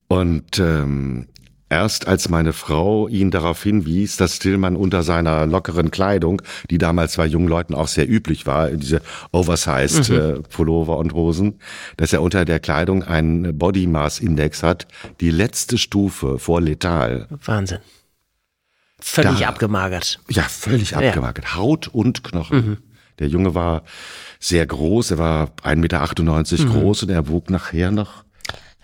Und 0.08 0.60
ähm, 0.60 1.28
erst 1.70 2.08
als 2.08 2.30
meine 2.30 2.54
Frau 2.54 3.08
ihn 3.08 3.32
darauf 3.32 3.64
hinwies, 3.64 4.18
dass 4.18 4.40
Tillmann 4.40 4.76
unter 4.76 5.04
seiner 5.04 5.46
lockeren 5.46 5.92
Kleidung, 5.92 6.42
die 6.70 6.78
damals 6.78 7.18
bei 7.18 7.26
jungen 7.26 7.48
Leuten 7.48 7.74
auch 7.74 7.88
sehr 7.88 8.10
üblich 8.10 8.46
war, 8.46 8.70
diese 8.72 9.02
oversized 9.32 10.10
äh, 10.10 10.34
Pullover 10.42 10.98
und 10.98 11.14
Hosen, 11.14 11.60
dass 11.98 12.14
er 12.14 12.22
unter 12.22 12.46
der 12.46 12.60
Kleidung 12.60 13.04
einen 13.04 13.58
Body 13.58 13.88
Mass 13.88 14.20
Index 14.20 14.64
hat, 14.64 14.88
die 15.22 15.32
letzte 15.32 15.78
Stufe 15.78 16.40
vor 16.40 16.62
letal. 16.62 17.28
Wahnsinn. 17.46 17.80
Völlig 19.00 19.40
Da- 19.40 19.48
abgemagert. 19.50 20.20
Ja, 20.30 20.44
völlig 20.44 20.96
abgemagert. 20.96 21.56
Haut 21.56 21.88
und 21.88 22.24
Knochen. 22.24 22.78
Der 23.20 23.28
Junge 23.30 23.56
war 23.56 23.84
sehr 24.40 24.66
groß, 24.66 25.12
er 25.12 25.18
war 25.18 25.52
1,98 25.64 25.78
Meter 25.78 26.66
groß 26.66 27.04
und 27.04 27.10
er 27.10 27.30
wog 27.30 27.50
nachher 27.50 27.92
noch 27.92 28.25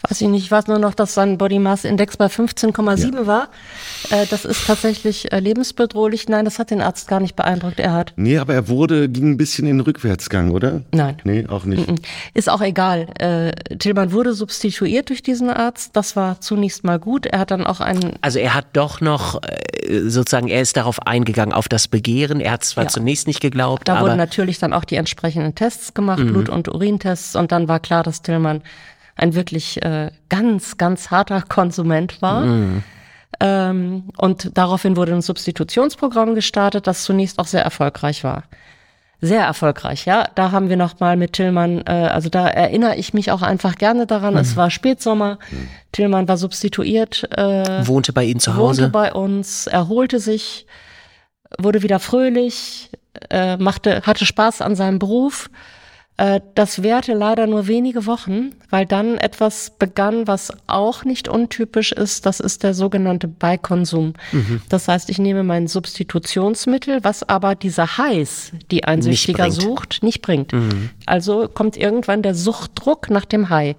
Weiß 0.08 0.20
ich 0.22 0.28
nicht, 0.28 0.44
ich 0.46 0.52
weiß 0.52 0.68
nur 0.68 0.80
noch, 0.80 0.96
dass 0.96 1.14
sein 1.14 1.38
Body 1.38 1.60
Mass 1.60 1.86
Index 1.86 2.18
bei 2.18 2.26
15,7 2.26 3.28
war. 3.28 3.50
Äh, 4.10 4.26
das 4.28 4.46
ist 4.46 4.66
tatsächlich 4.66 5.32
äh, 5.32 5.40
lebensbedrohlich. 5.40 6.28
Nein, 6.28 6.44
das 6.46 6.58
hat 6.58 6.72
den 6.72 6.82
Arzt 6.82 7.08
gar 7.08 7.20
nicht 7.20 7.36
beeindruckt. 7.36 7.80
Er 7.80 7.94
hat. 7.94 8.14
Nee, 8.16 8.40
aber 8.40 8.54
er 8.56 8.68
wurde, 8.68 9.10
ging 9.10 9.32
ein 9.32 9.38
bisschen 9.38 9.68
in 9.68 9.78
den 9.78 9.82
Rückwärtsgang, 9.82 10.52
oder? 10.52 10.82
Nein. 10.92 11.18
Nee, 11.24 11.46
auch 11.48 11.66
nicht. 11.66 11.88
Ist 12.34 12.50
auch 12.50 12.62
egal. 12.62 13.08
Äh, 13.20 13.52
Tillmann 13.78 14.12
wurde 14.12 14.34
substituiert 14.34 15.10
durch 15.10 15.22
diesen 15.22 15.50
Arzt. 15.52 15.96
Das 15.96 16.16
war 16.16 16.42
zunächst 16.42 16.84
mal 16.84 16.98
gut. 16.98 17.28
Er 17.28 17.40
hat 17.40 17.52
dann 17.52 17.66
auch 17.68 17.80
einen 17.80 18.14
Also 18.22 18.40
er 18.40 18.56
hat 18.56 18.66
doch 18.74 19.02
noch 19.02 19.42
äh, 19.44 20.00
sozusagen, 20.10 20.48
er 20.48 20.62
ist 20.62 20.78
darauf 20.78 21.06
eingegangen, 21.06 21.54
auf 21.54 21.68
das 21.70 21.88
Begehren. 21.88 22.42
Er 22.42 22.54
hat 22.54 22.64
zwar 22.64 22.86
Ja. 22.86 22.90
zunächst 22.90 23.28
nicht 23.28 23.40
geglaubt, 23.40 23.88
Da 23.88 23.96
aber 23.98 24.08
wurden 24.08 24.18
natürlich 24.18 24.58
dann 24.58 24.74
auch 24.74 24.84
die 24.86 24.96
entsprechenden 24.96 25.54
Tests 25.54 25.94
gemacht, 25.94 26.26
Blut- 26.26 26.50
und 26.50 26.68
Urintests, 26.70 27.36
und 27.36 27.52
dann 27.52 27.68
war 27.68 27.80
klar, 27.80 28.02
dass 28.04 28.22
Tillmann 28.24 28.62
ein 29.16 29.36
wirklich 29.36 29.82
äh, 29.84 30.12
ganz, 30.30 30.78
ganz 30.78 31.12
harter 31.12 31.42
Konsument 31.50 32.22
war. 32.22 32.42
Mhm. 32.42 32.84
Ähm, 33.40 34.04
und 34.18 34.58
daraufhin 34.58 34.96
wurde 34.96 35.14
ein 35.14 35.22
Substitutionsprogramm 35.22 36.36
gestartet, 36.36 36.88
das 36.88 37.04
zunächst 37.04 37.40
auch 37.40 37.48
sehr 37.48 37.64
erfolgreich 37.64 38.24
war. 38.24 38.44
Sehr 39.24 39.44
erfolgreich, 39.44 40.06
ja. 40.06 40.28
Da 40.34 40.52
haben 40.52 40.70
wir 40.70 40.78
noch 40.78 41.00
mal 41.00 41.16
mit 41.16 41.34
Tillmann, 41.34 41.84
äh, 41.86 41.92
also 41.92 42.30
da 42.30 42.48
erinnere 42.48 42.96
ich 42.96 43.14
mich 43.14 43.32
auch 43.32 43.44
einfach 43.44 43.76
gerne 43.76 44.08
daran. 44.08 44.34
Mhm. 44.34 44.40
Es 44.40 44.56
war 44.56 44.72
Spätsommer. 44.72 45.38
Mhm. 45.52 45.68
Tillmann 45.92 46.28
war 46.28 46.38
substituiert. 46.38 47.30
Äh, 47.38 47.88
wohnte 47.88 48.14
bei 48.14 48.26
Ihnen 48.26 48.40
zu 48.40 48.56
Hause. 48.56 48.84
Wohnte 48.84 48.92
bei 48.92 49.14
uns, 49.14 49.68
erholte 49.68 50.20
sich, 50.20 50.66
wurde 51.60 51.84
wieder 51.84 52.00
fröhlich, 52.00 52.90
äh, 53.30 53.58
machte, 53.58 54.02
hatte 54.08 54.26
Spaß 54.26 54.62
an 54.62 54.76
seinem 54.76 54.98
Beruf 54.98 55.50
das 56.54 56.84
währte 56.84 57.14
leider 57.14 57.48
nur 57.48 57.66
wenige 57.66 58.06
Wochen, 58.06 58.52
weil 58.70 58.86
dann 58.86 59.18
etwas 59.18 59.72
begann, 59.72 60.28
was 60.28 60.54
auch 60.68 61.04
nicht 61.04 61.28
untypisch 61.28 61.92
ist. 61.92 62.28
Das 62.28 62.40
ist 62.40 62.62
der 62.62 62.76
sogenannte 62.76 63.28
Beikonsum. 63.28 64.14
Mhm. 64.32 64.62
Das 64.70 64.88
heißt, 64.88 65.10
ich 65.10 65.18
nehme 65.18 65.44
mein 65.44 65.66
Substitutionsmittel, 65.68 67.00
was 67.04 67.28
aber 67.28 67.56
diese 67.56 67.98
Heiß, 67.98 68.52
die 68.70 68.84
ein 68.84 69.02
Süchtiger 69.02 69.46
nicht 69.46 69.62
sucht, 69.62 70.04
nicht 70.04 70.22
bringt. 70.22 70.54
Mhm. 70.54 70.92
Also 71.08 71.48
kommt 71.48 71.76
irgendwann 71.76 72.22
der 72.22 72.36
Suchtdruck 72.36 73.10
nach 73.10 73.26
dem 73.26 73.50
High. 73.50 73.76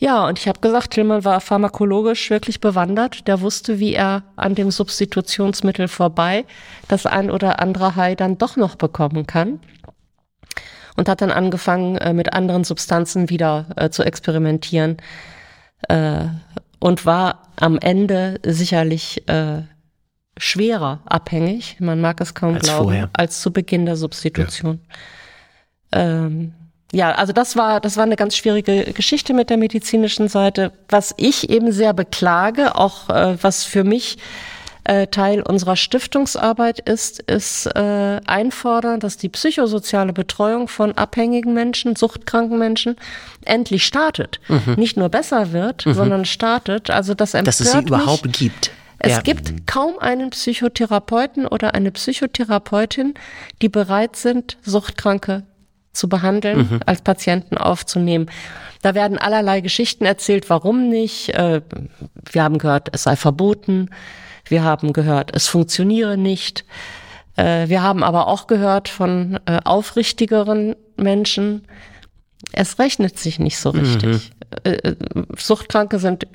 Ja, 0.00 0.26
und 0.26 0.38
ich 0.38 0.48
habe 0.48 0.60
gesagt, 0.60 0.92
Tillmann 0.92 1.24
war 1.26 1.40
pharmakologisch 1.42 2.30
wirklich 2.30 2.60
bewandert. 2.60 3.28
Der 3.28 3.42
wusste, 3.42 3.78
wie 3.78 3.92
er 3.92 4.24
an 4.34 4.54
dem 4.54 4.70
Substitutionsmittel 4.70 5.88
vorbei 5.88 6.46
das 6.88 7.04
ein 7.04 7.30
oder 7.30 7.60
andere 7.60 7.94
High 7.96 8.16
dann 8.16 8.38
doch 8.38 8.56
noch 8.56 8.76
bekommen 8.76 9.26
kann 9.26 9.60
und 10.96 11.08
hat 11.08 11.20
dann 11.20 11.30
angefangen, 11.30 11.96
äh, 11.96 12.12
mit 12.12 12.32
anderen 12.32 12.64
Substanzen 12.64 13.30
wieder 13.30 13.66
äh, 13.76 13.90
zu 13.90 14.02
experimentieren 14.02 14.98
äh, 15.88 16.24
und 16.78 17.06
war 17.06 17.48
am 17.56 17.78
Ende 17.78 18.40
sicherlich 18.44 19.28
äh, 19.28 19.62
schwerer 20.36 21.00
abhängig, 21.04 21.76
man 21.80 22.00
mag 22.00 22.20
es 22.20 22.34
kaum 22.34 22.54
als 22.54 22.64
glauben, 22.64 22.84
vorher. 22.84 23.10
als 23.12 23.40
zu 23.40 23.52
Beginn 23.52 23.86
der 23.86 23.96
Substitution. 23.96 24.80
Ja. 25.92 26.00
Ähm, 26.00 26.54
ja, 26.92 27.12
also 27.12 27.32
das 27.32 27.56
war, 27.56 27.80
das 27.80 27.96
war 27.96 28.04
eine 28.04 28.16
ganz 28.16 28.36
schwierige 28.36 28.92
Geschichte 28.92 29.32
mit 29.32 29.50
der 29.50 29.58
medizinischen 29.58 30.28
Seite. 30.28 30.72
Was 30.88 31.14
ich 31.18 31.50
eben 31.50 31.70
sehr 31.70 31.92
beklage, 31.92 32.74
auch 32.74 33.08
äh, 33.10 33.42
was 33.42 33.64
für 33.64 33.84
mich 33.84 34.18
äh, 34.84 35.06
Teil 35.06 35.42
unserer 35.42 35.76
Stiftungsarbeit 35.76 36.80
ist, 36.80 37.20
ist 37.20 37.66
äh, 37.66 38.20
einfordern, 38.26 39.00
dass 39.00 39.16
die 39.16 39.28
psychosoziale 39.28 40.12
Betreuung 40.12 40.68
von 40.68 40.92
abhängigen 40.92 41.54
Menschen, 41.54 41.96
suchtkranken 41.96 42.58
Menschen 42.58 42.96
endlich 43.44 43.84
startet. 43.84 44.40
Mhm. 44.48 44.74
Nicht 44.76 44.96
nur 44.96 45.08
besser 45.08 45.52
wird, 45.52 45.86
mhm. 45.86 45.94
sondern 45.94 46.24
startet. 46.24 46.90
Also 46.90 47.14
das 47.14 47.34
empört 47.34 47.48
Dass 47.48 47.60
es 47.60 47.72
sie 47.72 47.78
überhaupt 47.78 48.26
mich. 48.26 48.38
gibt. 48.38 48.70
Es 48.98 49.12
ja. 49.12 49.20
gibt 49.22 49.66
kaum 49.66 49.98
einen 49.98 50.30
Psychotherapeuten 50.30 51.46
oder 51.46 51.74
eine 51.74 51.90
Psychotherapeutin, 51.90 53.14
die 53.62 53.70
bereit 53.70 54.14
sind, 54.14 54.58
Suchtkranke 54.62 55.44
zu 55.92 56.08
behandeln, 56.08 56.58
mhm. 56.58 56.80
als 56.86 57.00
Patienten 57.00 57.56
aufzunehmen. 57.56 58.30
Da 58.82 58.94
werden 58.94 59.18
allerlei 59.18 59.60
Geschichten 59.60 60.04
erzählt, 60.04 60.48
warum 60.48 60.88
nicht. 60.88 61.30
Äh, 61.30 61.62
wir 62.30 62.42
haben 62.42 62.58
gehört, 62.58 62.88
es 62.92 63.02
sei 63.04 63.16
verboten. 63.16 63.90
Wir 64.50 64.64
haben 64.64 64.92
gehört, 64.92 65.30
es 65.34 65.46
funktioniere 65.46 66.18
nicht. 66.18 66.64
Äh, 67.36 67.68
wir 67.68 67.82
haben 67.82 68.02
aber 68.02 68.26
auch 68.26 68.48
gehört 68.48 68.88
von 68.88 69.38
äh, 69.46 69.60
aufrichtigeren 69.64 70.74
Menschen, 70.96 71.66
es 72.52 72.78
rechnet 72.78 73.18
sich 73.18 73.38
nicht 73.38 73.58
so 73.58 73.70
richtig. 73.70 74.32
Mhm. 74.64 74.70
Äh, 74.72 74.94
Suchtkranke 75.36 75.98
sind 75.98 76.26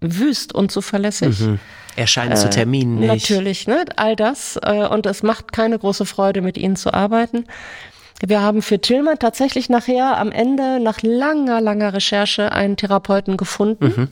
wüst 0.00 0.54
und 0.54 0.70
zuverlässig. 0.70 1.40
Mhm. 1.40 1.58
Erscheinen 1.96 2.36
zu 2.36 2.50
Terminen 2.50 2.96
nicht. 2.98 3.30
Natürlich, 3.30 3.66
ne? 3.66 3.84
all 3.96 4.16
das. 4.16 4.58
und 4.90 5.06
es 5.06 5.22
macht 5.22 5.52
keine 5.52 5.78
große 5.78 6.04
Freude, 6.04 6.42
mit 6.42 6.58
ihnen 6.58 6.74
zu 6.74 6.92
arbeiten. 6.92 7.44
Wir 8.20 8.42
haben 8.42 8.62
für 8.62 8.80
Tillmann 8.80 9.20
tatsächlich 9.20 9.68
nachher 9.68 10.18
am 10.18 10.32
Ende, 10.32 10.80
nach 10.80 11.02
langer, 11.02 11.60
langer 11.60 11.94
Recherche, 11.94 12.50
einen 12.50 12.76
Therapeuten 12.76 13.36
gefunden. 13.36 13.94
Mhm. 13.96 14.08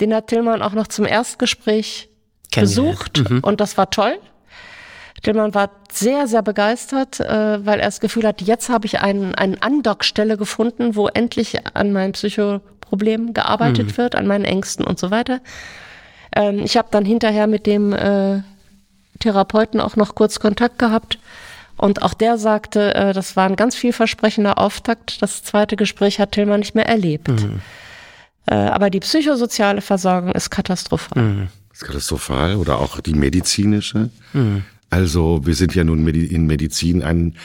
Den 0.00 0.12
hat 0.12 0.26
Tillmann 0.26 0.60
auch 0.60 0.72
noch 0.72 0.88
zum 0.88 1.06
Erstgespräch 1.06 2.09
besucht 2.54 3.28
mhm. 3.28 3.40
und 3.40 3.60
das 3.60 3.76
war 3.76 3.90
toll. 3.90 4.18
Tillmann 5.22 5.54
war 5.54 5.70
sehr, 5.92 6.26
sehr 6.26 6.42
begeistert, 6.42 7.20
äh, 7.20 7.64
weil 7.64 7.80
er 7.80 7.86
das 7.86 8.00
Gefühl 8.00 8.26
hat, 8.26 8.40
jetzt 8.40 8.68
habe 8.68 8.86
ich 8.86 9.00
einen, 9.00 9.34
einen 9.34 9.60
Andockstelle 9.60 10.36
gefunden, 10.36 10.96
wo 10.96 11.08
endlich 11.08 11.58
an 11.74 11.92
meinem 11.92 12.12
Psychoproblem 12.12 13.34
gearbeitet 13.34 13.88
mhm. 13.88 13.96
wird, 13.98 14.14
an 14.14 14.26
meinen 14.26 14.44
Ängsten 14.44 14.84
und 14.84 14.98
so 14.98 15.10
weiter. 15.10 15.40
Ähm, 16.34 16.60
ich 16.60 16.76
habe 16.76 16.88
dann 16.90 17.04
hinterher 17.04 17.46
mit 17.46 17.66
dem 17.66 17.92
äh, 17.92 18.42
Therapeuten 19.18 19.80
auch 19.80 19.96
noch 19.96 20.14
kurz 20.14 20.40
Kontakt 20.40 20.78
gehabt. 20.78 21.18
Und 21.76 22.02
auch 22.02 22.14
der 22.14 22.38
sagte, 22.38 22.94
äh, 22.94 23.12
das 23.12 23.36
war 23.36 23.46
ein 23.46 23.56
ganz 23.56 23.74
vielversprechender 23.74 24.58
Auftakt. 24.58 25.20
Das 25.22 25.42
zweite 25.42 25.76
Gespräch 25.76 26.18
hat 26.18 26.32
Tillmann 26.32 26.60
nicht 26.60 26.74
mehr 26.74 26.86
erlebt. 26.86 27.28
Mhm. 27.28 27.60
Äh, 28.46 28.54
aber 28.54 28.88
die 28.88 29.00
psychosoziale 29.00 29.82
Versorgung 29.82 30.32
ist 30.32 30.50
katastrophal. 30.50 31.22
Mhm 31.22 31.48
ist 31.80 31.86
katastrophal 31.86 32.56
oder 32.56 32.78
auch 32.78 33.00
die 33.00 33.14
medizinische. 33.14 34.10
Mhm. 34.32 34.62
Also 34.90 35.40
wir 35.44 35.54
sind 35.54 35.74
ja 35.74 35.84
nun 35.84 36.06
in 36.06 36.46
Medizin 36.46 37.02
ein 37.02 37.36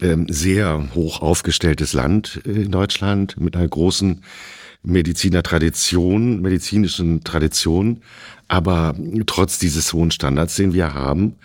ähm, 0.00 0.26
sehr 0.28 0.94
hoch 0.94 1.20
aufgestelltes 1.20 1.92
Land 1.92 2.40
in 2.44 2.70
Deutschland 2.70 3.40
mit 3.40 3.56
einer 3.56 3.68
großen 3.68 4.22
Medizinertradition, 4.82 6.40
medizinischen 6.40 7.24
Tradition. 7.24 8.02
Aber 8.48 8.94
trotz 9.26 9.58
dieses 9.58 9.92
hohen 9.92 10.10
Standards, 10.10 10.56
den 10.56 10.74
wir 10.74 10.94
haben, 10.94 11.36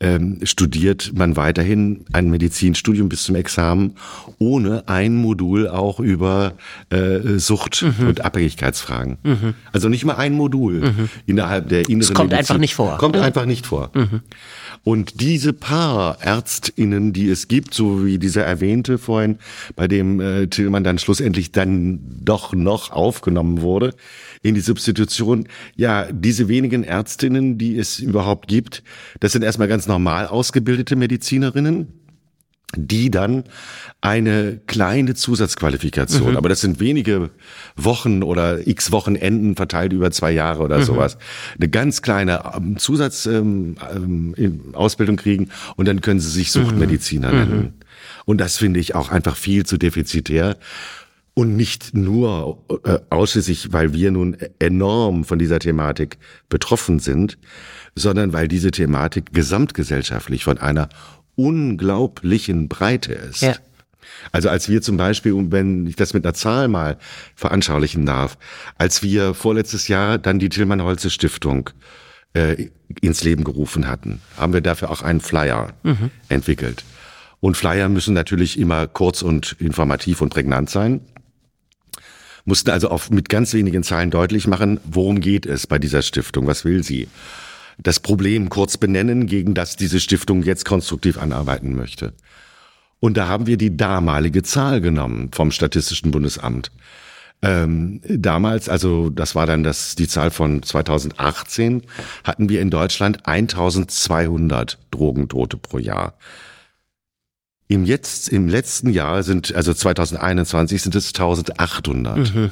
ähm, 0.00 0.38
studiert 0.44 1.12
man 1.14 1.36
weiterhin 1.36 2.04
ein 2.12 2.30
Medizinstudium 2.30 3.10
bis 3.10 3.24
zum 3.24 3.34
Examen, 3.34 3.96
ohne 4.38 4.88
ein 4.88 5.14
Modul 5.14 5.68
auch 5.68 6.00
über 6.00 6.54
äh, 6.88 7.38
Sucht 7.38 7.82
mhm. 7.82 8.08
und 8.08 8.24
Abhängigkeitsfragen. 8.24 9.18
Mhm. 9.22 9.54
Also 9.72 9.90
nicht 9.90 10.06
mal 10.06 10.16
ein 10.16 10.32
Modul 10.32 10.80
mhm. 10.80 11.08
innerhalb 11.26 11.68
der 11.68 11.80
inneren 11.80 12.00
das 12.00 12.14
kommt 12.14 12.30
Medizin. 12.30 12.38
einfach 12.38 12.60
nicht 12.60 12.74
vor. 12.74 12.96
Kommt 12.96 13.16
einfach 13.16 13.44
nicht 13.44 13.66
vor. 13.66 13.90
Mhm. 13.94 14.22
Und 14.82 15.20
diese 15.20 15.52
paar 15.52 16.22
ÄrztInnen, 16.22 17.12
die 17.12 17.28
es 17.28 17.48
gibt, 17.48 17.74
so 17.74 18.06
wie 18.06 18.18
dieser 18.18 18.44
erwähnte 18.44 18.96
vorhin, 18.96 19.36
bei 19.76 19.86
dem 19.86 20.20
äh, 20.20 20.46
Tillmann 20.46 20.84
dann 20.84 20.98
schlussendlich 20.98 21.52
dann 21.52 22.00
doch 22.24 22.54
noch 22.54 22.90
aufgenommen 22.90 23.60
wurde 23.60 23.94
in 24.42 24.54
die 24.54 24.60
Substitution, 24.60 25.46
ja, 25.76 26.06
diese 26.10 26.48
wenigen 26.48 26.84
Ärztinnen, 26.84 27.58
die 27.58 27.78
es 27.78 27.98
überhaupt 27.98 28.48
gibt, 28.48 28.82
das 29.20 29.32
sind 29.32 29.42
erstmal 29.42 29.68
ganz 29.68 29.86
normal 29.86 30.26
ausgebildete 30.26 30.96
Medizinerinnen, 30.96 31.88
die 32.76 33.10
dann 33.10 33.44
eine 34.00 34.60
kleine 34.66 35.14
Zusatzqualifikation, 35.14 36.30
mhm. 36.30 36.36
aber 36.36 36.48
das 36.48 36.60
sind 36.60 36.80
wenige 36.80 37.30
Wochen 37.76 38.22
oder 38.22 38.66
x 38.66 38.92
Wochenenden 38.92 39.56
verteilt 39.56 39.92
über 39.92 40.10
zwei 40.12 40.30
Jahre 40.30 40.62
oder 40.62 40.78
mhm. 40.78 40.84
sowas, 40.84 41.18
eine 41.58 41.68
ganz 41.68 42.00
kleine 42.00 42.42
ähm, 42.56 42.78
Zusatzausbildung 42.78 45.16
ähm, 45.16 45.18
kriegen 45.22 45.50
und 45.76 45.86
dann 45.86 46.00
können 46.00 46.20
sie 46.20 46.30
sich 46.30 46.52
Suchtmediziner 46.52 47.32
mhm. 47.32 47.38
nennen. 47.38 47.58
Mhm. 47.58 47.72
Und 48.24 48.40
das 48.40 48.56
finde 48.56 48.80
ich 48.80 48.94
auch 48.94 49.10
einfach 49.10 49.36
viel 49.36 49.66
zu 49.66 49.76
defizitär. 49.76 50.56
Und 51.40 51.56
nicht 51.56 51.94
nur 51.94 52.62
äh, 52.84 52.98
ausschließlich, 53.08 53.72
weil 53.72 53.94
wir 53.94 54.10
nun 54.10 54.36
enorm 54.58 55.24
von 55.24 55.38
dieser 55.38 55.58
Thematik 55.58 56.18
betroffen 56.50 56.98
sind, 56.98 57.38
sondern 57.94 58.34
weil 58.34 58.46
diese 58.46 58.70
Thematik 58.70 59.32
gesamtgesellschaftlich 59.32 60.44
von 60.44 60.58
einer 60.58 60.90
unglaublichen 61.36 62.68
Breite 62.68 63.14
ist. 63.14 63.40
Ja. 63.40 63.54
Also 64.32 64.50
als 64.50 64.68
wir 64.68 64.82
zum 64.82 64.98
Beispiel, 64.98 65.32
wenn 65.50 65.86
ich 65.86 65.96
das 65.96 66.12
mit 66.12 66.26
einer 66.26 66.34
Zahl 66.34 66.68
mal 66.68 66.98
veranschaulichen 67.36 68.04
darf, 68.04 68.36
als 68.76 69.02
wir 69.02 69.32
vorletztes 69.32 69.88
Jahr 69.88 70.18
dann 70.18 70.40
die 70.40 70.50
Tillmann-Holze 70.50 71.08
Stiftung 71.08 71.70
äh, 72.34 72.66
ins 73.00 73.24
Leben 73.24 73.44
gerufen 73.44 73.88
hatten, 73.88 74.20
haben 74.36 74.52
wir 74.52 74.60
dafür 74.60 74.90
auch 74.90 75.00
einen 75.00 75.22
Flyer 75.22 75.72
mhm. 75.84 76.10
entwickelt. 76.28 76.84
Und 77.40 77.56
Flyer 77.56 77.88
müssen 77.88 78.12
natürlich 78.12 78.58
immer 78.58 78.86
kurz 78.86 79.22
und 79.22 79.56
informativ 79.58 80.20
und 80.20 80.28
prägnant 80.28 80.68
sein. 80.68 81.00
Mussten 82.44 82.70
also 82.70 82.90
auch 82.90 83.10
mit 83.10 83.28
ganz 83.28 83.52
wenigen 83.52 83.82
Zahlen 83.82 84.10
deutlich 84.10 84.46
machen, 84.46 84.80
worum 84.84 85.20
geht 85.20 85.46
es 85.46 85.66
bei 85.66 85.78
dieser 85.78 86.02
Stiftung, 86.02 86.46
was 86.46 86.64
will 86.64 86.82
sie 86.82 87.08
das 87.78 88.00
Problem 88.00 88.48
kurz 88.48 88.76
benennen, 88.76 89.26
gegen 89.26 89.54
das 89.54 89.76
diese 89.76 90.00
Stiftung 90.00 90.42
jetzt 90.42 90.64
konstruktiv 90.64 91.18
anarbeiten 91.18 91.74
möchte. 91.74 92.12
Und 92.98 93.16
da 93.16 93.28
haben 93.28 93.46
wir 93.46 93.56
die 93.56 93.76
damalige 93.76 94.42
Zahl 94.42 94.80
genommen 94.80 95.30
vom 95.32 95.50
Statistischen 95.50 96.10
Bundesamt. 96.10 96.70
Ähm, 97.42 98.02
damals, 98.06 98.68
also 98.68 99.08
das 99.08 99.34
war 99.34 99.46
dann 99.46 99.64
das, 99.64 99.94
die 99.94 100.08
Zahl 100.08 100.30
von 100.30 100.62
2018, 100.62 101.82
hatten 102.22 102.50
wir 102.50 102.60
in 102.60 102.68
Deutschland 102.68 103.26
1200 103.26 104.78
Drogentote 104.90 105.56
pro 105.56 105.78
Jahr. 105.78 106.14
Im 107.70 107.84
jetzt, 107.84 108.28
im 108.30 108.48
letzten 108.48 108.90
Jahr 108.90 109.22
sind, 109.22 109.54
also 109.54 109.72
2021 109.72 110.82
sind 110.82 110.96
es 110.96 111.14
1800. 111.14 112.34
Mhm. 112.34 112.50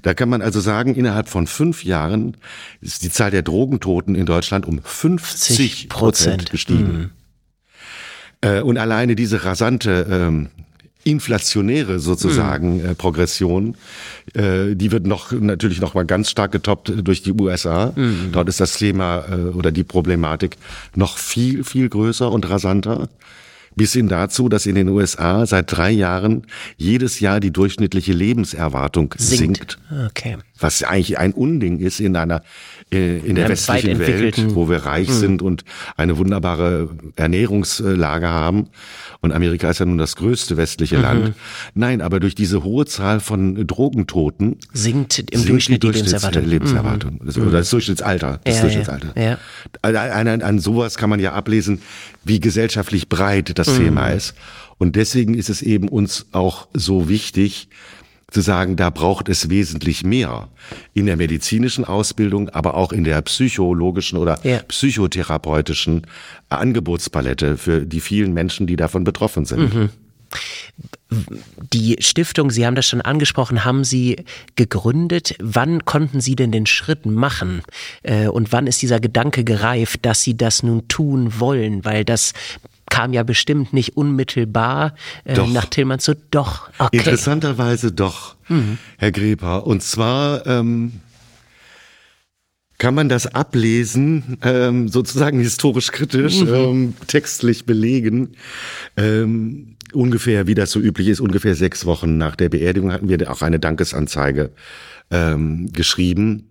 Da 0.00 0.14
kann 0.14 0.30
man 0.30 0.40
also 0.40 0.58
sagen, 0.58 0.94
innerhalb 0.94 1.28
von 1.28 1.46
fünf 1.46 1.84
Jahren 1.84 2.38
ist 2.80 3.02
die 3.02 3.10
Zahl 3.10 3.30
der 3.30 3.42
Drogentoten 3.42 4.14
in 4.14 4.24
Deutschland 4.24 4.64
um 4.64 4.80
50 4.82 5.90
Prozent 5.90 6.50
gestiegen. 6.50 6.92
Mhm. 6.98 7.10
Äh, 8.40 8.60
und 8.62 8.78
alleine 8.78 9.16
diese 9.16 9.44
rasante 9.44 10.06
ähm, 10.10 10.48
inflationäre 11.04 11.98
sozusagen 11.98 12.78
mhm. 12.78 12.86
äh, 12.86 12.94
Progression, 12.94 13.76
äh, 14.32 14.74
die 14.74 14.92
wird 14.92 15.06
noch 15.06 15.30
natürlich 15.30 15.82
noch 15.82 15.92
mal 15.92 16.06
ganz 16.06 16.30
stark 16.30 16.52
getoppt 16.52 16.90
durch 17.06 17.22
die 17.22 17.32
USA. 17.32 17.92
Mhm. 17.94 18.30
Dort 18.32 18.48
ist 18.48 18.60
das 18.60 18.78
Thema 18.78 19.26
äh, 19.30 19.34
oder 19.50 19.72
die 19.72 19.84
Problematik 19.84 20.56
noch 20.94 21.18
viel 21.18 21.64
viel 21.64 21.90
größer 21.90 22.32
und 22.32 22.48
rasanter 22.48 23.10
bis 23.76 23.92
hin 23.92 24.08
dazu, 24.08 24.48
dass 24.48 24.66
in 24.66 24.74
den 24.74 24.88
USA 24.88 25.46
seit 25.46 25.72
drei 25.72 25.90
Jahren 25.90 26.46
jedes 26.76 27.20
Jahr 27.20 27.40
die 27.40 27.52
durchschnittliche 27.52 28.12
Lebenserwartung 28.12 29.14
sinkt. 29.18 29.78
sinkt. 29.90 30.06
Okay. 30.06 30.38
Was 30.64 30.82
eigentlich 30.82 31.18
ein 31.18 31.34
Unding 31.34 31.78
ist 31.78 32.00
in 32.00 32.16
einer 32.16 32.42
äh, 32.90 33.18
in 33.18 33.34
der 33.34 33.50
westlichen 33.50 33.98
Welt, 33.98 34.54
wo 34.54 34.70
wir 34.70 34.78
reich 34.86 35.08
mhm. 35.08 35.12
sind 35.12 35.42
und 35.42 35.62
eine 35.98 36.16
wunderbare 36.16 36.88
Ernährungslage 37.16 38.28
haben. 38.28 38.70
Und 39.20 39.32
Amerika 39.32 39.68
ist 39.68 39.80
ja 39.80 39.84
nun 39.84 39.98
das 39.98 40.16
größte 40.16 40.56
westliche 40.56 40.96
mhm. 40.96 41.02
Land. 41.02 41.32
Nein, 41.74 42.00
aber 42.00 42.18
durch 42.18 42.34
diese 42.34 42.64
hohe 42.64 42.86
Zahl 42.86 43.20
von 43.20 43.66
Drogentoten 43.66 44.56
sinkt 44.72 45.18
im 45.18 45.26
sinkt 45.40 45.50
Durchschnitt 45.50 45.82
die, 45.82 45.88
Lebenserwartung. 45.88 46.46
Lebenserwartung. 46.46 47.20
Mhm. 47.22 47.42
Oder 47.42 47.58
das 47.58 47.68
Durchschnittsalter. 47.68 48.40
Das 48.44 48.56
ja, 48.56 48.60
Durchschnittsalter. 48.62 49.20
Ja. 49.20 49.38
An, 49.82 49.96
an, 50.28 50.40
an 50.40 50.58
sowas 50.60 50.96
kann 50.96 51.10
man 51.10 51.20
ja 51.20 51.34
ablesen, 51.34 51.82
wie 52.24 52.40
gesellschaftlich 52.40 53.10
breit 53.10 53.58
das 53.58 53.68
mhm. 53.68 53.84
Thema 53.84 54.08
ist. 54.08 54.34
Und 54.78 54.96
deswegen 54.96 55.34
ist 55.34 55.50
es 55.50 55.60
eben 55.60 55.88
uns 55.88 56.24
auch 56.32 56.68
so 56.72 57.06
wichtig, 57.10 57.68
zu 58.34 58.40
sagen, 58.40 58.76
da 58.76 58.90
braucht 58.90 59.28
es 59.28 59.48
wesentlich 59.48 60.04
mehr 60.04 60.48
in 60.92 61.06
der 61.06 61.16
medizinischen 61.16 61.84
Ausbildung, 61.84 62.48
aber 62.48 62.74
auch 62.74 62.92
in 62.92 63.04
der 63.04 63.22
psychologischen 63.22 64.18
oder 64.18 64.40
ja. 64.42 64.58
psychotherapeutischen 64.64 66.06
Angebotspalette 66.48 67.56
für 67.56 67.86
die 67.86 68.00
vielen 68.00 68.34
Menschen, 68.34 68.66
die 68.66 68.76
davon 68.76 69.04
betroffen 69.04 69.44
sind. 69.44 69.74
Mhm. 69.74 69.90
Die 71.72 71.96
Stiftung, 72.00 72.50
Sie 72.50 72.66
haben 72.66 72.74
das 72.74 72.86
schon 72.86 73.00
angesprochen, 73.00 73.64
haben 73.64 73.84
Sie 73.84 74.24
gegründet. 74.56 75.36
Wann 75.40 75.84
konnten 75.84 76.20
Sie 76.20 76.34
denn 76.34 76.50
den 76.50 76.66
Schritt 76.66 77.06
machen? 77.06 77.62
Äh, 78.02 78.26
und 78.26 78.50
wann 78.50 78.66
ist 78.66 78.82
dieser 78.82 78.98
Gedanke 78.98 79.44
gereift, 79.44 80.04
dass 80.04 80.24
Sie 80.24 80.36
das 80.36 80.64
nun 80.64 80.88
tun 80.88 81.38
wollen? 81.38 81.84
Weil 81.84 82.04
das 82.04 82.32
kam 82.94 83.12
ja 83.12 83.24
bestimmt 83.24 83.72
nicht 83.72 83.96
unmittelbar 83.96 84.94
äh, 85.24 85.36
nach 85.48 85.66
Tillmanns 85.66 86.04
so. 86.04 86.14
Doch, 86.30 86.70
okay. 86.78 86.98
Interessanterweise 86.98 87.90
doch, 87.90 88.36
mhm. 88.48 88.78
Herr 88.98 89.10
Greper. 89.10 89.66
Und 89.66 89.82
zwar 89.82 90.46
ähm, 90.46 91.00
kann 92.78 92.94
man 92.94 93.08
das 93.08 93.26
ablesen, 93.26 94.38
ähm, 94.42 94.88
sozusagen 94.88 95.40
historisch 95.40 95.90
kritisch, 95.90 96.42
mhm. 96.42 96.54
ähm, 96.54 96.94
textlich 97.08 97.66
belegen. 97.66 98.36
Ähm, 98.96 99.76
ungefähr, 99.92 100.46
wie 100.46 100.54
das 100.54 100.70
so 100.70 100.78
üblich 100.78 101.08
ist, 101.08 101.20
ungefähr 101.20 101.56
sechs 101.56 101.86
Wochen 101.86 102.16
nach 102.16 102.36
der 102.36 102.48
Beerdigung 102.48 102.92
hatten 102.92 103.08
wir 103.08 103.28
auch 103.28 103.42
eine 103.42 103.58
Dankesanzeige 103.58 104.52
ähm, 105.10 105.72
geschrieben 105.72 106.48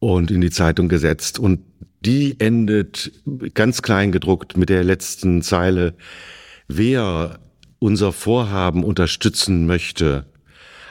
und 0.00 0.30
in 0.30 0.42
die 0.42 0.50
Zeitung 0.50 0.88
gesetzt. 0.90 1.38
Und 1.38 1.60
die 2.06 2.38
endet 2.38 3.10
ganz 3.54 3.82
klein 3.82 4.12
gedruckt 4.12 4.56
mit 4.56 4.68
der 4.68 4.84
letzten 4.84 5.42
Zeile. 5.42 5.94
Wer 6.68 7.40
unser 7.80 8.12
Vorhaben 8.12 8.84
unterstützen 8.84 9.66
möchte, 9.66 10.24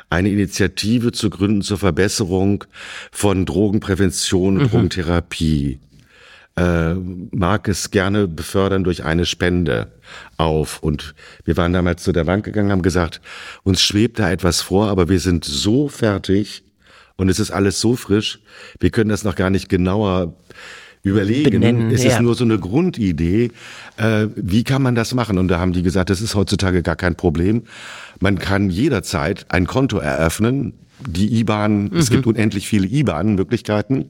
eine 0.09 0.29
Initiative 0.29 1.13
zu 1.13 1.29
gründen 1.29 1.61
zur 1.61 1.77
Verbesserung 1.77 2.65
von 3.11 3.45
Drogenprävention 3.45 4.57
und 4.57 4.63
mhm. 4.63 4.69
Drogentherapie, 4.69 5.79
äh, 6.57 6.93
mag 6.93 7.67
es 7.69 7.91
gerne 7.91 8.27
befördern 8.27 8.83
durch 8.83 9.03
eine 9.03 9.25
Spende 9.25 9.93
auf. 10.37 10.83
Und 10.83 11.15
wir 11.43 11.57
waren 11.57 11.73
damals 11.73 12.03
zu 12.03 12.11
der 12.11 12.25
Bank 12.25 12.45
gegangen, 12.45 12.71
haben 12.71 12.81
gesagt, 12.81 13.21
uns 13.63 13.81
schwebt 13.81 14.19
da 14.19 14.31
etwas 14.31 14.61
vor, 14.61 14.89
aber 14.89 15.09
wir 15.09 15.19
sind 15.19 15.45
so 15.45 15.87
fertig 15.87 16.63
und 17.15 17.29
es 17.29 17.39
ist 17.39 17.51
alles 17.51 17.79
so 17.79 17.95
frisch, 17.95 18.39
wir 18.79 18.89
können 18.89 19.09
das 19.09 19.23
noch 19.23 19.35
gar 19.35 19.49
nicht 19.49 19.69
genauer 19.69 20.35
überlegen. 21.09 21.61
Benennen, 21.61 21.91
es 21.91 22.03
ist 22.03 22.19
nur 22.19 22.35
so 22.35 22.43
eine 22.43 22.59
Grundidee. 22.59 23.51
Äh, 23.97 24.27
wie 24.35 24.63
kann 24.63 24.81
man 24.81 24.95
das 24.95 25.13
machen? 25.13 25.37
Und 25.37 25.47
da 25.47 25.59
haben 25.59 25.73
die 25.73 25.83
gesagt, 25.83 26.09
das 26.09 26.21
ist 26.21 26.35
heutzutage 26.35 26.81
gar 26.81 26.95
kein 26.95 27.15
Problem. 27.15 27.63
Man 28.19 28.39
kann 28.39 28.69
jederzeit 28.69 29.45
ein 29.49 29.67
Konto 29.67 29.97
eröffnen. 29.97 30.73
Die 31.07 31.39
IBAN, 31.39 31.85
mhm. 31.85 31.97
es 31.97 32.09
gibt 32.09 32.25
unendlich 32.25 32.67
viele 32.67 32.87
IBAN-Möglichkeiten. 32.87 34.09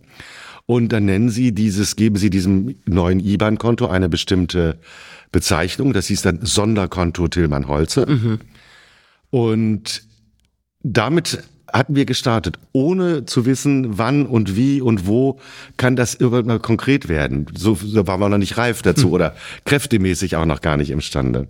Und 0.68 0.94
dann 0.94 1.06
nennen 1.06 1.30
Sie 1.30 1.52
dieses, 1.52 1.96
geben 1.96 2.16
Sie 2.16 2.30
diesem 2.30 2.76
neuen 2.86 3.20
IBAN-Konto 3.20 3.88
eine 3.88 4.10
bestimmte 4.10 4.78
Bezeichnung. 5.32 5.94
Das 5.94 6.08
hieß 6.08 6.22
dann 6.22 6.40
Sonderkonto 6.44 7.28
Tillmann 7.28 7.68
Holze. 7.68 8.06
Mhm. 8.08 8.40
Und 9.30 10.04
damit 10.82 11.44
hatten 11.78 11.96
wir 11.96 12.06
gestartet, 12.06 12.58
ohne 12.72 13.26
zu 13.26 13.46
wissen, 13.46 13.98
wann 13.98 14.26
und 14.26 14.56
wie 14.56 14.82
und 14.82 15.08
wo 15.08 15.40
kann 15.78 15.96
das 15.96 16.16
irgendwann 16.16 16.46
mal 16.46 16.60
konkret 16.60 17.10
werden. 17.10 17.48
So, 17.56 17.76
so 17.76 18.08
waren 18.08 18.20
wir 18.20 18.30
noch 18.30 18.38
nicht 18.38 18.58
reif 18.58 18.82
dazu 18.82 19.08
hm. 19.08 19.14
oder 19.14 19.36
kräftemäßig 19.66 20.36
auch 20.36 20.46
noch 20.46 20.62
gar 20.62 20.78
nicht 20.78 20.90
imstande. 20.90 21.48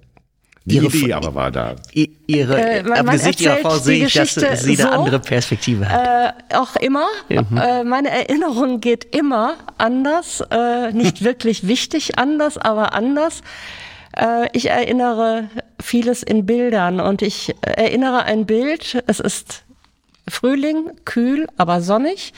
Die 0.68 0.78
ihre, 0.78 0.88
Idee 0.88 1.14
aber 1.14 1.36
war 1.36 1.52
da. 1.52 1.76
Ihre, 1.94 2.60
äh, 2.60 2.84
man, 2.84 3.06
Gesicht 3.06 3.40
Ihrer 3.40 3.58
Frau 3.58 3.78
sehe 3.78 4.08
ich, 4.08 4.14
dass 4.14 4.64
Sie 4.64 4.80
eine 4.80 4.92
andere 4.92 5.20
Perspektive 5.20 5.88
hat. 5.88 6.34
Äh, 6.50 6.56
auch 6.56 6.76
immer. 6.78 7.06
Mhm. 7.30 7.56
Äh, 7.56 7.84
meine 7.84 8.10
Erinnerung 8.10 8.82
geht 8.82 9.16
immer 9.16 9.58
anders. 9.78 10.44
Äh, 10.50 10.92
nicht 10.92 11.24
wirklich 11.24 11.68
wichtig 11.68 12.18
anders, 12.18 12.58
aber 12.58 12.94
anders. 12.94 13.42
Äh, 14.18 14.48
ich 14.54 14.72
erinnere 14.72 15.50
vieles 15.80 16.24
in 16.24 16.48
Bildern 16.48 17.00
und 17.00 17.22
ich 17.22 17.54
erinnere 17.62 18.24
ein 18.24 18.48
Bild. 18.48 19.04
Es 19.06 19.20
ist 19.20 19.65
Frühling, 20.28 20.92
kühl, 21.06 21.48
aber 21.58 21.82
sonnig. 21.82 22.34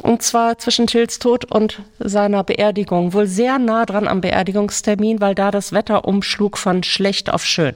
Und 0.00 0.22
zwar 0.22 0.58
zwischen 0.58 0.86
Tills 0.86 1.18
Tod 1.18 1.44
und 1.44 1.82
seiner 1.98 2.44
Beerdigung. 2.44 3.12
Wohl 3.12 3.26
sehr 3.26 3.58
nah 3.58 3.84
dran 3.84 4.06
am 4.06 4.20
Beerdigungstermin, 4.20 5.20
weil 5.20 5.34
da 5.34 5.50
das 5.50 5.72
Wetter 5.72 6.06
umschlug 6.06 6.56
von 6.56 6.84
schlecht 6.84 7.32
auf 7.32 7.44
schön. 7.44 7.74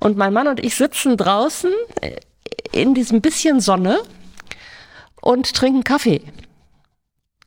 Und 0.00 0.16
mein 0.16 0.32
Mann 0.32 0.48
und 0.48 0.62
ich 0.62 0.74
sitzen 0.74 1.16
draußen 1.16 1.72
äh, 2.00 2.16
in 2.72 2.94
diesem 2.94 3.20
bisschen 3.20 3.60
Sonne 3.60 4.00
und 5.20 5.54
trinken 5.54 5.84
Kaffee. 5.84 6.22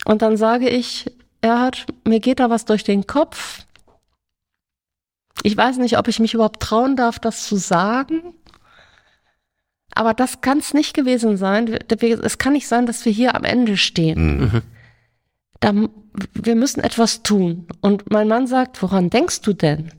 Und 0.05 0.21
dann 0.21 0.37
sage 0.37 0.69
ich, 0.69 1.11
Erhard, 1.41 1.85
mir 2.05 2.19
geht 2.19 2.39
da 2.39 2.49
was 2.49 2.65
durch 2.65 2.83
den 2.83 3.05
Kopf. 3.05 3.63
Ich 5.43 5.55
weiß 5.55 5.77
nicht, 5.77 5.97
ob 5.97 6.07
ich 6.07 6.19
mich 6.19 6.33
überhaupt 6.33 6.61
trauen 6.61 6.95
darf, 6.95 7.19
das 7.19 7.45
zu 7.45 7.57
sagen. 7.57 8.33
Aber 9.93 10.13
das 10.13 10.41
kann 10.41 10.59
es 10.59 10.73
nicht 10.73 10.93
gewesen 10.93 11.37
sein. 11.37 11.67
Es 11.67 12.37
kann 12.37 12.53
nicht 12.53 12.67
sein, 12.67 12.85
dass 12.85 13.05
wir 13.05 13.11
hier 13.11 13.35
am 13.35 13.43
Ende 13.43 13.77
stehen. 13.77 14.39
Mhm. 14.39 14.61
Da, 15.59 15.73
wir 16.33 16.55
müssen 16.55 16.81
etwas 16.81 17.23
tun. 17.23 17.67
Und 17.81 18.11
mein 18.11 18.27
Mann 18.27 18.47
sagt, 18.47 18.81
woran 18.81 19.09
denkst 19.09 19.41
du 19.41 19.53
denn? 19.53 19.91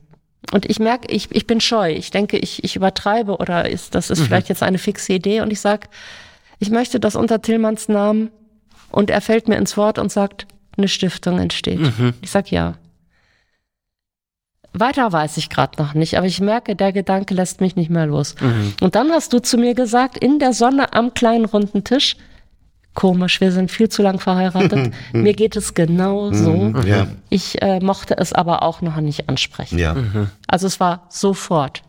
Und 0.51 0.69
ich 0.69 0.79
merke, 0.79 1.13
ich, 1.13 1.29
ich 1.31 1.47
bin 1.47 1.59
scheu. 1.59 1.91
Ich 1.91 2.11
denke, 2.11 2.37
ich, 2.37 2.63
ich 2.63 2.75
übertreibe 2.75 3.37
oder 3.37 3.69
ist, 3.69 3.93
das 3.93 4.09
ist 4.09 4.19
mhm. 4.19 4.25
vielleicht 4.25 4.49
jetzt 4.49 4.63
eine 4.63 4.77
fixe 4.77 5.13
Idee. 5.13 5.41
Und 5.41 5.51
ich 5.51 5.59
sage, 5.59 5.87
ich 6.59 6.69
möchte, 6.69 6.99
dass 6.99 7.15
unter 7.15 7.41
Tillmanns 7.41 7.89
Namen 7.89 8.31
und 8.91 9.09
er 9.09 9.21
fällt 9.21 9.47
mir 9.47 9.57
ins 9.57 9.77
Wort 9.77 9.99
und 9.99 10.11
sagt, 10.11 10.47
eine 10.77 10.87
Stiftung 10.87 11.39
entsteht. 11.39 11.79
Mhm. 11.79 12.13
Ich 12.21 12.31
sag 12.31 12.51
ja. 12.51 12.75
Weiter 14.73 15.11
weiß 15.11 15.37
ich 15.37 15.49
gerade 15.49 15.81
noch 15.81 15.93
nicht, 15.93 16.17
aber 16.17 16.27
ich 16.27 16.41
merke, 16.41 16.75
der 16.75 16.91
Gedanke 16.91 17.33
lässt 17.33 17.61
mich 17.61 17.75
nicht 17.75 17.89
mehr 17.89 18.05
los. 18.05 18.35
Mhm. 18.39 18.73
Und 18.81 18.95
dann 18.95 19.11
hast 19.11 19.33
du 19.33 19.39
zu 19.39 19.57
mir 19.57 19.73
gesagt, 19.73 20.17
in 20.17 20.39
der 20.39 20.53
Sonne 20.53 20.93
am 20.93 21.13
kleinen 21.13 21.45
runden 21.45 21.83
Tisch, 21.83 22.15
komisch, 22.93 23.41
wir 23.41 23.51
sind 23.51 23.71
viel 23.71 23.89
zu 23.89 24.01
lang 24.01 24.19
verheiratet. 24.19 24.93
mir 25.13 25.33
geht 25.33 25.55
es 25.55 25.73
genau 25.73 26.31
so. 26.33 26.51
Mhm. 26.51 26.87
Ja. 26.87 27.07
Ich 27.29 27.61
äh, 27.61 27.79
mochte 27.79 28.17
es 28.17 28.33
aber 28.33 28.63
auch 28.63 28.81
noch 28.81 28.97
nicht 28.97 29.29
ansprechen. 29.29 29.79
Ja. 29.79 29.95
Mhm. 29.95 30.29
Also 30.47 30.67
es 30.67 30.79
war 30.79 31.07
sofort. 31.09 31.81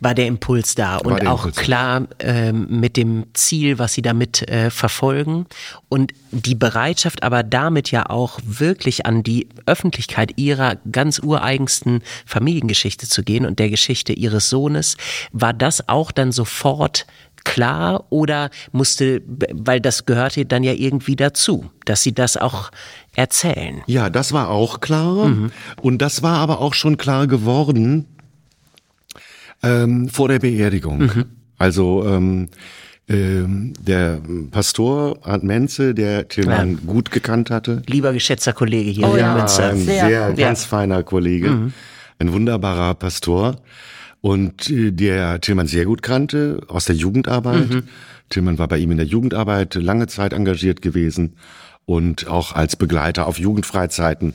War 0.00 0.14
der 0.14 0.26
Impuls 0.26 0.74
da 0.74 0.96
war 0.96 1.06
und 1.06 1.26
auch 1.26 1.46
Impuls. 1.46 1.56
klar 1.56 2.08
ähm, 2.18 2.66
mit 2.68 2.96
dem 2.96 3.26
Ziel, 3.32 3.78
was 3.78 3.94
sie 3.94 4.02
damit 4.02 4.42
äh, 4.48 4.70
verfolgen 4.70 5.46
und 5.88 6.12
die 6.30 6.54
Bereitschaft 6.54 7.22
aber 7.22 7.42
damit 7.42 7.90
ja 7.90 8.10
auch 8.10 8.40
wirklich 8.44 9.06
an 9.06 9.22
die 9.22 9.48
Öffentlichkeit 9.66 10.32
ihrer 10.36 10.76
ganz 10.90 11.18
ureigensten 11.18 12.02
Familiengeschichte 12.26 13.08
zu 13.08 13.22
gehen 13.22 13.46
und 13.46 13.58
der 13.58 13.70
Geschichte 13.70 14.12
ihres 14.12 14.50
Sohnes, 14.50 14.96
war 15.32 15.52
das 15.52 15.88
auch 15.88 16.12
dann 16.12 16.32
sofort 16.32 17.06
klar 17.44 18.04
oder 18.10 18.50
musste, 18.72 19.22
weil 19.26 19.80
das 19.80 20.06
gehörte 20.06 20.44
dann 20.46 20.64
ja 20.64 20.72
irgendwie 20.72 21.14
dazu, 21.14 21.70
dass 21.84 22.02
Sie 22.02 22.12
das 22.12 22.36
auch 22.36 22.70
erzählen? 23.14 23.82
Ja, 23.86 24.10
das 24.10 24.32
war 24.32 24.48
auch 24.50 24.80
klar. 24.80 25.26
Mhm. 25.26 25.52
Und 25.80 25.98
das 25.98 26.22
war 26.22 26.38
aber 26.38 26.60
auch 26.60 26.74
schon 26.74 26.96
klar 26.96 27.26
geworden 27.26 28.06
ähm, 29.62 30.08
vor 30.08 30.28
der 30.28 30.38
Beerdigung. 30.38 30.98
Mhm. 30.98 31.24
Also 31.58 32.04
ähm, 32.06 32.48
ähm, 33.08 33.74
der 33.78 34.20
Pastor 34.50 35.18
Arndt 35.22 35.44
Menze, 35.44 35.94
der 35.94 36.28
Tillmann 36.28 36.72
ja. 36.72 36.78
gut 36.86 37.10
gekannt 37.10 37.50
hatte. 37.50 37.82
Lieber 37.86 38.12
geschätzter 38.12 38.52
Kollege 38.52 38.90
hier 38.90 39.08
oh, 39.08 39.16
ja, 39.16 39.34
Münster. 39.36 39.70
Ein 39.70 39.78
sehr, 39.78 40.08
sehr 40.08 40.32
ganz 40.32 40.64
feiner 40.64 41.02
Kollege. 41.02 41.50
Mhm. 41.50 41.72
Ein 42.18 42.32
wunderbarer 42.32 42.94
Pastor. 42.94 43.56
Und 44.20 44.70
äh, 44.70 44.90
der 44.90 45.40
Tillmann 45.40 45.66
sehr 45.66 45.84
gut 45.84 46.02
kannte 46.02 46.62
aus 46.68 46.86
der 46.86 46.96
Jugendarbeit. 46.96 47.68
Mhm. 47.68 47.82
Tillmann 48.30 48.58
war 48.58 48.68
bei 48.68 48.78
ihm 48.78 48.90
in 48.90 48.96
der 48.96 49.06
Jugendarbeit 49.06 49.74
lange 49.74 50.06
Zeit 50.06 50.32
engagiert 50.32 50.80
gewesen 50.80 51.34
und 51.84 52.26
auch 52.26 52.52
als 52.52 52.76
Begleiter 52.76 53.26
auf 53.26 53.38
Jugendfreizeiten 53.38 54.32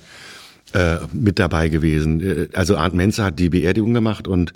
äh, 0.73 0.97
mit 1.11 1.39
dabei 1.39 1.69
gewesen. 1.69 2.21
Äh, 2.21 2.47
also 2.53 2.77
Arndt 2.77 2.95
Menze 2.95 3.23
hat 3.23 3.39
die 3.39 3.49
Beerdigung 3.49 3.93
gemacht 3.93 4.27
und 4.27 4.53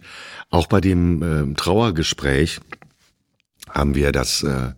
auch 0.49 0.67
bei 0.67 0.81
dem 0.81 1.21
äh, 1.51 1.53
Trauergespräch 1.55 2.59
haben 3.69 3.95
wir 3.95 4.11
das 4.11 4.43
äh, 4.43 4.73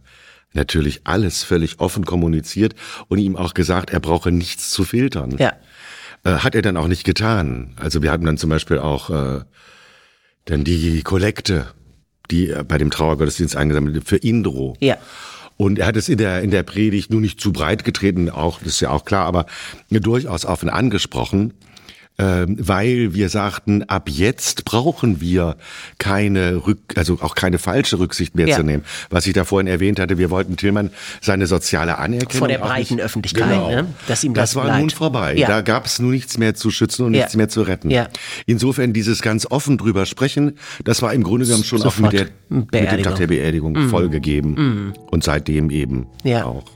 natürlich 0.54 1.02
alles 1.04 1.44
völlig 1.44 1.80
offen 1.80 2.06
kommuniziert 2.06 2.76
und 3.08 3.20
ihm 3.20 3.36
auch 3.36 3.54
gesagt, 3.54 3.90
er 3.90 4.00
brauche 4.00 4.32
nichts 4.32 4.72
zu 4.72 4.84
filtern. 4.84 5.36
Ja. 5.38 5.54
Äh, 6.24 6.38
hat 6.38 6.56
er 6.56 6.62
dann 6.62 6.78
auch 6.78 6.88
nicht 6.88 7.04
getan. 7.04 7.74
Also 7.76 8.02
wir 8.02 8.12
hatten 8.12 8.26
dann 8.26 8.38
zum 8.38 8.50
Beispiel 8.50 8.80
auch 8.80 9.10
äh, 9.10 9.42
dann 10.46 10.64
die 10.64 11.02
Kollekte, 11.04 11.68
die 12.32 12.54
bei 12.68 12.78
dem 12.78 12.92
Trauergottesdienst 12.92 13.56
eingesammelt 13.56 14.08
für 14.08 14.18
Indro. 14.18 14.76
Ja. 14.80 14.98
Und 15.58 15.80
er 15.80 15.88
hat 15.88 15.96
es 15.96 16.10
in 16.10 16.18
der, 16.18 16.42
in 16.42 16.52
der 16.52 16.64
Predigt 16.64 17.12
nur 17.12 17.22
nicht 17.22 17.40
zu 17.40 17.54
breit 17.54 17.86
getreten, 17.86 18.30
auch, 18.30 18.60
das 18.60 18.74
ist 18.74 18.80
ja 18.82 18.90
auch 18.90 19.06
klar, 19.06 19.26
aber 19.26 19.46
durchaus 20.02 20.46
offen 20.46 20.70
angesprochen 20.70 21.54
weil 22.18 23.14
wir 23.14 23.30
sagten, 23.30 23.84
ab 23.84 24.10
jetzt 24.10 24.64
brauchen 24.64 25.20
wir 25.20 25.58
keine 25.98 26.66
Rück, 26.66 26.80
also 26.96 27.18
auch 27.22 27.36
keine 27.36 27.58
falsche 27.58 28.00
Rücksicht 28.00 28.36
mehr 28.36 28.48
ja. 28.48 28.56
zu 28.56 28.64
nehmen. 28.64 28.86
Was 29.10 29.28
ich 29.28 29.34
da 29.34 29.44
vorhin 29.44 29.68
erwähnt 29.68 30.00
hatte, 30.00 30.18
wir 30.18 30.30
wollten 30.30 30.56
Tillmann 30.56 30.92
seine 31.22 31.46
soziale 31.46 31.98
Anerkennung. 31.98 32.32
Vor 32.32 32.48
der 32.48 32.60
breiten 32.60 32.96
nicht, 32.96 33.04
Öffentlichkeit, 33.04 33.50
genau, 33.50 33.70
ne? 33.70 33.88
dass 34.08 34.24
ihm 34.24 34.34
das, 34.34 34.52
das 34.52 34.56
war 34.56 34.66
bleibt. 34.66 34.80
nun 34.80 34.90
vorbei. 34.92 35.36
Ja. 35.36 35.48
Da 35.48 35.62
gab 35.62 35.86
es 35.86 36.00
nun 36.00 36.12
nichts 36.12 36.38
mehr 36.38 36.56
zu 36.56 36.72
schützen 36.72 37.06
und 37.06 37.14
ja. 37.14 37.22
nichts 37.22 37.36
mehr 37.36 37.50
zu 37.50 37.64
retten. 37.64 37.90
Ja. 37.90 38.08
Insofern 38.46 38.94
dieses 38.94 39.22
ganz 39.22 39.46
offen 39.50 39.78
drüber 39.78 40.06
sprechen, 40.06 40.58
das 40.84 41.02
war 41.02 41.14
im 41.14 41.24
Grunde 41.24 41.46
genommen 41.46 41.66
schon 41.66 41.80
Sofort. 41.80 42.08
auch 42.08 42.12
mit, 42.12 42.14
der, 42.14 42.28
mit 42.50 42.74
dem 42.74 43.04
Tag 43.04 43.16
der 43.16 43.28
Beerdigung 43.28 43.74
mhm. 43.74 43.90
vollgegeben. 43.90 44.54
Mhm. 44.54 44.94
Und 45.12 45.24
seitdem 45.24 45.70
eben 45.70 46.08
ja. 46.24 46.46
auch. 46.46 46.75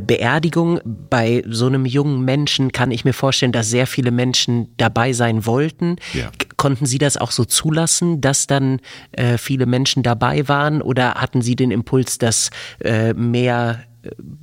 Beerdigung 0.00 0.80
bei 0.84 1.42
so 1.46 1.66
einem 1.66 1.86
jungen 1.86 2.24
Menschen 2.24 2.72
kann 2.72 2.90
ich 2.90 3.04
mir 3.04 3.12
vorstellen, 3.12 3.52
dass 3.52 3.68
sehr 3.68 3.86
viele 3.86 4.10
Menschen 4.10 4.68
dabei 4.76 5.12
sein 5.12 5.46
wollten. 5.46 5.96
Ja. 6.12 6.30
Konnten 6.56 6.86
Sie 6.86 6.98
das 6.98 7.16
auch 7.16 7.30
so 7.30 7.44
zulassen, 7.44 8.20
dass 8.20 8.46
dann 8.46 8.80
äh, 9.12 9.38
viele 9.38 9.66
Menschen 9.66 10.02
dabei 10.02 10.48
waren 10.48 10.82
oder 10.82 11.14
hatten 11.14 11.42
Sie 11.42 11.56
den 11.56 11.70
Impuls, 11.70 12.18
das 12.18 12.50
äh, 12.80 13.12
mehr 13.14 13.84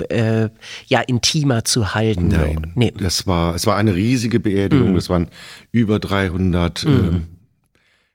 äh, 0.10 0.50
ja 0.88 1.02
intimer 1.02 1.64
zu 1.66 1.94
halten? 1.94 2.30
Nein, 2.30 2.72
nee. 2.76 2.94
das 2.98 3.28
war 3.28 3.56
es 3.56 3.66
war 3.66 3.78
eine 3.78 3.96
riesige 3.96 4.40
Beerdigung. 4.40 4.96
Es 4.96 5.10
mhm. 5.10 5.14
waren 5.14 5.28
über 5.72 6.00
300 6.00 6.86
mhm. 6.86 7.28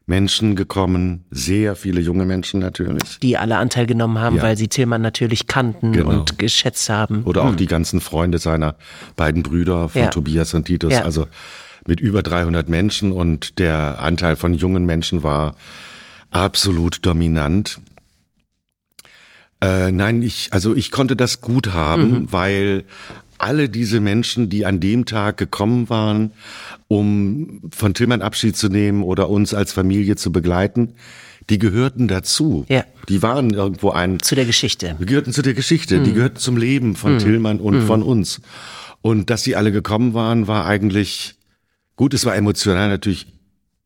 Menschen 0.08 0.56
gekommen, 0.56 1.24
sehr 1.30 1.76
viele 1.76 2.00
junge 2.00 2.24
Menschen 2.24 2.60
natürlich. 2.60 3.18
Die 3.20 3.36
alle 3.36 3.58
Anteil 3.58 3.86
genommen 3.86 4.18
haben, 4.18 4.36
ja. 4.36 4.42
weil 4.42 4.56
sie 4.56 4.68
Tillmann 4.68 5.02
natürlich 5.02 5.46
kannten 5.46 5.92
genau. 5.92 6.10
und 6.10 6.38
geschätzt 6.38 6.88
haben. 6.88 7.24
Oder 7.24 7.42
auch 7.42 7.50
hm. 7.50 7.56
die 7.56 7.66
ganzen 7.66 8.00
Freunde 8.00 8.38
seiner 8.38 8.76
beiden 9.16 9.42
Brüder 9.42 9.90
von 9.90 10.02
ja. 10.02 10.08
Tobias 10.08 10.54
und 10.54 10.64
Titus. 10.64 10.94
Ja. 10.94 11.02
Also 11.02 11.26
mit 11.86 12.00
über 12.00 12.22
300 12.22 12.68
Menschen 12.70 13.12
und 13.12 13.58
der 13.58 14.00
Anteil 14.00 14.36
von 14.36 14.54
jungen 14.54 14.86
Menschen 14.86 15.22
war 15.22 15.56
absolut 16.30 17.04
dominant. 17.04 17.78
Äh, 19.60 19.92
nein, 19.92 20.22
ich, 20.22 20.48
also 20.52 20.74
ich 20.74 20.90
konnte 20.90 21.16
das 21.16 21.42
gut 21.42 21.74
haben, 21.74 22.10
mhm. 22.10 22.32
weil 22.32 22.84
alle 23.38 23.68
diese 23.68 24.00
Menschen, 24.00 24.48
die 24.48 24.66
an 24.66 24.80
dem 24.80 25.04
Tag 25.04 25.36
gekommen 25.36 25.88
waren, 25.88 26.32
um 26.88 27.60
von 27.70 27.94
Tillmann 27.94 28.22
Abschied 28.22 28.56
zu 28.56 28.68
nehmen 28.68 29.02
oder 29.02 29.28
uns 29.28 29.54
als 29.54 29.72
Familie 29.72 30.16
zu 30.16 30.32
begleiten, 30.32 30.94
die 31.50 31.58
gehörten 31.58 32.08
dazu. 32.08 32.66
Ja. 32.68 32.84
Die 33.08 33.22
waren 33.22 33.50
irgendwo 33.50 33.90
ein. 33.90 34.20
Zu 34.20 34.34
der 34.34 34.44
Geschichte. 34.44 34.96
Die 35.00 35.06
gehörten 35.06 35.32
zu 35.32 35.42
der 35.42 35.54
Geschichte. 35.54 35.98
Mhm. 35.98 36.04
Die 36.04 36.12
gehörten 36.12 36.38
zum 36.38 36.56
Leben 36.56 36.94
von 36.94 37.14
mhm. 37.14 37.18
Tillmann 37.18 37.60
und 37.60 37.76
mhm. 37.76 37.86
von 37.86 38.02
uns. 38.02 38.40
Und 39.00 39.30
dass 39.30 39.44
sie 39.44 39.56
alle 39.56 39.72
gekommen 39.72 40.14
waren, 40.14 40.46
war 40.46 40.66
eigentlich 40.66 41.36
gut. 41.96 42.12
Es 42.14 42.24
war 42.24 42.36
emotional 42.36 42.88
natürlich 42.88 43.26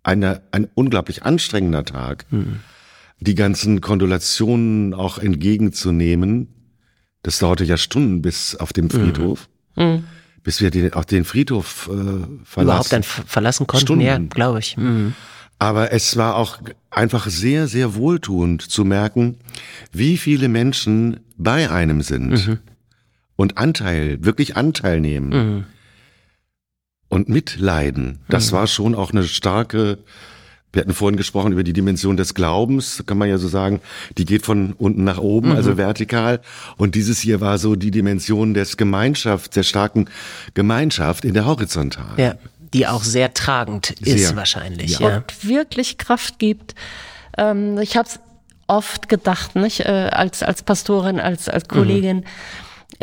eine, 0.02 0.42
ein 0.50 0.68
unglaublich 0.74 1.22
anstrengender 1.22 1.84
Tag. 1.84 2.26
Mhm. 2.30 2.60
Die 3.20 3.36
ganzen 3.36 3.80
Kondolationen 3.80 4.94
auch 4.94 5.18
entgegenzunehmen. 5.18 6.48
Das 7.22 7.38
dauerte 7.38 7.64
ja 7.64 7.76
Stunden 7.76 8.22
bis 8.22 8.56
auf 8.56 8.72
dem 8.72 8.90
Friedhof. 8.90 9.48
Mhm 9.76 10.04
bis 10.42 10.60
wir 10.60 10.70
den, 10.70 10.92
auch 10.92 11.04
den 11.04 11.24
Friedhof 11.24 11.88
äh, 11.88 11.92
verlassen. 12.44 12.62
Überhaupt 12.62 12.92
dann 12.92 13.02
verlassen 13.02 13.66
konnten, 13.66 13.86
Stunden. 13.86 14.04
ja, 14.04 14.18
glaube 14.18 14.58
ich. 14.58 14.76
Mhm. 14.76 15.14
Aber 15.58 15.92
es 15.92 16.16
war 16.16 16.36
auch 16.36 16.58
einfach 16.90 17.28
sehr, 17.28 17.68
sehr 17.68 17.94
wohltuend 17.94 18.62
zu 18.62 18.84
merken, 18.84 19.36
wie 19.92 20.16
viele 20.16 20.48
Menschen 20.48 21.20
bei 21.36 21.70
einem 21.70 22.02
sind 22.02 22.48
mhm. 22.48 22.58
und 23.36 23.58
Anteil, 23.58 24.24
wirklich 24.24 24.56
Anteil 24.56 25.00
nehmen 25.00 25.28
mhm. 25.28 25.64
und 27.08 27.28
mitleiden. 27.28 28.18
Das 28.28 28.50
mhm. 28.50 28.56
war 28.56 28.66
schon 28.66 28.94
auch 28.96 29.12
eine 29.12 29.22
starke 29.22 29.98
wir 30.72 30.80
hatten 30.80 30.94
vorhin 30.94 31.16
gesprochen 31.16 31.52
über 31.52 31.64
die 31.64 31.72
Dimension 31.72 32.16
des 32.16 32.34
Glaubens, 32.34 33.02
kann 33.06 33.18
man 33.18 33.28
ja 33.28 33.38
so 33.38 33.48
sagen, 33.48 33.80
die 34.16 34.24
geht 34.24 34.44
von 34.44 34.72
unten 34.78 35.04
nach 35.04 35.18
oben, 35.18 35.50
mhm. 35.50 35.56
also 35.56 35.76
vertikal. 35.76 36.40
Und 36.76 36.94
dieses 36.94 37.20
hier 37.20 37.40
war 37.40 37.58
so 37.58 37.76
die 37.76 37.90
Dimension 37.90 38.54
des 38.54 38.76
Gemeinschaft, 38.76 39.54
der 39.56 39.62
starken 39.62 40.08
Gemeinschaft 40.54 41.24
in 41.24 41.34
der 41.34 41.44
Horizontal. 41.44 42.14
Ja, 42.16 42.34
die 42.72 42.86
auch 42.86 43.04
sehr 43.04 43.34
tragend 43.34 43.94
sehr, 44.00 44.14
ist 44.14 44.34
wahrscheinlich. 44.34 44.98
Ja. 44.98 45.08
ja. 45.08 45.16
Und 45.18 45.46
wirklich 45.46 45.98
Kraft 45.98 46.38
gibt. 46.38 46.74
Ähm, 47.36 47.78
ich 47.78 47.96
habe 47.96 48.08
es 48.08 48.18
oft 48.66 49.10
gedacht, 49.10 49.54
nicht, 49.56 49.80
äh, 49.80 50.08
als, 50.10 50.42
als 50.42 50.62
Pastorin, 50.62 51.20
als, 51.20 51.48
als 51.48 51.68
Kollegin. 51.68 52.18
Mhm 52.18 52.24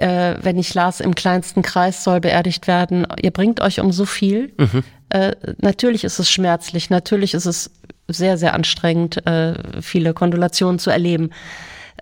äh, 0.01 0.35
wenn 0.41 0.57
ich 0.57 0.73
las, 0.73 0.99
im 0.99 1.15
kleinsten 1.15 1.61
Kreis 1.61 2.03
soll 2.03 2.19
beerdigt 2.19 2.67
werden, 2.67 3.07
ihr 3.21 3.31
bringt 3.31 3.61
euch 3.61 3.79
um 3.79 3.91
so 3.91 4.05
viel. 4.05 4.53
Mhm. 4.57 4.83
Äh, 5.09 5.35
natürlich 5.59 6.03
ist 6.03 6.19
es 6.19 6.29
schmerzlich, 6.29 6.89
natürlich 6.89 7.33
ist 7.33 7.45
es 7.45 7.71
sehr, 8.07 8.37
sehr 8.37 8.53
anstrengend, 8.53 9.25
äh, 9.27 9.81
viele 9.81 10.13
Kondolationen 10.13 10.79
zu 10.79 10.89
erleben. 10.89 11.31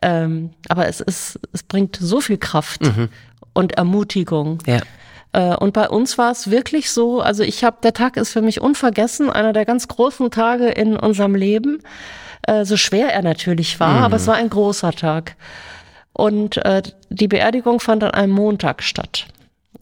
Ähm, 0.02 0.52
aber 0.70 0.88
es 0.88 1.02
ist, 1.02 1.39
es 1.54 1.64
bringt 1.64 1.98
so 2.00 2.22
viel 2.22 2.38
Kraft 2.38 2.82
mhm. 2.82 3.10
und 3.54 3.74
Ermutigung. 3.74 4.60
Ja. 4.66 4.80
Äh, 5.34 5.56
und 5.56 5.74
bei 5.74 5.89
uns 5.89 6.17
war 6.17 6.32
es 6.32 6.51
wirklich 6.51 6.92
so, 6.92 7.21
also 7.21 7.43
ich 7.43 7.63
habe, 7.63 7.78
der 7.84 7.93
Tag 7.93 8.17
ist 8.17 8.32
für 8.32 8.42
mich 8.42 8.62
unvergessen, 8.62 9.30
einer 9.30 9.54
der 9.54 9.66
ganz 9.66 9.88
großen 9.88 10.32
Tage 10.32 10.67
in 10.67 10.97
unserem 10.97 11.36
Leben. 11.36 11.80
Äh, 12.43 12.66
so 12.66 12.78
schwer 12.78 13.13
er 13.13 13.24
natürlich 13.24 13.80
war, 13.80 14.00
mhm. 14.00 14.04
aber 14.04 14.16
es 14.17 14.28
war 14.28 14.36
ein 14.36 14.50
großer 14.50 14.92
Tag. 14.92 15.36
Und 16.18 16.58
äh, 16.66 16.82
die 17.12 17.28
Beerdigung 17.28 17.80
fand 17.80 18.04
an 18.04 18.10
einem 18.10 18.34
Montag 18.34 18.82
statt. 18.82 19.28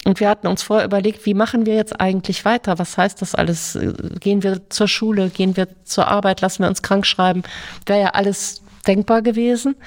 Und 0.04 0.20
wir 0.20 0.28
hatten 0.28 0.48
uns 0.48 0.64
vorher 0.64 0.86
überlegt, 0.86 1.26
wie 1.26 1.34
machen 1.34 1.66
wir 1.66 1.76
jetzt 1.76 2.02
eigentlich 2.02 2.44
weiter? 2.44 2.78
Was 2.78 2.98
heißt 2.98 3.22
das 3.22 3.36
alles? 3.36 3.80
Gehen 4.20 4.44
wir 4.44 4.70
zur 4.70 4.90
Schule? 4.90 5.30
Gehen 5.30 5.56
wir 5.56 5.70
zur 5.86 6.10
Arbeit? 6.10 6.42
Lassen 6.42 6.64
wir 6.64 6.68
uns 6.68 6.82
krank 6.82 7.06
schreiben? 7.06 7.44
Wäre 7.86 8.02
ja 8.02 8.10
alles 8.10 8.62
denkbar 8.86 9.22
gewesen. 9.22 9.78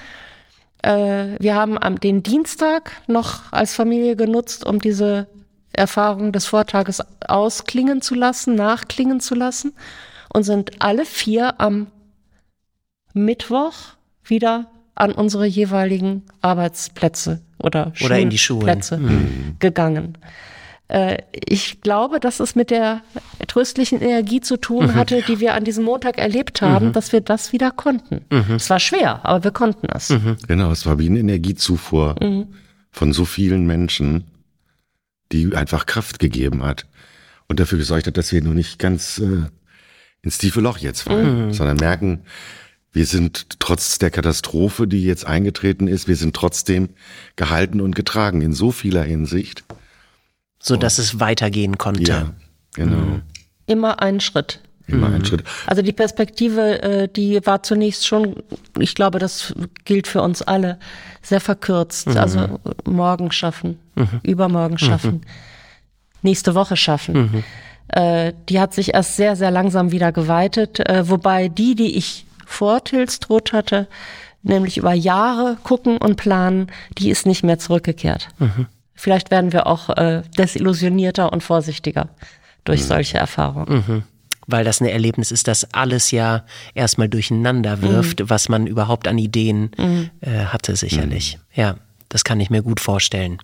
Äh, 0.82 1.36
wir 1.38 1.54
haben 1.54 1.76
am, 1.76 2.00
den 2.00 2.22
Dienstag 2.22 2.92
noch 3.06 3.52
als 3.52 3.74
Familie 3.74 4.16
genutzt, 4.16 4.64
um 4.64 4.80
diese 4.80 5.26
Erfahrung 5.74 6.32
des 6.32 6.46
Vortages 6.46 7.02
ausklingen 7.28 8.00
zu 8.00 8.14
lassen, 8.14 8.54
nachklingen 8.54 9.20
zu 9.20 9.34
lassen 9.34 9.74
und 10.32 10.44
sind 10.44 10.80
alle 10.80 11.04
vier 11.04 11.60
am 11.60 11.88
Mittwoch 13.12 13.74
wieder 14.24 14.70
an 14.98 15.12
unsere 15.12 15.46
jeweiligen 15.46 16.22
Arbeitsplätze 16.40 17.40
oder, 17.58 17.92
Oder 18.04 18.18
in 18.18 18.30
die 18.30 18.38
Schulen. 18.38 18.62
Schulplätze 18.82 19.00
gegangen. 19.58 20.18
Äh, 20.88 21.18
Ich 21.32 21.80
glaube, 21.82 22.18
dass 22.20 22.40
es 22.40 22.54
mit 22.54 22.70
der 22.70 23.02
tröstlichen 23.46 24.00
Energie 24.00 24.40
zu 24.40 24.56
tun 24.56 24.94
hatte, 24.94 25.22
die 25.26 25.40
wir 25.40 25.54
an 25.54 25.64
diesem 25.64 25.84
Montag 25.84 26.18
erlebt 26.18 26.62
haben, 26.62 26.92
dass 26.92 27.12
wir 27.12 27.20
das 27.20 27.52
wieder 27.52 27.70
konnten. 27.70 28.24
Es 28.56 28.70
war 28.70 28.80
schwer, 28.80 29.24
aber 29.24 29.44
wir 29.44 29.50
konnten 29.50 29.86
es. 29.94 30.12
Genau, 30.46 30.70
es 30.70 30.86
war 30.86 30.98
wie 30.98 31.08
eine 31.08 31.18
Energiezufuhr 31.20 32.16
von 32.90 33.12
so 33.12 33.24
vielen 33.24 33.66
Menschen, 33.66 34.24
die 35.32 35.54
einfach 35.54 35.84
Kraft 35.86 36.18
gegeben 36.20 36.62
hat 36.62 36.86
und 37.48 37.60
dafür 37.60 37.78
gesorgt 37.78 38.06
hat, 38.06 38.16
dass 38.16 38.32
wir 38.32 38.42
nur 38.42 38.54
nicht 38.54 38.78
ganz 38.78 39.18
äh, 39.18 39.44
ins 40.22 40.38
tiefe 40.38 40.60
Loch 40.60 40.78
jetzt 40.78 41.02
fallen, 41.02 41.52
sondern 41.52 41.76
merken, 41.76 42.20
wir 42.92 43.06
sind 43.06 43.60
trotz 43.60 43.98
der 43.98 44.10
Katastrophe, 44.10 44.86
die 44.86 45.04
jetzt 45.04 45.26
eingetreten 45.26 45.88
ist, 45.88 46.08
wir 46.08 46.16
sind 46.16 46.34
trotzdem 46.34 46.88
gehalten 47.36 47.80
und 47.80 47.94
getragen 47.94 48.40
in 48.42 48.52
so 48.52 48.70
vieler 48.72 49.02
Hinsicht. 49.02 49.64
So 50.60 50.76
dass 50.76 50.98
es 50.98 51.20
weitergehen 51.20 51.78
konnte. 51.78 52.02
Ja, 52.10 52.32
genau. 52.74 53.20
Immer 53.66 54.00
einen 54.02 54.20
Schritt. 54.20 54.60
Immer 54.88 55.12
ein 55.12 55.24
Schritt. 55.24 55.44
Also 55.66 55.82
die 55.82 55.92
Perspektive, 55.92 56.82
äh, 56.82 57.08
die 57.08 57.44
war 57.44 57.62
zunächst 57.62 58.06
schon, 58.06 58.42
ich 58.78 58.94
glaube, 58.94 59.18
das 59.18 59.54
gilt 59.84 60.06
für 60.06 60.22
uns 60.22 60.40
alle, 60.40 60.78
sehr 61.20 61.42
verkürzt. 61.42 62.08
Also 62.16 62.58
morgen 62.86 63.30
schaffen, 63.30 63.78
übermorgen 64.22 64.78
schaffen, 64.78 65.20
nächste 66.22 66.54
Woche 66.54 66.76
schaffen. 66.78 67.44
Äh, 67.88 68.32
Die 68.48 68.58
hat 68.60 68.72
sich 68.72 68.94
erst 68.94 69.16
sehr, 69.16 69.36
sehr 69.36 69.50
langsam 69.50 69.92
wieder 69.92 70.10
geweitet. 70.10 70.80
äh, 70.80 71.08
Wobei 71.08 71.48
die, 71.48 71.74
die 71.74 71.96
ich 71.98 72.24
vor 72.48 72.82
Tils 72.82 73.20
Tod 73.20 73.52
hatte, 73.52 73.86
nämlich 74.42 74.78
über 74.78 74.94
Jahre 74.94 75.58
gucken 75.62 75.98
und 75.98 76.16
planen, 76.16 76.72
die 76.96 77.10
ist 77.10 77.26
nicht 77.26 77.44
mehr 77.44 77.58
zurückgekehrt. 77.58 78.28
Vielleicht 78.94 79.30
werden 79.30 79.52
wir 79.52 79.66
auch 79.66 79.90
äh, 79.90 80.22
desillusionierter 80.36 81.32
und 81.32 81.42
vorsichtiger 81.42 82.08
durch 82.64 82.84
solche 82.84 83.18
Erfahrungen. 83.18 84.04
Weil 84.46 84.64
das 84.64 84.80
ein 84.80 84.86
Erlebnis 84.86 85.30
ist, 85.30 85.46
das 85.46 85.72
alles 85.74 86.10
ja 86.10 86.44
erstmal 86.74 87.08
durcheinander 87.08 87.82
wirft, 87.82 88.30
was 88.30 88.48
man 88.48 88.66
überhaupt 88.66 89.06
an 89.06 89.18
Ideen 89.18 89.70
äh, 90.20 90.46
hatte, 90.46 90.74
sicherlich. 90.74 91.38
Ja, 91.54 91.76
das 92.08 92.24
kann 92.24 92.40
ich 92.40 92.48
mir 92.48 92.62
gut 92.62 92.80
vorstellen. 92.80 93.38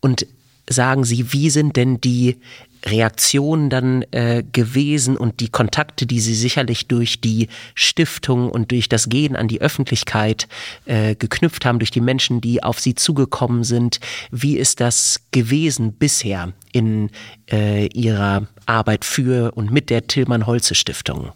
Und 0.00 0.26
sagen 0.68 1.04
Sie, 1.04 1.32
wie 1.32 1.50
sind 1.50 1.76
denn 1.76 2.00
die 2.00 2.36
Reaktionen 2.84 3.70
dann 3.70 4.02
äh, 4.12 4.44
gewesen 4.52 5.16
und 5.16 5.40
die 5.40 5.48
Kontakte, 5.48 6.06
die 6.06 6.20
Sie 6.20 6.34
sicherlich 6.34 6.86
durch 6.86 7.20
die 7.20 7.48
Stiftung 7.74 8.50
und 8.50 8.70
durch 8.70 8.88
das 8.88 9.08
Gehen 9.08 9.36
an 9.36 9.48
die 9.48 9.60
Öffentlichkeit 9.60 10.48
äh, 10.84 11.14
geknüpft 11.14 11.64
haben, 11.64 11.80
durch 11.80 11.90
die 11.90 12.00
Menschen, 12.00 12.40
die 12.40 12.62
auf 12.62 12.78
Sie 12.78 12.94
zugekommen 12.94 13.64
sind? 13.64 14.00
Wie 14.30 14.56
ist 14.56 14.80
das 14.80 15.20
gewesen 15.32 15.92
bisher 15.92 16.52
in 16.72 17.10
äh, 17.50 17.86
Ihrer 17.88 18.46
Arbeit 18.66 19.04
für 19.04 19.52
und 19.56 19.72
mit 19.72 19.90
der 19.90 20.06
Tillmann 20.06 20.46
Holze 20.46 20.74
Stiftung? 20.74 21.32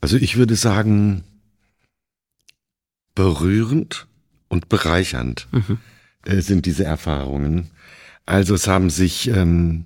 Also 0.00 0.18
ich 0.18 0.36
würde 0.36 0.56
sagen, 0.56 1.24
berührend 3.14 4.06
und 4.48 4.68
bereichernd 4.68 5.48
äh, 6.24 6.40
sind 6.40 6.66
diese 6.66 6.84
Erfahrungen. 6.84 7.70
Also 8.26 8.54
es 8.54 8.66
haben 8.66 8.90
sich, 8.90 9.28
ähm, 9.28 9.84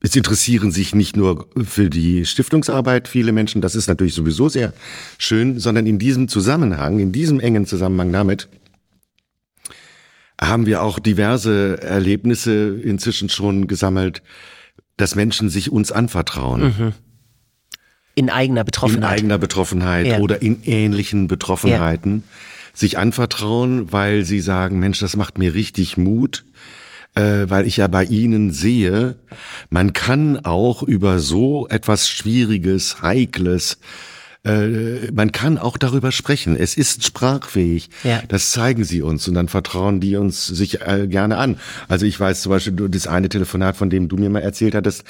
es 0.00 0.14
interessieren 0.14 0.70
sich 0.70 0.94
nicht 0.94 1.16
nur 1.16 1.48
für 1.64 1.88
die 1.88 2.26
Stiftungsarbeit 2.26 3.08
viele 3.08 3.32
Menschen, 3.32 3.62
das 3.62 3.74
ist 3.74 3.88
natürlich 3.88 4.14
sowieso 4.14 4.48
sehr 4.48 4.72
schön, 5.18 5.58
sondern 5.58 5.86
in 5.86 5.98
diesem 5.98 6.28
Zusammenhang, 6.28 6.98
in 6.98 7.12
diesem 7.12 7.40
engen 7.40 7.66
Zusammenhang 7.66 8.12
damit, 8.12 8.48
haben 10.40 10.66
wir 10.66 10.82
auch 10.82 10.98
diverse 10.98 11.80
Erlebnisse 11.82 12.76
inzwischen 12.82 13.28
schon 13.28 13.68
gesammelt, 13.68 14.22
dass 14.96 15.14
Menschen 15.14 15.48
sich 15.48 15.70
uns 15.70 15.92
anvertrauen. 15.92 16.92
In 18.14 18.28
eigener 18.28 18.60
in 18.60 18.66
Betroffenheit. 18.66 19.18
eigener 19.18 19.38
Betroffenheit 19.38 20.06
Ja. 20.06 20.18
oder 20.18 20.42
in 20.42 20.62
ähnlichen 20.64 21.28
Betroffenheiten 21.28 22.24
sich 22.74 22.98
anvertrauen, 22.98 23.92
weil 23.92 24.24
sie 24.24 24.40
sagen, 24.40 24.78
Mensch, 24.78 24.98
das 24.98 25.16
macht 25.16 25.38
mir 25.38 25.54
richtig 25.54 25.96
Mut, 25.96 26.44
äh, 27.14 27.44
weil 27.48 27.66
ich 27.66 27.76
ja 27.78 27.86
bei 27.88 28.04
ihnen 28.04 28.52
sehe, 28.52 29.16
man 29.70 29.92
kann 29.92 30.44
auch 30.44 30.82
über 30.82 31.18
so 31.18 31.68
etwas 31.68 32.08
Schwieriges, 32.08 33.02
Heikles, 33.02 33.78
äh, 34.44 35.10
man 35.12 35.30
kann 35.30 35.56
auch 35.58 35.76
darüber 35.76 36.10
sprechen. 36.10 36.56
Es 36.56 36.76
ist 36.76 37.04
sprachfähig. 37.04 37.90
Ja. 38.02 38.22
Das 38.26 38.50
zeigen 38.50 38.82
sie 38.84 39.00
uns 39.02 39.28
und 39.28 39.34
dann 39.34 39.48
vertrauen 39.48 40.00
die 40.00 40.16
uns 40.16 40.46
sich 40.46 40.80
äh, 40.80 41.06
gerne 41.06 41.36
an. 41.36 41.58
Also 41.88 42.06
ich 42.06 42.18
weiß 42.18 42.42
zum 42.42 42.50
Beispiel, 42.50 42.72
du- 42.72 42.88
das 42.88 43.06
eine 43.06 43.28
Telefonat, 43.28 43.76
von 43.76 43.88
dem 43.90 44.08
du 44.08 44.16
mir 44.16 44.30
mal 44.30 44.42
erzählt 44.42 44.74
hattest, 44.74 45.04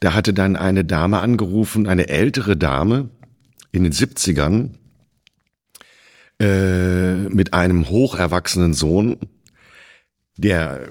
da 0.00 0.14
hatte 0.14 0.32
dann 0.32 0.54
eine 0.54 0.84
Dame 0.84 1.18
angerufen, 1.20 1.88
eine 1.88 2.08
ältere 2.08 2.56
Dame 2.56 3.08
in 3.72 3.82
den 3.82 3.92
70ern, 3.92 4.70
äh, 6.40 7.14
mit 7.28 7.54
einem 7.54 7.88
hocherwachsenen 7.88 8.74
Sohn, 8.74 9.16
der 10.36 10.90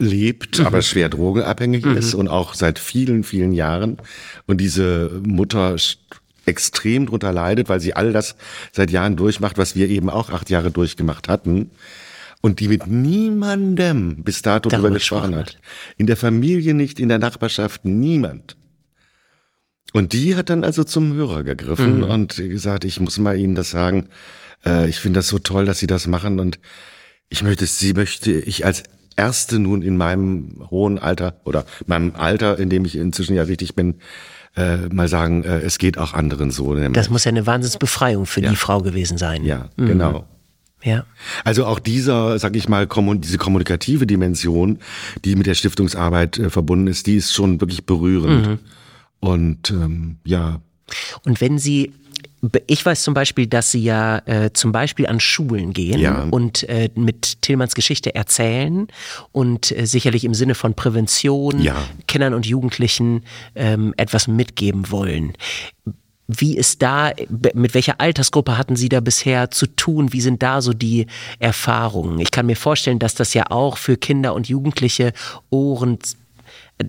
lebt, 0.00 0.60
aber 0.60 0.82
schwer 0.82 1.08
drogenabhängig 1.08 1.84
ist 1.84 2.14
und 2.14 2.28
auch 2.28 2.54
seit 2.54 2.78
vielen, 2.78 3.22
vielen 3.22 3.52
Jahren. 3.52 3.98
Und 4.46 4.60
diese 4.60 5.20
Mutter 5.24 5.76
extrem 6.46 7.06
drunter 7.06 7.32
leidet, 7.32 7.68
weil 7.68 7.80
sie 7.80 7.94
all 7.94 8.12
das 8.12 8.34
seit 8.72 8.90
Jahren 8.90 9.16
durchmacht, 9.16 9.58
was 9.58 9.76
wir 9.76 9.88
eben 9.88 10.10
auch 10.10 10.30
acht 10.30 10.50
Jahre 10.50 10.70
durchgemacht 10.70 11.28
hatten. 11.28 11.70
Und 12.42 12.60
die 12.60 12.68
mit 12.68 12.86
niemandem 12.86 14.22
bis 14.24 14.40
dato 14.40 14.70
Darüber 14.70 14.90
gesprochen 14.90 15.36
hat. 15.36 15.58
In 15.98 16.06
der 16.06 16.16
Familie 16.16 16.72
nicht, 16.72 16.98
in 16.98 17.10
der 17.10 17.18
Nachbarschaft 17.18 17.84
niemand. 17.84 18.56
Und 19.92 20.14
die 20.14 20.36
hat 20.36 20.48
dann 20.48 20.64
also 20.64 20.82
zum 20.84 21.12
Hörer 21.12 21.42
gegriffen 21.42 22.02
und 22.02 22.36
gesagt, 22.36 22.86
ich 22.86 22.98
muss 22.98 23.18
mal 23.18 23.36
Ihnen 23.36 23.54
das 23.54 23.70
sagen. 23.70 24.08
Äh, 24.64 24.88
ich 24.88 25.00
finde 25.00 25.18
das 25.18 25.28
so 25.28 25.38
toll, 25.38 25.66
dass 25.66 25.80
Sie 25.80 25.86
das 25.86 26.06
machen 26.06 26.40
und 26.40 26.58
ich 27.28 27.42
möchte, 27.42 27.64
sie 27.66 27.94
möchte 27.94 28.32
ich 28.32 28.66
als 28.66 28.82
Erste 29.20 29.58
nun 29.58 29.82
in 29.82 29.98
meinem 29.98 30.66
hohen 30.70 30.98
Alter 30.98 31.34
oder 31.44 31.66
meinem 31.86 32.14
Alter, 32.16 32.58
in 32.58 32.70
dem 32.70 32.86
ich 32.86 32.96
inzwischen 32.96 33.36
ja 33.36 33.42
richtig 33.42 33.74
bin, 33.74 33.96
äh, 34.56 34.88
mal 34.90 35.08
sagen, 35.08 35.44
äh, 35.44 35.58
es 35.58 35.76
geht 35.76 35.98
auch 35.98 36.14
anderen 36.14 36.50
so. 36.50 36.72
nämlich. 36.72 36.94
Das 36.94 37.10
muss 37.10 37.24
ja 37.24 37.28
eine 37.28 37.46
Wahnsinnsbefreiung 37.46 38.24
für 38.24 38.40
die 38.40 38.56
Frau 38.56 38.80
gewesen 38.80 39.18
sein. 39.18 39.44
ja, 39.44 39.68
genau. 39.76 40.26
Ja. 40.82 41.04
Also 41.44 41.66
auch 41.66 41.78
dieser, 41.78 42.38
sag 42.38 42.56
ich 42.56 42.66
mal, 42.66 42.88
diese 43.18 43.36
kommunikative 43.36 44.06
Dimension, 44.06 44.78
die 45.26 45.36
mit 45.36 45.46
der 45.46 45.52
Stiftungsarbeit 45.52 46.38
äh, 46.38 46.48
verbunden 46.48 46.86
ist, 46.86 47.06
die 47.06 47.16
ist 47.16 47.34
schon 47.34 47.60
wirklich 47.60 47.84
berührend. 47.84 48.58
Und 49.20 49.70
ähm, 49.70 50.16
ja, 50.24 50.62
Und 51.24 51.42
wenn 51.42 51.58
Sie, 51.58 51.92
ich 52.66 52.84
weiß 52.86 53.02
zum 53.02 53.12
Beispiel, 53.14 53.46
dass 53.46 53.70
Sie 53.70 53.82
ja 53.82 54.18
äh, 54.26 54.50
zum 54.52 54.72
Beispiel 54.72 55.06
an 55.06 55.20
Schulen 55.20 55.72
gehen 55.72 55.98
Ja. 55.98 56.26
und 56.30 56.68
äh, 56.68 56.88
mit 56.94 57.42
Tillmanns 57.42 57.74
Geschichte 57.74 58.14
erzählen 58.14 58.88
und 59.32 59.70
äh, 59.76 59.86
sicherlich 59.86 60.24
im 60.24 60.32
Sinne 60.34 60.54
von 60.54 60.74
Prävention 60.74 61.60
Ja. 61.60 61.76
Kindern 62.06 62.32
und 62.34 62.46
Jugendlichen 62.46 63.24
ähm, 63.54 63.92
etwas 63.98 64.26
mitgeben 64.26 64.90
wollen. 64.90 65.34
Wie 66.32 66.56
ist 66.56 66.80
da, 66.80 67.10
mit 67.54 67.74
welcher 67.74 68.00
Altersgruppe 68.00 68.56
hatten 68.56 68.76
Sie 68.76 68.88
da 68.88 69.00
bisher 69.00 69.50
zu 69.50 69.66
tun? 69.66 70.12
Wie 70.12 70.20
sind 70.20 70.44
da 70.44 70.62
so 70.62 70.72
die 70.72 71.06
Erfahrungen? 71.40 72.20
Ich 72.20 72.30
kann 72.30 72.46
mir 72.46 72.54
vorstellen, 72.56 73.00
dass 73.00 73.14
das 73.16 73.34
ja 73.34 73.50
auch 73.50 73.76
für 73.76 73.96
Kinder 73.96 74.32
und 74.34 74.48
Jugendliche 74.48 75.12
Ohren, 75.50 75.98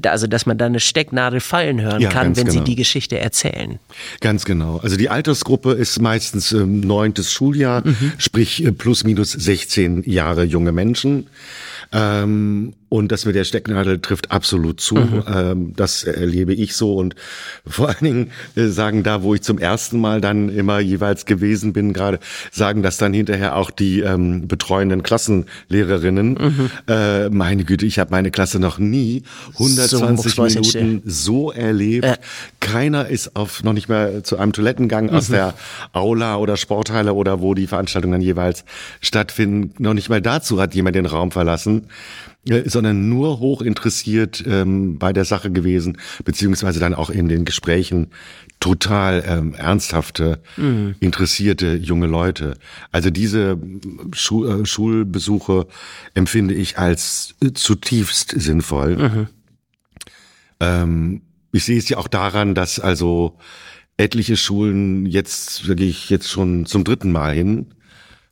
also 0.06 0.28
dass 0.28 0.46
man 0.46 0.58
da 0.58 0.66
eine 0.66 0.80
Stecknadel 0.80 1.40
fallen 1.40 1.82
hören 1.82 2.02
Ja, 2.02 2.10
kann, 2.10 2.36
wenn 2.38 2.48
sie 2.50 2.58
genau. 2.58 2.66
die 2.66 2.76
Geschichte 2.76 3.20
erzählen. 3.20 3.80
Ganz 4.20 4.46
genau. 4.46 4.78
Also 4.78 4.98
die 4.98 5.10
Altersgruppe 5.10 5.72
ist 5.74 6.02
meistens 6.02 6.52
ähm, 6.52 6.82
neuntes 6.82 7.32
Schuljahr, 7.32 7.84
sprich 8.18 8.64
äh, 8.66 8.72
plus 8.72 9.04
minus 9.04 9.32
16 9.32 10.04
Jahre 10.04 10.44
junge 10.44 10.72
Menschen. 10.72 11.28
Ähm, 11.92 12.74
und 12.92 13.10
das 13.14 13.24
mit 13.24 13.36
der 13.36 13.46
Stecknadel 13.46 14.02
trifft 14.02 14.32
absolut 14.32 14.82
zu. 14.82 14.98
Ähm, 15.32 15.74
das 15.78 16.04
erlebe 16.04 16.54
ich 16.54 16.76
so. 16.76 16.96
Und 16.96 17.16
vor 17.66 17.88
allen 17.88 18.04
Dingen 18.04 18.32
äh, 18.56 18.68
sagen 18.68 19.04
da, 19.04 19.24
wo 19.24 19.34
ich 19.34 19.42
zum 19.44 19.60
ersten 19.60 19.98
Mal 20.02 20.20
dann 20.20 20.50
immer 20.50 20.80
jeweils 20.80 21.26
gewesen 21.26 21.72
bin, 21.72 21.94
gerade 21.94 22.20
sagen 22.52 22.84
das 22.84 22.98
dann 22.98 23.14
hinterher 23.14 23.56
auch 23.56 23.72
die 23.72 24.02
ähm, 24.02 24.48
betreuenden 24.50 25.04
Klassenlehrerinnen. 25.04 26.70
Äh, 26.90 27.30
meine 27.30 27.64
Güte, 27.64 27.86
ich 27.86 27.98
habe 27.98 28.12
meine 28.12 28.30
Klasse 28.30 28.60
noch 28.60 28.78
nie 28.78 29.24
120 29.54 30.18
Mucksmäuschen 30.18 30.62
Minuten 30.62 31.10
so 31.10 31.50
erlebt. 31.50 32.20
Keiner 32.60 33.08
ist 33.08 33.38
auf 33.38 33.64
noch 33.64 33.74
nicht 33.74 33.88
mehr 33.88 34.26
zu 34.26 34.38
einem 34.38 34.52
Toilettengang 34.52 35.10
aus 35.12 35.28
der 35.30 35.54
Aula 35.94 36.36
oder 36.36 36.58
Sporthalle 36.58 37.14
oder 37.14 37.40
wo 37.40 37.54
die 37.54 37.68
Veranstaltungen 37.68 38.12
dann 38.12 38.22
jeweils 38.22 38.66
stattfinden. 39.00 39.74
Noch 39.82 39.94
nicht 39.94 40.10
mal 40.10 40.22
dazu 40.22 40.60
hat 40.60 40.76
jemand 40.76 40.98
den 40.98 41.06
Raum 41.06 41.32
verlassen. 41.32 41.88
Äh, 42.50 42.68
sondern 42.68 43.08
nur 43.08 43.40
hoch 43.40 43.62
interessiert 43.62 44.44
ähm, 44.48 44.98
bei 44.98 45.14
der 45.14 45.26
Sache 45.26 45.52
gewesen, 45.52 45.98
beziehungsweise 46.26 46.80
dann 46.80 46.96
auch 46.96 47.12
in 47.12 47.28
den 47.28 47.46
Gesprächen 47.46 48.08
total 48.60 49.24
ähm, 49.28 49.54
ernsthafte, 49.54 50.42
mhm. 50.58 50.96
interessierte 51.00 51.76
junge 51.76 52.08
Leute. 52.08 52.56
Also 52.92 53.12
diese 53.12 53.60
Schu 54.14 54.46
äh, 54.46 54.66
Schulbesuche 54.66 55.68
empfinde 56.16 56.54
ich 56.56 56.80
als 56.80 57.36
äh, 57.44 57.52
zutiefst 57.54 58.34
sinnvoll. 58.36 58.98
Mhm. 58.98 59.28
Ähm, 60.60 61.22
ich 61.52 61.66
sehe 61.66 61.78
es 61.78 61.90
ja 61.90 61.98
auch 61.98 62.08
daran, 62.08 62.56
dass 62.56 62.80
also 62.80 63.38
etliche 63.98 64.36
Schulen 64.36 65.06
jetzt, 65.06 65.70
da 65.70 65.76
gehe 65.76 65.90
ich 65.90 66.10
jetzt 66.10 66.30
schon 66.30 66.66
zum 66.66 66.84
dritten 66.84 67.12
Mal 67.12 67.36
hin, 67.36 67.68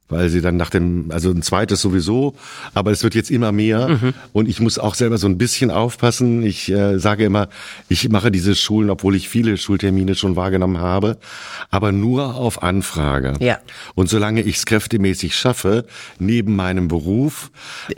weil 0.10 0.30
sie 0.30 0.41
dann 0.41 0.57
nach 0.57 0.72
dem, 0.72 1.06
also 1.10 1.30
ein 1.30 1.44
zweites 1.44 1.81
sowieso, 1.81 2.34
aber 2.73 2.91
es 2.91 3.03
wird 3.03 3.15
jetzt 3.15 3.30
immer 3.30 3.52
mehr 3.52 3.90
mhm. 3.90 4.14
und 4.34 4.49
ich 4.49 4.60
muss 4.60 4.80
auch 4.80 4.95
selber 4.95 5.18
so 5.18 5.27
ein 5.27 5.38
bisschen 5.38 5.69
aufpassen. 5.72 6.44
Ich 6.44 6.72
äh, 6.72 6.98
sage 6.98 7.23
immer, 7.23 7.48
ich 7.88 8.10
mache 8.10 8.31
diese 8.31 8.56
Schulen, 8.56 8.90
obwohl 8.90 9.15
ich 9.15 9.30
viele 9.30 9.56
Schultermine 9.57 10.15
schon 10.15 10.36
wahrgenommen 10.36 10.80
habe, 10.80 11.18
aber 11.69 11.91
nur 11.91 12.36
auf 12.36 12.64
Anfrage. 12.64 13.34
Ja. 13.40 13.60
Und 13.94 14.10
solange 14.10 14.41
ich 14.41 14.57
es 14.57 14.65
kräftemäßig 14.65 15.36
schaffe, 15.36 15.86
neben 16.18 16.56
meinem 16.56 16.88
Beruf, 16.88 17.52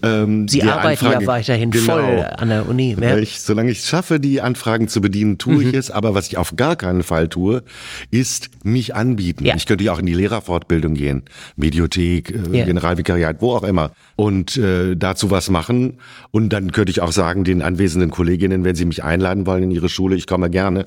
ähm, 0.04 0.48
Sie 0.50 0.64
arbeiten 0.64 1.06
Anfrage, 1.06 1.24
ja 1.24 1.28
weiterhin 1.28 1.72
genau, 1.72 1.94
voll 1.94 2.28
an 2.38 2.50
der 2.50 2.68
Uni. 2.68 2.98
Ja. 3.00 3.18
Ich, 3.18 3.40
solange 3.42 3.72
ich 3.72 3.80
es 3.80 3.88
schaffe, 3.88 4.20
die 4.20 4.42
Anfragen 4.42 4.90
zu 4.90 5.00
bedienen, 5.00 5.38
tue 5.38 5.56
mhm. 5.56 5.70
ich 5.70 5.74
es. 5.74 5.92
Aber 5.92 6.14
was 6.14 6.28
ich 6.28 6.38
auf 6.38 6.58
gar 6.58 6.76
keinen 6.76 7.04
Fall 7.04 7.30
tue, 7.30 7.64
ist 8.10 8.50
mich 8.64 8.96
anbieten. 8.96 9.46
Ja. 9.46 9.56
Ich 9.56 9.66
könnte 9.66 9.86
ja 9.86 9.94
auch 9.94 10.00
in 10.00 10.06
die 10.06 10.14
Lehrerfortbildung 10.14 10.94
gehen, 10.94 11.24
Mediothek 11.56 12.01
Bibliothek, 12.02 12.32
äh, 12.32 12.56
yeah. 12.56 12.66
Generalvikariat, 12.66 13.42
wo 13.42 13.54
auch 13.54 13.64
immer. 13.64 13.92
Und 14.16 14.58
äh, 14.58 14.96
dazu 14.96 15.32
was 15.32 15.50
machen. 15.50 16.00
Und 16.32 16.50
dann 16.50 16.72
könnte 16.72 16.92
ich 16.92 17.02
auch 17.02 17.12
sagen, 17.12 17.44
den 17.44 17.62
anwesenden 17.62 18.12
Kolleginnen, 18.12 18.64
wenn 18.64 18.76
sie 18.76 18.86
mich 18.86 19.04
einladen 19.04 19.46
wollen 19.46 19.64
in 19.64 19.72
ihre 19.72 19.90
Schule, 19.90 20.16
ich 20.16 20.28
komme 20.28 20.50
gerne. 20.50 20.86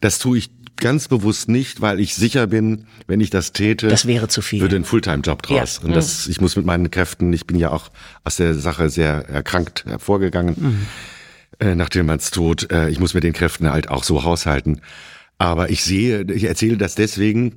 Das 0.00 0.18
tue 0.18 0.38
ich 0.38 0.50
ganz 0.76 1.08
bewusst 1.08 1.48
nicht, 1.48 1.80
weil 1.80 2.00
ich 2.00 2.14
sicher 2.14 2.48
bin, 2.48 2.86
wenn 3.06 3.20
ich 3.20 3.30
das 3.30 3.52
täte, 3.52 3.88
das 3.88 4.06
wäre 4.06 4.26
zu 4.26 4.42
viel. 4.42 4.60
Würde 4.60 4.76
ein 4.76 4.84
Fulltime-Job 4.84 5.42
draus. 5.42 5.78
Ja. 5.80 5.88
Und 5.88 5.94
das, 5.94 6.26
mhm. 6.26 6.32
ich 6.32 6.40
muss 6.40 6.56
mit 6.56 6.66
meinen 6.66 6.90
Kräften, 6.90 7.32
ich 7.32 7.46
bin 7.46 7.58
ja 7.58 7.70
auch 7.70 7.90
aus 8.24 8.36
der 8.36 8.54
Sache 8.54 8.90
sehr 8.90 9.28
erkrankt 9.28 9.84
hervorgegangen, 9.86 10.56
mhm. 10.58 10.86
äh, 11.60 11.74
nach 11.76 11.88
Tillmanns 11.88 12.32
Tod. 12.32 12.72
Äh, 12.72 12.88
ich 12.88 12.98
muss 12.98 13.14
mit 13.14 13.22
den 13.22 13.32
Kräften 13.32 13.70
halt 13.70 13.88
auch 13.88 14.02
so 14.02 14.24
haushalten. 14.24 14.80
Aber 15.38 15.70
ich 15.70 15.84
sehe, 15.84 16.22
ich 16.32 16.44
erzähle 16.44 16.76
das 16.76 16.94
deswegen, 16.94 17.56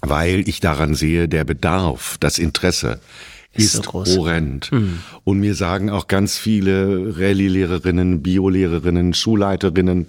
weil 0.00 0.48
ich 0.48 0.60
daran 0.60 0.94
sehe, 0.94 1.28
der 1.28 1.44
Bedarf, 1.44 2.16
das 2.20 2.38
Interesse 2.38 3.00
ist, 3.54 3.74
ist 3.74 3.84
so 3.84 3.92
horrend. 3.92 4.72
Mhm. 4.72 5.00
Und 5.24 5.40
mir 5.40 5.54
sagen 5.54 5.90
auch 5.90 6.08
ganz 6.08 6.38
viele 6.38 7.14
Rallye-Lehrerinnen, 7.18 8.22
Bio-Lehrerinnen, 8.22 9.12
Schulleiterinnen 9.12 10.06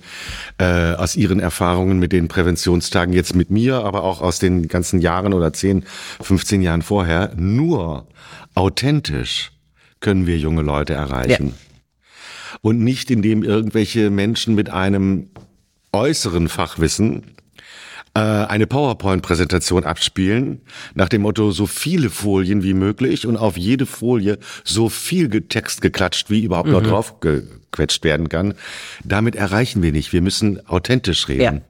äh, 0.58 0.94
aus 0.94 1.16
ihren 1.16 1.40
Erfahrungen 1.40 2.00
mit 2.00 2.14
den 2.14 2.28
Präventionstagen 2.28 3.14
jetzt 3.14 3.36
mit 3.36 3.50
mir, 3.50 3.84
aber 3.84 4.04
auch 4.04 4.22
aus 4.22 4.40
den 4.40 4.68
ganzen 4.68 5.02
Jahren 5.02 5.34
oder 5.34 5.52
10, 5.52 5.84
15 6.22 6.62
Jahren 6.62 6.82
vorher, 6.82 7.34
nur 7.36 8.08
authentisch 8.56 9.52
können 10.00 10.26
wir 10.26 10.38
junge 10.38 10.62
Leute 10.62 10.94
erreichen. 10.94 11.48
Ja. 11.48 12.60
Und 12.62 12.80
nicht 12.80 13.12
indem 13.12 13.44
irgendwelche 13.44 14.10
Menschen 14.10 14.56
mit 14.56 14.70
einem 14.70 15.30
äußeren 15.92 16.48
Fachwissen 16.48 17.24
äh, 18.15 18.19
eine 18.19 18.68
PowerPoint-Präsentation 18.68 19.85
abspielen, 19.85 20.61
nach 20.94 21.10
dem 21.10 21.23
Motto, 21.23 21.52
so 21.52 21.65
viele 21.65 22.10
Folien 22.10 22.61
wie 22.64 22.76
möglich 22.76 23.26
und 23.26 23.38
auf 23.38 23.57
jede 23.57 23.85
Folie 23.85 24.38
so 24.64 24.90
viel 24.90 25.30
Text 25.30 25.81
geklatscht, 25.81 26.30
wie 26.30 26.44
überhaupt 26.44 26.68
mhm. 26.68 26.73
noch 26.73 26.84
drauf 26.84 27.19
gequetscht 27.19 28.03
werden 28.03 28.30
kann. 28.30 28.53
Damit 29.03 29.35
erreichen 29.35 29.81
wir 29.81 29.91
nicht. 29.91 30.14
Wir 30.14 30.22
müssen 30.22 30.65
authentisch 30.68 31.27
reden. 31.27 31.41
Ja. 31.41 31.61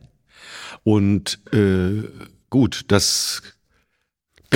Und 0.84 1.40
äh, 1.54 2.04
gut, 2.50 2.86
das 2.90 3.42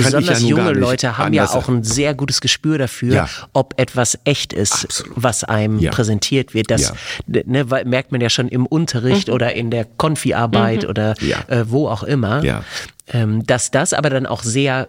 Besonders 0.04 0.42
ja 0.42 0.48
junge 0.48 0.72
Leute 0.72 1.18
haben 1.18 1.32
ja 1.32 1.48
auch 1.48 1.68
ein 1.68 1.84
sehr 1.84 2.14
gutes 2.14 2.40
Gespür 2.40 2.78
dafür, 2.78 3.14
ja. 3.14 3.28
ob 3.52 3.74
etwas 3.78 4.18
echt 4.24 4.52
ist, 4.52 4.84
Absolut. 4.84 5.12
was 5.16 5.44
einem 5.44 5.78
ja. 5.78 5.90
präsentiert 5.90 6.54
wird. 6.54 6.70
Das 6.70 6.92
ne, 7.26 7.64
merkt 7.84 8.12
man 8.12 8.20
ja 8.20 8.30
schon 8.30 8.48
im 8.48 8.66
Unterricht 8.66 9.28
mhm. 9.28 9.34
oder 9.34 9.54
in 9.54 9.70
der 9.70 9.84
Konfi-Arbeit 9.84 10.84
mhm. 10.84 10.88
oder 10.88 11.14
äh, 11.48 11.64
wo 11.66 11.88
auch 11.88 12.02
immer. 12.02 12.42
Ähm, 13.10 13.46
dass 13.46 13.70
das 13.70 13.94
aber 13.94 14.10
dann 14.10 14.26
auch 14.26 14.42
sehr 14.42 14.88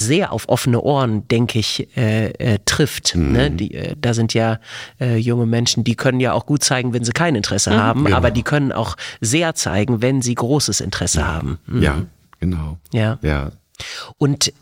sehr 0.00 0.32
auf 0.32 0.48
offene 0.48 0.80
Ohren, 0.80 1.26
denke 1.28 1.58
ich, 1.58 1.88
äh, 1.96 2.28
äh, 2.30 2.58
trifft. 2.64 3.14
Mhm. 3.14 3.32
Ne? 3.32 3.50
Die, 3.50 3.74
äh, 3.74 3.96
da 4.00 4.14
sind 4.14 4.34
ja 4.34 4.60
äh, 5.00 5.16
junge 5.16 5.46
Menschen, 5.46 5.84
die 5.84 5.96
können 5.96 6.20
ja 6.20 6.32
auch 6.32 6.46
gut 6.46 6.62
zeigen, 6.62 6.92
wenn 6.92 7.04
sie 7.04 7.12
kein 7.12 7.34
Interesse 7.34 7.70
mhm. 7.70 7.76
haben, 7.76 8.04
genau. 8.04 8.16
aber 8.16 8.30
die 8.30 8.42
können 8.42 8.72
auch 8.72 8.96
sehr 9.20 9.54
zeigen, 9.54 10.00
wenn 10.00 10.22
sie 10.22 10.34
großes 10.34 10.80
Interesse 10.80 11.26
haben. 11.26 11.58
Mhm. 11.66 11.82
Ja, 11.82 12.02
genau. 12.40 12.78
Ja. 12.92 13.18
ja. 13.22 13.50
Und 14.16 14.48
äh, 14.48 14.52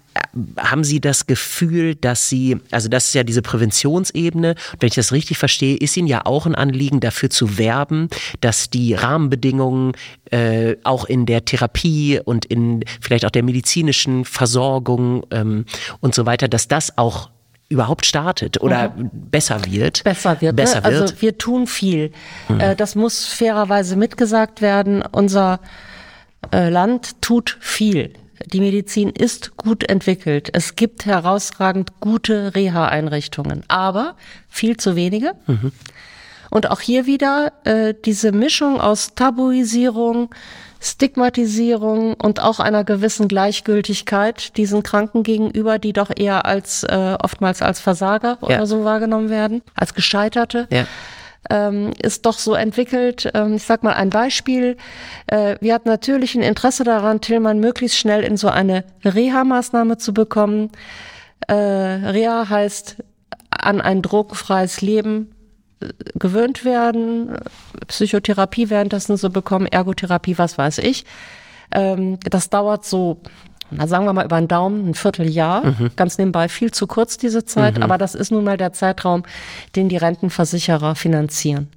haben 0.59 0.85
Sie 0.85 1.01
das 1.01 1.27
Gefühl, 1.27 1.95
dass 1.95 2.29
Sie, 2.29 2.57
also 2.71 2.89
das 2.89 3.09
ist 3.09 3.15
ja 3.15 3.25
diese 3.25 3.43
Präventionsebene, 3.43 4.55
wenn 4.81 4.87
ich 4.87 4.95
das 4.95 5.13
richtig 5.13 5.39
verstehe, 5.39 5.77
ist 5.77 5.97
Ihnen 5.97 6.09
ja 6.09 6.25
auch 6.25 6.47
ein 6.47 6.55
Anliegen, 6.55 7.01
dafür 7.01 7.31
zu 7.31 7.59
werben, 7.59 8.09
dass 8.41 8.71
die 8.71 8.95
Rahmenbedingungen 8.95 9.93
äh, 10.31 10.77
auch 10.85 11.05
in 11.05 11.27
der 11.27 11.45
Therapie 11.45 12.21
und 12.25 12.45
in 12.45 12.85
vielleicht 13.01 13.25
auch 13.25 13.31
der 13.31 13.43
medizinischen 13.43 14.25
Versorgung 14.25 15.25
ähm, 15.31 15.65
und 16.01 16.15
so 16.15 16.27
weiter, 16.27 16.49
dass 16.49 16.69
das 16.69 16.97
auch 16.99 17.31
überhaupt 17.69 18.07
startet 18.07 18.61
oder 18.61 18.91
mhm. 18.91 19.11
besser 19.13 19.65
wird. 19.67 20.05
Besser 20.05 20.41
wird. 20.41 20.57
Besser 20.57 20.81
ne? 20.81 20.91
wird. 20.91 21.03
Also 21.03 21.21
wir 21.21 21.39
tun 21.39 21.67
viel. 21.67 22.13
Mhm. 22.49 22.61
Äh, 22.61 22.77
das 22.77 22.95
muss 22.95 23.27
fairerweise 23.27 23.97
mitgesagt 23.97 24.63
werden. 24.63 25.03
Unser 25.03 25.61
äh, 26.53 26.69
Land 26.69 27.21
tut 27.23 27.57
viel. 27.61 28.13
Die 28.45 28.61
Medizin 28.61 29.11
ist 29.11 29.57
gut 29.57 29.89
entwickelt. 29.89 30.51
Es 30.53 30.77
gibt 30.77 31.07
herausragend 31.07 32.01
gute 32.01 32.55
Reha-Einrichtungen, 32.55 33.65
aber 33.69 34.17
viel 34.49 34.77
zu 34.77 34.97
wenige. 34.97 35.33
Mhm. 35.47 35.73
Und 36.51 36.71
auch 36.71 36.81
hier 36.81 37.07
wieder 37.07 37.53
äh, 37.65 37.95
diese 38.05 38.33
Mischung 38.33 38.81
aus 38.81 39.15
Tabuisierung, 39.15 40.31
Stigmatisierung 40.81 42.15
und 42.15 42.41
auch 42.41 42.61
einer 42.61 42.85
gewissen 42.85 43.29
Gleichgültigkeit 43.29 44.57
diesen 44.57 44.83
Kranken 44.83 45.23
gegenüber, 45.23 45.79
die 45.79 45.93
doch 45.93 46.11
eher 46.15 46.47
als 46.47 46.85
äh, 46.85 47.17
oftmals 47.21 47.63
als 47.63 47.81
Versager 47.81 48.39
ja. 48.43 48.47
oder 48.47 48.67
so 48.67 48.85
wahrgenommen 48.85 49.31
werden, 49.31 49.63
als 49.75 49.95
Gescheiterte. 49.95 50.69
Ja 50.71 50.87
ähm, 51.51 51.93
ist 52.03 52.27
doch 52.27 52.39
so 52.39 52.55
entwickelt. 52.55 53.31
Ähm, 53.35 53.55
ich 53.55 53.65
sag 53.65 53.83
mal 53.83 53.95
ein 53.95 54.11
Beispiel. 54.11 54.77
Äh, 55.27 55.57
wir 55.61 55.75
hatten 55.75 55.89
natürlich 55.89 56.35
ein 56.35 56.43
Interesse 56.43 56.85
daran, 56.85 57.21
Tillmann 57.21 57.61
möglichst 57.61 57.99
schnell 57.99 58.23
in 58.25 58.37
so 58.37 58.49
eine 58.49 58.85
Reha-Maßnahme 59.05 59.99
zu 59.99 60.15
bekommen. 60.15 60.71
Äh, 61.49 61.55
Reha 61.55 62.49
heißt 62.49 62.97
an 63.51 63.81
ein 63.81 64.03
drogenfreies 64.03 64.81
Leben 64.81 65.35
äh, 65.81 65.89
gewöhnt 66.19 66.65
werden, 66.65 67.37
Psychotherapie 67.87 68.71
währenddessen 68.71 69.17
so 69.17 69.31
bekommen, 69.31 69.67
Ergotherapie, 69.67 70.39
was 70.39 70.59
weiß 70.59 70.79
ich. 70.79 71.05
Ähm, 71.73 72.19
das 72.21 72.51
dauert 72.51 72.85
so 72.85 73.21
na 73.71 73.87
sagen 73.87 74.05
wir 74.05 74.13
mal 74.13 74.25
über 74.25 74.37
einen 74.37 74.49
Daumen, 74.49 74.89
ein 74.89 74.95
Vierteljahr, 74.95 75.67
mhm. 75.67 75.91
ganz 75.97 76.19
nebenbei 76.19 76.49
viel 76.49 76.71
zu 76.71 76.87
kurz 76.87 77.17
diese 77.17 77.45
Zeit, 77.45 77.77
mhm. 77.77 77.83
aber 77.83 77.99
das 77.99 78.15
ist 78.15 78.31
nun 78.31 78.45
mal 78.45 78.57
der 78.57 78.73
Zeitraum, 78.73 79.25
den 79.75 79.89
die 79.89 79.97
Rentenversicherer 79.97 80.95
finanzieren. 80.95 81.69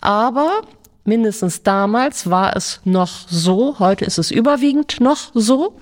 Aber 0.00 0.62
mindestens 1.04 1.62
damals 1.62 2.30
war 2.30 2.56
es 2.56 2.80
noch 2.84 3.28
so, 3.28 3.78
heute 3.78 4.04
ist 4.04 4.18
es 4.18 4.30
überwiegend 4.30 5.00
noch 5.00 5.30
so. 5.34 5.78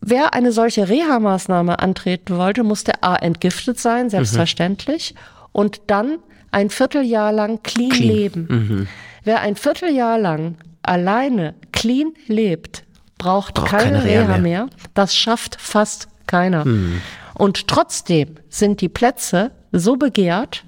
Wer 0.00 0.34
eine 0.34 0.52
solche 0.52 0.88
Reha-Maßnahme 0.88 1.78
antreten 1.78 2.36
wollte, 2.36 2.62
musste 2.62 3.02
A 3.02 3.16
entgiftet 3.16 3.78
sein, 3.78 4.10
selbstverständlich, 4.10 5.14
mhm. 5.14 5.48
und 5.52 5.80
dann 5.86 6.18
ein 6.50 6.70
Vierteljahr 6.70 7.32
lang 7.32 7.62
clean, 7.62 7.90
clean. 7.90 8.14
leben. 8.14 8.46
Mhm. 8.48 8.88
Wer 9.24 9.40
ein 9.40 9.56
Vierteljahr 9.56 10.18
lang 10.18 10.56
alleine 10.82 11.54
clean 11.72 12.12
lebt, 12.26 12.84
braucht, 13.18 13.54
braucht 13.54 13.68
keine, 13.68 13.98
keine, 13.98 14.04
Reha 14.04 14.26
mehr. 14.26 14.38
mehr. 14.38 14.66
Das 14.94 15.16
schafft 15.16 15.60
fast 15.60 16.08
keiner. 16.26 16.64
Mhm. 16.64 17.00
Und 17.34 17.68
trotzdem 17.68 18.36
sind 18.48 18.80
die 18.80 18.88
Plätze 18.88 19.50
so 19.72 19.96
begehrt, 19.96 20.64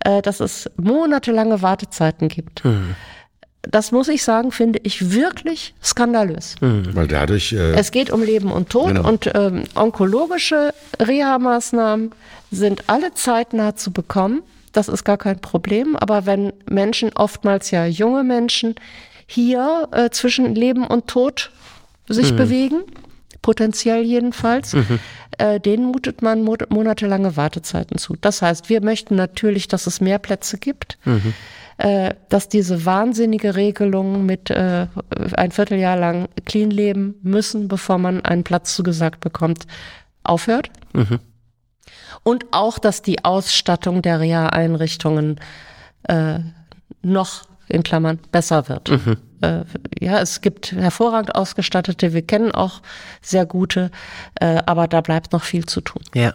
äh, 0.00 0.22
dass 0.22 0.40
es 0.40 0.70
monatelange 0.76 1.62
Wartezeiten 1.62 2.28
gibt. 2.28 2.64
Mhm. 2.64 2.94
Das 3.62 3.90
muss 3.90 4.08
ich 4.08 4.22
sagen, 4.22 4.52
finde 4.52 4.80
ich 4.84 5.10
wirklich 5.12 5.74
skandalös. 5.82 6.54
Mhm. 6.60 6.94
Weil 6.94 7.08
dadurch. 7.08 7.52
Äh, 7.52 7.74
es 7.74 7.90
geht 7.90 8.10
um 8.10 8.22
Leben 8.22 8.52
und 8.52 8.70
Tod 8.70 8.88
genau. 8.88 9.08
und 9.08 9.30
ähm, 9.34 9.64
onkologische 9.74 10.72
Reha-Maßnahmen 11.00 12.12
sind 12.50 12.84
alle 12.86 13.12
zeitnah 13.14 13.74
zu 13.74 13.90
bekommen. 13.90 14.42
Das 14.72 14.88
ist 14.88 15.04
gar 15.04 15.18
kein 15.18 15.40
Problem. 15.40 15.96
Aber 15.96 16.24
wenn 16.24 16.52
Menschen, 16.70 17.10
oftmals 17.14 17.70
ja 17.70 17.84
junge 17.84 18.22
Menschen, 18.22 18.76
hier 19.26 19.88
äh, 19.90 20.10
zwischen 20.10 20.54
Leben 20.54 20.86
und 20.86 21.08
Tod 21.08 21.50
sich 22.14 22.32
mhm. 22.32 22.36
bewegen, 22.36 22.82
potenziell 23.42 24.02
jedenfalls, 24.02 24.74
mhm. 24.74 24.98
äh, 25.38 25.60
denen 25.60 25.86
mutet 25.86 26.22
man 26.22 26.42
mo 26.42 26.56
monatelange 26.68 27.36
Wartezeiten 27.36 27.98
zu. 27.98 28.16
Das 28.20 28.42
heißt, 28.42 28.68
wir 28.68 28.82
möchten 28.82 29.14
natürlich, 29.14 29.68
dass 29.68 29.86
es 29.86 30.00
mehr 30.00 30.18
Plätze 30.18 30.58
gibt. 30.58 30.98
Mhm 31.04 31.34
äh, 31.78 32.14
dass 32.28 32.48
diese 32.48 32.84
wahnsinnige 32.84 33.54
Regelung 33.54 34.26
mit 34.26 34.50
äh, 34.50 34.88
ein 35.34 35.52
Vierteljahr 35.52 35.96
lang 35.96 36.28
clean 36.44 36.70
leben 36.70 37.14
müssen, 37.22 37.68
bevor 37.68 37.98
man 37.98 38.24
einen 38.24 38.42
Platz 38.42 38.74
zugesagt 38.74 39.20
bekommt, 39.20 39.66
aufhört. 40.24 40.70
Mhm. 40.92 41.20
Und 42.24 42.46
auch, 42.50 42.80
dass 42.80 43.00
die 43.00 43.24
Ausstattung 43.24 44.02
der 44.02 44.18
Reha-Einrichtungen 44.18 45.40
äh, 46.02 46.40
noch 47.02 47.44
in 47.68 47.84
Klammern 47.84 48.18
besser 48.32 48.68
wird. 48.68 48.90
Mhm. 48.90 49.16
Äh, 49.40 49.64
ja, 50.00 50.20
es 50.20 50.40
gibt 50.40 50.72
hervorragend 50.72 51.34
ausgestattete, 51.34 52.12
wir 52.12 52.22
kennen 52.22 52.52
auch 52.52 52.80
sehr 53.22 53.46
gute, 53.46 53.90
äh, 54.40 54.62
aber 54.66 54.88
da 54.88 55.00
bleibt 55.00 55.32
noch 55.32 55.42
viel 55.42 55.66
zu 55.66 55.80
tun. 55.80 56.02
Ja. 56.14 56.34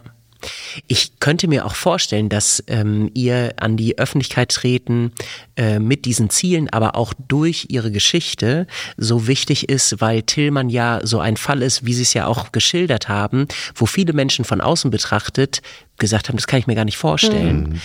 Ich 0.88 1.20
könnte 1.20 1.48
mir 1.48 1.66
auch 1.66 1.76
vorstellen, 1.76 2.28
dass 2.28 2.64
ähm, 2.68 3.10
ihr 3.14 3.54
an 3.58 3.78
die 3.78 3.98
Öffentlichkeit 3.98 4.50
treten 4.50 5.14
äh, 5.56 5.80
mit 5.80 6.06
diesen 6.06 6.30
Zielen, 6.30 6.70
aber 6.70 6.96
auch 6.96 7.14
durch 7.28 7.68
ihre 7.70 7.92
Geschichte 7.92 8.68
so 8.98 9.28
wichtig 9.28 9.70
ist, 9.70 10.02
weil 10.02 10.24
Tillmann 10.24 10.70
ja 10.70 11.00
so 11.04 11.20
ein 11.20 11.38
Fall 11.38 11.62
ist, 11.62 11.86
wie 11.86 11.94
Sie 11.94 12.02
es 12.02 12.14
ja 12.14 12.28
auch 12.28 12.52
geschildert 12.52 13.08
haben, 13.08 13.48
wo 13.76 13.86
viele 13.86 14.14
Menschen 14.14 14.44
von 14.44 14.62
außen 14.62 14.92
betrachtet 14.92 15.62
gesagt 15.98 16.28
haben, 16.28 16.36
das 16.36 16.48
kann 16.48 16.60
ich 16.60 16.68
mir 16.68 16.76
gar 16.76 16.86
nicht 16.86 16.98
vorstellen. 16.98 17.70
Mhm. 17.70 17.82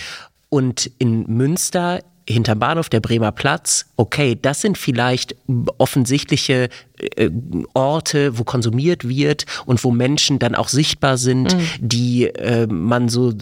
Und 0.49 0.91
in 0.97 1.27
Münster 1.27 2.03
hinterm 2.33 2.59
Bahnhof, 2.59 2.89
der 2.89 2.99
Bremer 2.99 3.31
Platz, 3.31 3.87
okay, 3.95 4.37
das 4.39 4.61
sind 4.61 4.77
vielleicht 4.77 5.35
offensichtliche 5.77 6.69
äh, 7.15 7.29
Orte, 7.73 8.37
wo 8.37 8.43
konsumiert 8.43 9.07
wird 9.07 9.45
und 9.65 9.83
wo 9.83 9.91
Menschen 9.91 10.37
dann 10.39 10.55
auch 10.55 10.67
sichtbar 10.67 11.17
sind, 11.17 11.55
mhm. 11.55 11.67
die 11.79 12.27
äh, 12.27 12.67
man 12.67 13.09
so 13.09 13.33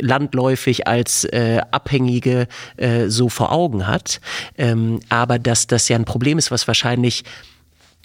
landläufig 0.00 0.86
als 0.88 1.24
äh, 1.24 1.60
Abhängige 1.70 2.48
äh, 2.76 3.08
so 3.08 3.28
vor 3.28 3.52
Augen 3.52 3.86
hat. 3.86 4.20
Ähm, 4.58 5.00
aber 5.08 5.38
dass 5.38 5.66
das 5.66 5.88
ja 5.88 5.96
ein 5.96 6.04
Problem 6.04 6.38
ist, 6.38 6.50
was 6.50 6.66
wahrscheinlich 6.66 7.24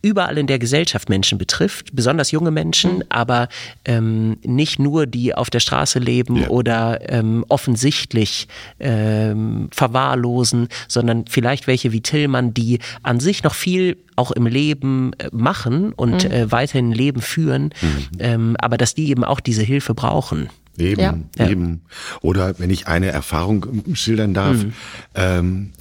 überall 0.02 0.38
in 0.38 0.48
der 0.48 0.60
Gesellschaft 0.60 1.10
Menschen 1.10 1.38
betrifft, 1.38 1.96
besonders 1.96 2.32
junge 2.32 2.52
Menschen, 2.52 2.98
mhm. 2.98 3.04
aber 3.10 3.50
ähm, 3.86 4.38
nicht 4.44 4.80
nur 4.80 5.06
die 5.06 5.34
auf 5.36 5.50
der 5.50 5.60
Straße 5.60 6.00
leben 6.00 6.38
ja. 6.38 6.48
oder 6.50 7.10
ähm, 7.10 7.46
offensichtlich 7.50 8.48
ähm, 8.80 9.70
verwahrlosen, 9.72 10.68
sondern 10.88 11.26
vielleicht 11.28 11.68
welche 11.68 11.92
wie 11.92 12.02
Tillmann, 12.02 12.54
die 12.54 12.80
an 13.04 13.20
sich 13.20 13.44
noch 13.44 13.54
viel 13.54 13.98
auch 14.16 14.32
im 14.32 14.46
Leben 14.46 15.14
äh, 15.18 15.30
machen 15.32 15.94
und 15.94 16.26
mhm. 16.26 16.32
äh, 16.32 16.52
weiterhin 16.52 16.92
Leben 16.92 17.22
führen, 17.22 17.74
mhm. 17.82 18.08
ähm, 18.20 18.56
aber 18.60 18.78
dass 18.78 18.96
die 18.96 19.10
eben 19.10 19.24
auch 19.24 19.40
diese 19.40 19.64
Hilfe 19.64 19.94
brauchen. 19.94 20.50
Eben, 20.78 21.30
ja. 21.38 21.50
eben. 21.50 21.82
Oder 22.22 22.58
wenn 22.60 22.70
ich 22.70 22.88
eine 22.88 23.08
Erfahrung 23.08 23.84
schildern 23.94 24.34
darf, 24.34 24.64
mhm. 24.64 24.74
ähm, 25.16 25.72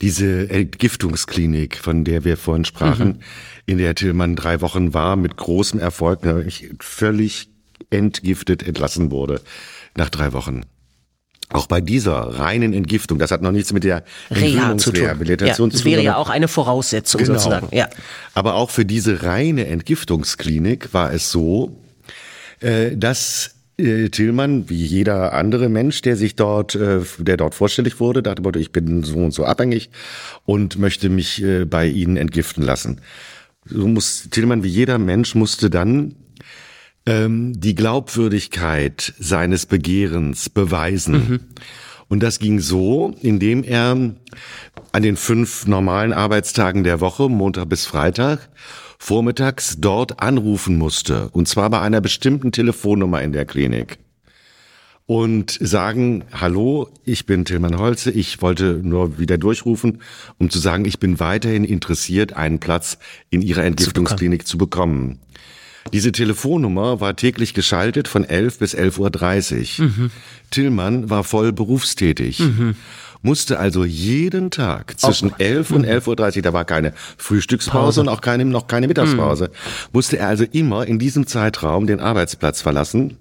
diese 0.00 0.48
Entgiftungsklinik, 0.48 1.76
von 1.76 2.04
der 2.04 2.24
wir 2.24 2.36
vorhin 2.36 2.64
sprachen, 2.64 3.08
mhm. 3.08 3.20
In 3.66 3.78
der 3.78 3.94
Tillmann 3.94 4.36
drei 4.36 4.60
Wochen 4.60 4.94
war, 4.94 5.16
mit 5.16 5.36
großem 5.36 5.80
Erfolg, 5.80 6.20
völlig 6.80 7.48
entgiftet 7.90 8.62
entlassen 8.62 9.10
wurde 9.10 9.40
nach 9.96 10.10
drei 10.10 10.32
Wochen. 10.32 10.62
Auch 11.52 11.66
bei 11.66 11.80
dieser 11.80 12.14
reinen 12.14 12.72
Entgiftung, 12.72 13.18
das 13.18 13.32
hat 13.32 13.42
noch 13.42 13.50
nichts 13.50 13.72
mit 13.72 13.82
der 13.82 14.04
Reha 14.30 14.78
zu 14.78 14.92
tun. 14.92 15.02
Rehabilitation 15.02 15.70
ja, 15.70 15.76
zu 15.76 15.82
tun. 15.82 15.84
Das 15.84 15.84
wäre 15.84 16.02
ja 16.02 16.16
auch 16.16 16.28
eine 16.28 16.46
Voraussetzung 16.46 17.22
genau. 17.22 17.38
sozusagen. 17.38 17.74
Ja. 17.76 17.88
Aber 18.34 18.54
auch 18.54 18.70
für 18.70 18.84
diese 18.84 19.24
reine 19.24 19.66
Entgiftungsklinik 19.66 20.94
war 20.94 21.12
es 21.12 21.32
so, 21.32 21.76
äh, 22.60 22.96
dass 22.96 23.56
äh, 23.78 24.10
Tillmann, 24.10 24.70
wie 24.70 24.84
jeder 24.84 25.32
andere 25.32 25.68
Mensch, 25.68 26.02
der 26.02 26.16
sich 26.16 26.36
dort, 26.36 26.76
äh, 26.76 27.00
der 27.18 27.36
dort 27.36 27.56
vorstellig 27.56 27.98
wurde, 27.98 28.22
dachte, 28.22 28.58
ich 28.60 28.70
bin 28.70 29.02
so 29.02 29.16
und 29.16 29.32
so 29.32 29.44
abhängig 29.44 29.90
und 30.44 30.78
möchte 30.78 31.08
mich 31.08 31.44
bei 31.68 31.86
Ihnen 31.86 32.16
entgiften 32.16 32.62
lassen. 32.62 33.00
So 33.64 33.86
muss 33.86 34.28
Tillmann, 34.30 34.62
wie 34.62 34.68
jeder 34.68 34.98
Mensch, 34.98 35.34
musste 35.34 35.70
dann 35.70 36.16
ähm, 37.06 37.58
die 37.58 37.74
Glaubwürdigkeit 37.74 39.14
seines 39.18 39.66
Begehrens 39.66 40.48
beweisen. 40.48 41.12
Mhm. 41.14 41.40
Und 42.08 42.22
das 42.22 42.40
ging 42.40 42.58
so, 42.58 43.14
indem 43.20 43.62
er 43.62 43.92
an 44.92 45.02
den 45.02 45.16
fünf 45.16 45.66
normalen 45.66 46.12
Arbeitstagen 46.12 46.82
der 46.82 47.00
Woche, 47.00 47.28
Montag 47.28 47.68
bis 47.68 47.86
Freitag, 47.86 48.48
vormittags 48.98 49.76
dort 49.78 50.20
anrufen 50.20 50.76
musste, 50.76 51.28
und 51.30 51.48
zwar 51.48 51.70
bei 51.70 51.80
einer 51.80 52.00
bestimmten 52.00 52.52
Telefonnummer 52.52 53.22
in 53.22 53.32
der 53.32 53.46
Klinik. 53.46 53.98
Und 55.10 55.58
sagen, 55.60 56.22
hallo, 56.30 56.88
ich 57.04 57.26
bin 57.26 57.44
Tilman 57.44 57.78
Holze, 57.78 58.12
ich 58.12 58.40
wollte 58.42 58.78
nur 58.80 59.18
wieder 59.18 59.38
durchrufen, 59.38 60.02
um 60.38 60.50
zu 60.50 60.60
sagen, 60.60 60.84
ich 60.84 61.00
bin 61.00 61.18
weiterhin 61.18 61.64
interessiert, 61.64 62.34
einen 62.34 62.60
Platz 62.60 62.96
in 63.28 63.42
Ihrer 63.42 63.64
Entgiftungsklinik 63.64 64.46
zu 64.46 64.56
bekommen. 64.56 65.18
Diese 65.92 66.12
Telefonnummer 66.12 67.00
war 67.00 67.16
täglich 67.16 67.54
geschaltet 67.54 68.06
von 68.06 68.22
11 68.22 68.60
bis 68.60 68.76
11.30 68.76 69.80
Uhr. 69.80 69.86
Mhm. 69.86 70.10
Tillmann 70.52 71.10
war 71.10 71.24
voll 71.24 71.52
berufstätig. 71.52 72.38
Mhm 72.38 72.76
musste 73.22 73.58
also 73.58 73.84
jeden 73.84 74.50
Tag 74.50 74.98
zwischen 74.98 75.34
auch. 75.34 75.38
11 75.40 75.72
und 75.72 75.84
11.30 75.84 76.36
Uhr, 76.36 76.42
da 76.42 76.52
war 76.54 76.64
keine 76.64 76.94
Frühstückspause 77.18 77.78
Pause. 77.78 78.00
und 78.00 78.08
auch 78.08 78.22
keine, 78.22 78.46
noch 78.46 78.66
keine 78.66 78.88
Mittagspause, 78.88 79.48
mhm. 79.48 79.90
musste 79.92 80.16
er 80.16 80.28
also 80.28 80.44
immer 80.50 80.86
in 80.86 80.98
diesem 80.98 81.26
Zeitraum 81.26 81.86
den 81.86 82.00
Arbeitsplatz 82.00 82.62
verlassen 82.62 83.18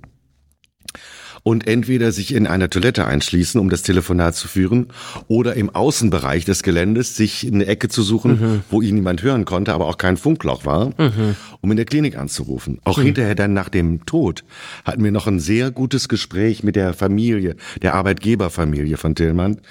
und 1.43 1.67
entweder 1.67 2.11
sich 2.11 2.33
in 2.33 2.47
einer 2.47 2.69
Toilette 2.69 3.05
einschließen, 3.05 3.59
um 3.59 3.69
das 3.69 3.81
Telefonat 3.81 4.35
zu 4.35 4.47
führen, 4.47 4.87
oder 5.27 5.55
im 5.55 5.69
Außenbereich 5.69 6.45
des 6.45 6.63
Geländes 6.63 7.15
sich 7.15 7.47
eine 7.47 7.65
Ecke 7.65 7.89
zu 7.89 8.03
suchen, 8.03 8.31
mhm. 8.31 8.61
wo 8.69 8.81
ihn 8.81 8.95
niemand 8.95 9.23
hören 9.23 9.45
konnte, 9.45 9.73
aber 9.73 9.87
auch 9.87 9.97
kein 9.97 10.17
Funkloch 10.17 10.65
war, 10.65 10.87
mhm. 10.97 11.35
um 11.61 11.71
in 11.71 11.77
der 11.77 11.85
Klinik 11.85 12.17
anzurufen. 12.17 12.79
Auch 12.83 12.97
mhm. 12.97 13.03
hinterher 13.03 13.35
dann 13.35 13.53
nach 13.53 13.69
dem 13.69 14.05
Tod 14.05 14.43
hatten 14.85 15.03
wir 15.03 15.11
noch 15.11 15.27
ein 15.27 15.39
sehr 15.39 15.71
gutes 15.71 16.07
Gespräch 16.09 16.63
mit 16.63 16.75
der 16.75 16.93
Familie, 16.93 17.55
der 17.81 17.95
Arbeitgeberfamilie 17.95 18.97
von 18.97 19.15
Tillmann 19.15 19.61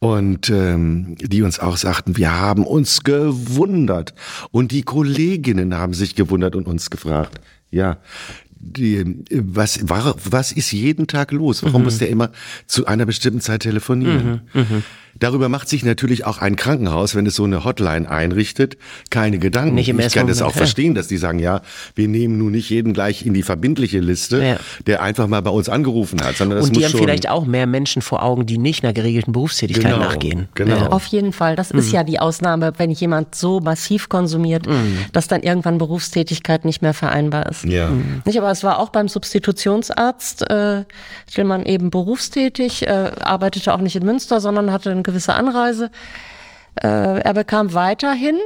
und 0.00 0.48
ähm, 0.48 1.14
die 1.20 1.42
uns 1.42 1.60
auch 1.60 1.76
sagten, 1.76 2.16
wir 2.16 2.32
haben 2.32 2.66
uns 2.66 3.02
gewundert 3.04 4.14
und 4.50 4.72
die 4.72 4.82
Kolleginnen 4.82 5.76
haben 5.76 5.94
sich 5.94 6.14
gewundert 6.14 6.56
und 6.56 6.66
uns 6.66 6.90
gefragt, 6.90 7.40
ja, 7.70 7.98
die, 8.60 9.24
was, 9.32 9.88
war, 9.88 10.14
was 10.24 10.52
ist 10.52 10.70
jeden 10.72 11.06
Tag 11.06 11.32
los? 11.32 11.62
Warum 11.62 11.80
mhm. 11.80 11.84
muss 11.86 11.98
der 11.98 12.10
immer 12.10 12.30
zu 12.66 12.86
einer 12.86 13.06
bestimmten 13.06 13.40
Zeit 13.40 13.62
telefonieren? 13.62 14.42
Mhm. 14.52 14.60
Mhm. 14.60 14.82
Darüber 15.18 15.48
macht 15.48 15.68
sich 15.68 15.84
natürlich 15.84 16.24
auch 16.24 16.38
ein 16.38 16.56
Krankenhaus, 16.56 17.14
wenn 17.14 17.26
es 17.26 17.34
so 17.34 17.44
eine 17.44 17.64
Hotline 17.64 18.08
einrichtet, 18.10 18.76
keine 19.10 19.38
Gedanken. 19.38 19.74
Nicht 19.74 19.88
im 19.88 19.98
ich 19.98 20.12
kann 20.12 20.26
das 20.26 20.42
auch 20.42 20.52
verstehen, 20.52 20.94
dass 20.94 21.08
die 21.08 21.16
sagen, 21.16 21.38
ja, 21.38 21.62
wir 21.94 22.08
nehmen 22.08 22.38
nun 22.38 22.52
nicht 22.52 22.70
jeden 22.70 22.92
gleich 22.92 23.26
in 23.26 23.34
die 23.34 23.42
verbindliche 23.42 24.00
Liste, 24.00 24.42
ja. 24.42 24.56
der 24.86 25.02
einfach 25.02 25.26
mal 25.26 25.42
bei 25.42 25.50
uns 25.50 25.68
angerufen 25.68 26.22
hat, 26.22 26.36
sondern 26.36 26.58
das 26.58 26.68
Und 26.68 26.76
die 26.76 26.84
haben 26.84 26.92
vielleicht 26.92 27.28
auch 27.28 27.44
mehr 27.44 27.66
Menschen 27.66 28.02
vor 28.02 28.22
Augen, 28.22 28.46
die 28.46 28.58
nicht 28.58 28.84
einer 28.84 28.92
geregelten 28.92 29.32
Berufstätigkeit 29.32 29.92
genau, 29.92 30.04
nachgehen. 30.04 30.48
Genau. 30.54 30.76
Ja. 30.76 30.86
Auf 30.88 31.06
jeden 31.06 31.32
Fall. 31.32 31.56
Das 31.56 31.72
mhm. 31.72 31.80
ist 31.80 31.92
ja 31.92 32.04
die 32.04 32.18
Ausnahme, 32.18 32.72
wenn 32.78 32.90
jemand 32.90 33.34
so 33.34 33.60
massiv 33.60 34.08
konsumiert, 34.08 34.66
mhm. 34.66 34.98
dass 35.12 35.28
dann 35.28 35.42
irgendwann 35.42 35.78
Berufstätigkeit 35.78 36.64
nicht 36.64 36.82
mehr 36.82 36.94
vereinbar 36.94 37.46
ist. 37.50 37.64
Ja. 37.64 37.90
Mhm. 37.90 38.22
Nicht, 38.24 38.38
aber 38.38 38.50
es 38.50 38.62
war 38.62 38.78
auch 38.78 38.90
beim 38.90 39.08
Substitutionsarzt, 39.08 40.48
äh, 40.50 40.84
man 41.44 41.64
eben 41.64 41.90
berufstätig, 41.90 42.86
äh, 42.86 43.10
arbeitete 43.20 43.72
auch 43.72 43.80
nicht 43.80 43.96
in 43.96 44.04
Münster, 44.04 44.40
sondern 44.40 44.70
hatte 44.70 44.99
ein 45.00 45.02
gewisse 45.02 45.34
Anreise. 45.34 45.90
Äh, 46.76 47.20
er 47.20 47.34
bekam 47.34 47.74
weiterhin, 47.74 48.36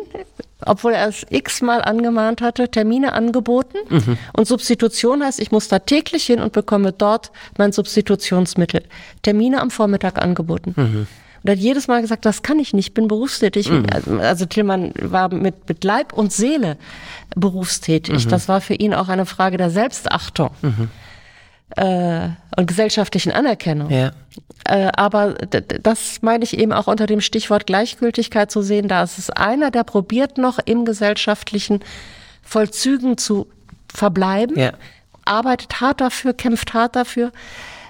obwohl 0.64 0.92
er 0.92 1.08
es 1.08 1.26
x-mal 1.28 1.82
angemahnt 1.82 2.40
hatte, 2.40 2.70
Termine 2.70 3.12
angeboten. 3.12 3.76
Mhm. 3.90 4.18
Und 4.32 4.48
Substitution 4.48 5.22
heißt, 5.22 5.40
ich 5.40 5.52
muss 5.52 5.68
da 5.68 5.78
täglich 5.78 6.24
hin 6.24 6.40
und 6.40 6.52
bekomme 6.52 6.92
dort 6.92 7.32
mein 7.58 7.72
Substitutionsmittel. 7.72 8.82
Termine 9.22 9.60
am 9.60 9.70
Vormittag 9.70 10.22
angeboten. 10.22 10.74
Mhm. 10.76 11.06
Und 11.42 11.50
er 11.50 11.52
hat 11.52 11.58
jedes 11.58 11.86
Mal 11.86 12.00
gesagt, 12.00 12.24
das 12.24 12.42
kann 12.42 12.58
ich 12.58 12.72
nicht, 12.72 12.94
bin 12.94 13.06
berufstätig. 13.06 13.70
Mhm. 13.70 13.84
Also 14.20 14.46
Tillmann 14.46 14.92
war 15.02 15.32
mit, 15.32 15.68
mit 15.68 15.84
Leib 15.84 16.14
und 16.14 16.32
Seele 16.32 16.78
berufstätig. 17.36 18.24
Mhm. 18.24 18.30
Das 18.30 18.48
war 18.48 18.62
für 18.62 18.74
ihn 18.74 18.94
auch 18.94 19.08
eine 19.08 19.26
Frage 19.26 19.58
der 19.58 19.68
Selbstachtung. 19.68 20.50
Äh, 21.76 22.28
und 22.56 22.66
gesellschaftlichen 22.66 23.32
Anerkennung. 23.32 23.90
Ja. 23.90 24.12
Äh, 24.64 24.90
aber 24.96 25.34
das 25.34 26.22
meine 26.22 26.44
ich 26.44 26.58
eben 26.58 26.72
auch 26.72 26.86
unter 26.86 27.06
dem 27.06 27.20
Stichwort 27.20 27.66
Gleichgültigkeit 27.66 28.50
zu 28.50 28.62
sehen. 28.62 28.86
Da 28.86 29.02
ist 29.02 29.18
es 29.18 29.30
einer, 29.30 29.70
der 29.70 29.82
probiert 29.82 30.38
noch 30.38 30.58
im 30.64 30.84
gesellschaftlichen 30.84 31.80
Vollzügen 32.42 33.18
zu 33.18 33.48
verbleiben, 33.92 34.58
ja. 34.58 34.72
arbeitet 35.24 35.80
hart 35.80 36.00
dafür, 36.00 36.34
kämpft 36.34 36.74
hart 36.74 36.96
dafür. 36.96 37.32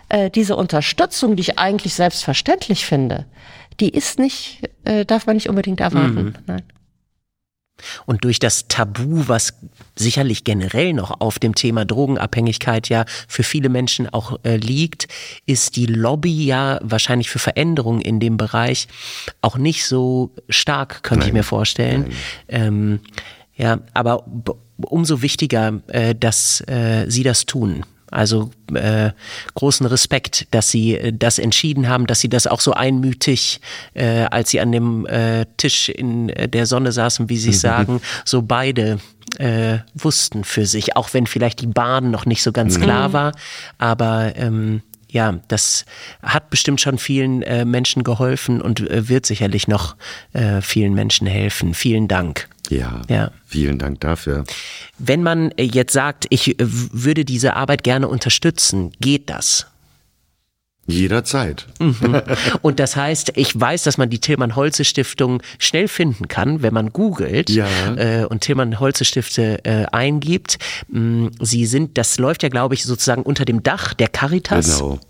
Äh, 0.09 0.30
diese 0.30 0.56
Unterstützung, 0.56 1.36
die 1.36 1.42
ich 1.42 1.59
eigentlich 1.59 1.94
selbstverständlich 1.94 2.86
finde, 2.86 3.26
die 3.80 3.90
ist 3.90 4.18
nicht, 4.18 4.70
äh, 4.84 5.05
darf 5.05 5.26
man 5.26 5.36
nicht 5.36 5.48
unbedingt 5.48 5.80
erwarten. 5.80 6.24
Mhm. 6.24 6.34
Nein. 6.46 6.62
Und 8.06 8.24
durch 8.24 8.38
das 8.38 8.68
Tabu, 8.68 9.24
was 9.26 9.55
sicherlich 9.96 10.44
generell 10.44 10.92
noch 10.92 11.20
auf 11.20 11.38
dem 11.38 11.55
Thema 11.55 11.84
Drogenabhängigkeit 11.84 12.88
ja 12.88 13.05
für 13.28 13.42
viele 13.42 13.68
Menschen 13.68 14.09
auch 14.09 14.38
äh, 14.44 14.56
liegt, 14.56 15.09
ist 15.46 15.76
die 15.76 15.86
Lobby 15.86 16.46
ja 16.46 16.78
wahrscheinlich 16.82 17.30
für 17.30 17.38
Veränderungen 17.38 18.01
in 18.01 18.20
dem 18.20 18.36
Bereich 18.36 18.88
auch 19.40 19.56
nicht 19.56 19.86
so 19.86 20.30
stark, 20.48 21.02
könnte 21.02 21.20
Nein. 21.20 21.28
ich 21.28 21.34
mir 21.34 21.42
vorstellen. 21.42 22.12
Ähm, 22.48 23.01
ja, 23.56 23.80
aber 23.92 24.24
umso 24.76 25.22
wichtiger, 25.22 25.80
äh, 25.88 26.14
dass 26.14 26.60
äh, 26.62 27.06
Sie 27.09 27.22
das 27.22 27.46
tun. 27.46 27.84
Also 28.15 28.51
äh, 28.73 29.11
großen 29.55 29.86
Respekt, 29.86 30.47
dass 30.53 30.70
Sie 30.70 30.97
äh, 30.97 31.12
das 31.12 31.39
entschieden 31.39 31.89
haben, 31.89 32.07
dass 32.07 32.20
Sie 32.20 32.28
das 32.28 32.47
auch 32.47 32.61
so 32.61 32.73
einmütig, 32.73 33.61
äh, 33.95 34.27
als 34.31 34.51
Sie 34.51 34.61
an 34.61 34.73
dem 34.73 35.05
äh, 35.07 35.47
Tisch 35.57 35.89
in 35.89 36.28
äh, 36.28 36.49
der 36.49 36.66
Sonne 36.66 36.93
saßen, 36.93 37.28
wie 37.28 37.36
Sie 37.36 37.51
mhm. 37.51 37.55
sagen, 37.55 38.01
so 38.24 38.43
beide 38.43 38.99
äh, 39.39 39.78
wussten 39.95 40.45
für 40.45 40.65
sich, 40.65 40.97
auch 40.97 41.12
wenn 41.12 41.27
vielleicht 41.27 41.61
die 41.61 41.66
Bahn 41.66 42.11
noch 42.11 42.24
nicht 42.24 42.43
so 42.43 42.53
ganz 42.53 42.78
mhm. 42.78 42.82
klar 42.82 43.12
war. 43.12 43.32
Aber 43.78 44.32
ähm, 44.36 44.82
ja, 45.09 45.41
das 45.49 45.85
hat 46.23 46.51
bestimmt 46.51 46.81
schon 46.81 46.99
vielen 46.99 47.43
äh, 47.43 47.65
Menschen 47.65 48.05
geholfen 48.05 48.61
und 48.61 48.81
äh, 48.81 49.09
wird 49.09 49.27
sicherlich 49.27 49.69
noch 49.69 49.97
äh, 50.32 50.61
vielen 50.61 50.95
Menschen 50.95 51.27
helfen. 51.27 51.74
Vielen 51.74 52.09
Dank. 52.09 52.49
Ja, 52.70 53.03
ja, 53.09 53.31
vielen 53.47 53.78
Dank 53.78 54.01
dafür. 54.01 54.45
Wenn 54.99 55.23
man 55.23 55.51
äh, 55.53 55.65
jetzt 55.65 55.93
sagt, 55.93 56.27
ich 56.31 56.59
äh, 56.59 56.65
würde 56.66 57.24
diese 57.24 57.57
Arbeit 57.57 57.85
gerne 57.85 58.09
unterstützen, 58.09 58.93
geht 59.01 59.28
das? 59.31 59.66
Jederzeit. 60.86 61.66
Mhm. 61.78 62.23
Und 62.62 62.78
das 62.78 62.97
heißt, 62.97 63.32
ich 63.36 63.59
weiß, 63.59 63.85
dass 63.85 63.97
man 63.99 64.11
die 64.11 64.19
Tillmann-Holze-Stiftung 64.19 65.43
schnell 65.59 65.89
finden 65.89 66.28
kann, 66.28 66.62
wenn 66.62 66.74
man 66.74 66.91
googelt 66.91 67.49
ja. 67.51 67.66
äh, 67.97 68.24
und 68.27 68.41
Tillmann-Holze-Stifte 68.43 69.65
äh, 69.65 69.86
eingibt. 69.93 70.59
Mm, 70.89 71.28
sie 71.41 71.65
sind, 71.66 71.97
das 71.97 72.19
läuft 72.19 72.43
ja, 72.43 72.51
glaube 72.51 72.74
ich, 72.74 72.85
sozusagen 72.85 73.23
unter 73.23 73.45
dem 73.45 73.62
Dach 73.62 73.95
der 73.95 74.09
Caritas. 74.09 74.78
Genau. 74.78 75.01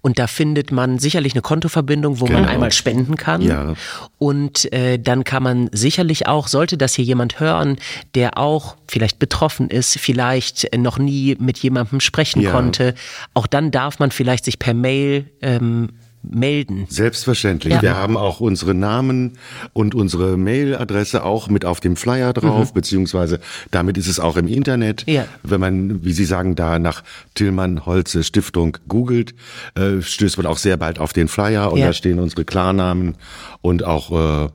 Und 0.00 0.18
da 0.18 0.26
findet 0.26 0.72
man 0.72 0.98
sicherlich 0.98 1.34
eine 1.34 1.42
Kontoverbindung, 1.42 2.20
wo 2.20 2.26
genau. 2.26 2.40
man 2.40 2.48
einmal 2.48 2.72
spenden 2.72 3.16
kann. 3.16 3.42
Ja. 3.42 3.74
Und 4.18 4.72
äh, 4.72 4.98
dann 4.98 5.24
kann 5.24 5.42
man 5.42 5.68
sicherlich 5.72 6.26
auch, 6.26 6.48
sollte 6.48 6.76
das 6.76 6.94
hier 6.94 7.04
jemand 7.04 7.40
hören, 7.40 7.78
der 8.14 8.38
auch 8.38 8.76
vielleicht 8.88 9.18
betroffen 9.18 9.70
ist, 9.70 9.98
vielleicht 9.98 10.74
noch 10.76 10.98
nie 10.98 11.36
mit 11.38 11.58
jemandem 11.58 12.00
sprechen 12.00 12.40
ja. 12.42 12.50
konnte, 12.50 12.94
auch 13.34 13.46
dann 13.46 13.70
darf 13.70 13.98
man 13.98 14.10
vielleicht 14.10 14.44
sich 14.44 14.58
per 14.58 14.74
Mail 14.74 15.26
ähm, 15.42 15.90
melden. 16.30 16.86
Selbstverständlich. 16.88 17.74
Ja. 17.74 17.82
Wir 17.82 17.96
haben 17.96 18.16
auch 18.16 18.40
unsere 18.40 18.74
Namen 18.74 19.32
und 19.72 19.94
unsere 19.94 20.36
Mailadresse 20.36 21.24
auch 21.24 21.48
mit 21.48 21.64
auf 21.64 21.80
dem 21.80 21.96
Flyer 21.96 22.32
drauf, 22.32 22.70
mhm. 22.70 22.74
beziehungsweise 22.74 23.40
damit 23.70 23.98
ist 23.98 24.08
es 24.08 24.20
auch 24.20 24.36
im 24.36 24.48
Internet. 24.48 25.04
Ja. 25.06 25.26
Wenn 25.42 25.60
man, 25.60 26.04
wie 26.04 26.12
Sie 26.12 26.24
sagen, 26.24 26.54
da 26.54 26.78
nach 26.78 27.02
Tillmann 27.34 27.86
Holze 27.86 28.24
Stiftung 28.24 28.78
googelt, 28.88 29.34
äh, 29.74 30.00
stößt 30.00 30.36
man 30.36 30.46
auch 30.46 30.58
sehr 30.58 30.76
bald 30.76 30.98
auf 30.98 31.12
den 31.12 31.28
Flyer 31.28 31.72
und 31.72 31.78
ja. 31.78 31.86
da 31.86 31.92
stehen 31.92 32.18
unsere 32.18 32.44
Klarnamen 32.44 33.16
und 33.60 33.84
auch 33.84 34.44
äh, 34.44 34.48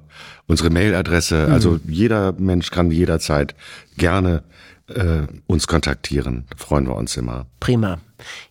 unsere 0.47 0.69
Mailadresse. 0.69 1.47
Mhm. 1.47 1.53
Also 1.53 1.79
jeder 1.87 2.33
Mensch 2.33 2.71
kann 2.71 2.91
jederzeit 2.91 3.55
gerne 3.97 4.43
äh, 4.87 5.23
uns 5.47 5.67
kontaktieren. 5.67 6.45
freuen 6.57 6.87
wir 6.87 6.95
uns 6.95 7.15
immer. 7.15 7.45
Prima. 7.59 7.99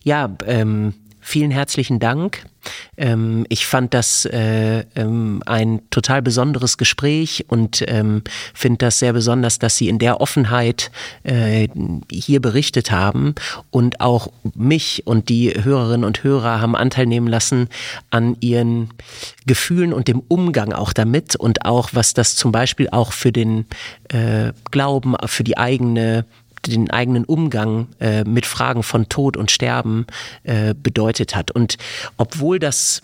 Ja, 0.02 0.34
ähm, 0.46 0.94
vielen 1.28 1.50
herzlichen 1.50 1.98
Dank. 2.00 2.46
Ähm, 2.96 3.44
ich 3.50 3.66
fand 3.66 3.92
das 3.92 4.24
äh, 4.24 4.84
ähm, 4.96 5.42
ein 5.46 5.82
total 5.90 6.22
besonderes 6.22 6.78
Gespräch 6.78 7.44
und 7.48 7.84
ähm, 7.86 8.22
finde 8.54 8.78
das 8.78 8.98
sehr 8.98 9.12
besonders, 9.12 9.58
dass 9.58 9.76
Sie 9.76 9.88
in 9.88 9.98
der 9.98 10.20
Offenheit 10.20 10.90
äh, 11.24 11.68
hier 12.10 12.40
berichtet 12.40 12.90
haben 12.90 13.34
und 13.70 14.00
auch 14.00 14.28
mich 14.54 15.06
und 15.06 15.28
die 15.28 15.52
Hörerinnen 15.62 16.04
und 16.04 16.24
Hörer 16.24 16.60
haben 16.60 16.74
Anteil 16.74 17.06
nehmen 17.06 17.28
lassen 17.28 17.68
an 18.10 18.36
ihren 18.40 18.90
Gefühlen 19.46 19.92
und 19.92 20.08
dem 20.08 20.22
Umgang 20.28 20.72
auch 20.72 20.94
damit 20.94 21.36
und 21.36 21.66
auch 21.66 21.90
was 21.92 22.14
das 22.14 22.36
zum 22.36 22.52
Beispiel 22.52 22.88
auch 22.90 23.12
für 23.12 23.32
den 23.32 23.66
äh, 24.08 24.52
Glauben, 24.70 25.14
für 25.26 25.44
die 25.44 25.58
eigene 25.58 26.24
den 26.70 26.90
eigenen 26.90 27.24
Umgang 27.24 27.88
äh, 28.00 28.24
mit 28.24 28.46
Fragen 28.46 28.82
von 28.82 29.08
Tod 29.08 29.36
und 29.36 29.50
Sterben 29.50 30.06
äh, 30.44 30.74
bedeutet 30.74 31.34
hat. 31.34 31.50
Und 31.50 31.76
obwohl 32.16 32.58
das 32.58 33.00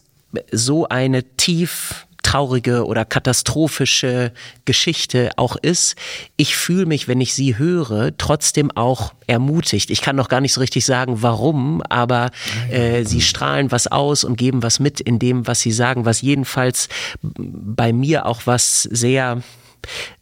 so 0.51 0.89
eine 0.89 1.23
tief 1.37 2.07
traurige 2.25 2.87
oder 2.87 3.05
katastrophische 3.05 4.33
Geschichte 4.65 5.31
auch 5.37 5.57
ist, 5.57 5.95
ich 6.37 6.57
fühle 6.57 6.87
mich, 6.87 7.07
wenn 7.07 7.21
ich 7.21 7.35
sie 7.35 7.59
höre, 7.59 8.17
trotzdem 8.17 8.71
auch 8.73 9.13
ermutigt. 9.27 9.91
Ich 9.91 10.01
kann 10.01 10.17
noch 10.17 10.29
gar 10.29 10.41
nicht 10.41 10.55
so 10.55 10.61
richtig 10.61 10.85
sagen, 10.85 11.23
warum, 11.23 11.83
aber 11.83 12.31
äh, 12.71 13.05
sie 13.05 13.21
strahlen 13.21 13.71
was 13.71 13.87
aus 13.87 14.25
und 14.25 14.37
geben 14.37 14.63
was 14.63 14.81
mit 14.81 15.01
in 15.01 15.19
dem, 15.19 15.47
was 15.47 15.61
sie 15.61 15.71
sagen, 15.71 16.07
was 16.07 16.23
jedenfalls 16.23 16.89
bei 17.23 17.93
mir 17.93 18.27
auch 18.27 18.43
was 18.47 18.83
sehr 18.83 19.43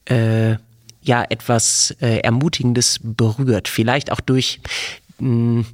äh, 0.05 0.56
ja 1.03 1.24
etwas 1.29 1.95
äh, 2.01 2.19
Ermutigendes 2.19 3.01
berührt. 3.03 3.69
Vielleicht 3.69 4.11
auch 4.12 4.20
durch 4.20 4.61
mh, 5.19 5.29
mm, 5.29 5.66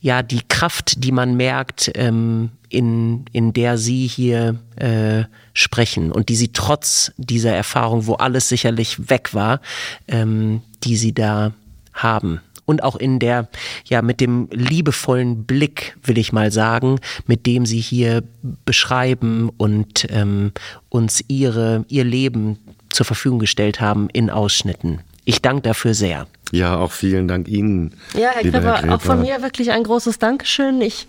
ja 0.00 0.22
die 0.22 0.42
Kraft, 0.48 1.04
die 1.04 1.12
man 1.12 1.36
merkt, 1.36 1.90
ähm, 1.94 2.50
in, 2.68 3.24
in 3.32 3.52
der 3.52 3.78
sie 3.78 4.06
hier 4.06 4.58
äh, 4.76 5.24
sprechen 5.52 6.10
und 6.10 6.28
die 6.28 6.36
sie 6.36 6.52
trotz 6.52 7.12
dieser 7.16 7.54
Erfahrung, 7.54 8.06
wo 8.06 8.14
alles 8.14 8.48
sicherlich 8.48 9.10
weg 9.10 9.34
war, 9.34 9.60
ähm, 10.08 10.62
die 10.82 10.96
sie 10.96 11.12
da 11.12 11.52
haben 11.92 12.40
und 12.64 12.82
auch 12.82 12.96
in 12.96 13.18
der, 13.18 13.48
ja, 13.84 14.02
mit 14.02 14.20
dem 14.20 14.48
liebevollen 14.50 15.44
Blick, 15.44 15.96
will 16.02 16.18
ich 16.18 16.32
mal 16.32 16.50
sagen, 16.50 17.00
mit 17.26 17.46
dem 17.46 17.66
sie 17.66 17.80
hier 17.80 18.22
beschreiben 18.64 19.50
und 19.56 20.06
ähm, 20.10 20.52
uns 20.88 21.24
ihre, 21.28 21.84
ihr 21.88 22.04
Leben 22.04 22.58
zur 22.92 23.06
Verfügung 23.06 23.38
gestellt 23.38 23.80
haben 23.80 24.08
in 24.12 24.30
Ausschnitten. 24.30 25.00
Ich 25.24 25.40
danke 25.40 25.62
dafür 25.62 25.94
sehr. 25.94 26.26
Ja, 26.50 26.76
auch 26.76 26.92
vielen 26.92 27.28
Dank 27.28 27.48
Ihnen. 27.48 27.94
Ja, 28.14 28.30
Herr 28.30 28.42
Gripper, 28.42 28.82
Herr 28.82 28.94
auch 28.94 29.00
von 29.00 29.20
mir 29.20 29.40
wirklich 29.42 29.70
ein 29.70 29.84
großes 29.84 30.18
Dankeschön. 30.18 30.80
Ich 30.80 31.06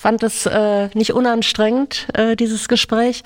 fand 0.00 0.22
es 0.22 0.46
äh, 0.46 0.88
nicht 0.94 1.12
unanstrengend, 1.12 2.08
äh, 2.14 2.34
dieses 2.34 2.68
Gespräch. 2.68 3.22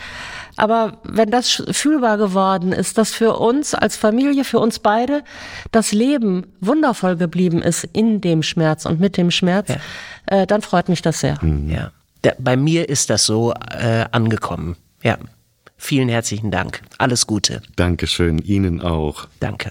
Aber 0.56 0.98
wenn 1.04 1.30
das 1.30 1.62
fühlbar 1.70 2.18
geworden 2.18 2.72
ist, 2.72 2.98
dass 2.98 3.12
für 3.12 3.38
uns 3.38 3.74
als 3.74 3.96
Familie, 3.96 4.44
für 4.44 4.58
uns 4.58 4.80
beide, 4.80 5.22
das 5.70 5.92
Leben 5.92 6.46
wundervoll 6.60 7.16
geblieben 7.16 7.62
ist 7.62 7.84
in 7.92 8.20
dem 8.20 8.42
Schmerz 8.42 8.86
und 8.86 8.98
mit 8.98 9.16
dem 9.16 9.30
Schmerz, 9.30 9.68
ja. 9.68 10.42
äh, 10.42 10.46
dann 10.48 10.62
freut 10.62 10.88
mich 10.88 11.00
das 11.00 11.20
sehr. 11.20 11.38
Mhm. 11.42 11.70
Ja. 11.70 11.92
Der, 12.24 12.34
bei 12.40 12.56
mir 12.56 12.88
ist 12.88 13.08
das 13.08 13.24
so 13.24 13.52
äh, 13.52 14.06
angekommen. 14.10 14.76
Ja. 15.02 15.18
Vielen 15.86 16.09
herzlichen 16.09 16.51
Dank. 16.51 16.81
Alles 16.97 17.27
Gute. 17.27 17.61
Dankeschön. 17.77 18.39
Ihnen 18.39 18.81
auch. 18.81 19.28
Danke. 19.39 19.70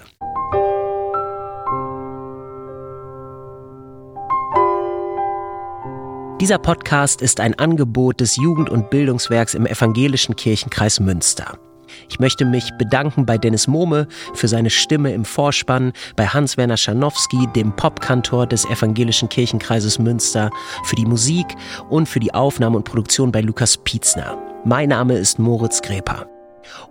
Dieser 6.40 6.58
Podcast 6.58 7.20
ist 7.20 7.40
ein 7.40 7.58
Angebot 7.58 8.20
des 8.20 8.36
Jugend- 8.36 8.70
und 8.70 8.90
Bildungswerks 8.90 9.54
im 9.54 9.66
Evangelischen 9.66 10.36
Kirchenkreis 10.36 11.00
Münster. 11.00 11.58
Ich 12.08 12.20
möchte 12.20 12.44
mich 12.44 12.70
bedanken 12.78 13.26
bei 13.26 13.36
Dennis 13.36 13.66
Mohme 13.66 14.06
für 14.34 14.46
seine 14.46 14.70
Stimme 14.70 15.12
im 15.12 15.24
Vorspann, 15.24 15.92
bei 16.14 16.28
Hans-Werner 16.28 16.76
Scharnowski, 16.76 17.48
dem 17.56 17.74
Popkantor 17.74 18.46
des 18.46 18.64
Evangelischen 18.66 19.28
Kirchenkreises 19.28 19.98
Münster, 19.98 20.50
für 20.84 20.94
die 20.94 21.06
Musik 21.06 21.46
und 21.90 22.08
für 22.08 22.20
die 22.20 22.32
Aufnahme 22.32 22.76
und 22.76 22.84
Produktion 22.84 23.32
bei 23.32 23.40
Lukas 23.40 23.78
Pietzner. 23.78 24.53
Mein 24.66 24.88
Name 24.88 25.18
ist 25.18 25.38
Moritz 25.38 25.82
Greper. 25.82 26.26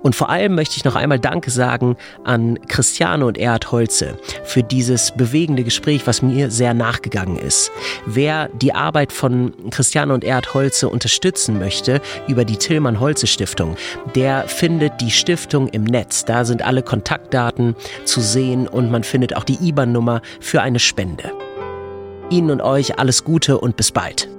Und 0.04 0.16
vor 0.16 0.30
allem 0.30 0.54
möchte 0.54 0.78
ich 0.78 0.86
noch 0.86 0.95
einmal 0.95 1.20
Danke 1.20 1.50
sagen 1.50 1.95
an 2.24 2.60
Christiane 2.68 3.26
und 3.26 3.36
Erhard 3.36 3.72
Holze 3.72 4.16
für 4.44 4.62
dieses 4.62 5.10
bewegende 5.10 5.64
Gespräch, 5.64 6.06
was 6.06 6.22
mir 6.22 6.52
sehr 6.52 6.76
nachgegangen 6.76 7.38
ist. 7.38 7.72
Wer 8.06 8.50
die 8.50 8.76
Arbeit 8.76 9.12
von 9.12 9.72
Christiane 9.72 10.14
und 10.14 10.24
Erhard 10.24 10.54
Holze 10.54 10.88
unterstützen 10.88 11.58
möchte 11.58 12.00
über 12.28 12.45
die 12.45 12.58
Tillmann 12.58 13.00
Holze 13.00 13.26
Stiftung, 13.26 13.76
der 14.14 14.48
findet 14.48 15.02
die 15.02 15.10
Stiftung 15.10 15.68
im 15.70 15.84
Netz. 15.84 16.26
Da 16.26 16.45
sind 16.45 16.62
alle 16.62 16.84
Kontaktdaten 16.84 17.76
zu 18.06 18.22
sehen 18.22 18.68
und 18.68 18.91
man 18.91 19.04
findet 19.04 19.36
auch 19.36 19.44
die 19.44 19.58
IBAN-Nummer 19.68 20.22
für 20.40 20.62
eine 20.62 20.78
Spende. 20.78 21.32
Ihnen 22.30 22.52
und 22.52 22.62
euch 22.62 23.00
alles 23.00 23.24
Gute 23.24 23.58
und 23.58 23.78
bis 23.78 23.91
bald. 23.91 24.30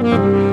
Thank 0.00 0.06
you. 0.06 0.47